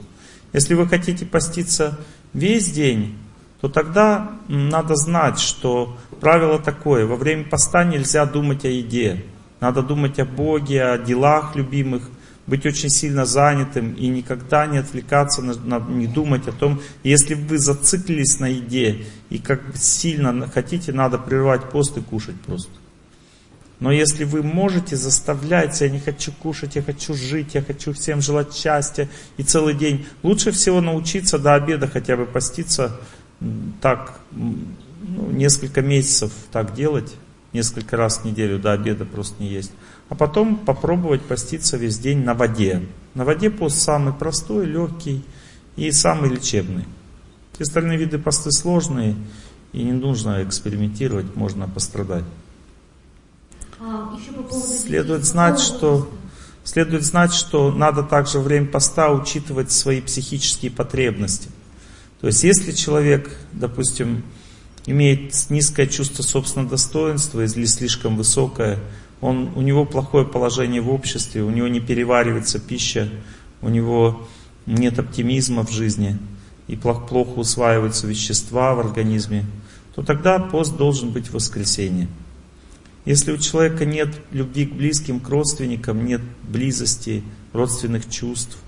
Если 0.53 0.75
вы 0.75 0.89
хотите 0.89 1.27
поститься 1.27 1.99
весь 2.33 2.71
день, 2.71 3.15
то 3.61 3.69
тогда 3.69 4.33
надо 4.49 4.95
знать, 4.97 5.39
что 5.39 5.97
правило 6.21 6.59
такое. 6.59 7.07
Во 7.07 7.17
время 7.17 7.45
поста 7.45 7.85
нельзя 7.85 8.25
думать 8.25 8.65
о 8.65 8.69
еде. 8.69 9.25
Надо 9.61 9.83
думать 9.83 10.19
о 10.19 10.25
Боге, 10.25 10.85
о 10.85 10.99
делах 10.99 11.57
любимых, 11.57 12.09
быть 12.47 12.65
очень 12.65 12.91
сильно 12.91 13.25
занятым 13.25 13.95
и 13.95 14.07
никогда 14.07 14.67
не 14.67 14.79
отвлекаться, 14.79 15.43
не 15.43 16.07
думать 16.07 16.47
о 16.47 16.53
том, 16.53 16.81
если 17.03 17.35
вы 17.35 17.59
зациклились 17.59 18.39
на 18.39 18.47
еде 18.47 19.07
и 19.31 19.39
как 19.39 19.63
сильно 19.75 20.47
хотите, 20.49 20.93
надо 20.93 21.19
прервать 21.19 21.71
пост 21.71 21.97
и 21.97 22.01
кушать 22.01 22.41
просто. 22.43 22.71
Но 23.79 23.93
если 23.93 24.25
вы 24.25 24.43
можете 24.43 24.97
заставлять 24.97 25.81
я 25.81 25.91
не 25.91 26.01
хочу 26.01 26.33
кушать, 26.33 26.77
я 26.77 26.83
хочу 26.83 27.15
жить, 27.15 27.55
я 27.55 27.63
хочу 27.63 27.93
всем 27.93 28.23
желать 28.23 28.55
счастья 28.55 29.09
и 29.37 29.43
целый 29.43 29.75
день, 29.75 30.07
лучше 30.23 30.51
всего 30.51 30.81
научиться 30.81 31.39
до 31.39 31.55
обеда 31.55 31.87
хотя 31.87 32.17
бы 32.17 32.25
поститься 32.25 32.99
так, 33.83 34.19
ну, 34.33 35.31
несколько 35.31 35.83
месяцев 35.83 36.33
так 36.53 36.75
делать, 36.75 37.15
несколько 37.53 37.97
раз 37.97 38.19
в 38.19 38.25
неделю 38.25 38.59
до 38.59 38.73
обеда 38.73 39.05
просто 39.05 39.43
не 39.43 39.49
есть. 39.49 39.73
А 40.09 40.15
потом 40.15 40.57
попробовать 40.57 41.23
поститься 41.23 41.77
весь 41.77 41.99
день 41.99 42.25
на 42.25 42.35
воде. 42.35 42.83
На 43.15 43.25
воде 43.25 43.51
пост 43.51 43.79
самый 43.79 44.15
простой, 44.15 44.67
легкий 44.67 45.25
и 45.77 45.91
самый 45.91 46.31
лечебный. 46.31 46.85
Все 47.53 47.65
остальные 47.65 47.99
виды 47.99 48.19
посты 48.19 48.53
сложные, 48.53 49.17
и 49.73 49.83
не 49.83 49.93
нужно 49.93 50.43
экспериментировать, 50.43 51.35
можно 51.37 51.69
пострадать. 51.69 52.25
А, 52.25 52.37
еще 52.37 52.37
по 52.37 53.65
поводу 53.65 53.65
Следует 53.79 55.23
детей, 55.23 55.27
с 55.27 55.33
знать, 55.33 55.61
какого 55.61 55.77
что, 55.77 56.11
следует 56.65 57.05
знать, 57.05 57.33
что 57.33 57.71
надо 57.71 58.03
также 58.03 58.39
во 58.39 58.45
время 58.45 58.67
поста 58.67 59.11
учитывать 59.11 59.71
свои 59.71 60.01
психические 60.01 60.71
потребности. 60.71 61.51
То 62.21 62.29
есть, 62.29 62.43
если 62.45 62.73
человек, 62.73 63.31
допустим, 63.53 64.23
имеет 64.87 65.35
низкое 65.51 65.87
чувство 65.87 66.23
собственного 66.23 66.71
достоинства 66.71 67.45
или 67.45 67.67
слишком 67.67 68.17
высокое, 68.17 68.79
он, 69.21 69.51
у 69.55 69.61
него 69.61 69.85
плохое 69.85 70.25
положение 70.25 70.81
в 70.81 70.91
обществе, 70.91 71.43
у 71.43 71.51
него 71.51 71.69
не 71.69 71.81
переваривается 71.81 72.59
пища, 72.59 73.11
у 73.61 73.69
него 73.69 74.27
нет 74.65 74.99
оптимизма 74.99 75.65
в 75.65 75.71
жизни 75.71 76.19
и 76.69 76.77
плохо, 76.77 77.07
плохо 77.07 77.39
усваиваются 77.39 78.07
вещества 78.07 78.75
в 78.75 78.81
организме, 78.81 79.45
то 79.95 80.03
тогда 80.03 80.39
пост 80.39 80.77
должен 80.77 81.11
быть 81.11 81.29
в 81.29 81.35
воскресенье. 81.35 82.09
Если 83.07 83.31
у 83.31 83.39
человека 83.39 83.87
нет 83.87 84.09
любви 84.33 84.67
к 84.67 84.75
близким, 84.75 85.21
к 85.21 85.29
родственникам, 85.29 86.05
нет 86.05 86.21
близости, 86.43 87.23
родственных 87.53 88.11
чувств, 88.11 88.59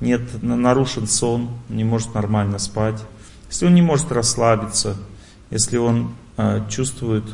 нет 0.00 0.42
на- 0.42 0.56
нарушен 0.56 1.06
сон, 1.06 1.50
не 1.68 1.84
может 1.84 2.12
нормально 2.12 2.58
спать, 2.58 3.00
если 3.48 3.66
он 3.66 3.74
не 3.74 3.82
может 3.82 4.10
расслабиться, 4.10 4.96
если 5.50 5.76
он 5.76 6.14
э, 6.36 6.66
чувствует, 6.68 7.24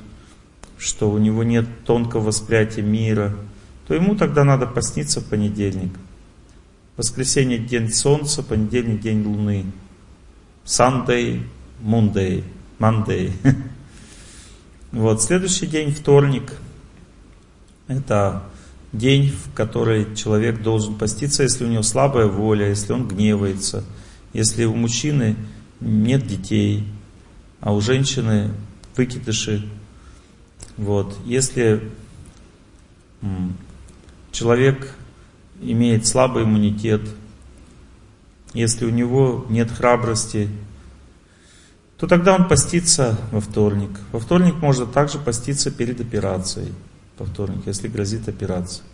что 0.76 1.10
у 1.10 1.16
него 1.16 1.42
нет 1.44 1.66
тонкого 1.86 2.24
восприятия 2.24 2.82
мира, 2.82 3.34
то 3.88 3.94
ему 3.94 4.14
тогда 4.14 4.44
надо 4.44 4.66
поститься 4.66 5.20
в 5.22 5.24
понедельник. 5.24 5.92
Воскресенье 6.98 7.56
день 7.56 7.90
солнца, 7.90 8.42
понедельник 8.42 9.00
день 9.00 9.24
луны. 9.24 9.64
Sunday, 10.66 11.42
Monday, 11.82 12.44
Monday. 12.78 13.32
Вот, 14.92 15.22
следующий 15.22 15.66
день, 15.66 15.92
вторник, 15.92 16.52
это 17.86 18.42
день, 18.92 19.30
в 19.30 19.54
который 19.54 20.16
человек 20.16 20.62
должен 20.62 20.96
поститься, 20.96 21.44
если 21.44 21.64
у 21.64 21.68
него 21.68 21.84
слабая 21.84 22.26
воля, 22.26 22.68
если 22.68 22.92
он 22.92 23.06
гневается, 23.06 23.84
если 24.32 24.64
у 24.64 24.74
мужчины 24.74 25.36
нет 25.78 26.26
детей, 26.26 26.84
а 27.60 27.72
у 27.72 27.80
женщины 27.80 28.50
выкидыши. 28.96 29.68
Вот. 30.76 31.16
Если 31.24 31.88
человек 34.32 34.92
имеет 35.62 36.06
слабый 36.06 36.42
иммунитет, 36.42 37.02
если 38.54 38.86
у 38.86 38.90
него 38.90 39.46
нет 39.50 39.70
храбрости, 39.70 40.48
то 42.00 42.06
тогда 42.06 42.34
он 42.34 42.48
постится 42.48 43.18
во 43.30 43.42
вторник. 43.42 43.90
Во 44.10 44.18
вторник 44.18 44.54
можно 44.62 44.86
также 44.86 45.18
поститься 45.18 45.70
перед 45.70 46.00
операцией. 46.00 46.72
По 47.18 47.26
вторник, 47.26 47.66
если 47.66 47.88
грозит 47.88 48.26
операция. 48.26 48.84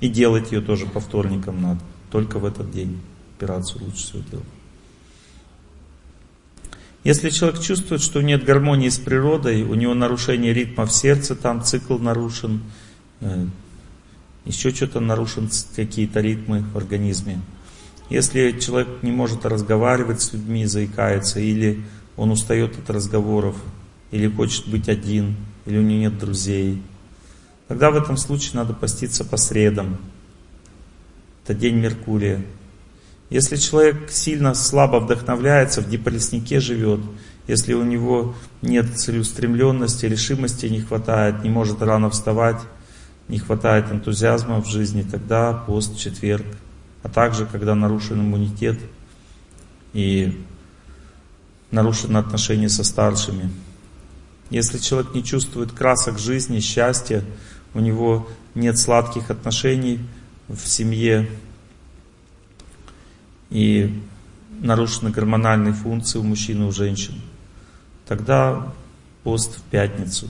И 0.00 0.08
делать 0.08 0.50
ее 0.50 0.60
тоже 0.60 0.86
по 0.86 0.98
вторникам 0.98 1.62
надо. 1.62 1.80
Только 2.10 2.40
в 2.40 2.44
этот 2.44 2.72
день 2.72 3.00
операцию 3.36 3.84
лучше 3.84 3.98
всего 3.98 4.22
делать. 4.28 4.46
Если 7.04 7.30
человек 7.30 7.60
чувствует, 7.60 8.02
что 8.02 8.20
нет 8.20 8.44
гармонии 8.44 8.88
с 8.88 8.98
природой, 8.98 9.62
у 9.62 9.74
него 9.74 9.94
нарушение 9.94 10.52
ритма 10.52 10.86
в 10.86 10.92
сердце, 10.92 11.36
там 11.36 11.62
цикл 11.62 11.98
нарушен, 11.98 12.62
э, 13.20 13.46
еще 14.44 14.70
что-то 14.70 14.98
нарушен, 14.98 15.48
какие-то 15.76 16.20
ритмы 16.20 16.64
в 16.74 16.76
организме. 16.76 17.40
Если 18.08 18.58
человек 18.58 18.88
не 19.02 19.12
может 19.12 19.46
разговаривать 19.46 20.20
с 20.20 20.32
людьми, 20.32 20.66
заикается, 20.66 21.38
или 21.38 21.84
он 22.16 22.30
устает 22.30 22.78
от 22.78 22.90
разговоров, 22.90 23.56
или 24.10 24.28
хочет 24.28 24.68
быть 24.68 24.88
один, 24.88 25.36
или 25.66 25.78
у 25.78 25.82
него 25.82 26.00
нет 26.00 26.18
друзей, 26.18 26.82
тогда 27.68 27.90
в 27.90 27.96
этом 27.96 28.16
случае 28.16 28.52
надо 28.54 28.74
поститься 28.74 29.24
по 29.24 29.36
средам. 29.36 29.98
Это 31.44 31.54
день 31.54 31.76
Меркурия. 31.76 32.44
Если 33.30 33.56
человек 33.56 34.10
сильно 34.10 34.54
слабо 34.54 34.98
вдохновляется, 34.98 35.80
в 35.80 35.88
диполеснике 35.88 36.58
живет, 36.58 37.00
если 37.46 37.74
у 37.74 37.84
него 37.84 38.34
нет 38.60 38.98
целеустремленности, 38.98 40.06
решимости 40.06 40.66
не 40.66 40.80
хватает, 40.80 41.42
не 41.44 41.50
может 41.50 41.80
рано 41.80 42.10
вставать, 42.10 42.60
не 43.28 43.38
хватает 43.38 43.90
энтузиазма 43.90 44.60
в 44.60 44.66
жизни, 44.66 45.02
тогда 45.02 45.52
пост 45.52 45.96
четверг. 45.96 46.44
А 47.02 47.08
также, 47.08 47.46
когда 47.46 47.74
нарушен 47.74 48.20
иммунитет 48.20 48.78
и 49.92 50.38
нарушены 51.70 52.18
отношения 52.18 52.68
со 52.68 52.84
старшими. 52.84 53.50
Если 54.50 54.78
человек 54.78 55.14
не 55.14 55.22
чувствует 55.22 55.72
красок 55.72 56.18
жизни, 56.18 56.60
счастья, 56.60 57.24
у 57.74 57.80
него 57.80 58.28
нет 58.54 58.78
сладких 58.78 59.30
отношений 59.30 60.00
в 60.48 60.66
семье 60.66 61.28
и 63.50 64.02
нарушены 64.60 65.10
гормональные 65.10 65.72
функции 65.72 66.18
у 66.18 66.22
мужчин 66.22 66.62
и 66.62 66.66
у 66.66 66.72
женщин, 66.72 67.14
тогда 68.06 68.72
пост 69.22 69.58
в 69.58 69.62
пятницу. 69.62 70.28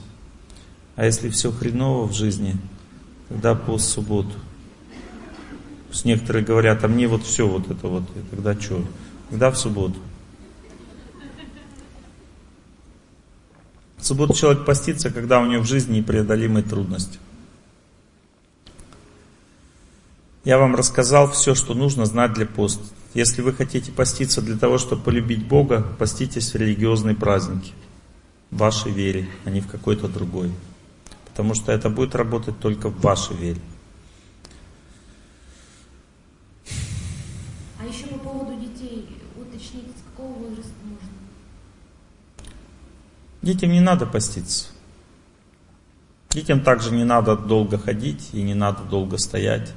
А 0.95 1.05
если 1.05 1.29
все 1.29 1.51
хреново 1.51 2.07
в 2.07 2.13
жизни, 2.13 2.57
тогда 3.29 3.55
пост 3.55 3.87
в 3.87 3.93
субботу. 3.93 4.33
С 5.91 6.05
некоторые 6.05 6.45
говорят, 6.45 6.83
а 6.83 6.87
мне 6.87 7.07
вот 7.07 7.23
все 7.23 7.47
вот 7.47 7.69
это 7.69 7.87
вот, 7.87 8.03
и 8.15 8.19
тогда 8.29 8.59
что? 8.59 8.85
Тогда 9.29 9.51
в 9.51 9.57
субботу. 9.57 9.97
В 14.01 14.05
субботу 14.07 14.33
человек 14.33 14.65
постится, 14.65 15.11
когда 15.11 15.39
у 15.39 15.45
него 15.45 15.61
в 15.61 15.67
жизни 15.67 15.97
непреодолимые 15.97 16.63
трудности. 16.63 17.19
Я 20.43 20.57
вам 20.57 20.75
рассказал 20.75 21.29
все, 21.31 21.53
что 21.53 21.75
нужно 21.75 22.05
знать 22.07 22.33
для 22.33 22.47
поста. 22.47 22.83
Если 23.13 23.43
вы 23.43 23.53
хотите 23.53 23.91
поститься 23.91 24.41
для 24.41 24.57
того, 24.57 24.79
чтобы 24.79 25.03
полюбить 25.03 25.47
Бога, 25.47 25.83
поститесь 25.99 26.51
в 26.51 26.55
религиозные 26.55 27.15
праздники. 27.15 27.73
В 28.49 28.57
вашей 28.57 28.91
вере, 28.91 29.29
а 29.45 29.51
не 29.51 29.61
в 29.61 29.67
какой-то 29.67 30.07
другой. 30.07 30.51
Потому 31.25 31.53
что 31.53 31.71
это 31.71 31.91
будет 31.91 32.15
работать 32.15 32.59
только 32.59 32.89
в 32.89 32.99
вашей 33.01 33.35
вере. 33.37 33.61
А 37.79 37.85
еще 37.87 38.07
по 38.07 38.17
поводу 38.17 38.59
детей, 38.59 39.07
уточните, 39.35 39.91
с 39.95 40.09
какого 40.09 40.33
возраста 40.39 40.73
можно? 40.83 41.21
Детям 43.41 43.71
не 43.71 43.81
надо 43.81 44.05
поститься. 44.05 44.67
Детям 46.29 46.61
также 46.61 46.91
не 46.91 47.03
надо 47.03 47.35
долго 47.35 47.77
ходить 47.77 48.29
и 48.33 48.41
не 48.41 48.53
надо 48.53 48.83
долго 48.83 49.17
стоять. 49.17 49.73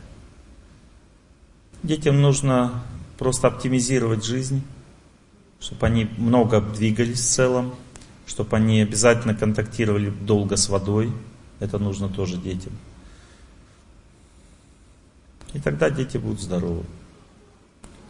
Детям 1.82 2.20
нужно 2.20 2.82
просто 3.18 3.48
оптимизировать 3.48 4.24
жизнь, 4.24 4.62
чтобы 5.60 5.86
они 5.86 6.08
много 6.18 6.60
двигались 6.60 7.20
в 7.20 7.28
целом, 7.28 7.74
чтобы 8.26 8.56
они 8.56 8.82
обязательно 8.82 9.34
контактировали 9.34 10.10
долго 10.10 10.56
с 10.56 10.68
водой. 10.68 11.10
Это 11.58 11.78
нужно 11.78 12.08
тоже 12.08 12.36
детям. 12.36 12.72
И 15.54 15.60
тогда 15.60 15.88
дети 15.88 16.18
будут 16.18 16.40
здоровы. 16.40 16.84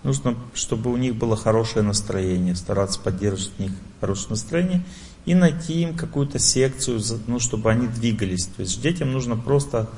Нужно, 0.02 0.36
чтобы 0.52 0.92
у 0.92 0.96
них 0.96 1.14
было 1.14 1.36
хорошее 1.36 1.84
настроение, 1.84 2.56
стараться 2.56 3.00
поддерживать 3.00 3.56
в 3.56 3.60
них 3.60 3.72
хорошее 4.00 4.30
настроение 4.30 4.82
и 5.24 5.34
найти 5.34 5.82
им 5.82 5.96
какую-то 5.96 6.38
секцию, 6.38 7.00
ну, 7.26 7.40
чтобы 7.40 7.70
они 7.70 7.86
двигались. 7.86 8.46
То 8.46 8.60
есть 8.62 8.80
детям 8.80 9.12
нужно 9.12 9.36
просто 9.36 9.88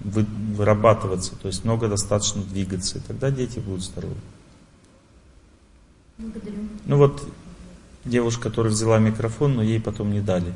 вырабатываться, 0.00 1.34
то 1.36 1.48
есть 1.48 1.64
много 1.64 1.88
достаточно 1.88 2.42
двигаться, 2.42 2.98
и 2.98 3.00
тогда 3.00 3.30
дети 3.30 3.58
будут 3.58 3.82
здоровы. 3.82 4.16
Благодарю. 6.18 6.68
Ну 6.84 6.98
вот 6.98 7.22
девушка, 8.04 8.44
которая 8.44 8.72
взяла 8.72 8.98
микрофон, 8.98 9.56
но 9.56 9.62
ей 9.62 9.80
потом 9.80 10.12
не 10.12 10.20
дали. 10.20 10.54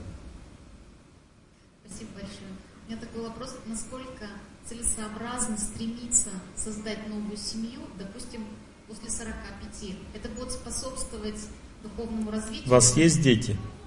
Спасибо 1.86 2.10
большое. 2.14 2.52
У 2.86 2.90
меня 2.90 3.00
такой 3.00 3.22
вопрос, 3.22 3.56
насколько 3.66 4.26
целесообразно 4.66 5.58
стремиться 5.58 6.28
создать 6.56 7.08
новую 7.08 7.36
семью, 7.36 7.80
допустим, 7.98 8.44
после 8.86 9.10
45. 9.10 9.96
Это 10.14 10.28
будет 10.28 10.52
способствовать 10.52 11.40
духовному 11.82 12.30
развитию? 12.30 12.68
У 12.68 12.70
вас 12.70 12.96
есть 12.96 13.22
дети? 13.22 13.52
Да. 13.52 13.79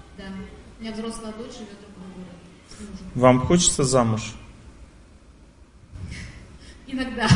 Меня 0.84 0.92
взрослая 0.92 1.32
дочь 1.32 1.54
живет 1.54 1.70
в 1.70 1.94
другом 1.94 2.12
городе. 2.12 3.04
Вам 3.14 3.40
хочется 3.40 3.84
замуж? 3.84 4.34
Иногда. 6.86 7.26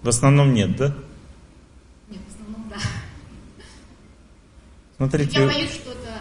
В 0.00 0.08
основном 0.08 0.54
нет, 0.54 0.76
да? 0.76 0.94
Нет, 2.08 2.20
в 2.28 2.32
основном 2.32 2.68
да. 2.70 2.76
Смотрите. 4.96 5.40
Я 5.40 5.46
боюсь, 5.48 5.72
что 5.72 5.90
это 5.90 6.20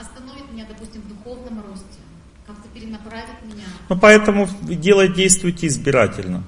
остановит 0.00 0.50
меня, 0.50 0.66
допустим, 0.68 1.02
в 1.02 1.08
духовном 1.08 1.64
росте. 1.64 2.00
Как-то 2.44 2.68
перенаправит 2.74 3.44
меня. 3.44 3.66
Ну, 3.88 3.96
поэтому 3.96 4.48
дело 4.62 5.06
действуйте 5.06 5.68
избирательно. 5.68 6.42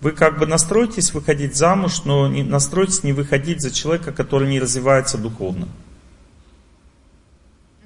Вы 0.00 0.10
как 0.10 0.40
бы 0.40 0.46
настроитесь 0.46 1.14
выходить 1.14 1.54
замуж, 1.54 2.02
но 2.04 2.26
не, 2.26 2.42
настройтесь 2.42 3.04
не 3.04 3.12
выходить 3.12 3.60
за 3.60 3.70
человека, 3.70 4.10
который 4.10 4.48
не 4.48 4.58
развивается 4.58 5.18
духовно. 5.18 5.68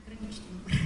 Ограничить 0.07 0.43
выбор. 0.51 0.79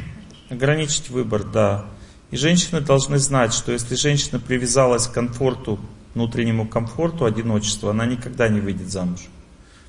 Ограничить 0.49 1.11
выбор, 1.11 1.43
да. 1.45 1.87
И 2.31 2.37
женщины 2.37 2.81
должны 2.81 3.19
знать, 3.19 3.53
что 3.53 3.73
если 3.73 3.95
женщина 3.95 4.39
привязалась 4.39 5.07
к 5.07 5.13
комфорту, 5.13 5.79
внутреннему 6.15 6.67
комфорту, 6.67 7.25
одиночеству, 7.25 7.89
она 7.89 8.07
никогда 8.07 8.49
не 8.49 8.61
выйдет 8.61 8.91
замуж. 8.91 9.21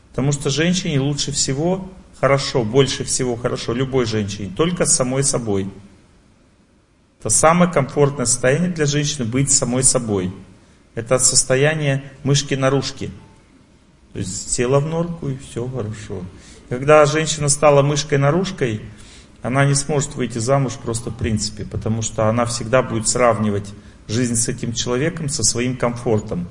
Потому 0.10 0.32
что 0.32 0.50
женщине 0.50 1.00
лучше 1.00 1.32
всего, 1.32 1.90
хорошо, 2.20 2.64
больше 2.64 3.04
всего 3.04 3.36
хорошо, 3.36 3.74
любой 3.74 4.06
женщине, 4.06 4.52
только 4.56 4.86
с 4.86 4.96
самой 4.96 5.24
собой. 5.24 5.70
Это 7.20 7.30
самое 7.30 7.72
комфортное 7.72 8.26
состояние 8.26 8.70
для 8.70 8.86
женщины 8.86 9.26
быть 9.26 9.52
самой 9.52 9.84
собой. 9.84 10.34
Это 10.96 11.20
состояние 11.20 12.04
мышки-наружки. 12.24 13.12
То 14.14 14.20
есть 14.20 14.52
села 14.52 14.80
в 14.80 14.88
норку 14.88 15.30
и 15.30 15.38
все 15.38 15.68
хорошо. 15.68 16.24
Когда 16.70 17.06
женщина 17.06 17.50
стала 17.50 17.84
мышкой-наружкой, 17.84 18.82
она 19.42 19.66
не 19.66 19.76
сможет 19.76 20.16
выйти 20.16 20.40
замуж 20.40 20.74
просто 20.82 21.10
в 21.10 21.16
принципе, 21.16 21.66
потому 21.66 22.02
что 22.02 22.28
она 22.28 22.46
всегда 22.46 22.82
будет 22.82 23.08
сравнивать 23.08 23.74
жизнь 24.08 24.36
с 24.36 24.48
этим 24.48 24.74
человеком 24.74 25.30
со 25.30 25.44
своим 25.44 25.78
комфортом. 25.78 26.48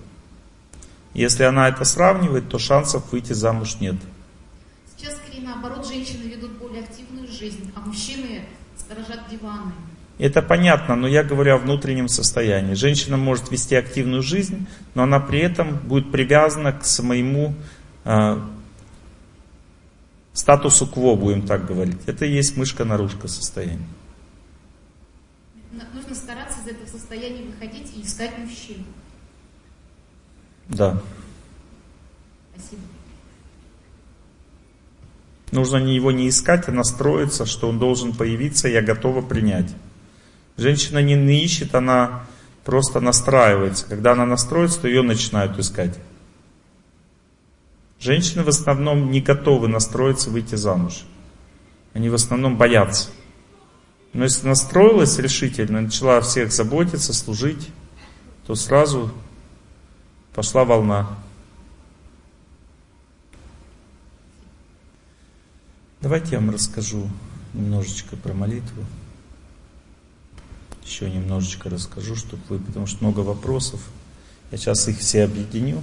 Если 1.14 1.44
она 1.44 1.68
это 1.68 1.84
сравнивает, 1.84 2.48
то 2.48 2.58
шансов 2.58 3.10
выйти 3.12 3.32
замуж 3.32 3.76
нет. 3.80 3.96
Сейчас, 4.96 5.16
скорее 5.16 5.42
наоборот, 5.42 5.86
женщины 5.86 6.24
ведут 6.24 6.52
более 6.58 6.82
активную 6.82 7.26
жизнь, 7.28 7.70
а 7.74 7.80
мужчины 7.80 8.42
сторожат 8.76 9.28
диваны. 9.30 9.72
Это 10.18 10.40
понятно, 10.40 10.96
но 10.96 11.06
я 11.06 11.22
говорю 11.22 11.54
о 11.54 11.58
внутреннем 11.58 12.08
состоянии. 12.08 12.74
Женщина 12.74 13.18
может 13.18 13.50
вести 13.50 13.74
активную 13.74 14.22
жизнь, 14.22 14.66
но 14.94 15.02
она 15.02 15.20
при 15.20 15.40
этом 15.40 15.76
будет 15.76 16.10
привязана 16.10 16.72
к 16.72 16.84
своему 16.86 17.54
э, 18.04 18.40
статусу 20.36 20.86
кво, 20.86 21.16
будем 21.16 21.46
так 21.46 21.66
говорить. 21.66 21.98
Это 22.06 22.26
и 22.26 22.32
есть 22.32 22.56
мышка-наружка 22.56 23.26
состояние. 23.26 23.88
нужно 25.94 26.14
стараться 26.14 26.60
из 26.60 26.68
этого 26.68 26.86
состояния 26.86 27.42
выходить 27.42 27.92
и 27.96 28.02
искать 28.02 28.36
мужчину. 28.38 28.84
Да. 30.68 31.00
Спасибо. 32.54 32.82
Нужно 35.52 35.78
его 35.78 36.12
не 36.12 36.28
искать, 36.28 36.68
а 36.68 36.72
настроиться, 36.72 37.46
что 37.46 37.68
он 37.68 37.78
должен 37.78 38.12
появиться, 38.12 38.68
я 38.68 38.82
готова 38.82 39.22
принять. 39.22 39.74
Женщина 40.58 40.98
не, 40.98 41.14
не 41.14 41.42
ищет, 41.42 41.74
она 41.74 42.26
просто 42.64 43.00
настраивается. 43.00 43.86
Когда 43.86 44.12
она 44.12 44.26
настроится, 44.26 44.82
то 44.82 44.88
ее 44.88 45.02
начинают 45.02 45.58
искать. 45.58 45.96
Женщины 47.98 48.42
в 48.42 48.48
основном 48.48 49.10
не 49.10 49.20
готовы 49.20 49.68
настроиться 49.68 50.30
выйти 50.30 50.54
замуж. 50.54 51.04
Они 51.94 52.08
в 52.08 52.14
основном 52.14 52.56
боятся. 52.56 53.10
Но 54.12 54.24
если 54.24 54.46
настроилась 54.46 55.18
решительно, 55.18 55.80
начала 55.80 56.20
всех 56.20 56.52
заботиться, 56.52 57.12
служить, 57.12 57.68
то 58.46 58.54
сразу 58.54 59.10
пошла 60.34 60.64
волна. 60.64 61.18
Давайте 66.00 66.32
я 66.32 66.38
вам 66.38 66.50
расскажу 66.50 67.08
немножечко 67.52 68.16
про 68.16 68.32
молитву. 68.32 68.84
Еще 70.84 71.10
немножечко 71.10 71.68
расскажу, 71.68 72.14
чтобы 72.14 72.42
вы, 72.48 72.58
потому 72.58 72.86
что 72.86 73.02
много 73.02 73.20
вопросов. 73.20 73.80
Я 74.52 74.58
сейчас 74.58 74.86
их 74.86 74.98
все 74.98 75.24
объединю, 75.24 75.82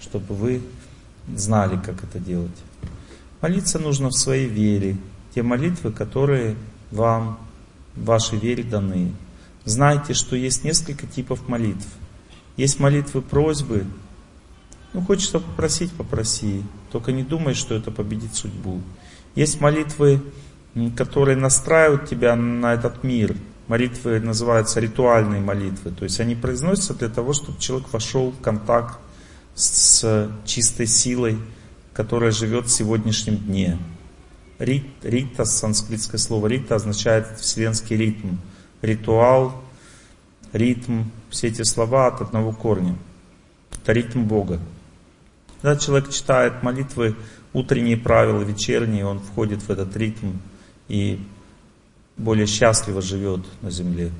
чтобы 0.00 0.34
вы 0.34 0.62
знали, 1.34 1.80
как 1.84 2.04
это 2.04 2.18
делать. 2.18 2.56
Молиться 3.40 3.78
нужно 3.78 4.08
в 4.08 4.14
своей 4.14 4.48
вере. 4.48 4.96
Те 5.34 5.42
молитвы, 5.42 5.92
которые 5.92 6.56
вам 6.90 7.38
вашей 7.94 8.38
вере 8.38 8.62
даны. 8.62 9.12
Знайте, 9.64 10.14
что 10.14 10.36
есть 10.36 10.64
несколько 10.64 11.06
типов 11.06 11.48
молитв. 11.48 11.86
Есть 12.56 12.80
молитвы 12.80 13.20
просьбы. 13.20 13.84
Ну, 14.92 15.02
хочется 15.02 15.40
попросить, 15.40 15.92
попроси. 15.92 16.62
Только 16.90 17.12
не 17.12 17.22
думай, 17.22 17.54
что 17.54 17.74
это 17.74 17.90
победит 17.90 18.34
судьбу. 18.34 18.80
Есть 19.34 19.60
молитвы, 19.60 20.22
которые 20.96 21.36
настраивают 21.36 22.08
тебя 22.08 22.34
на 22.36 22.72
этот 22.74 23.02
мир. 23.02 23.36
Молитвы 23.68 24.20
называются 24.20 24.80
ритуальные 24.80 25.40
молитвы. 25.40 25.90
То 25.90 26.04
есть 26.04 26.20
они 26.20 26.34
произносятся 26.34 26.94
для 26.94 27.08
того, 27.08 27.32
чтобы 27.32 27.58
человек 27.58 27.92
вошел 27.92 28.30
в 28.30 28.40
контакт 28.40 28.98
с 29.56 30.30
чистой 30.44 30.86
силой, 30.86 31.38
которая 31.94 32.30
живет 32.30 32.66
в 32.66 32.70
сегодняшнем 32.70 33.38
дне. 33.38 33.78
Рит, 34.58 34.86
рита, 35.02 35.44
санскритское 35.44 36.18
слово 36.18 36.46
рита 36.46 36.76
означает 36.76 37.26
вселенский 37.40 37.96
ритм. 37.96 38.36
Ритуал, 38.82 39.60
ритм, 40.52 41.04
все 41.30 41.48
эти 41.48 41.62
слова 41.62 42.06
от 42.08 42.20
одного 42.20 42.52
корня. 42.52 42.96
Это 43.72 43.92
ритм 43.92 44.24
Бога. 44.24 44.60
Когда 45.62 45.76
человек 45.76 46.10
читает 46.10 46.62
молитвы, 46.62 47.16
утренние 47.54 47.96
правила, 47.96 48.42
вечерние, 48.42 49.06
он 49.06 49.20
входит 49.20 49.62
в 49.62 49.70
этот 49.70 49.96
ритм 49.96 50.32
и 50.88 51.18
более 52.18 52.46
счастливо 52.46 53.00
живет 53.00 53.40
на 53.62 53.70
земле. 53.70 54.12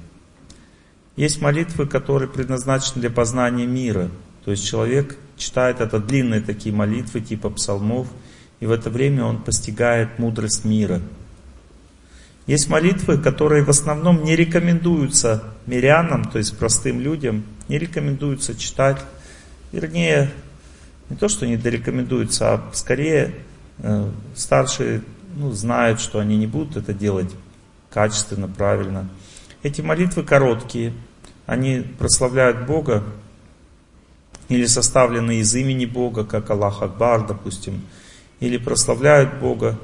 Есть 1.16 1.40
молитвы, 1.42 1.86
которые 1.86 2.28
предназначены 2.28 3.02
для 3.02 3.10
познания 3.10 3.66
мира. 3.66 4.10
То 4.44 4.50
есть 4.50 4.66
человек 4.66 5.18
читает 5.36 5.80
это 5.80 5.98
длинные 5.98 6.40
такие 6.40 6.74
молитвы 6.74 7.20
типа 7.20 7.50
псалмов, 7.50 8.08
и 8.60 8.66
в 8.66 8.70
это 8.70 8.90
время 8.90 9.24
он 9.24 9.42
постигает 9.42 10.18
мудрость 10.18 10.64
мира. 10.64 11.00
Есть 12.46 12.68
молитвы, 12.68 13.18
которые 13.18 13.64
в 13.64 13.70
основном 13.70 14.22
не 14.22 14.36
рекомендуются 14.36 15.42
мирянам, 15.66 16.24
то 16.24 16.38
есть 16.38 16.56
простым 16.56 17.00
людям, 17.00 17.44
не 17.68 17.78
рекомендуются 17.78 18.56
читать. 18.56 18.98
Вернее, 19.72 20.30
не 21.10 21.16
то, 21.16 21.28
что 21.28 21.46
не 21.46 21.56
рекомендуются, 21.56 22.54
а 22.54 22.70
скорее 22.72 23.34
э, 23.78 24.10
старшие 24.36 25.02
ну, 25.34 25.50
знают, 25.52 26.00
что 26.00 26.20
они 26.20 26.36
не 26.36 26.46
будут 26.46 26.76
это 26.76 26.94
делать 26.94 27.30
качественно, 27.90 28.48
правильно. 28.48 29.08
Эти 29.62 29.80
молитвы 29.80 30.22
короткие, 30.22 30.92
они 31.46 31.80
прославляют 31.98 32.66
Бога 32.66 33.02
или 34.48 34.66
составлены 34.66 35.36
из 35.36 35.54
имени 35.54 35.86
Бога, 35.86 36.24
как 36.24 36.50
Аллах 36.50 36.82
Акбар, 36.82 37.26
допустим, 37.26 37.82
или 38.40 38.58
прославляют 38.58 39.38
Бога, 39.40 39.78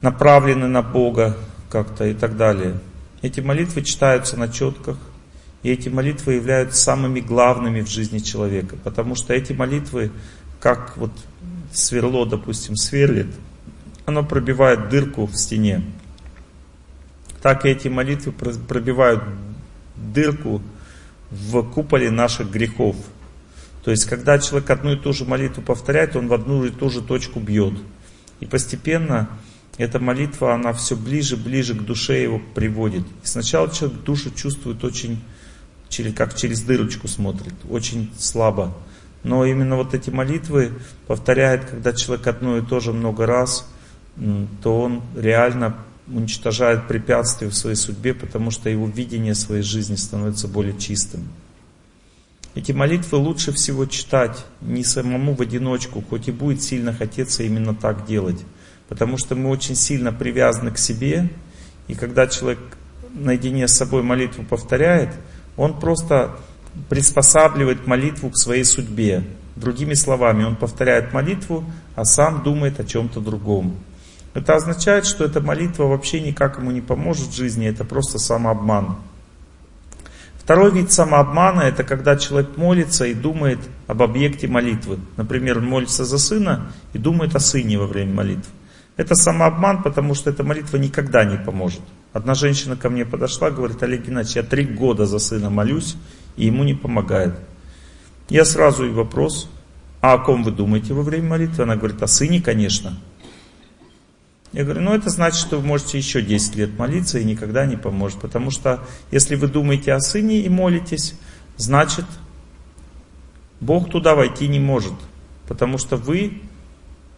направлены 0.00 0.68
на 0.68 0.82
Бога 0.82 1.36
как-то 1.70 2.06
и 2.06 2.14
так 2.14 2.36
далее. 2.36 2.78
Эти 3.22 3.40
молитвы 3.40 3.82
читаются 3.82 4.36
на 4.36 4.48
четках, 4.48 4.98
и 5.62 5.70
эти 5.70 5.88
молитвы 5.88 6.34
являются 6.34 6.82
самыми 6.82 7.20
главными 7.20 7.80
в 7.80 7.88
жизни 7.88 8.18
человека, 8.18 8.76
потому 8.84 9.14
что 9.14 9.32
эти 9.32 9.52
молитвы, 9.52 10.10
как 10.60 10.96
вот 10.96 11.12
сверло, 11.72 12.26
допустим, 12.26 12.76
сверлит, 12.76 13.28
оно 14.04 14.22
пробивает 14.24 14.90
дырку 14.90 15.26
в 15.26 15.36
стене. 15.36 15.82
Так 17.40 17.64
и 17.64 17.70
эти 17.70 17.88
молитвы 17.88 18.32
пробивают 18.32 19.22
дырку 19.96 20.60
в 21.34 21.62
куполе 21.62 22.10
наших 22.10 22.50
грехов. 22.50 22.96
То 23.84 23.90
есть, 23.90 24.06
когда 24.06 24.38
человек 24.38 24.70
одну 24.70 24.92
и 24.92 24.96
ту 24.96 25.12
же 25.12 25.24
молитву 25.24 25.62
повторяет, 25.62 26.16
он 26.16 26.28
в 26.28 26.32
одну 26.32 26.64
и 26.64 26.70
ту 26.70 26.88
же 26.88 27.02
точку 27.02 27.40
бьет. 27.40 27.74
И 28.40 28.46
постепенно 28.46 29.28
эта 29.76 29.98
молитва, 29.98 30.54
она 30.54 30.72
все 30.72 30.96
ближе, 30.96 31.36
ближе 31.36 31.74
к 31.74 31.82
душе 31.82 32.22
его 32.22 32.40
приводит. 32.54 33.02
И 33.22 33.26
сначала 33.26 33.68
человек 33.70 34.02
душу 34.02 34.30
чувствует 34.30 34.82
очень, 34.84 35.20
как 36.16 36.34
через 36.34 36.62
дырочку 36.62 37.08
смотрит, 37.08 37.54
очень 37.68 38.10
слабо. 38.16 38.74
Но 39.22 39.44
именно 39.44 39.76
вот 39.76 39.94
эти 39.94 40.10
молитвы 40.10 40.72
повторяет, 41.06 41.64
когда 41.64 41.92
человек 41.92 42.26
одно 42.26 42.58
и 42.58 42.62
то 42.62 42.80
же 42.80 42.92
много 42.92 43.26
раз, 43.26 43.68
то 44.62 44.80
он 44.80 45.02
реально 45.16 45.76
уничтожает 46.06 46.86
препятствия 46.86 47.48
в 47.48 47.54
своей 47.54 47.76
судьбе, 47.76 48.14
потому 48.14 48.50
что 48.50 48.68
его 48.68 48.86
видение 48.86 49.34
своей 49.34 49.62
жизни 49.62 49.96
становится 49.96 50.48
более 50.48 50.78
чистым. 50.78 51.28
Эти 52.54 52.72
молитвы 52.72 53.18
лучше 53.18 53.52
всего 53.52 53.84
читать 53.86 54.44
не 54.60 54.84
самому 54.84 55.34
в 55.34 55.40
одиночку, 55.40 56.04
хоть 56.08 56.28
и 56.28 56.32
будет 56.32 56.62
сильно 56.62 56.92
хотеться 56.92 57.42
именно 57.42 57.74
так 57.74 58.06
делать. 58.06 58.40
Потому 58.88 59.16
что 59.16 59.34
мы 59.34 59.50
очень 59.50 59.74
сильно 59.74 60.12
привязаны 60.12 60.70
к 60.70 60.78
себе, 60.78 61.30
и 61.88 61.94
когда 61.94 62.26
человек 62.26 62.60
наедине 63.12 63.66
с 63.66 63.72
собой 63.72 64.02
молитву 64.02 64.44
повторяет, 64.44 65.10
он 65.56 65.80
просто 65.80 66.36
приспосабливает 66.88 67.86
молитву 67.86 68.30
к 68.30 68.36
своей 68.36 68.64
судьбе. 68.64 69.24
Другими 69.56 69.94
словами, 69.94 70.44
он 70.44 70.56
повторяет 70.56 71.12
молитву, 71.12 71.64
а 71.94 72.04
сам 72.04 72.42
думает 72.42 72.78
о 72.78 72.84
чем-то 72.84 73.20
другом. 73.20 73.76
Это 74.34 74.56
означает, 74.56 75.06
что 75.06 75.24
эта 75.24 75.40
молитва 75.40 75.84
вообще 75.84 76.20
никак 76.20 76.58
ему 76.58 76.72
не 76.72 76.80
поможет 76.80 77.28
в 77.28 77.36
жизни, 77.36 77.68
это 77.68 77.84
просто 77.84 78.18
самообман. 78.18 78.96
Второй 80.36 80.72
вид 80.72 80.92
самообмана– 80.92 81.60
это 81.62 81.84
когда 81.84 82.16
человек 82.16 82.58
молится 82.58 83.06
и 83.06 83.14
думает 83.14 83.60
об 83.86 84.02
объекте 84.02 84.46
молитвы. 84.46 84.98
Например, 85.16 85.58
он 85.58 85.66
молится 85.66 86.04
за 86.04 86.18
сына 86.18 86.70
и 86.92 86.98
думает 86.98 87.34
о 87.34 87.40
сыне 87.40 87.78
во 87.78 87.86
время 87.86 88.12
молитвы. 88.12 88.52
Это 88.98 89.14
самообман, 89.14 89.82
потому 89.82 90.14
что 90.14 90.28
эта 90.28 90.44
молитва 90.44 90.76
никогда 90.76 91.24
не 91.24 91.38
поможет. 91.38 91.80
Одна 92.12 92.34
женщина 92.34 92.76
ко 92.76 92.90
мне 92.90 93.06
подошла, 93.06 93.50
говорит, 93.50 93.82
Олег 93.82 94.04
Геннадьевич, 94.04 94.36
я 94.36 94.42
три 94.42 94.64
года 94.64 95.06
за 95.06 95.18
сына 95.18 95.48
молюсь, 95.48 95.96
и 96.36 96.46
ему 96.46 96.62
не 96.64 96.74
помогает. 96.74 97.34
Я 98.28 98.44
сразу 98.44 98.84
и 98.86 98.90
вопрос, 98.90 99.48
а 100.02 100.12
о 100.12 100.18
ком 100.18 100.44
вы 100.44 100.50
думаете 100.50 100.92
во 100.92 101.02
время 101.02 101.30
молитвы? 101.30 101.62
Она 101.62 101.76
говорит, 101.76 102.02
о 102.02 102.06
сыне, 102.06 102.42
конечно. 102.42 102.98
Я 104.54 104.62
говорю, 104.62 104.82
ну 104.82 104.94
это 104.94 105.10
значит, 105.10 105.40
что 105.40 105.58
вы 105.58 105.66
можете 105.66 105.98
еще 105.98 106.22
10 106.22 106.54
лет 106.54 106.78
молиться 106.78 107.18
и 107.18 107.24
никогда 107.24 107.66
не 107.66 107.76
поможет. 107.76 108.20
Потому 108.20 108.52
что 108.52 108.86
если 109.10 109.34
вы 109.34 109.48
думаете 109.48 109.92
о 109.92 109.98
сыне 109.98 110.42
и 110.42 110.48
молитесь, 110.48 111.14
значит 111.56 112.04
Бог 113.58 113.90
туда 113.90 114.14
войти 114.14 114.46
не 114.46 114.60
может. 114.60 114.92
Потому 115.48 115.76
что 115.76 115.96
вы 115.96 116.40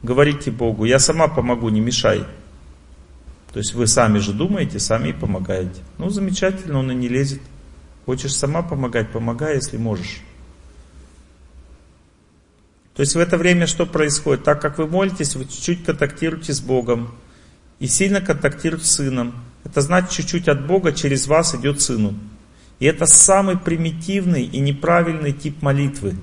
говорите 0.02 0.50
Богу, 0.50 0.86
я 0.86 0.98
сама 0.98 1.28
помогу, 1.28 1.68
не 1.68 1.80
мешай. 1.80 2.24
То 3.52 3.58
есть 3.58 3.74
вы 3.74 3.86
сами 3.86 4.18
же 4.18 4.32
думаете, 4.32 4.78
сами 4.78 5.10
и 5.10 5.12
помогаете. 5.12 5.82
Ну 5.98 6.08
замечательно, 6.08 6.78
он 6.78 6.90
и 6.90 6.94
не 6.94 7.08
лезет. 7.08 7.42
Хочешь 8.06 8.34
сама 8.34 8.62
помогать, 8.62 9.12
помогай, 9.12 9.56
если 9.56 9.76
можешь. 9.76 10.22
То 12.94 13.00
есть 13.02 13.14
в 13.14 13.18
это 13.18 13.36
время 13.36 13.66
что 13.66 13.84
происходит? 13.84 14.42
Так 14.44 14.62
как 14.62 14.78
вы 14.78 14.86
молитесь, 14.86 15.36
вы 15.36 15.44
чуть-чуть 15.44 15.84
контактируете 15.84 16.54
с 16.54 16.60
Богом 16.60 17.10
и 17.78 17.86
сильно 17.86 18.20
контактирует 18.20 18.84
с 18.84 18.96
сыном. 18.96 19.34
Это 19.64 19.80
значит, 19.80 20.10
чуть-чуть 20.10 20.48
от 20.48 20.66
Бога 20.66 20.92
через 20.92 21.26
вас 21.26 21.54
идет 21.54 21.80
сыну. 21.80 22.14
И 22.78 22.86
это 22.86 23.06
самый 23.06 23.56
примитивный 23.58 24.44
и 24.44 24.58
неправильный 24.60 25.32
тип 25.32 25.62
молитвы. 25.62 26.14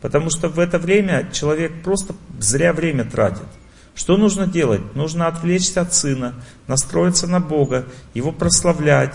Потому 0.00 0.30
что 0.30 0.48
в 0.48 0.58
это 0.58 0.78
время 0.78 1.28
человек 1.32 1.82
просто 1.82 2.14
зря 2.38 2.72
время 2.72 3.04
тратит. 3.04 3.46
Что 3.94 4.16
нужно 4.16 4.46
делать? 4.46 4.94
Нужно 4.94 5.26
отвлечься 5.26 5.80
от 5.80 5.92
сына, 5.92 6.34
настроиться 6.68 7.26
на 7.26 7.40
Бога, 7.40 7.84
его 8.14 8.30
прославлять, 8.30 9.14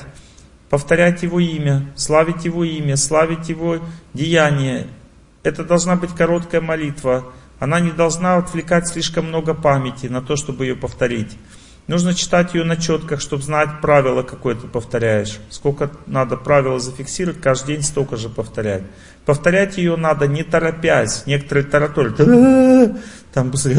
повторять 0.69 1.23
Его 1.23 1.39
имя, 1.39 1.89
славить 1.95 2.43
Его 2.43 2.65
имя, 2.65 2.97
славить 2.97 3.47
Его 3.47 3.79
деяние. 4.13 4.87
Это 5.41 5.63
должна 5.63 5.95
быть 5.95 6.13
короткая 6.13 6.59
молитва. 6.59 7.31
Она 7.59 7.79
не 7.79 7.91
должна 7.91 8.35
отвлекать 8.35 8.89
слишком 8.89 9.27
много 9.27 9.53
памяти 9.53 10.07
на 10.07 10.21
то, 10.21 10.35
чтобы 10.35 10.65
ее 10.65 10.75
повторить. 10.75 11.37
Нужно 11.87 12.13
читать 12.13 12.53
ее 12.53 12.63
на 12.63 12.77
четках, 12.77 13.19
чтобы 13.19 13.43
знать 13.43 13.81
правило, 13.81 14.23
какое 14.23 14.55
ты 14.55 14.67
повторяешь. 14.67 15.39
Сколько 15.49 15.91
надо 16.05 16.37
правила 16.37 16.79
зафиксировать, 16.79 17.41
каждый 17.41 17.75
день 17.75 17.83
столько 17.83 18.15
же 18.15 18.29
повторять. 18.29 18.83
Повторять 19.25 19.77
ее 19.77 19.97
надо 19.97 20.27
не 20.27 20.43
торопясь. 20.43 21.25
Некоторые 21.25 21.65
тараторят. 21.65 22.17
Там 23.33 23.51
быстрее. 23.51 23.75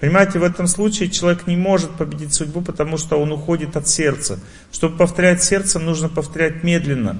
Понимаете, 0.00 0.38
в 0.38 0.42
этом 0.42 0.66
случае 0.66 1.10
человек 1.10 1.46
не 1.46 1.56
может 1.56 1.90
победить 1.90 2.34
судьбу, 2.34 2.62
потому 2.62 2.96
что 2.96 3.20
он 3.20 3.30
уходит 3.32 3.76
от 3.76 3.88
сердца. 3.88 4.38
Чтобы 4.72 4.96
повторять 4.96 5.42
сердцем, 5.42 5.84
нужно 5.84 6.08
повторять 6.08 6.62
медленно. 6.64 7.18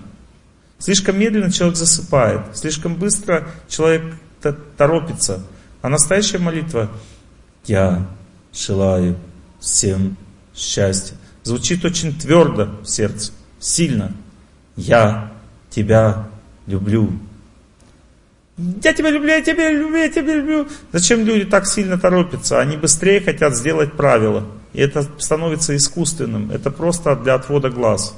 Слишком 0.79 1.19
медленно 1.19 1.53
человек 1.53 1.77
засыпает, 1.77 2.41
слишком 2.55 2.97
быстро 2.97 3.47
человек 3.69 4.03
торопится. 4.77 5.43
А 5.83 5.89
настоящая 5.89 6.39
молитва 6.39 6.91
«Я 7.67 8.07
желаю 8.53 9.17
всем 9.61 10.17
счастья» 10.55 11.17
звучит 11.45 11.85
очень 11.85 12.19
твердо 12.19 12.71
в 12.83 12.87
сердце, 12.87 13.33
сильно. 13.61 14.13
«Я 14.77 15.33
тебя 15.71 16.27
люблю». 16.67 17.13
Я 18.57 18.93
тебя 18.93 19.11
люблю, 19.11 19.29
я 19.31 19.43
тебя 19.43 19.71
люблю, 19.71 19.97
я 19.97 20.09
тебя 20.09 20.35
люблю. 20.35 20.69
Зачем 20.93 21.25
люди 21.25 21.45
так 21.45 21.67
сильно 21.67 21.99
торопятся? 21.99 22.61
Они 22.61 22.77
быстрее 22.77 23.21
хотят 23.21 23.57
сделать 23.57 23.95
правила. 23.95 24.47
И 24.73 24.81
это 24.81 25.03
становится 25.19 25.77
искусственным. 25.77 26.53
Это 26.53 26.71
просто 26.71 27.17
для 27.17 27.35
отвода 27.35 27.69
глаз. 27.69 28.17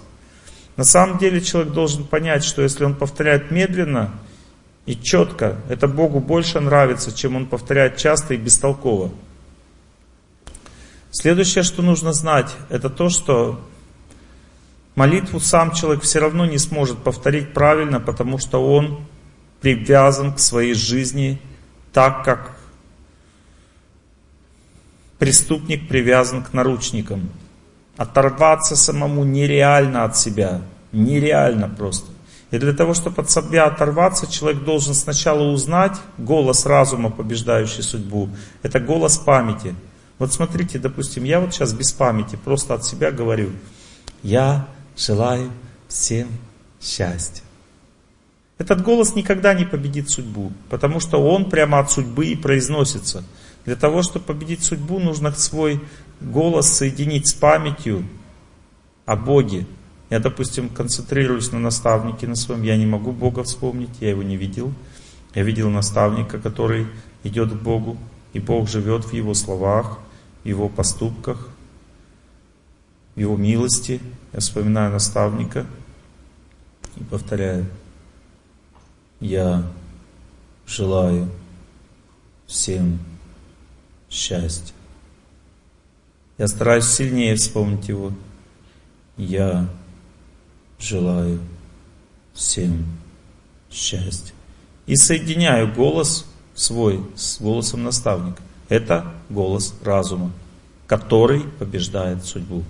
На 0.77 0.85
самом 0.85 1.17
деле 1.17 1.41
человек 1.41 1.73
должен 1.73 2.05
понять, 2.05 2.45
что 2.45 2.61
если 2.61 2.85
он 2.85 2.95
повторяет 2.95 3.51
медленно 3.51 4.13
и 4.85 4.95
четко, 4.95 5.57
это 5.71 5.89
Богу 5.89 6.21
больше 6.21 6.61
нравится, 6.61 7.17
чем 7.17 7.35
он 7.37 7.47
повторяет 7.47 7.97
часто 7.97 8.35
и 8.35 8.37
бестолково. 8.37 9.13
Следующее, 11.19 11.65
что 11.65 11.81
нужно 11.81 12.13
знать, 12.13 12.55
это 12.69 12.91
то, 12.91 13.09
что 13.09 13.59
молитву 14.97 15.41
сам 15.41 15.73
человек 15.73 16.03
все 16.03 16.19
равно 16.19 16.45
не 16.45 16.59
сможет 16.59 16.99
повторить 16.99 17.55
правильно, 17.55 18.01
потому 18.01 18.37
что 18.37 18.63
он 18.63 19.07
привязан 19.63 20.35
к 20.35 20.39
своей 20.39 20.75
жизни 20.75 21.41
так, 21.95 22.23
как 22.23 22.59
преступник 25.19 25.89
привязан 25.89 26.45
к 26.45 26.53
наручникам. 26.53 27.31
Оторваться 27.97 28.77
самому 28.77 29.25
нереально 29.25 30.05
от 30.05 30.19
себя. 30.19 30.61
Нереально 30.93 31.71
просто. 31.71 32.11
И 32.51 32.59
для 32.59 32.75
того, 32.75 32.93
чтобы 32.93 33.23
от 33.23 33.31
себя 33.31 33.65
оторваться, 33.65 34.31
человек 34.31 34.65
должен 34.65 34.93
сначала 34.93 35.45
узнать 35.45 35.97
голос 36.19 36.67
разума, 36.67 37.09
побеждающий 37.09 37.83
судьбу. 37.83 38.29
Это 38.63 38.81
голос 38.81 39.17
памяти. 39.17 39.75
Вот 40.19 40.33
смотрите, 40.33 40.79
допустим, 40.79 41.25
я 41.25 41.41
вот 41.41 41.53
сейчас 41.53 41.73
без 41.73 41.93
памяти 41.93 42.37
просто 42.43 42.75
от 42.75 42.85
себя 42.85 43.11
говорю. 43.11 43.51
Я 44.23 44.69
желаю 44.97 45.51
всем 45.89 46.29
счастья. 46.81 47.43
Этот 48.59 48.83
голос 48.83 49.15
никогда 49.15 49.53
не 49.53 49.67
победит 49.67 50.09
судьбу, 50.09 50.53
потому 50.71 51.01
что 51.01 51.19
он 51.19 51.51
прямо 51.51 51.79
от 51.79 51.91
судьбы 51.91 52.27
и 52.27 52.37
произносится. 52.37 53.23
Для 53.67 53.77
того, 53.77 54.03
чтобы 54.03 54.25
победить 54.25 54.63
судьбу, 54.63 54.99
нужно 54.99 55.33
свой 55.33 55.81
голос 56.21 56.73
соединить 56.73 57.29
с 57.29 57.35
памятью 57.35 58.07
о 59.05 59.17
Боге. 59.17 59.67
Я, 60.09 60.21
допустим, 60.21 60.71
концентрируюсь 60.71 61.53
на 61.53 61.59
наставнике 61.59 62.27
на 62.27 62.37
своем, 62.37 62.63
я 62.63 62.77
не 62.77 62.87
могу 62.87 63.13
Бога 63.13 63.43
вспомнить, 63.43 63.91
я 64.01 64.11
его 64.11 64.23
не 64.23 64.37
видел. 64.37 64.73
Я 65.35 65.43
видел 65.43 65.69
наставника, 65.69 66.39
который 66.39 66.87
идет 67.25 67.53
к 67.53 67.57
Богу, 67.57 67.99
и 68.33 68.39
Бог 68.39 68.69
живет 68.69 69.05
в 69.05 69.13
его 69.13 69.35
словах, 69.35 69.99
его 70.47 70.69
поступках, 70.69 71.49
его 73.17 73.37
милости. 73.37 74.01
Я 74.33 74.41
вспоминаю 74.41 74.93
наставника 74.93 75.67
и 76.97 77.05
повторяю, 77.05 77.67
я 79.21 79.65
желаю 80.67 81.29
всем 82.47 82.99
счастья. 84.11 84.75
Я 86.39 86.49
стараюсь 86.49 86.87
сильнее 86.87 87.35
вспомнить 87.35 87.89
его. 87.89 88.13
Я 89.17 89.69
желаю 90.79 91.41
всем 92.35 92.85
счастья. 93.71 94.35
И 94.87 94.97
соединяю 94.97 95.73
голос 95.73 96.27
свой 96.55 97.03
с 97.17 97.41
голосом 97.41 97.83
наставника. 97.85 98.43
Это 98.69 99.13
голос 99.31 99.75
разума, 99.83 100.33
который 100.87 101.41
побеждает 101.59 102.25
судьбу. 102.25 102.65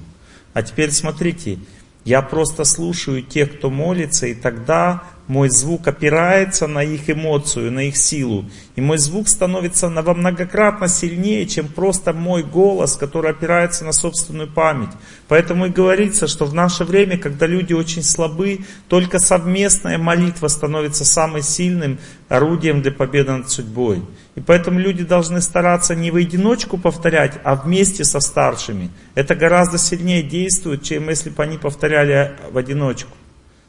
А 0.53 0.63
теперь 0.63 0.91
смотрите, 0.91 1.59
я 2.05 2.23
просто 2.23 2.65
слушаю 2.65 3.23
тех, 3.23 3.59
кто 3.59 3.71
молится, 3.71 4.27
и 4.27 4.35
тогда 4.35 5.03
мой 5.29 5.49
звук 5.49 5.89
опирается 5.89 6.67
на 6.67 6.83
их 6.83 7.11
эмоцию, 7.11 7.73
на 7.73 7.89
их 7.89 7.97
силу. 7.97 8.45
И 8.77 8.81
мой 8.81 8.99
звук 8.99 9.29
становится 9.29 9.89
во 9.89 10.15
многократно 10.15 10.89
сильнее, 10.89 11.47
чем 11.47 11.67
просто 11.67 12.13
мой 12.13 12.43
голос, 12.43 12.97
который 12.97 13.33
опирается 13.33 13.85
на 13.85 13.93
собственную 13.93 14.49
память. 14.49 14.91
Поэтому 15.29 15.67
и 15.67 15.71
говорится, 15.71 16.29
что 16.29 16.45
в 16.45 16.55
наше 16.55 16.85
время, 16.85 17.19
когда 17.19 17.47
люди 17.47 17.73
очень 17.73 18.03
слабы, 18.03 18.61
только 18.89 19.19
совместная 19.19 19.99
молитва 19.99 20.49
становится 20.49 21.05
самым 21.05 21.43
сильным 21.43 21.99
орудием 22.29 22.83
для 22.83 22.93
победы 22.93 23.33
над 23.33 23.51
судьбой. 23.51 24.03
И 24.37 24.41
поэтому 24.41 24.79
люди 24.79 25.03
должны 25.03 25.41
стараться 25.41 25.95
не 25.95 26.11
в 26.11 26.17
одиночку 26.17 26.79
повторять, 26.79 27.41
а 27.43 27.57
вместе 27.57 28.05
со 28.05 28.21
старшими. 28.21 28.91
Это 29.15 29.35
гораздо 29.35 29.79
сильнее 29.79 30.23
действует, 30.23 30.83
чем 30.83 31.09
если 31.09 31.31
бы 31.31 31.43
они 31.43 31.59
повторяли 31.59 32.37
в 32.53 32.59
одиночку. 32.59 33.11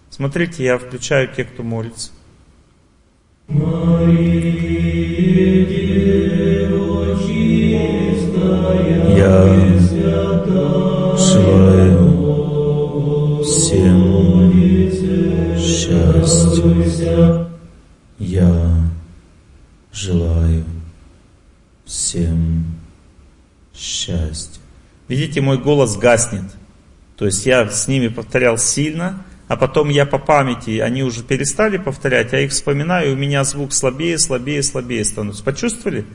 Смотрите, 0.10 0.64
я 0.64 0.78
включаю 0.78 1.28
тех, 1.34 1.52
кто 1.54 1.64
молится. 1.64 2.12
Я 9.18 9.56
желаю 11.18 11.98
всем 13.44 14.48
счастья. 15.60 17.48
Я 18.20 18.90
желаю 19.92 20.66
всем 21.86 22.66
счастья. 23.74 24.62
Видите, 25.08 25.42
мой 25.42 25.58
голос 25.58 25.96
гаснет. 25.98 26.44
То 27.16 27.26
есть 27.26 27.46
я 27.46 27.70
с 27.70 27.88
ними 27.88 28.08
повторял 28.10 28.58
сильно, 28.58 29.24
а 29.48 29.56
потом 29.56 29.90
я 29.90 30.06
по 30.06 30.18
памяти, 30.18 30.80
они 30.80 31.04
уже 31.04 31.24
перестали 31.24 31.78
повторять, 31.78 32.34
я 32.34 32.42
их 32.42 32.52
вспоминаю, 32.52 33.12
и 33.12 33.14
у 33.14 33.18
меня 33.18 33.44
звук 33.46 33.72
слабее, 33.72 34.18
слабее, 34.20 34.62
слабее 34.62 35.06
становится. 35.06 35.44
Почувствовали? 35.44 36.06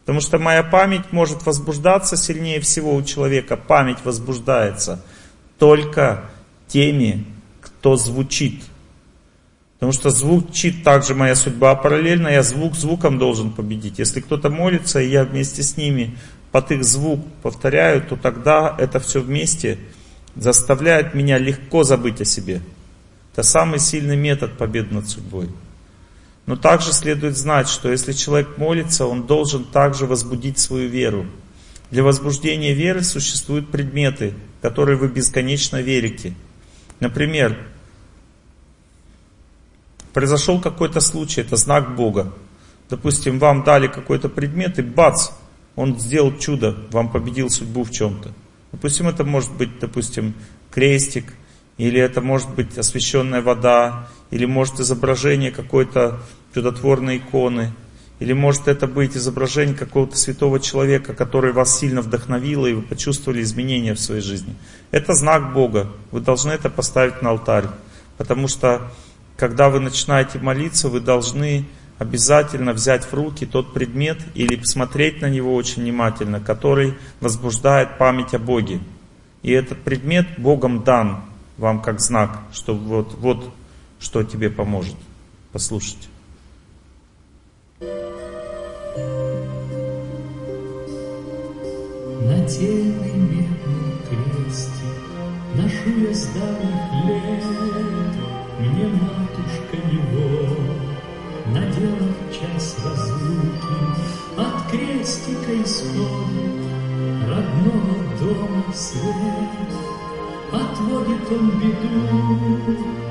Потому 0.00 0.20
что 0.20 0.38
моя 0.38 0.62
память 0.62 1.12
может 1.12 1.44
возбуждаться 1.44 2.16
сильнее 2.16 2.60
всего 2.60 2.94
у 2.94 3.02
человека. 3.02 3.56
Память 3.56 3.98
возбуждается 4.04 5.04
только 5.58 6.30
теми, 6.66 7.24
кто 7.60 7.96
звучит. 7.96 8.62
Потому 9.74 9.92
что 9.92 10.10
звучит 10.10 10.84
также 10.84 11.14
моя 11.14 11.34
судьба 11.34 11.74
параллельно, 11.74 12.28
я 12.28 12.42
звук 12.42 12.74
звуком 12.74 13.18
должен 13.18 13.52
победить. 13.52 13.98
Если 13.98 14.20
кто-то 14.20 14.50
молится, 14.50 15.00
и 15.00 15.08
я 15.08 15.24
вместе 15.24 15.64
с 15.64 15.76
ними 15.76 16.16
под 16.52 16.70
их 16.70 16.84
звук 16.84 17.20
повторяю, 17.42 18.02
то 18.02 18.16
тогда 18.16 18.76
это 18.78 19.00
все 19.00 19.20
вместе– 19.20 19.78
заставляет 20.36 21.14
меня 21.14 21.38
легко 21.38 21.84
забыть 21.84 22.20
о 22.20 22.24
себе. 22.24 22.60
Это 23.32 23.42
самый 23.42 23.78
сильный 23.78 24.16
метод 24.16 24.56
победы 24.58 24.94
над 24.94 25.08
судьбой. 25.08 25.48
Но 26.46 26.56
также 26.56 26.92
следует 26.92 27.36
знать, 27.36 27.68
что 27.68 27.90
если 27.90 28.12
человек 28.12 28.58
молится, 28.58 29.06
он 29.06 29.26
должен 29.26 29.64
также 29.64 30.06
возбудить 30.06 30.58
свою 30.58 30.88
веру. 30.88 31.26
Для 31.90 32.02
возбуждения 32.02 32.74
веры 32.74 33.02
существуют 33.02 33.70
предметы, 33.70 34.34
которые 34.60 34.96
вы 34.96 35.08
бесконечно 35.08 35.80
верите. 35.80 36.34
Например, 37.00 37.56
произошел 40.12 40.60
какой-то 40.60 41.00
случай, 41.00 41.42
это 41.42 41.56
знак 41.56 41.96
Бога. 41.96 42.32
Допустим, 42.90 43.38
вам 43.38 43.62
дали 43.62 43.86
какой-то 43.86 44.28
предмет, 44.28 44.78
и 44.78 44.82
бац, 44.82 45.30
он 45.76 45.98
сделал 45.98 46.36
чудо, 46.38 46.76
вам 46.90 47.10
победил 47.10 47.48
судьбу 47.50 47.84
в 47.84 47.90
чем-то. 47.90 48.32
Допустим, 48.72 49.08
это 49.08 49.24
может 49.24 49.52
быть, 49.52 49.78
допустим, 49.78 50.34
крестик, 50.70 51.34
или 51.76 52.00
это 52.00 52.20
может 52.20 52.50
быть 52.54 52.76
освященная 52.78 53.42
вода, 53.42 54.08
или 54.30 54.44
может 54.44 54.80
изображение 54.80 55.50
какой-то 55.50 56.20
чудотворной 56.54 57.18
иконы, 57.18 57.72
или 58.18 58.32
может 58.32 58.68
это 58.68 58.86
быть 58.86 59.16
изображение 59.16 59.74
какого-то 59.74 60.16
святого 60.16 60.60
человека, 60.60 61.12
который 61.12 61.52
вас 61.52 61.78
сильно 61.78 62.02
вдохновил, 62.02 62.66
и 62.66 62.72
вы 62.72 62.82
почувствовали 62.82 63.42
изменения 63.42 63.94
в 63.94 64.00
своей 64.00 64.22
жизни. 64.22 64.54
Это 64.90 65.14
знак 65.14 65.52
Бога. 65.52 65.90
Вы 66.12 66.20
должны 66.20 66.52
это 66.52 66.70
поставить 66.70 67.20
на 67.20 67.30
алтарь. 67.30 67.66
Потому 68.16 68.46
что, 68.46 68.92
когда 69.36 69.70
вы 69.70 69.80
начинаете 69.80 70.38
молиться, 70.38 70.88
вы 70.88 71.00
должны 71.00 71.66
обязательно 72.02 72.72
взять 72.72 73.04
в 73.04 73.14
руки 73.14 73.46
тот 73.46 73.72
предмет 73.72 74.18
или 74.34 74.56
посмотреть 74.56 75.22
на 75.22 75.30
него 75.30 75.54
очень 75.54 75.82
внимательно, 75.82 76.40
который 76.40 76.94
возбуждает 77.20 77.96
память 77.96 78.34
о 78.34 78.38
Боге. 78.38 78.80
И 79.42 79.52
этот 79.52 79.78
предмет 79.82 80.26
Богом 80.38 80.84
дан 80.84 81.22
вам 81.56 81.80
как 81.80 82.00
знак, 82.00 82.42
что 82.52 82.74
вот, 82.74 83.14
вот 83.14 83.54
что 84.00 84.22
тебе 84.24 84.50
поможет. 84.50 84.96
Послушайте. 85.52 86.08
На 92.20 92.46
теле 92.46 93.12
медном 93.14 93.98
кресте 94.08 94.86
Ношу 95.54 95.90
я 96.08 96.14
с 96.14 96.28
лет, 96.34 96.54
Мне 98.60 98.82
его 98.82 99.21
Надела 101.52 102.08
час 102.32 102.76
разлуки 102.82 103.76
От 104.38 104.70
крестика 104.70 105.62
исходит 105.62 106.62
Родного 107.28 108.02
дома 108.18 108.64
свет. 108.74 109.92
Отводит 110.52 111.30
он 111.30 111.50
беду, 111.60 113.01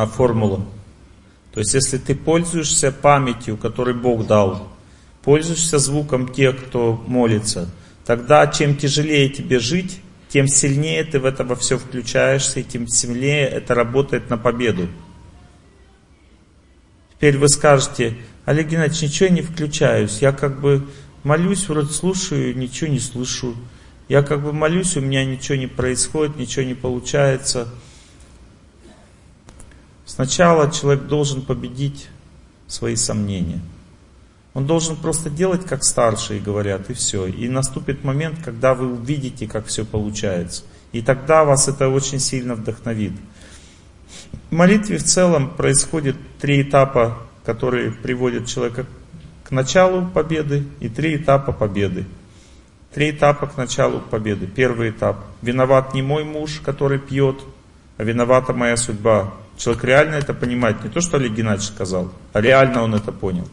Вот 0.00 0.06
она 0.06 0.06
формула. 0.06 0.66
То 1.52 1.60
есть, 1.60 1.74
если 1.74 1.98
ты 1.98 2.14
пользуешься 2.14 2.92
памятью, 2.92 3.56
которую 3.56 4.00
Бог 4.00 4.26
дал, 4.26 4.68
пользуешься 5.22 5.78
звуком 5.78 6.32
тех, 6.32 6.56
кто 6.64 7.02
молится, 7.06 7.68
тогда 8.06 8.46
чем 8.46 8.76
тяжелее 8.76 9.28
тебе 9.28 9.58
жить, 9.58 10.00
тем 10.28 10.46
сильнее 10.46 11.04
ты 11.04 11.18
в 11.18 11.26
это 11.26 11.44
во 11.44 11.56
все 11.56 11.76
включаешься, 11.76 12.60
и 12.60 12.64
тем 12.64 12.86
сильнее 12.86 13.46
это 13.48 13.74
работает 13.74 14.30
на 14.30 14.38
победу. 14.38 14.88
Теперь 17.16 17.36
вы 17.36 17.48
скажете, 17.48 18.16
Олег 18.46 18.68
Геннадьевич, 18.68 19.02
ничего 19.02 19.26
я 19.26 19.34
не 19.34 19.42
включаюсь, 19.42 20.22
я 20.22 20.32
как 20.32 20.60
бы 20.60 20.86
молюсь, 21.24 21.68
вроде 21.68 21.92
слушаю, 21.92 22.56
ничего 22.56 22.88
не 22.88 23.00
слышу. 23.00 23.54
Я 24.08 24.22
как 24.22 24.42
бы 24.42 24.52
молюсь, 24.52 24.96
у 24.96 25.00
меня 25.00 25.24
ничего 25.24 25.58
не 25.58 25.66
происходит, 25.66 26.36
ничего 26.36 26.64
не 26.64 26.74
получается. 26.74 27.68
Сначала 30.20 30.70
человек 30.70 31.04
должен 31.04 31.40
победить 31.40 32.10
свои 32.66 32.94
сомнения. 32.94 33.58
Он 34.52 34.66
должен 34.66 34.96
просто 34.96 35.30
делать, 35.30 35.64
как 35.64 35.82
старшие 35.82 36.40
говорят, 36.40 36.90
и 36.90 36.92
все. 36.92 37.24
И 37.24 37.48
наступит 37.48 38.04
момент, 38.04 38.36
когда 38.44 38.74
вы 38.74 38.92
увидите, 38.92 39.46
как 39.46 39.64
все 39.64 39.86
получается. 39.86 40.64
И 40.92 41.00
тогда 41.00 41.46
вас 41.46 41.68
это 41.68 41.88
очень 41.88 42.20
сильно 42.20 42.54
вдохновит. 42.54 43.14
В 44.50 44.54
молитве 44.54 44.98
в 44.98 45.04
целом 45.04 45.48
происходит 45.48 46.16
три 46.38 46.60
этапа, 46.60 47.16
которые 47.46 47.90
приводят 47.90 48.46
человека 48.46 48.84
к 49.42 49.50
началу 49.52 50.04
победы, 50.04 50.66
и 50.80 50.90
три 50.90 51.16
этапа 51.16 51.52
победы. 51.52 52.04
Три 52.92 53.12
этапа 53.12 53.46
к 53.46 53.56
началу 53.56 54.00
победы. 54.00 54.46
Первый 54.46 54.90
этап. 54.90 55.24
Виноват 55.40 55.94
не 55.94 56.02
мой 56.02 56.24
муж, 56.24 56.60
который 56.62 56.98
пьет, 56.98 57.40
а 57.96 58.04
виновата 58.04 58.52
моя 58.52 58.76
судьба. 58.76 59.32
Человек 59.60 59.84
реально 59.84 60.14
это 60.14 60.32
понимает. 60.32 60.82
Не 60.82 60.88
то, 60.88 61.02
что 61.02 61.18
Олег 61.18 61.32
Геннадьевич 61.32 61.68
сказал, 61.68 62.10
а 62.32 62.40
реально 62.40 62.82
он 62.82 62.94
это 62.94 63.12
понял. 63.12 63.46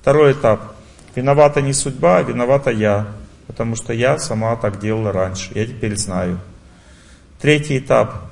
Второй 0.00 0.32
этап. 0.32 0.74
Виновата 1.14 1.60
не 1.60 1.74
судьба, 1.74 2.16
а 2.16 2.22
виновата 2.22 2.70
я. 2.70 3.08
Потому 3.46 3.76
что 3.76 3.92
я 3.92 4.18
сама 4.18 4.56
так 4.56 4.80
делала 4.80 5.12
раньше. 5.12 5.50
Я 5.54 5.66
теперь 5.66 5.96
знаю. 5.98 6.40
Третий 7.42 7.78
этап. 7.78 8.22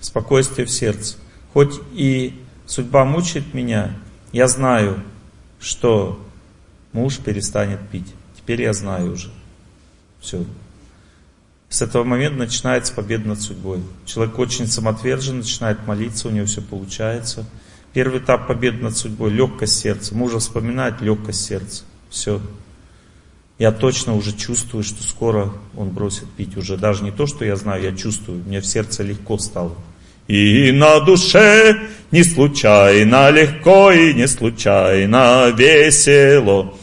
Спокойствие 0.00 0.64
в 0.64 0.70
сердце. 0.70 1.16
Хоть 1.52 1.80
и 1.92 2.40
судьба 2.66 3.04
мучает 3.04 3.52
меня, 3.52 3.90
я 4.30 4.46
знаю, 4.46 5.02
что 5.58 6.24
муж 6.92 7.18
перестанет 7.18 7.80
пить. 7.90 8.14
Теперь 8.36 8.62
я 8.62 8.72
знаю 8.72 9.14
уже. 9.14 9.32
Все. 10.20 10.44
С 11.68 11.82
этого 11.82 12.04
момента 12.04 12.38
начинается 12.38 12.92
победа 12.94 13.28
над 13.28 13.40
судьбой. 13.40 13.80
Человек 14.04 14.38
очень 14.38 14.66
самоотвержен, 14.66 15.38
начинает 15.38 15.86
молиться, 15.86 16.28
у 16.28 16.30
него 16.30 16.46
все 16.46 16.62
получается. 16.62 17.44
Первый 17.92 18.20
этап 18.20 18.46
победы 18.46 18.82
над 18.82 18.96
судьбой, 18.96 19.30
легкость 19.30 19.78
сердца. 19.78 20.14
Мужа 20.14 20.38
вспоминает 20.38 21.00
легкость 21.00 21.44
сердца. 21.44 21.82
Все. 22.10 22.40
Я 23.58 23.72
точно 23.72 24.14
уже 24.14 24.32
чувствую, 24.36 24.84
что 24.84 25.02
скоро 25.02 25.50
он 25.74 25.88
бросит 25.88 26.30
пить. 26.36 26.56
Уже 26.56 26.76
даже 26.76 27.02
не 27.02 27.10
то, 27.10 27.26
что 27.26 27.44
я 27.44 27.56
знаю, 27.56 27.82
я 27.82 27.92
чувствую. 27.96 28.44
Мне 28.44 28.60
в 28.60 28.66
сердце 28.66 29.02
легко 29.02 29.38
стало. 29.38 29.74
И 30.28 30.72
на 30.72 31.00
душе 31.00 31.78
не 32.10 32.22
случайно 32.22 33.30
легко 33.30 33.92
и 33.92 34.12
не 34.12 34.28
случайно 34.28 35.50
весело. 35.56 36.74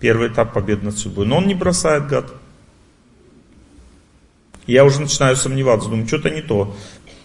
Первый 0.00 0.28
этап 0.28 0.54
победы 0.54 0.86
над 0.86 0.96
судьбой. 0.96 1.26
Но 1.26 1.38
он 1.38 1.46
не 1.46 1.54
бросает, 1.54 2.06
гад. 2.06 2.32
Я 4.68 4.84
уже 4.84 5.00
начинаю 5.00 5.34
сомневаться, 5.34 5.88
думаю, 5.88 6.06
что-то 6.06 6.28
не 6.28 6.42
то. 6.42 6.76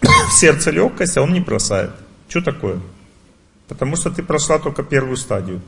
В 0.02 0.34
сердце 0.34 0.72
легкость, 0.72 1.18
а 1.18 1.22
он 1.22 1.34
не 1.34 1.42
бросает. 1.42 1.92
Что 2.30 2.42
такое? 2.42 2.80
Потому 3.68 3.98
что 3.98 4.10
ты 4.10 4.24
прошла 4.24 4.60
только 4.60 4.82
первую 4.82 5.18
стадию. 5.18 5.62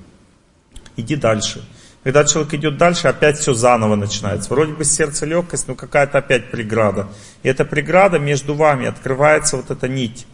Иди 0.95 1.18
дальше. 1.18 1.68
Когда 2.04 2.24
человек 2.24 2.54
идет 2.54 2.78
дальше, 2.78 3.10
опять 3.10 3.38
все 3.40 3.54
заново 3.54 3.95
начинается. 3.95 4.50
Вроде 4.52 4.72
бы 4.72 4.86
сердце 4.86 5.26
легкость, 5.26 5.68
но 5.68 5.76
какая-то 5.76 6.20
опять 6.20 6.50
преграда. 6.50 7.10
И 7.44 7.50
эта 7.50 7.66
преграда 7.66 8.20
между 8.20 8.54
вами, 8.54 8.88
открывается 8.88 9.58
вот 9.58 9.70
эта 9.70 9.90
нить. 9.90 10.26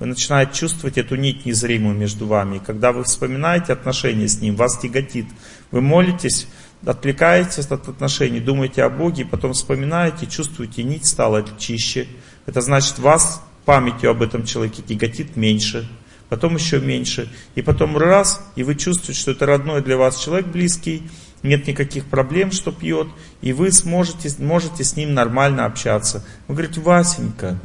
Вы 0.00 0.06
начинаете 0.06 0.54
чувствовать 0.54 0.98
эту 0.98 1.14
нить 1.14 1.46
незримую 1.46 1.94
между 1.94 2.26
вами. 2.26 2.56
И 2.56 2.60
когда 2.60 2.90
вы 2.90 3.04
вспоминаете 3.04 3.72
отношения 3.72 4.26
с 4.26 4.40
Ним, 4.40 4.56
вас 4.56 4.76
тяготит. 4.78 5.26
Вы 5.70 5.82
молитесь, 5.82 6.48
отвлекаетесь 6.84 7.66
от 7.66 7.88
отношений, 7.88 8.40
думаете 8.40 8.84
о 8.84 8.90
Боге, 8.90 9.24
потом 9.24 9.52
вспоминаете, 9.52 10.26
чувствуете, 10.26 10.82
нить 10.82 11.06
стала 11.06 11.44
чище. 11.58 12.06
Это 12.46 12.60
значит, 12.60 12.98
вас 12.98 13.42
памятью 13.64 14.10
об 14.10 14.22
этом 14.22 14.44
человеке 14.44 14.82
тяготит 14.82 15.36
меньше, 15.36 15.88
потом 16.28 16.56
еще 16.56 16.80
меньше. 16.80 17.30
И 17.54 17.62
потом 17.62 17.96
раз, 17.96 18.44
и 18.56 18.62
вы 18.62 18.74
чувствуете, 18.74 19.20
что 19.20 19.30
это 19.30 19.46
родной 19.46 19.82
для 19.82 19.96
вас 19.96 20.22
человек 20.22 20.46
близкий, 20.46 21.02
нет 21.42 21.66
никаких 21.66 22.06
проблем, 22.06 22.52
что 22.52 22.72
пьет, 22.72 23.06
и 23.42 23.52
вы 23.52 23.70
сможете, 23.70 24.30
можете 24.42 24.82
с 24.82 24.96
ним 24.96 25.14
нормально 25.14 25.66
общаться. 25.66 26.24
Вы 26.48 26.54
говорите, 26.54 26.80
Васенька, 26.80 27.58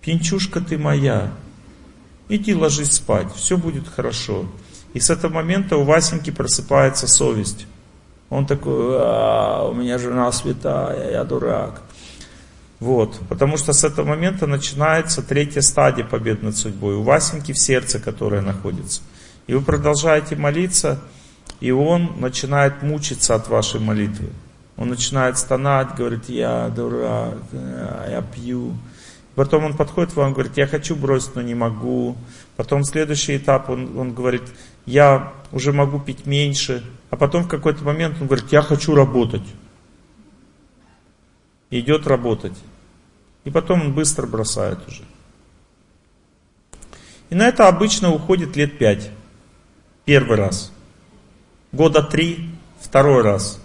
пьянчушка 0.00 0.60
ты 0.60 0.78
моя, 0.78 1.32
иди 2.28 2.54
ложись 2.54 2.92
спать, 2.92 3.32
все 3.34 3.58
будет 3.58 3.86
хорошо. 3.88 4.50
И 4.94 5.00
с 5.00 5.10
этого 5.10 5.34
момента 5.34 5.76
у 5.76 5.84
Васеньки 5.84 6.30
просыпается 6.30 7.06
совесть. 7.06 7.66
Он 8.30 8.46
такой, 8.46 8.96
а, 8.98 9.68
у 9.68 9.74
меня 9.74 9.98
жена 9.98 10.30
святая, 10.32 11.12
я 11.12 11.24
дурак. 11.24 11.80
Вот, 12.80 13.18
потому 13.28 13.56
что 13.56 13.72
с 13.72 13.82
этого 13.84 14.06
момента 14.06 14.46
начинается 14.46 15.22
третья 15.22 15.62
стадия 15.62 16.04
побед 16.04 16.42
над 16.42 16.56
судьбой. 16.56 16.94
У 16.94 17.02
Васеньки 17.02 17.52
в 17.52 17.58
сердце, 17.58 17.98
которое 17.98 18.40
находится. 18.40 19.00
И 19.46 19.54
вы 19.54 19.62
продолжаете 19.62 20.36
молиться, 20.36 21.00
и 21.60 21.72
он 21.72 22.20
начинает 22.20 22.82
мучиться 22.82 23.34
от 23.34 23.48
вашей 23.48 23.80
молитвы. 23.80 24.28
Он 24.76 24.90
начинает 24.90 25.38
стонать, 25.38 25.96
говорит, 25.96 26.28
я 26.28 26.68
дурак, 26.68 27.38
я 27.52 28.22
пью. 28.34 28.74
Потом 29.34 29.64
он 29.64 29.76
подходит 29.76 30.12
к 30.12 30.16
вам 30.16 30.32
говорит, 30.32 30.56
я 30.56 30.66
хочу 30.66 30.94
бросить, 30.94 31.34
но 31.34 31.42
не 31.42 31.54
могу. 31.54 32.16
Потом 32.56 32.84
следующий 32.84 33.36
этап, 33.36 33.70
он, 33.70 33.98
он 33.98 34.12
говорит, 34.12 34.42
я 34.86 35.32
уже 35.50 35.72
могу 35.72 35.98
пить 35.98 36.26
меньше. 36.26 36.84
А 37.10 37.16
потом 37.16 37.44
в 37.44 37.48
какой-то 37.48 37.84
момент 37.84 38.16
он 38.20 38.26
говорит, 38.26 38.52
я 38.52 38.62
хочу 38.62 38.94
работать. 38.94 39.46
Идет 41.70 42.06
работать. 42.06 42.56
И 43.44 43.50
потом 43.50 43.80
он 43.82 43.94
быстро 43.94 44.26
бросает 44.26 44.78
уже. 44.86 45.02
И 47.30 47.34
на 47.34 47.48
это 47.48 47.68
обычно 47.68 48.12
уходит 48.12 48.56
лет 48.56 48.78
пять. 48.78 49.10
Первый 50.04 50.36
раз. 50.36 50.72
Года 51.72 52.02
три, 52.02 52.50
второй 52.80 53.22
раз. 53.22 53.60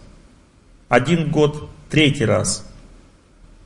Один 0.89 1.31
год, 1.31 1.69
третий 1.89 2.25
раз. 2.25 2.69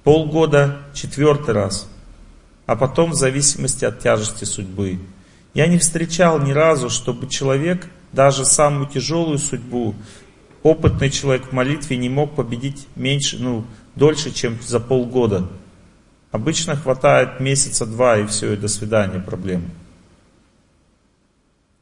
Полгода, 0.04 0.84
четвертый 0.94 1.54
раз. 1.54 1.90
А 2.68 2.76
потом 2.76 3.12
в 3.12 3.16
зависимости 3.16 3.86
от 3.86 4.00
тяжести 4.00 4.44
судьбы. 4.44 5.00
Я 5.54 5.68
не 5.68 5.80
встречал 5.80 6.40
ни 6.40 6.52
разу, 6.52 6.90
чтобы 6.90 7.28
человек, 7.28 7.88
даже 8.18 8.46
самую 8.46 8.88
тяжелую 8.88 9.38
судьбу, 9.38 9.94
опытный 10.64 11.12
человек 11.12 11.50
в 11.50 11.52
молитве 11.52 11.98
не 11.98 12.10
мог 12.10 12.34
победить 12.34 12.88
меньше, 12.96 13.38
ну, 13.38 13.64
дольше, 13.96 14.32
чем 14.32 14.58
за 14.60 14.80
полгода. 14.80 15.48
Обычно 16.32 16.76
хватает 16.76 17.40
месяца 17.40 17.86
два 17.86 18.18
и 18.18 18.26
все, 18.26 18.54
и 18.54 18.58
до 18.58 18.68
свидания 18.68 19.20
проблемы. 19.20 19.70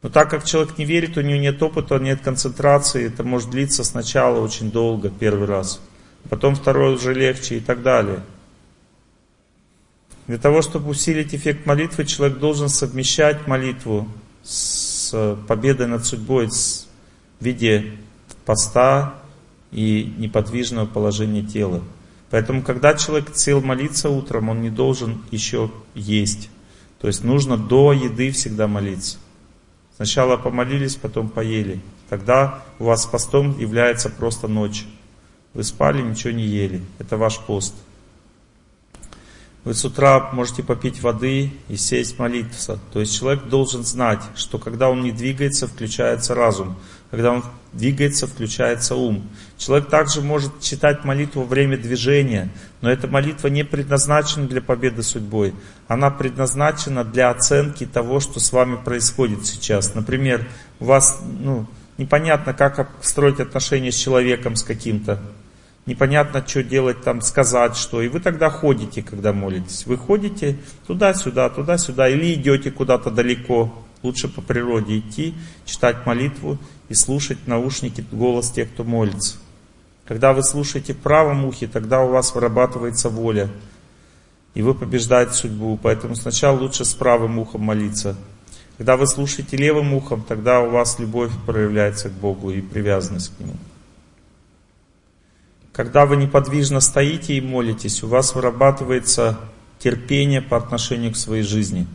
Но 0.01 0.09
так 0.09 0.30
как 0.30 0.43
человек 0.43 0.77
не 0.77 0.83
верит, 0.83 1.15
у 1.15 1.22
него 1.22 1.39
нет 1.39 1.64
опыта, 1.64 1.99
нет 1.99 2.19
концентрации, 2.19 3.07
это 3.07 3.23
может 3.23 3.49
длиться 3.49 3.85
сначала 3.85 4.41
очень 4.41 4.72
долго, 4.72 5.09
первый 5.09 5.47
раз, 5.47 5.80
потом 6.30 6.55
второй 6.55 6.95
уже 6.95 7.14
легче 7.14 7.57
и 7.57 7.59
так 7.61 7.81
далее. 7.81 8.19
Для 10.27 10.38
того, 10.38 10.61
чтобы 10.61 10.89
усилить 10.89 11.33
эффект 11.33 11.65
молитвы, 11.65 12.03
человек 12.03 12.39
должен 12.39 12.67
совмещать 12.67 13.47
молитву 13.47 14.09
с 14.43 14.94
победой 15.48 15.88
над 15.88 16.06
судьбой 16.06 16.48
в 16.48 17.43
виде 17.43 17.98
поста 18.45 19.16
и 19.72 20.14
неподвижного 20.17 20.85
положения 20.85 21.43
тела. 21.43 21.84
Поэтому, 22.30 22.61
когда 22.64 22.93
человек 22.95 23.35
сел 23.35 23.61
молиться 23.61 24.09
утром, 24.09 24.50
он 24.50 24.61
не 24.61 24.69
должен 24.69 25.22
еще 25.32 25.72
есть. 25.93 26.50
То 27.00 27.08
есть 27.08 27.24
нужно 27.24 27.58
до 27.58 27.93
еды 27.93 28.32
всегда 28.32 28.67
молиться. 28.67 29.17
Сначала 29.95 30.38
помолились, 30.38 30.95
потом 30.95 31.30
поели. 31.30 31.82
Тогда 32.09 32.64
у 32.80 32.85
вас 32.85 33.06
постом 33.06 33.58
является 33.59 34.09
просто 34.09 34.48
ночь. 34.48 34.85
Вы 35.53 35.64
спали, 35.64 36.01
ничего 36.01 36.32
не 36.32 36.43
ели. 36.43 36.82
Это 37.00 37.17
ваш 37.17 37.40
пост. 37.40 37.74
Вы 39.65 39.73
с 39.73 39.83
утра 39.83 40.29
можете 40.31 40.61
попить 40.61 41.01
воды 41.01 41.51
и 41.69 41.75
сесть 41.75 42.19
молиться. 42.19 42.77
То 42.93 42.99
есть 42.99 43.17
человек 43.17 43.45
должен 43.45 43.83
знать, 43.83 44.21
что 44.35 44.59
когда 44.59 44.89
он 44.91 45.01
не 45.01 45.11
двигается, 45.11 45.67
включается 45.67 46.35
разум. 46.35 46.77
Когда 47.09 47.31
он 47.31 47.43
двигается, 47.73 48.27
включается 48.27 48.95
ум. 48.95 49.27
Человек 49.57 49.89
также 49.89 50.21
может 50.21 50.61
читать 50.61 51.03
молитву 51.03 51.41
во 51.41 51.47
время 51.47 51.77
движения, 51.77 52.51
но 52.81 52.91
эта 52.91 53.07
молитва 53.07 53.47
не 53.47 53.65
предназначена 53.65 54.47
для 54.47 54.61
победы 54.61 55.01
судьбой. 55.01 55.55
Она 55.87 56.11
предназначена 56.11 57.03
для 57.03 57.31
оценки 57.31 57.87
того, 57.87 58.19
что 58.19 58.39
с 58.39 58.51
вами 58.51 58.75
происходит 58.75 59.47
сейчас. 59.47 59.95
Например, 59.95 60.47
у 60.79 60.85
вас 60.85 61.19
ну, 61.39 61.65
непонятно, 61.97 62.53
как 62.53 62.91
строить 63.01 63.39
отношения 63.39 63.91
с 63.91 63.97
человеком, 63.97 64.55
с 64.55 64.61
каким-то. 64.61 65.19
Непонятно, 65.85 66.43
что 66.45 66.64
делать 66.64 67.03
там, 67.03 67.22
сказать 67.22 67.75
что. 67.75 68.01
И 68.01 68.07
вы 68.07 68.19
тогда 68.19 68.49
ходите, 68.49 69.03
когда 69.03 69.33
молитесь. 69.33 69.85
Вы 69.85 69.97
ходите 69.97 70.57
туда-сюда, 70.88 71.49
туда-сюда, 71.49 72.09
или 72.09 72.33
идете 72.33 72.72
куда-то 72.72 73.11
далеко. 73.11 73.72
Лучше 74.01 74.27
по 74.27 74.41
природе 74.41 74.99
идти, 74.99 75.35
читать 75.65 76.05
молитву 76.05 76.57
и 76.89 76.93
слушать 76.93 77.47
наушники 77.47 78.05
голос 78.11 78.51
тех, 78.51 78.72
кто 78.72 78.83
молится. 78.83 79.38
Когда 80.07 80.33
вы 80.33 80.43
слушаете 80.43 80.93
в 80.93 80.97
правом 80.97 81.45
ухе, 81.45 81.67
тогда 81.67 82.01
у 82.01 82.09
вас 82.09 82.33
вырабатывается 82.33 83.09
воля. 83.09 83.49
И 84.55 84.61
вы 84.61 84.73
побеждаете 84.73 85.33
судьбу. 85.33 85.80
Поэтому 85.81 86.15
сначала 86.15 86.57
лучше 86.57 86.83
с 86.83 86.93
правым 86.95 87.38
ухом 87.38 87.61
молиться. 87.61 88.15
Когда 88.77 88.97
вы 88.97 89.07
слушаете 89.07 89.55
левым 89.55 89.93
ухом, 89.93 90.23
тогда 90.23 90.61
у 90.61 90.69
вас 90.69 90.97
любовь 90.99 91.31
проявляется 91.45 92.09
к 92.09 92.14
Богу 92.14 92.51
и 92.51 92.61
привязанность 92.61 93.35
к 93.35 93.39
Нему. 93.39 93.55
Когда 95.75 96.05
вы 96.05 96.15
неподвижно 96.15 96.79
стоите 96.79 97.35
и 97.35 97.41
молитесь, 97.41 98.01
у 98.01 98.07
вас 98.07 98.33
вырабатывается 98.33 99.37
терпение 99.77 100.41
по 100.41 100.55
отношению 100.55 101.11
к 101.11 101.17
своей 101.17 101.43
жизни. 101.43 101.85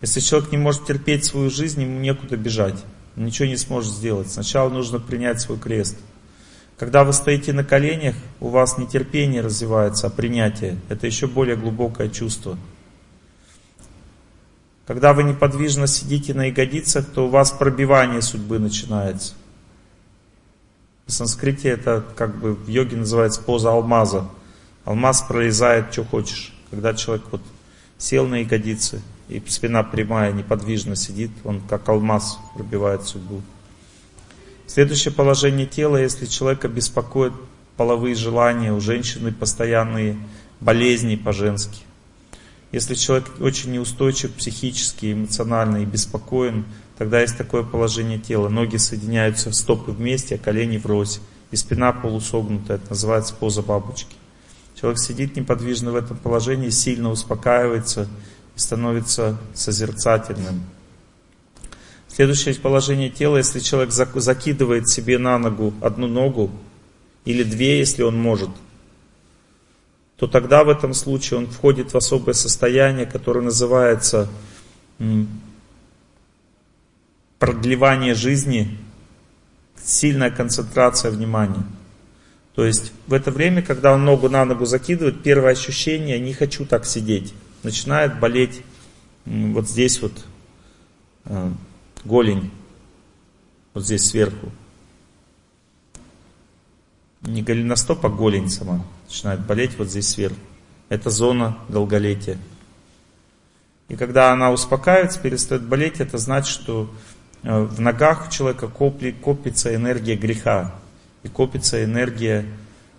Если 0.00 0.20
человек 0.20 0.52
не 0.52 0.58
может 0.58 0.86
терпеть 0.86 1.26
свою 1.26 1.50
жизнь, 1.50 1.82
ему 1.82 2.00
некуда 2.00 2.36
бежать 2.36 2.82
ничего 3.16 3.48
не 3.48 3.56
сможет 3.56 3.92
сделать. 3.92 4.30
Сначала 4.30 4.68
нужно 4.68 5.00
принять 5.00 5.40
свой 5.40 5.58
крест. 5.58 5.96
Когда 6.78 7.04
вы 7.04 7.12
стоите 7.12 7.52
на 7.52 7.64
коленях, 7.64 8.14
у 8.40 8.48
вас 8.48 8.76
не 8.76 8.86
терпение 8.86 9.40
развивается, 9.40 10.06
а 10.06 10.10
принятие. 10.10 10.78
Это 10.88 11.06
еще 11.06 11.26
более 11.26 11.56
глубокое 11.56 12.10
чувство. 12.10 12.58
Когда 14.86 15.14
вы 15.14 15.24
неподвижно 15.24 15.86
сидите 15.86 16.34
на 16.34 16.46
ягодицах, 16.46 17.06
то 17.06 17.26
у 17.26 17.30
вас 17.30 17.50
пробивание 17.50 18.22
судьбы 18.22 18.58
начинается. 18.58 19.34
В 21.06 21.12
санскрите 21.12 21.68
это 21.68 22.04
как 22.16 22.36
бы 22.36 22.54
в 22.54 22.66
йоге 22.66 22.96
называется 22.96 23.40
поза 23.40 23.70
алмаза. 23.70 24.28
Алмаз 24.84 25.22
пролезает, 25.22 25.92
что 25.92 26.04
хочешь. 26.04 26.52
Когда 26.70 26.94
человек 26.94 27.26
вот 27.30 27.42
сел 27.96 28.26
на 28.26 28.40
ягодицы, 28.40 29.00
и 29.28 29.40
спина 29.46 29.84
прямая, 29.84 30.32
неподвижно 30.32 30.96
сидит, 30.96 31.30
он 31.44 31.60
как 31.60 31.88
алмаз 31.88 32.38
пробивает 32.54 33.04
судьбу. 33.04 33.40
Следующее 34.66 35.14
положение 35.14 35.66
тела, 35.66 35.96
если 35.96 36.26
человека 36.26 36.66
беспокоит 36.66 37.32
половые 37.76 38.16
желания, 38.16 38.72
у 38.72 38.80
женщины 38.80 39.30
постоянные 39.30 40.16
болезни 40.60 41.14
по-женски. 41.14 41.82
Если 42.72 42.94
человек 42.94 43.30
очень 43.40 43.70
неустойчив 43.72 44.32
психически, 44.32 45.12
эмоционально 45.12 45.78
и 45.78 45.84
беспокоен, 45.84 46.64
тогда 46.98 47.20
есть 47.20 47.36
такое 47.36 47.62
положение 47.62 48.18
тела. 48.18 48.48
Ноги 48.48 48.76
соединяются, 48.76 49.52
стопы 49.52 49.92
вместе, 49.92 50.36
а 50.36 50.38
колени 50.38 50.78
врозь. 50.78 51.20
И 51.50 51.56
спина 51.56 51.92
полусогнутая, 51.92 52.78
это 52.78 52.90
называется 52.90 53.34
поза 53.34 53.62
бабочки. 53.62 54.16
Человек 54.78 54.98
сидит 54.98 55.36
неподвижно 55.36 55.92
в 55.92 55.96
этом 55.96 56.16
положении, 56.16 56.70
сильно 56.70 57.10
успокаивается, 57.10 58.08
и 58.56 58.58
становится 58.58 59.38
созерцательным. 59.54 60.64
Следующее 62.08 62.54
положение 62.54 63.10
тела, 63.10 63.36
если 63.36 63.60
человек 63.60 63.92
закидывает 63.92 64.88
себе 64.88 65.18
на 65.18 65.38
ногу 65.38 65.74
одну 65.82 66.06
ногу, 66.06 66.50
или 67.26 67.42
две, 67.42 67.78
если 67.78 68.02
он 68.02 68.18
может, 68.18 68.50
то 70.16 70.26
тогда 70.26 70.64
в 70.64 70.70
этом 70.70 70.94
случае 70.94 71.40
он 71.40 71.46
входит 71.46 71.92
в 71.92 71.96
особое 71.96 72.32
состояние, 72.32 73.04
которое 73.04 73.42
называется 73.42 74.28
продлевание 77.38 78.14
жизни, 78.14 78.78
сильная 79.82 80.30
концентрация 80.30 81.10
внимания. 81.10 81.64
То 82.54 82.64
есть 82.64 82.92
в 83.06 83.12
это 83.12 83.30
время, 83.30 83.62
когда 83.62 83.92
он 83.92 84.04
ногу 84.04 84.28
на 84.28 84.44
ногу 84.44 84.64
закидывает, 84.64 85.22
первое 85.22 85.52
ощущение, 85.52 86.18
не 86.18 86.32
хочу 86.32 86.64
так 86.64 86.86
сидеть 86.86 87.34
начинает 87.66 88.18
болеть 88.20 88.62
вот 89.24 89.68
здесь 89.68 90.00
вот 90.00 90.12
э, 91.24 91.50
голень, 92.04 92.50
вот 93.74 93.84
здесь 93.84 94.08
сверху. 94.08 94.52
Не 97.22 97.42
голеностоп, 97.42 98.06
а 98.06 98.08
голень 98.08 98.48
сама 98.48 98.84
начинает 99.08 99.40
болеть 99.40 99.76
вот 99.78 99.88
здесь 99.88 100.08
сверху. 100.08 100.38
Это 100.88 101.10
зона 101.10 101.58
долголетия. 101.68 102.38
И 103.88 103.96
когда 103.96 104.32
она 104.32 104.52
успокаивается, 104.52 105.20
перестает 105.20 105.62
болеть, 105.62 106.00
это 106.00 106.18
значит, 106.18 106.48
что 106.48 106.88
в 107.46 107.80
ногах 107.80 108.28
человека 108.30 108.66
копится 108.66 109.72
энергия 109.72 110.16
греха 110.16 110.74
и 111.22 111.28
копится 111.28 111.84
энергия 111.84 112.44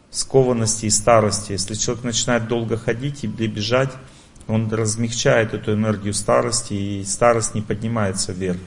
скованности 0.10 0.86
и 0.86 0.90
старости. 0.90 1.52
Если 1.52 1.74
человек 1.74 2.06
начинает 2.06 2.48
долго 2.48 2.78
ходить 2.78 3.26
и 3.26 3.28
бежать, 3.28 3.92
он 4.48 4.72
размягчает 4.72 5.54
эту 5.54 5.74
энергию 5.74 6.14
старости, 6.14 6.74
и 6.74 7.04
старость 7.04 7.56
не 7.56 7.62
поднимается 7.62 8.32
вверх. 8.32 8.60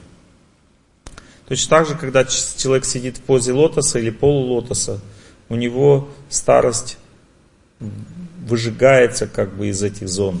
Точно 1.47 1.69
так 1.77 1.87
же, 1.87 1.95
когда 1.95 2.25
человек 2.25 2.85
сидит 2.85 3.17
в 3.17 3.21
позе 3.21 3.51
лотоса 3.51 3.97
или 3.97 4.11
полулотоса, 4.11 5.01
у 5.49 5.55
него 5.55 6.09
старость 6.29 6.99
выжигается 8.45 9.25
как 9.25 9.55
бы 9.55 9.69
из 9.69 9.81
этих 9.81 10.07
зон. 10.07 10.39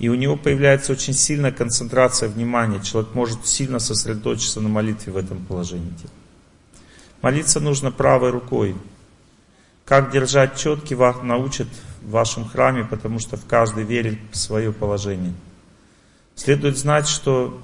И 0.00 0.08
у 0.08 0.14
него 0.14 0.36
появляется 0.36 0.92
очень 0.92 1.12
сильная 1.12 1.52
концентрация 1.52 2.30
внимания. 2.30 2.80
Человек 2.80 3.14
может 3.14 3.46
сильно 3.46 3.78
сосредоточиться 3.78 4.62
на 4.62 4.70
молитве 4.70 5.12
в 5.12 5.16
этом 5.18 5.44
положении. 5.44 5.92
Молиться 7.20 7.60
нужно 7.60 7.92
правой 7.92 8.30
рукой. 8.30 8.74
Как 9.84 10.10
держать 10.10 10.56
четки, 10.56 10.94
вас 10.94 11.16
научат 11.22 11.68
в 12.00 12.10
вашем 12.12 12.48
храме, 12.48 12.84
потому 12.84 13.18
что 13.18 13.36
в 13.36 13.44
каждой 13.44 13.84
вере 13.84 14.18
свое 14.32 14.72
положение. 14.72 15.34
Следует 16.34 16.78
знать, 16.78 17.06
что 17.06 17.60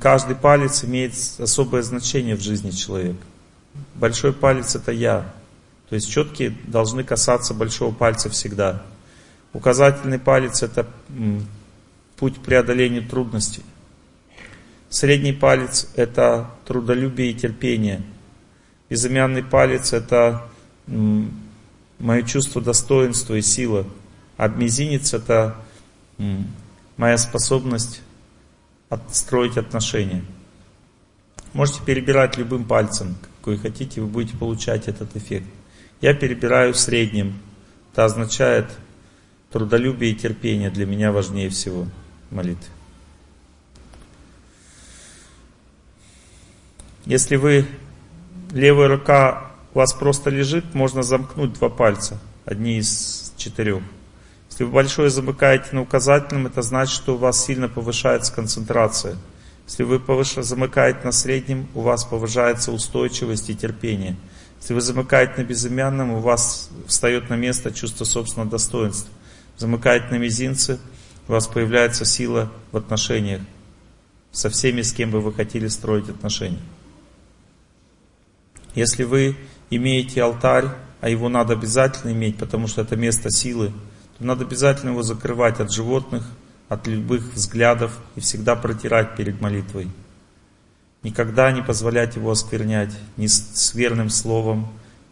каждый 0.00 0.34
палец 0.34 0.82
имеет 0.82 1.14
особое 1.38 1.82
значение 1.82 2.34
в 2.34 2.40
жизни 2.40 2.72
человека. 2.72 3.24
Большой 3.94 4.32
палец 4.32 4.74
это 4.74 4.90
я. 4.90 5.32
То 5.88 5.94
есть 5.94 6.10
четки 6.10 6.56
должны 6.66 7.04
касаться 7.04 7.54
большого 7.54 7.94
пальца 7.94 8.28
всегда. 8.28 8.82
Указательный 9.54 10.18
палец 10.18 10.62
это 10.64 10.86
путь 12.16 12.38
к 12.38 12.42
преодолению 12.42 13.08
трудностей. 13.08 13.62
Средний 14.90 15.32
палец 15.32 15.88
это 15.94 16.50
трудолюбие 16.66 17.30
и 17.30 17.34
терпение. 17.34 18.02
Безымянный 18.90 19.44
палец 19.44 19.92
это 19.92 20.42
мое 20.86 22.22
чувство 22.22 22.60
достоинства 22.60 23.34
и 23.34 23.42
сила. 23.42 23.86
А 24.36 24.48
мизинец 24.48 25.14
это 25.14 25.56
моя 26.96 27.16
способность 27.16 28.02
строить 29.12 29.56
отношения. 29.56 30.24
Можете 31.52 31.80
перебирать 31.84 32.36
любым 32.36 32.64
пальцем, 32.64 33.14
какой 33.38 33.56
хотите, 33.56 34.00
вы 34.00 34.08
будете 34.08 34.36
получать 34.36 34.88
этот 34.88 35.14
эффект. 35.16 35.46
Я 36.00 36.12
перебираю 36.12 36.74
средним. 36.74 37.38
Это 37.92 38.06
означает 38.06 38.66
трудолюбие 39.54 40.10
и 40.10 40.16
терпение 40.16 40.68
для 40.68 40.84
меня 40.84 41.12
важнее 41.12 41.48
всего 41.48 41.86
молитвы. 42.32 42.66
Если 47.06 47.36
вы 47.36 47.64
левая 48.50 48.88
рука 48.88 49.52
у 49.72 49.78
вас 49.78 49.92
просто 49.92 50.28
лежит, 50.30 50.74
можно 50.74 51.04
замкнуть 51.04 51.52
два 51.52 51.68
пальца, 51.68 52.18
одни 52.44 52.78
из 52.78 53.32
четырех. 53.36 53.80
Если 54.50 54.64
вы 54.64 54.72
большое 54.72 55.08
замыкаете 55.08 55.66
на 55.70 55.82
указательном, 55.82 56.48
это 56.48 56.60
значит, 56.62 56.92
что 56.92 57.14
у 57.14 57.18
вас 57.18 57.44
сильно 57.44 57.68
повышается 57.68 58.32
концентрация. 58.32 59.16
Если 59.68 59.84
вы 59.84 60.00
повыш... 60.00 60.34
замыкаете 60.34 60.98
на 61.04 61.12
среднем, 61.12 61.68
у 61.74 61.82
вас 61.82 62.04
повышается 62.04 62.72
устойчивость 62.72 63.50
и 63.50 63.54
терпение. 63.54 64.16
Если 64.60 64.74
вы 64.74 64.80
замыкаете 64.80 65.34
на 65.36 65.44
безымянном, 65.44 66.10
у 66.10 66.18
вас 66.18 66.70
встает 66.88 67.30
на 67.30 67.34
место 67.34 67.70
чувство 67.70 68.04
собственного 68.04 68.50
достоинства. 68.50 69.12
Замыкаете 69.56 70.06
на 70.10 70.16
мизинце, 70.16 70.78
у 71.28 71.32
вас 71.32 71.46
появляется 71.46 72.04
сила 72.04 72.52
в 72.72 72.76
отношениях 72.76 73.40
со 74.32 74.50
всеми, 74.50 74.82
с 74.82 74.92
кем 74.92 75.10
бы 75.10 75.20
вы 75.20 75.32
хотели 75.32 75.68
строить 75.68 76.08
отношения. 76.08 76.60
Если 78.74 79.04
вы 79.04 79.36
имеете 79.70 80.22
алтарь, 80.22 80.66
а 81.00 81.08
его 81.08 81.28
надо 81.28 81.52
обязательно 81.52 82.12
иметь, 82.12 82.36
потому 82.36 82.66
что 82.66 82.82
это 82.82 82.96
место 82.96 83.30
силы, 83.30 83.72
то 84.18 84.24
надо 84.24 84.44
обязательно 84.44 84.90
его 84.90 85.02
закрывать 85.02 85.60
от 85.60 85.72
животных, 85.72 86.28
от 86.68 86.86
любых 86.86 87.34
взглядов 87.34 87.96
и 88.16 88.20
всегда 88.20 88.56
протирать 88.56 89.16
перед 89.16 89.40
молитвой. 89.40 89.88
Никогда 91.02 91.52
не 91.52 91.62
позволять 91.62 92.16
его 92.16 92.30
осквернять 92.30 92.92
ни 93.16 93.26
скверным 93.26 94.08
словом, 94.08 94.68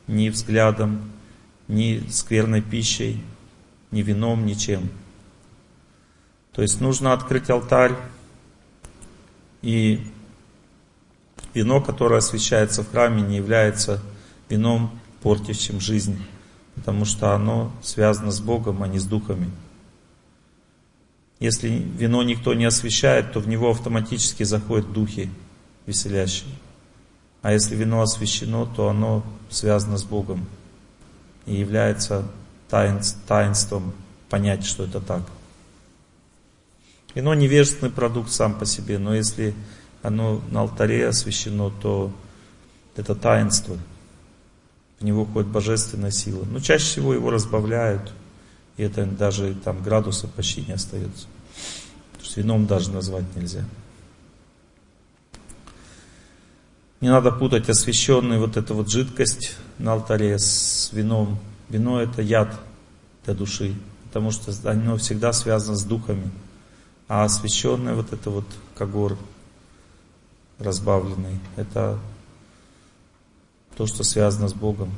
ни 0.07 0.31
взглядом, 0.31 1.13
ни 1.69 2.03
скверной 2.11 2.63
пищей, 2.63 3.23
ни 3.93 4.03
вином, 4.03 4.45
ничем. 4.47 4.91
То 6.53 6.63
есть 6.63 6.81
нужно 6.81 7.13
открыть 7.13 7.49
алтарь 7.49 7.95
и 9.63 10.05
вино, 11.55 11.81
которое 11.81 12.19
освещается 12.19 12.83
в 12.83 12.91
храме, 12.91 13.23
не 13.23 13.37
является 13.37 14.03
вином, 14.49 14.99
портящим 15.23 15.81
жизнь, 15.81 16.19
потому 16.75 17.05
что 17.05 17.33
оно 17.33 17.73
связано 17.83 18.33
с 18.33 18.41
Богом, 18.41 18.83
а 18.83 18.89
не 18.89 18.99
с 18.99 19.05
духами. 19.05 19.51
Если 21.39 21.69
вино 21.69 22.23
никто 22.23 22.55
не 22.55 22.65
освещает, 22.65 23.33
то 23.33 23.41
в 23.41 23.49
него 23.49 23.71
автоматически 23.71 24.43
заходят 24.43 24.93
духи 24.93 25.31
веселящие. 25.87 26.51
А 27.43 27.53
если 27.53 27.75
вино 27.75 28.01
освящено, 28.03 28.67
то 28.67 28.89
оно 28.89 29.25
связано 29.51 29.99
с 29.99 30.05
Богом 30.05 30.47
и 31.47 31.55
является 31.55 32.29
таинством 33.27 33.95
понять, 34.29 34.65
что 34.65 34.85
это 34.85 35.01
так. 35.01 35.23
Вино 37.15 37.35
невежественный 37.35 37.93
продукт 37.93 38.31
сам 38.31 38.59
по 38.59 38.65
себе, 38.65 38.99
но 38.99 39.15
если 39.15 39.55
оно 40.03 40.41
на 40.51 40.63
алтаре 40.63 41.07
освящено, 41.07 41.71
то 41.71 42.13
это 42.97 43.15
таинство– 43.15 43.77
в 45.03 45.05
него 45.05 45.25
ходит 45.25 45.51
божественная 45.51 46.13
сила. 46.13 46.45
Но 46.45 46.61
чаще 46.61 46.85
всего 46.85 47.13
его 47.13 47.31
разбавляют, 47.31 48.13
и 48.77 48.85
это 48.85 49.05
даже 49.05 49.57
там 49.57 49.83
градуса 49.83 50.29
почти 50.29 50.63
не 50.63 50.75
остается. 50.75 51.27
Потому 52.13 52.25
что 52.25 52.41
вином 52.41 52.67
даже 52.67 52.93
назвать 52.93 53.25
нельзя. 53.35 53.65
Не 57.01 57.09
надо 57.09 57.33
путать 57.33 57.69
освященную 57.69 58.39
вот 58.39 58.57
эту 58.57 58.75
вот 58.77 58.91
жидкость 58.91 59.57
на 59.79 59.95
алтаре 59.95 60.39
с 60.39 60.91
вином. 60.93 61.41
Вино 61.73 62.03
это 62.03 62.21
яд 62.21 62.55
для 63.25 63.33
души, 63.33 63.75
потому 64.05 64.31
что 64.31 64.53
оно 64.71 64.99
всегда 64.99 65.33
связано 65.33 65.75
с 65.75 65.83
духами. 65.83 66.31
А 67.09 67.25
освященный 67.25 67.95
вот 67.95 68.13
это 68.13 68.29
вот 68.29 68.45
когор 68.77 69.17
разбавленный, 70.59 71.41
это 71.57 71.99
то, 73.75 73.87
что 73.87 74.05
связано 74.05 74.49
с 74.49 74.53
Богом. 74.53 74.91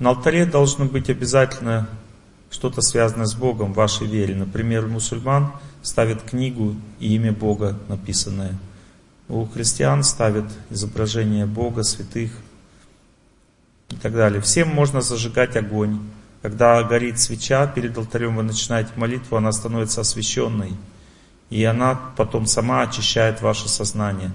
На 0.00 0.10
алтаре 0.10 0.44
должно 0.44 0.86
быть 0.86 1.08
обязательно 1.08 1.88
что-то 2.50 2.82
связанное 2.82 3.26
с 3.26 3.34
Богом 3.34 3.72
в 3.72 3.76
вашей 3.76 4.08
вере. 4.08 4.34
Например, 4.34 4.88
мусульман 4.88 5.52
ставит 5.82 6.22
книгу 6.22 6.74
и 6.98 7.14
имя 7.14 7.32
Бога 7.32 7.78
написанное. 7.88 8.58
У 9.30 9.46
христиан 9.46 10.02
ставят 10.02 10.46
изображение 10.70 11.46
Бога, 11.46 11.84
святых 11.84 12.32
и 13.90 13.94
так 13.94 14.12
далее. 14.12 14.40
Всем 14.40 14.68
можно 14.68 15.02
зажигать 15.02 15.56
огонь. 15.56 16.00
Когда 16.42 16.82
горит 16.82 17.20
свеча 17.20 17.68
перед 17.68 17.96
алтарем, 17.96 18.34
вы 18.34 18.42
начинаете 18.42 18.90
молитву, 18.96 19.36
она 19.36 19.52
становится 19.52 20.00
освященной. 20.00 20.72
И 21.48 21.62
она 21.62 21.94
потом 22.16 22.46
сама 22.46 22.82
очищает 22.82 23.40
ваше 23.40 23.68
сознание. 23.68 24.32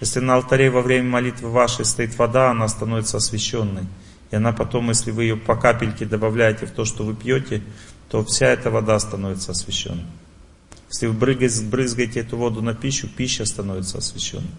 Если 0.00 0.20
на 0.20 0.36
алтаре 0.36 0.70
во 0.70 0.80
время 0.80 1.10
молитвы 1.10 1.50
вашей 1.50 1.84
стоит 1.84 2.16
вода, 2.16 2.50
она 2.50 2.68
становится 2.68 3.18
освященной. 3.18 3.86
И 4.30 4.36
она 4.36 4.52
потом, 4.52 4.88
если 4.88 5.10
вы 5.10 5.24
ее 5.24 5.36
по 5.36 5.56
капельке 5.56 6.06
добавляете 6.06 6.64
в 6.64 6.70
то, 6.70 6.86
что 6.86 7.04
вы 7.04 7.14
пьете, 7.14 7.62
то 8.08 8.24
вся 8.24 8.46
эта 8.46 8.70
вода 8.70 8.98
становится 8.98 9.52
освященной. 9.52 10.06
Если 10.88 11.06
вы 11.06 11.14
брызгаете 11.14 12.20
эту 12.20 12.36
воду 12.36 12.62
на 12.62 12.74
пищу, 12.74 13.08
пища 13.08 13.44
становится 13.44 13.98
освященной. 13.98 14.50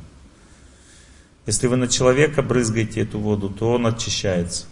Если 1.46 1.68
вы 1.68 1.78
на 1.78 1.88
человека 1.88 2.44
брызгаете 2.44 3.02
эту 3.02 3.20
воду, 3.20 3.50
то 3.50 3.74
он 3.74 3.88
очищается. 3.88 4.66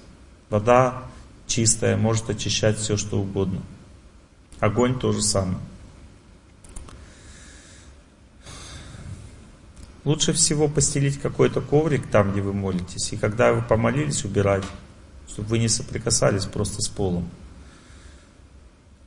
Вода 0.50 1.04
чистая 1.48 1.98
может 1.98 2.30
очищать 2.30 2.78
все, 2.78 2.98
что 2.98 3.20
угодно. 3.20 3.62
Огонь 4.60 5.00
то 5.00 5.12
же 5.12 5.22
самое. 5.22 5.58
Лучше 10.06 10.32
всего 10.34 10.68
постелить 10.68 11.20
какой-то 11.20 11.60
коврик 11.60 12.08
там, 12.08 12.32
где 12.32 12.42
вы 12.42 12.54
молитесь, 12.54 13.12
и 13.12 13.18
когда 13.18 13.52
вы 13.52 13.62
помолились, 13.62 14.24
убирать, 14.24 14.64
чтобы 15.28 15.50
вы 15.50 15.58
не 15.60 15.68
соприкасались 15.68 16.46
просто 16.46 16.82
с 16.82 16.88
полом. 16.88 17.30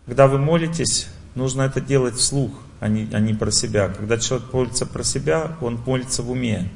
Когда 0.05 0.27
вы 0.27 0.39
молитесь, 0.39 1.07
нужно 1.34 1.62
это 1.62 1.81
делать 1.81 2.17
вслух, 2.17 2.52
а 2.81 2.89
не, 2.89 3.09
а 3.12 3.20
не 3.20 3.34
про 3.34 3.50
себя. 3.50 3.89
Когда 3.89 4.18
человек 4.18 4.52
молится 4.52 4.86
про 4.86 5.02
себя, 5.02 5.57
он 5.60 5.81
молится 5.86 6.23
в 6.23 6.31
уме 6.31 6.70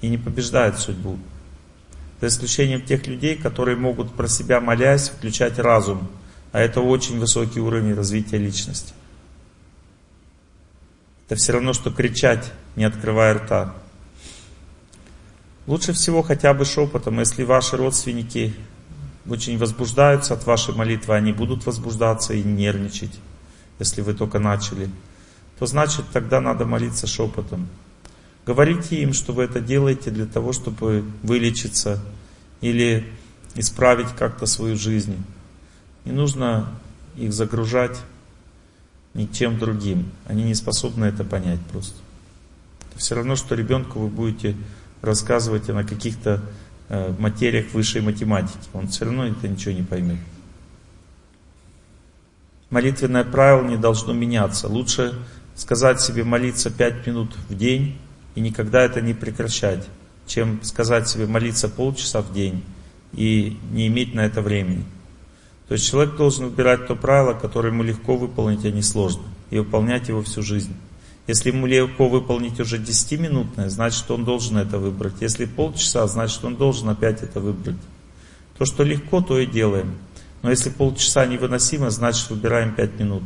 и 0.00 0.08
не 0.08 0.18
побеждает 0.18 0.78
судьбу. 0.78 1.18
За 2.20 2.28
исключением 2.28 2.82
тех 2.82 3.06
людей, 3.06 3.36
которые 3.36 3.76
могут 3.76 4.14
про 4.14 4.28
себя 4.28 4.60
молясь 4.60 5.08
включать 5.08 5.58
разум, 5.58 6.08
а 6.52 6.60
это 6.60 6.80
очень 6.80 7.18
высокий 7.18 7.60
уровень 7.60 7.94
развития 7.94 8.38
личности. 8.38 8.92
Это 11.26 11.36
все 11.36 11.52
равно, 11.52 11.72
что 11.72 11.90
кричать, 11.90 12.52
не 12.74 12.84
открывая 12.84 13.34
рта. 13.34 13.74
Лучше 15.66 15.92
всего 15.92 16.22
хотя 16.22 16.52
бы 16.52 16.64
шепотом, 16.64 17.20
если 17.20 17.44
ваши 17.44 17.76
родственники 17.76 18.54
очень 19.28 19.56
возбуждаются 19.56 20.34
от 20.34 20.44
вашей 20.44 20.74
молитвы, 20.74 21.14
они 21.14 21.32
будут 21.32 21.66
возбуждаться 21.66 22.34
и 22.34 22.42
нервничать, 22.42 23.12
если 23.80 24.02
вы 24.02 24.14
только 24.14 24.38
начали, 24.38 24.88
то 25.58 25.66
значит 25.66 26.04
тогда 26.12 26.40
надо 26.40 26.64
молиться 26.64 27.06
шепотом. 27.06 27.68
Говорите 28.46 29.02
им, 29.02 29.12
что 29.12 29.32
вы 29.32 29.44
это 29.44 29.60
делаете 29.60 30.10
для 30.10 30.26
того, 30.26 30.52
чтобы 30.52 31.04
вылечиться 31.22 32.02
или 32.60 33.06
исправить 33.54 34.08
как-то 34.16 34.46
свою 34.46 34.76
жизнь. 34.76 35.16
Не 36.04 36.12
нужно 36.12 36.68
их 37.16 37.32
загружать 37.32 37.98
ничем 39.14 39.58
другим. 39.58 40.10
Они 40.26 40.44
не 40.44 40.54
способны 40.54 41.06
это 41.06 41.24
понять 41.24 41.60
просто. 41.72 41.96
все 42.96 43.14
равно, 43.14 43.36
что 43.36 43.54
ребенку 43.54 43.98
вы 43.98 44.08
будете 44.08 44.56
рассказывать 45.02 45.68
о 45.70 45.84
каких-то 45.84 46.42
э, 46.88 47.14
материях 47.18 47.72
высшей 47.72 48.02
математики. 48.02 48.58
Он 48.72 48.88
все 48.88 49.06
равно 49.06 49.26
это 49.26 49.48
ничего 49.48 49.72
не 49.72 49.82
поймет. 49.82 50.18
Молитвенное 52.70 53.24
правило 53.24 53.66
не 53.66 53.76
должно 53.76 54.12
меняться. 54.12 54.68
Лучше 54.68 55.14
сказать 55.56 56.00
себе 56.00 56.24
молиться 56.24 56.70
пять 56.70 57.06
минут 57.06 57.34
в 57.48 57.56
день 57.56 57.98
и 58.34 58.40
никогда 58.40 58.82
это 58.82 59.00
не 59.00 59.12
прекращать, 59.12 59.86
чем 60.26 60.62
сказать 60.62 61.08
себе 61.08 61.26
молиться 61.26 61.68
полчаса 61.68 62.22
в 62.22 62.32
день 62.32 62.62
и 63.12 63.58
не 63.72 63.88
иметь 63.88 64.14
на 64.14 64.20
это 64.20 64.40
времени. 64.40 64.84
То 65.66 65.74
есть 65.74 65.88
человек 65.88 66.16
должен 66.16 66.46
выбирать 66.46 66.86
то 66.86 66.96
правило, 66.96 67.34
которое 67.34 67.68
ему 67.68 67.82
легко 67.82 68.16
выполнить, 68.16 68.64
а 68.64 68.70
не 68.70 68.82
сложно, 68.82 69.22
и 69.50 69.58
выполнять 69.58 70.08
его 70.08 70.22
всю 70.22 70.42
жизнь. 70.42 70.74
Если 71.26 71.50
ему 71.50 71.66
легко 71.66 72.08
выполнить 72.08 72.58
уже 72.58 72.78
10-минутное, 72.78 73.68
значит 73.68 74.10
он 74.10 74.24
должен 74.24 74.58
это 74.58 74.78
выбрать. 74.78 75.14
Если 75.20 75.44
полчаса, 75.44 76.06
значит 76.06 76.44
он 76.44 76.56
должен 76.56 76.88
опять 76.88 77.22
это 77.22 77.40
выбрать. 77.40 77.76
То, 78.58 78.64
что 78.64 78.82
легко, 78.82 79.20
то 79.20 79.38
и 79.38 79.46
делаем. 79.46 79.94
Но 80.42 80.50
если 80.50 80.70
полчаса 80.70 81.26
невыносимо, 81.26 81.90
значит 81.90 82.30
выбираем 82.30 82.74
5 82.74 82.98
минут. 82.98 83.22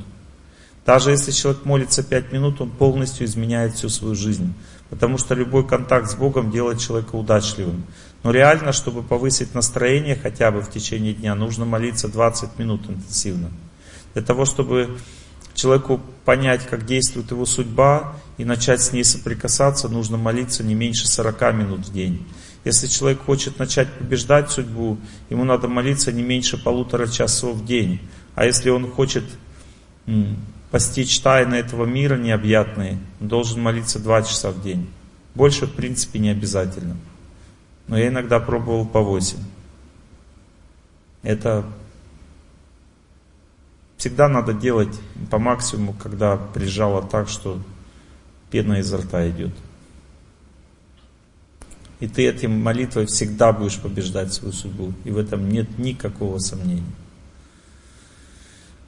Даже 0.85 1.11
если 1.11 1.31
человек 1.31 1.65
молится 1.65 2.03
5 2.03 2.33
минут, 2.33 2.61
он 2.61 2.71
полностью 2.71 3.27
изменяет 3.27 3.75
всю 3.75 3.89
свою 3.89 4.15
жизнь. 4.15 4.53
Потому 4.91 5.17
что 5.17 5.35
любой 5.35 5.67
контакт 5.67 6.11
с 6.11 6.15
Богом 6.15 6.51
делает 6.51 6.79
человека 6.79 7.17
удачливым. 7.17 7.85
Но 8.23 8.31
реально, 8.31 8.73
чтобы 8.73 9.03
повысить 9.03 9.55
настроение 9.55 10.17
хотя 10.17 10.51
бы 10.51 10.61
в 10.61 10.71
течение 10.71 11.15
дня, 11.15 11.35
нужно 11.35 11.65
молиться 11.65 12.09
20 12.09 12.59
минут 12.59 12.89
интенсивно. 12.89 13.51
Для 14.13 14.23
того, 14.23 14.45
чтобы 14.45 14.99
человеку 15.55 16.01
понять, 16.25 16.67
как 16.67 16.85
действует 16.85 17.31
его 17.31 17.47
судьба 17.47 18.17
и 18.37 18.45
начать 18.45 18.83
с 18.83 18.93
ней 18.93 19.05
соприкасаться, 19.05 19.89
нужно 19.89 20.17
молиться 20.17 20.63
не 20.63 20.75
меньше 20.75 21.09
40 21.09 21.55
минут 21.55 21.81
в 21.87 21.93
день. 21.93 22.27
Если 22.65 22.87
человек 22.87 23.21
хочет 23.21 23.59
начать 23.59 23.93
побеждать 23.93 24.51
судьбу, 24.51 24.97
ему 25.29 25.45
надо 25.45 25.69
молиться 25.69 26.13
не 26.13 26.23
меньше 26.23 26.63
полутора 26.63 27.07
часов 27.07 27.57
в 27.59 27.67
день. 27.67 28.01
А 28.35 28.47
если 28.47 28.71
он 28.71 28.91
хочет 28.91 29.25
постичь 30.71 31.21
тайны 31.21 31.57
этого 31.57 31.85
мира 31.85 32.17
необъятные, 32.17 32.99
он 33.21 33.29
должен 33.29 33.61
молиться 33.61 33.99
два 33.99 34.23
часа 34.23 34.51
в 34.51 34.63
день. 34.63 34.91
Больше, 35.35 35.67
в 35.67 35.73
принципе, 35.73 36.19
не 36.19 36.31
обязательно. 36.31 36.97
Но 37.87 37.99
я 37.99 38.09
иногда 38.09 38.41
пробовал 38.41 38.87
по 38.87 39.03
восемь. 39.03 39.39
Это 41.23 41.65
всегда 43.99 44.29
надо 44.29 44.55
делать 44.55 45.01
по 45.31 45.39
максимуму, 45.39 45.95
когда 45.95 46.37
прижало 46.37 47.03
так, 47.03 47.29
что 47.29 47.61
пена 48.51 48.81
изо 48.81 48.99
рта 48.99 49.29
идет. 49.29 49.53
И 52.01 52.09
ты 52.09 52.29
этим 52.29 52.63
молитвой 52.63 53.07
всегда 53.07 53.53
будешь 53.53 53.79
побеждать 53.79 54.33
свою 54.33 54.53
судьбу. 54.53 54.93
И 55.05 55.11
в 55.11 55.19
этом 55.19 55.49
нет 55.49 55.79
никакого 55.79 56.39
сомнения. 56.39 56.83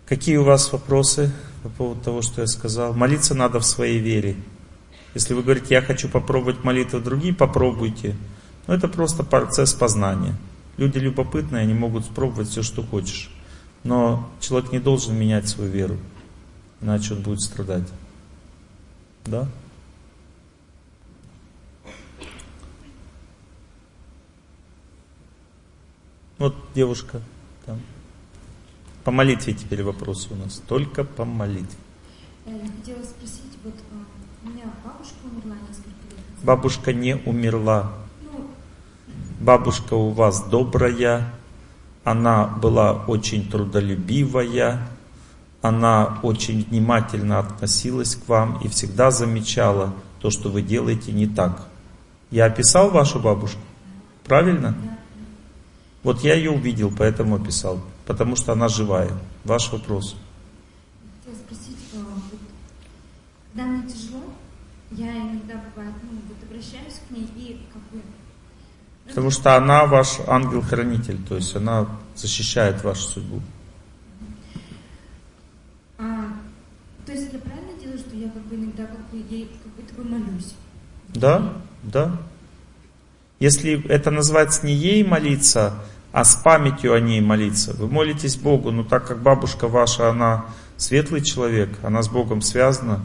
Какие 0.07 0.37
у 0.37 0.45
вас 0.45 0.73
вопросы 0.73 1.33
по 1.63 1.69
поводу 1.69 2.01
того, 2.01 2.23
что 2.23 2.41
я 2.41 2.47
сказал? 2.47 2.95
Молиться 2.95 3.35
надо 3.35 3.59
в 3.59 3.67
своей 3.67 3.99
вере. 3.99 4.37
Если 5.15 5.35
вы 5.35 5.43
говорите, 5.43 5.75
я 5.75 5.83
хочу 5.83 6.09
попробовать 6.09 6.63
молитву 6.63 7.01
другие, 7.01 7.35
попробуйте. 7.35 8.15
Но 8.67 8.75
это 8.75 8.87
просто 8.87 9.25
процесс 9.25 9.73
познания. 9.73 10.37
Люди 10.77 10.99
любопытные, 10.99 11.63
они 11.63 11.75
могут 11.75 12.05
спробовать 12.05 12.49
все, 12.49 12.63
что 12.63 12.83
хочешь. 12.83 13.31
Но 13.83 14.29
человек 14.41 14.73
не 14.73 14.79
должен 14.79 15.17
менять 15.17 15.49
свою 15.49 15.71
веру, 15.71 15.97
иначе 16.81 17.15
он 17.15 17.23
будет 17.23 17.41
страдать. 17.41 17.89
Да? 19.25 19.49
Вот 26.39 26.55
девушка 26.75 27.23
там. 27.65 27.81
По 29.05 29.11
молитве 29.11 29.55
теперь 29.55 29.83
вопросы 29.83 30.29
у 30.33 30.37
нас. 30.37 30.63
Только 30.69 31.05
по 31.05 31.25
молитве. 31.25 31.79
Э, 32.45 32.51
я 32.51 32.71
хотела 32.79 33.03
спросить, 33.05 33.57
вот 33.65 33.75
а, 33.93 34.47
у 34.47 34.51
меня 34.51 34.65
бабушка 34.85 35.15
умерла 35.25 35.57
несколько 35.67 35.89
лет 36.11 36.29
назад. 36.31 36.45
Бабушка 36.45 36.93
не 36.93 37.17
умерла. 37.17 37.93
Ну, 38.23 38.51
бабушка 39.41 39.95
у 39.95 40.11
вас 40.11 40.45
добрая, 40.45 41.33
она 42.05 42.47
была 42.47 42.93
очень 43.07 43.49
трудолюбивая, 43.51 44.87
она 45.63 46.19
очень 46.23 46.65
внимательно 46.65 47.39
относилась 47.39 48.15
к 48.15 48.29
вам 48.29 48.61
и 48.63 48.69
всегда 48.69 49.11
замечала 49.11 49.95
то, 50.21 50.31
что 50.31 50.51
вы 50.51 50.61
делаете 50.61 51.13
не 51.13 51.27
так. 51.27 51.67
Я 52.31 52.45
описал 52.45 52.91
вашу 52.91 53.21
бабушку? 53.21 53.61
Правильно? 54.25 54.77
Вот 56.07 56.21
я 56.21 56.35
ее 56.35 56.53
увидел, 56.53 56.93
поэтому 56.97 57.35
описал 57.35 57.81
потому 58.07 58.37
что 58.37 58.53
она 58.53 58.69
живая. 58.69 59.11
Ваш 59.43 59.73
вопрос. 59.73 60.17
Хотела 61.25 61.37
спросить, 61.43 61.77
вот, 61.93 62.39
когда 63.53 63.67
мне 63.67 63.89
тяжело, 63.89 64.23
я 64.93 65.11
иногда 65.11 65.55
бывает, 65.75 65.95
ну, 66.05 66.21
вот 66.29 66.37
обращаюсь 66.49 67.01
к 67.09 67.11
ней 67.11 67.29
и 67.37 67.61
как 67.73 67.83
бы... 67.91 67.99
Ну, 69.05 69.09
потому 69.09 69.31
что 69.31 69.57
она 69.57 69.87
ваш 69.87 70.21
ангел-хранитель, 70.29 71.19
то 71.29 71.35
есть 71.35 71.57
она 71.57 71.89
защищает 72.15 72.85
вашу 72.85 73.03
судьбу. 73.03 73.43
А, 75.99 76.29
то 77.05 77.11
есть 77.11 77.33
я 77.33 77.41
правильно 77.41 77.73
делаю, 77.81 77.99
что 77.99 78.15
я 78.15 78.31
как 78.31 78.43
бы 78.43 78.55
иногда 78.55 78.87
как 78.87 79.11
бы 79.11 79.17
ей 79.29 79.51
как 79.65 79.73
будто 79.73 79.95
бы 79.97 80.05
молюсь? 80.05 80.55
Да, 81.09 81.55
да. 81.83 82.17
Если 83.41 83.85
это 83.89 84.13
называется 84.13 84.65
не 84.65 84.73
ей 84.73 85.03
молиться, 85.03 85.75
а 86.17 86.25
с 86.25 86.35
памятью 86.35 86.95
о 86.95 86.99
ней 86.99 87.21
молиться. 87.21 87.75
Вы 87.75 87.89
молитесь 87.89 88.37
Богу, 88.37 88.71
но 88.71 88.85
так 88.85 89.07
как 89.07 89.21
бабушка 89.21 89.69
ваша, 89.69 90.09
она 90.09 90.47
светлый 90.79 91.21
человек, 91.21 91.69
она 91.83 92.01
с 92.01 92.09
Богом 92.09 92.41
связана, 92.41 93.03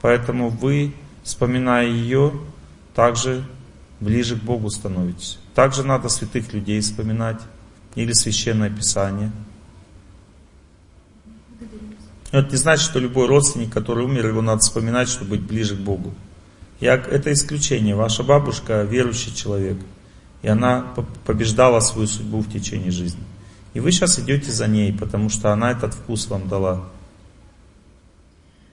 поэтому 0.00 0.48
вы, 0.48 0.94
вспоминая 1.24 1.88
ее, 1.88 2.32
также 2.94 3.44
ближе 3.98 4.36
к 4.36 4.44
Богу 4.44 4.70
становитесь. 4.70 5.40
Также 5.56 5.82
надо 5.82 6.08
святых 6.08 6.52
людей 6.52 6.80
вспоминать 6.80 7.40
или 7.96 8.12
священное 8.12 8.70
писание. 8.70 9.32
Это 12.30 12.48
не 12.48 12.58
значит, 12.58 12.84
что 12.84 13.00
любой 13.00 13.26
родственник, 13.26 13.72
который 13.72 14.04
умер, 14.04 14.28
его 14.28 14.40
надо 14.40 14.60
вспоминать, 14.60 15.08
чтобы 15.08 15.30
быть 15.30 15.40
ближе 15.40 15.74
к 15.74 15.80
Богу. 15.80 16.14
Я, 16.78 16.94
это 16.94 17.32
исключение. 17.32 17.96
Ваша 17.96 18.22
бабушка 18.22 18.84
верующий 18.84 19.34
человек. 19.34 19.78
И 20.42 20.48
она 20.48 20.94
побеждала 21.24 21.80
свою 21.80 22.08
судьбу 22.08 22.40
в 22.40 22.52
течение 22.52 22.90
жизни. 22.90 23.22
И 23.74 23.80
вы 23.80 23.90
сейчас 23.92 24.18
идете 24.18 24.50
за 24.50 24.66
ней, 24.66 24.92
потому 24.92 25.28
что 25.28 25.52
она 25.52 25.70
этот 25.70 25.94
вкус 25.94 26.26
вам 26.28 26.48
дала. 26.48 26.84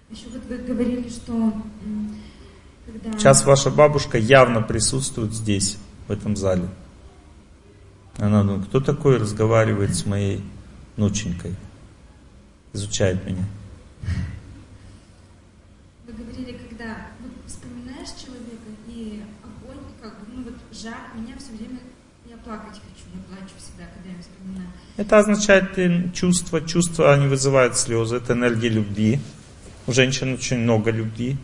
Еще 0.09 0.25
вот 0.33 0.43
вы 0.49 0.57
говорили, 0.57 1.07
что 1.07 1.53
когда... 2.85 3.17
Сейчас 3.17 3.45
ваша 3.45 3.69
бабушка 3.69 4.17
явно 4.17 4.61
присутствует 4.61 5.33
здесь, 5.33 5.77
в 6.07 6.11
этом 6.11 6.35
зале. 6.35 6.67
Она 8.17 8.43
думает, 8.43 8.65
кто 8.65 8.79
такой 8.81 9.17
разговаривает 9.17 9.95
с 9.95 10.05
моей 10.05 10.43
внученькой? 10.97 11.55
Изучает 12.73 13.25
меня. 13.25 13.45
Вы 16.05 16.13
говорили, 16.13 16.57
когда 16.57 17.07
вот 17.21 17.31
вспоминаешь 17.47 18.09
человека 18.09 18.69
и 18.87 19.23
огонь, 19.43 19.77
как 20.01 20.19
бы, 20.19 20.25
ну 20.33 20.43
вот 20.43 20.55
жар, 20.71 20.97
меня 21.15 21.28
плакать 22.49 22.81
хочу, 22.81 23.05
я 23.13 23.21
плачу 23.27 23.53
всегда, 23.57 23.83
когда 23.93 24.09
я 24.09 24.21
вспоминаю. 24.21 24.69
Это 24.97 25.19
означает 25.19 26.13
чувство, 26.15 26.61
чувства, 26.61 27.13
они 27.13 27.27
вызывают 27.27 27.77
слезы, 27.77 28.17
это 28.17 28.33
энергия 28.33 28.69
любви. 28.69 29.19
У 29.85 29.91
женщин 29.93 30.33
очень 30.33 30.57
много 30.57 30.89
любви. 30.89 31.37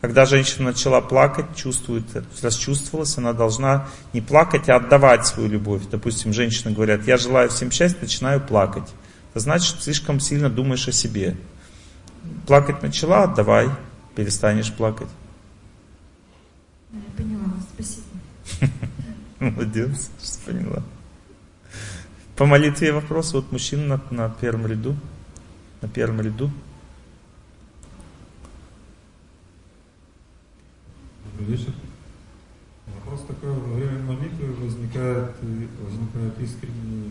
Когда 0.00 0.26
женщина 0.26 0.66
начала 0.66 1.00
плакать, 1.00 1.46
чувствует, 1.56 2.04
расчувствовалась, 2.42 3.18
она 3.18 3.32
должна 3.32 3.88
не 4.12 4.20
плакать, 4.20 4.68
а 4.68 4.76
отдавать 4.76 5.26
свою 5.26 5.48
любовь. 5.48 5.82
Допустим, 5.90 6.32
женщины 6.32 6.72
говорят, 6.72 7.04
я 7.06 7.16
желаю 7.16 7.48
всем 7.48 7.70
счастья, 7.72 7.98
начинаю 8.00 8.40
плакать. 8.40 8.88
Это 9.30 9.40
значит, 9.40 9.82
слишком 9.82 10.20
сильно 10.20 10.50
думаешь 10.50 10.86
о 10.86 10.92
себе. 10.92 11.36
Плакать 12.46 12.82
начала, 12.82 13.24
отдавай, 13.24 13.70
перестанешь 14.14 14.72
плакать. 14.72 15.08
Я 16.92 17.00
поняла, 17.16 17.54
спасибо. 17.74 18.04
Молодец, 19.40 20.10
поняла. 20.44 20.82
По 22.36 22.46
молитве 22.46 22.92
вопрос. 22.92 23.32
Вот 23.32 23.52
мужчина 23.52 24.00
на, 24.10 24.16
на 24.16 24.30
первом 24.30 24.66
ряду. 24.66 24.96
На 25.82 25.88
первом 25.88 26.20
ряду. 26.20 26.50
Добрый. 31.38 31.58
Вопрос 32.86 33.26
такой, 33.26 33.50
во 33.50 33.74
время 33.74 33.98
молитвы 34.02 34.52
возникает, 34.54 35.32
возникают 35.40 36.38
искренние 36.40 37.10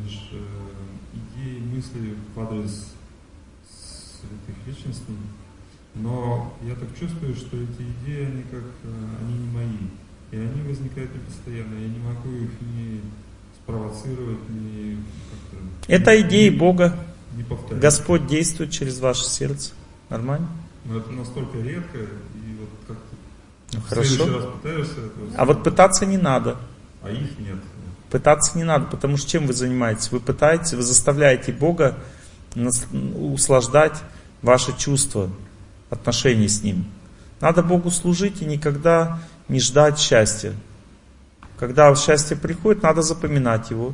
идеи, 1.13 1.59
мысли 1.59 2.15
в 2.35 2.39
адрес 2.39 2.93
святых 3.65 4.67
личностей. 4.67 5.15
Но 5.95 6.53
я 6.63 6.75
так 6.75 6.89
чувствую, 6.99 7.35
что 7.35 7.57
эти 7.57 7.83
идеи, 8.01 8.25
они 8.25 8.43
как, 8.43 8.63
э, 8.83 9.15
они 9.21 9.37
не 9.37 9.47
мои. 9.51 9.77
И 10.33 10.35
они 10.35 10.67
возникают 10.67 11.13
не 11.13 11.19
постоянно. 11.19 11.75
Я 11.75 11.87
не 11.89 11.99
могу 11.99 12.29
их 12.31 12.49
ни 12.61 13.01
спровоцировать, 13.61 14.49
ни. 14.49 14.97
Это 15.87 16.19
идеи 16.21 16.49
Бога. 16.49 16.97
Не 17.35 17.43
повторять. 17.43 17.79
Господь 17.79 18.25
действует 18.25 18.71
через 18.71 18.99
ваше 18.99 19.25
сердце. 19.25 19.73
Нормально? 20.09 20.47
Но 20.85 20.97
это 20.97 21.11
настолько 21.11 21.59
редко, 21.59 21.99
и 21.99 22.57
вот 22.59 22.69
как-то 22.87 23.15
Ну, 23.73 23.81
хорошо. 23.81 24.25
раз 24.25 24.45
пытаешься 24.61 24.93
это 25.01 25.37
А 25.37 25.45
вот 25.45 25.63
пытаться 25.63 26.05
не 26.07 26.17
надо. 26.17 26.57
А 27.03 27.11
их 27.11 27.37
нет. 27.37 27.59
Пытаться 28.09 28.57
не 28.57 28.63
надо, 28.63 28.85
потому 28.85 29.17
что 29.17 29.29
чем 29.29 29.45
вы 29.45 29.53
занимаетесь? 29.53 30.11
Вы 30.11 30.19
пытаетесь, 30.19 30.73
вы 30.73 30.81
заставляете 30.81 31.51
Бога 31.51 31.95
услаждать 32.55 34.01
ваши 34.41 34.75
чувства, 34.77 35.29
отношения 35.91 36.49
с 36.49 36.63
Ним. 36.63 36.85
Надо 37.39 37.61
Богу 37.61 37.91
служить 37.91 38.41
и 38.41 38.45
никогда 38.45 39.19
не 39.47 39.59
ждать 39.59 39.99
счастья. 39.99 40.53
Когда 41.57 41.93
счастье 41.95 42.35
приходит, 42.35 42.83
надо 42.83 43.01
запоминать 43.01 43.71
его, 43.71 43.93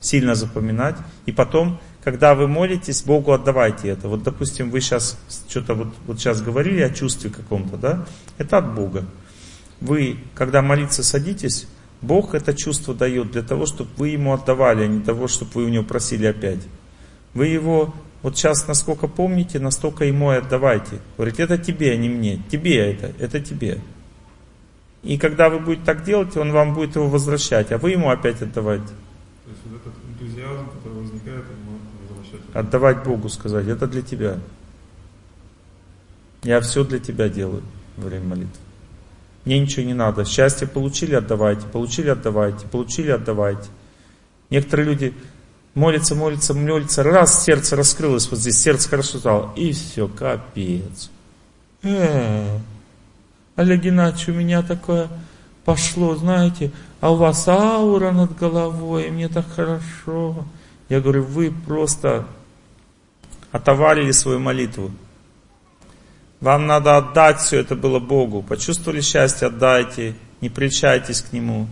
сильно 0.00 0.34
запоминать. 0.34 0.96
И 1.26 1.32
потом, 1.32 1.78
когда 2.02 2.34
вы 2.34 2.48
молитесь, 2.48 3.02
Богу 3.02 3.32
отдавайте 3.32 3.88
это. 3.88 4.08
Вот, 4.08 4.22
допустим, 4.22 4.70
вы 4.70 4.80
сейчас 4.80 5.18
что-то 5.48 5.74
вот, 5.74 5.88
вот 6.06 6.18
сейчас 6.18 6.40
говорили 6.40 6.80
о 6.80 6.90
чувстве 6.90 7.30
каком-то, 7.30 7.76
да? 7.76 8.06
Это 8.38 8.58
от 8.58 8.74
Бога. 8.74 9.04
Вы, 9.80 10.18
когда 10.34 10.62
молиться 10.62 11.02
садитесь, 11.02 11.66
Бог 12.02 12.34
это 12.34 12.54
чувство 12.54 12.94
дает 12.94 13.32
для 13.32 13.42
того, 13.42 13.66
чтобы 13.66 13.90
вы 13.96 14.08
Ему 14.08 14.32
отдавали, 14.32 14.84
а 14.84 14.86
не 14.86 15.00
того, 15.00 15.28
чтобы 15.28 15.50
вы 15.54 15.64
у 15.64 15.68
Него 15.68 15.84
просили 15.84 16.26
опять. 16.26 16.60
Вы 17.34 17.48
Его, 17.48 17.94
вот 18.22 18.36
сейчас 18.36 18.66
насколько 18.66 19.06
помните, 19.06 19.58
настолько 19.58 20.04
Ему 20.04 20.32
и 20.32 20.36
отдавайте. 20.36 20.98
Говорите, 21.16 21.42
это 21.42 21.58
тебе, 21.58 21.92
а 21.92 21.96
не 21.96 22.08
мне. 22.08 22.42
Тебе 22.50 22.76
это, 22.76 23.12
это 23.18 23.40
тебе. 23.40 23.80
И 25.02 25.16
когда 25.16 25.48
вы 25.48 25.60
будете 25.60 25.84
так 25.84 26.04
делать, 26.04 26.36
Он 26.36 26.52
вам 26.52 26.74
будет 26.74 26.96
его 26.96 27.08
возвращать, 27.08 27.72
а 27.72 27.78
вы 27.78 27.92
Ему 27.92 28.10
опять 28.10 28.42
отдавать. 28.42 28.84
То 28.84 29.50
есть 29.50 29.62
вот 29.64 29.80
этот 29.80 29.94
энтузиазм, 30.08 30.68
который 30.70 30.98
возникает, 30.98 31.44
он 31.68 32.16
возвращать. 32.16 32.40
Отдавать 32.54 33.04
Богу, 33.04 33.28
сказать, 33.28 33.66
это 33.66 33.86
для 33.86 34.02
тебя. 34.02 34.38
Я 36.42 36.60
все 36.60 36.84
для 36.84 36.98
тебя 36.98 37.28
делаю 37.28 37.62
во 37.96 38.08
время 38.08 38.26
молитвы. 38.26 38.56
Мне 39.44 39.58
ничего 39.58 39.86
не 39.86 39.94
надо. 39.94 40.24
Счастье 40.24 40.66
получили, 40.66 41.14
отдавайте. 41.14 41.66
Получили, 41.66 42.08
отдавайте. 42.08 42.66
Получили, 42.66 43.10
отдавайте. 43.10 43.68
Некоторые 44.50 44.88
люди 44.88 45.14
молятся, 45.74 46.14
молятся, 46.14 46.54
молятся. 46.54 47.02
Раз 47.02 47.44
сердце 47.44 47.76
раскрылось, 47.76 48.30
вот 48.30 48.38
здесь 48.38 48.58
сердце 48.58 48.88
хорошо 48.88 49.18
стало. 49.18 49.52
И 49.56 49.72
все, 49.72 50.08
капец. 50.08 51.10
Олег 53.60 53.82
Геннадьевич, 53.82 54.28
у 54.28 54.32
меня 54.32 54.62
такое 54.62 55.08
пошло, 55.66 56.16
знаете, 56.16 56.70
а 57.02 57.12
у 57.12 57.16
вас 57.16 57.46
аура 57.46 58.10
над 58.10 58.34
головой, 58.34 59.08
и 59.08 59.10
мне 59.10 59.28
так 59.28 59.44
хорошо. 59.54 60.46
Я 60.88 61.02
говорю, 61.02 61.24
вы 61.24 61.52
просто 61.66 62.24
отоварили 63.52 64.12
свою 64.12 64.38
молитву. 64.38 64.90
Вам 66.40 66.66
надо 66.66 66.96
отдать 66.96 67.40
все 67.40 67.58
это 67.58 67.76
было 67.76 67.98
Богу. 67.98 68.40
Почувствовали 68.40 69.02
счастье, 69.02 69.48
отдайте. 69.48 70.14
Не 70.40 70.48
прельщайтесь 70.48 71.20
к 71.20 71.34
Нему. 71.34 71.66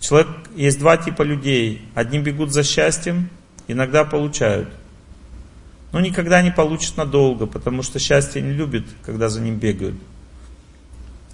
Человек, 0.00 0.28
есть 0.54 0.78
два 0.78 0.96
типа 0.96 1.20
людей. 1.24 1.86
Одни 1.94 2.20
бегут 2.20 2.54
за 2.54 2.64
счастьем, 2.64 3.28
иногда 3.68 4.06
получают. 4.06 4.70
Но 5.92 6.00
никогда 6.00 6.40
не 6.40 6.52
получат 6.52 6.96
надолго, 6.96 7.44
потому 7.44 7.82
что 7.82 7.98
счастье 7.98 8.40
не 8.40 8.52
любит, 8.52 8.86
когда 9.04 9.28
за 9.28 9.42
ним 9.42 9.56
бегают. 9.56 9.96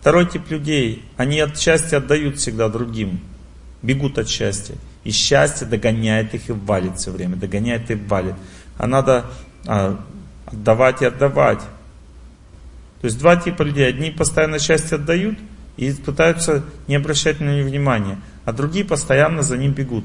Второй 0.02 0.26
тип 0.26 0.50
людей, 0.50 1.04
они 1.16 1.38
от 1.38 1.56
счастья 1.56 1.98
отдают 1.98 2.36
всегда 2.36 2.68
другим. 2.68 3.20
Бегут 3.82 4.18
от 4.18 4.28
счастья. 4.28 4.74
И 5.04 5.12
счастье 5.12 5.64
догоняет 5.64 6.34
их 6.34 6.48
и 6.48 6.52
валит 6.52 6.98
все 6.98 7.12
время. 7.12 7.36
Догоняет 7.36 7.88
и 7.88 7.94
валит. 7.94 8.34
А 8.78 8.88
надо 8.88 9.26
а, 9.64 10.04
отдавать 10.46 11.02
и 11.02 11.04
отдавать. 11.04 11.60
То 13.00 13.04
есть 13.04 13.16
два 13.20 13.36
типа 13.36 13.62
людей. 13.62 13.88
Одни 13.88 14.10
постоянно 14.10 14.58
счастье 14.58 14.96
отдают 14.96 15.38
и 15.76 15.92
пытаются 15.92 16.64
не 16.88 16.96
обращать 16.96 17.38
на 17.38 17.56
него 17.56 17.68
внимания. 17.68 18.18
А 18.44 18.52
другие 18.52 18.84
постоянно 18.84 19.42
за 19.42 19.56
ним 19.56 19.70
бегут. 19.70 20.04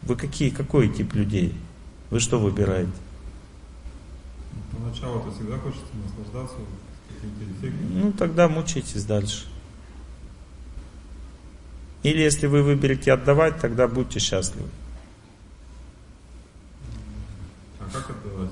Вы 0.00 0.16
какие, 0.16 0.48
какой 0.48 0.88
тип 0.88 1.12
людей? 1.12 1.52
Вы 2.08 2.18
что 2.18 2.38
выбираете? 2.38 2.90
Поначалу-то 4.70 5.32
всегда 5.32 5.58
хочется 5.58 5.84
наслаждаться. 6.02 6.56
Ну, 7.90 8.12
тогда 8.12 8.48
мучайтесь 8.48 9.04
дальше. 9.04 9.46
Или 12.02 12.20
если 12.20 12.46
вы 12.46 12.62
выберете 12.62 13.12
отдавать, 13.12 13.60
тогда 13.60 13.86
будьте 13.86 14.18
счастливы. 14.18 14.68
А 17.78 17.84
как 17.92 18.10
отдавать? 18.10 18.50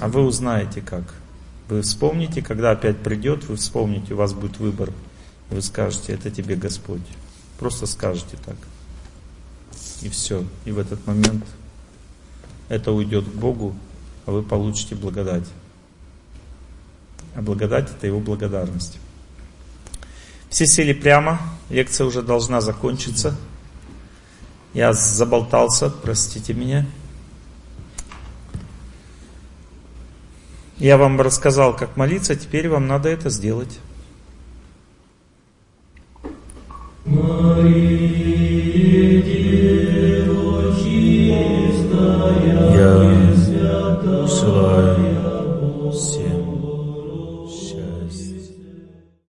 А 0.00 0.08
вы 0.08 0.22
узнаете 0.22 0.80
как. 0.80 1.14
Вы 1.68 1.82
вспомните, 1.82 2.42
когда 2.42 2.72
опять 2.72 2.98
придет, 2.98 3.44
вы 3.44 3.56
вспомните, 3.56 4.14
у 4.14 4.16
вас 4.16 4.32
будет 4.32 4.58
выбор. 4.58 4.92
Вы 5.50 5.62
скажете, 5.62 6.12
это 6.12 6.30
тебе 6.30 6.56
Господь. 6.56 7.06
Просто 7.58 7.86
скажете 7.86 8.36
так. 8.44 8.56
И 10.02 10.08
все. 10.08 10.44
И 10.64 10.72
в 10.72 10.78
этот 10.78 11.06
момент 11.06 11.44
это 12.68 12.90
уйдет 12.90 13.24
к 13.24 13.34
Богу, 13.34 13.76
а 14.26 14.32
вы 14.32 14.42
получите 14.42 14.94
благодать 14.94 15.46
а 17.34 17.42
благодать– 17.42 17.90
это 17.96 18.06
его 18.06 18.20
благодарность. 18.20 18.98
Все 20.48 20.66
сели 20.66 20.92
прямо, 20.92 21.40
лекция 21.68 22.06
уже 22.06 22.22
должна 22.22 22.60
закончиться. 22.60 23.36
Я 24.74 24.92
заболтался, 24.92 25.90
простите 25.90 26.54
меня. 26.54 26.86
Я 30.78 30.96
вам 30.96 31.20
рассказал, 31.20 31.76
как 31.76 31.96
молиться, 31.96 32.34
теперь 32.34 32.68
вам 32.68 32.86
надо 32.86 33.10
это 33.10 33.28
сделать. 33.28 33.78
Я 37.06 37.16
желаю 44.26 44.99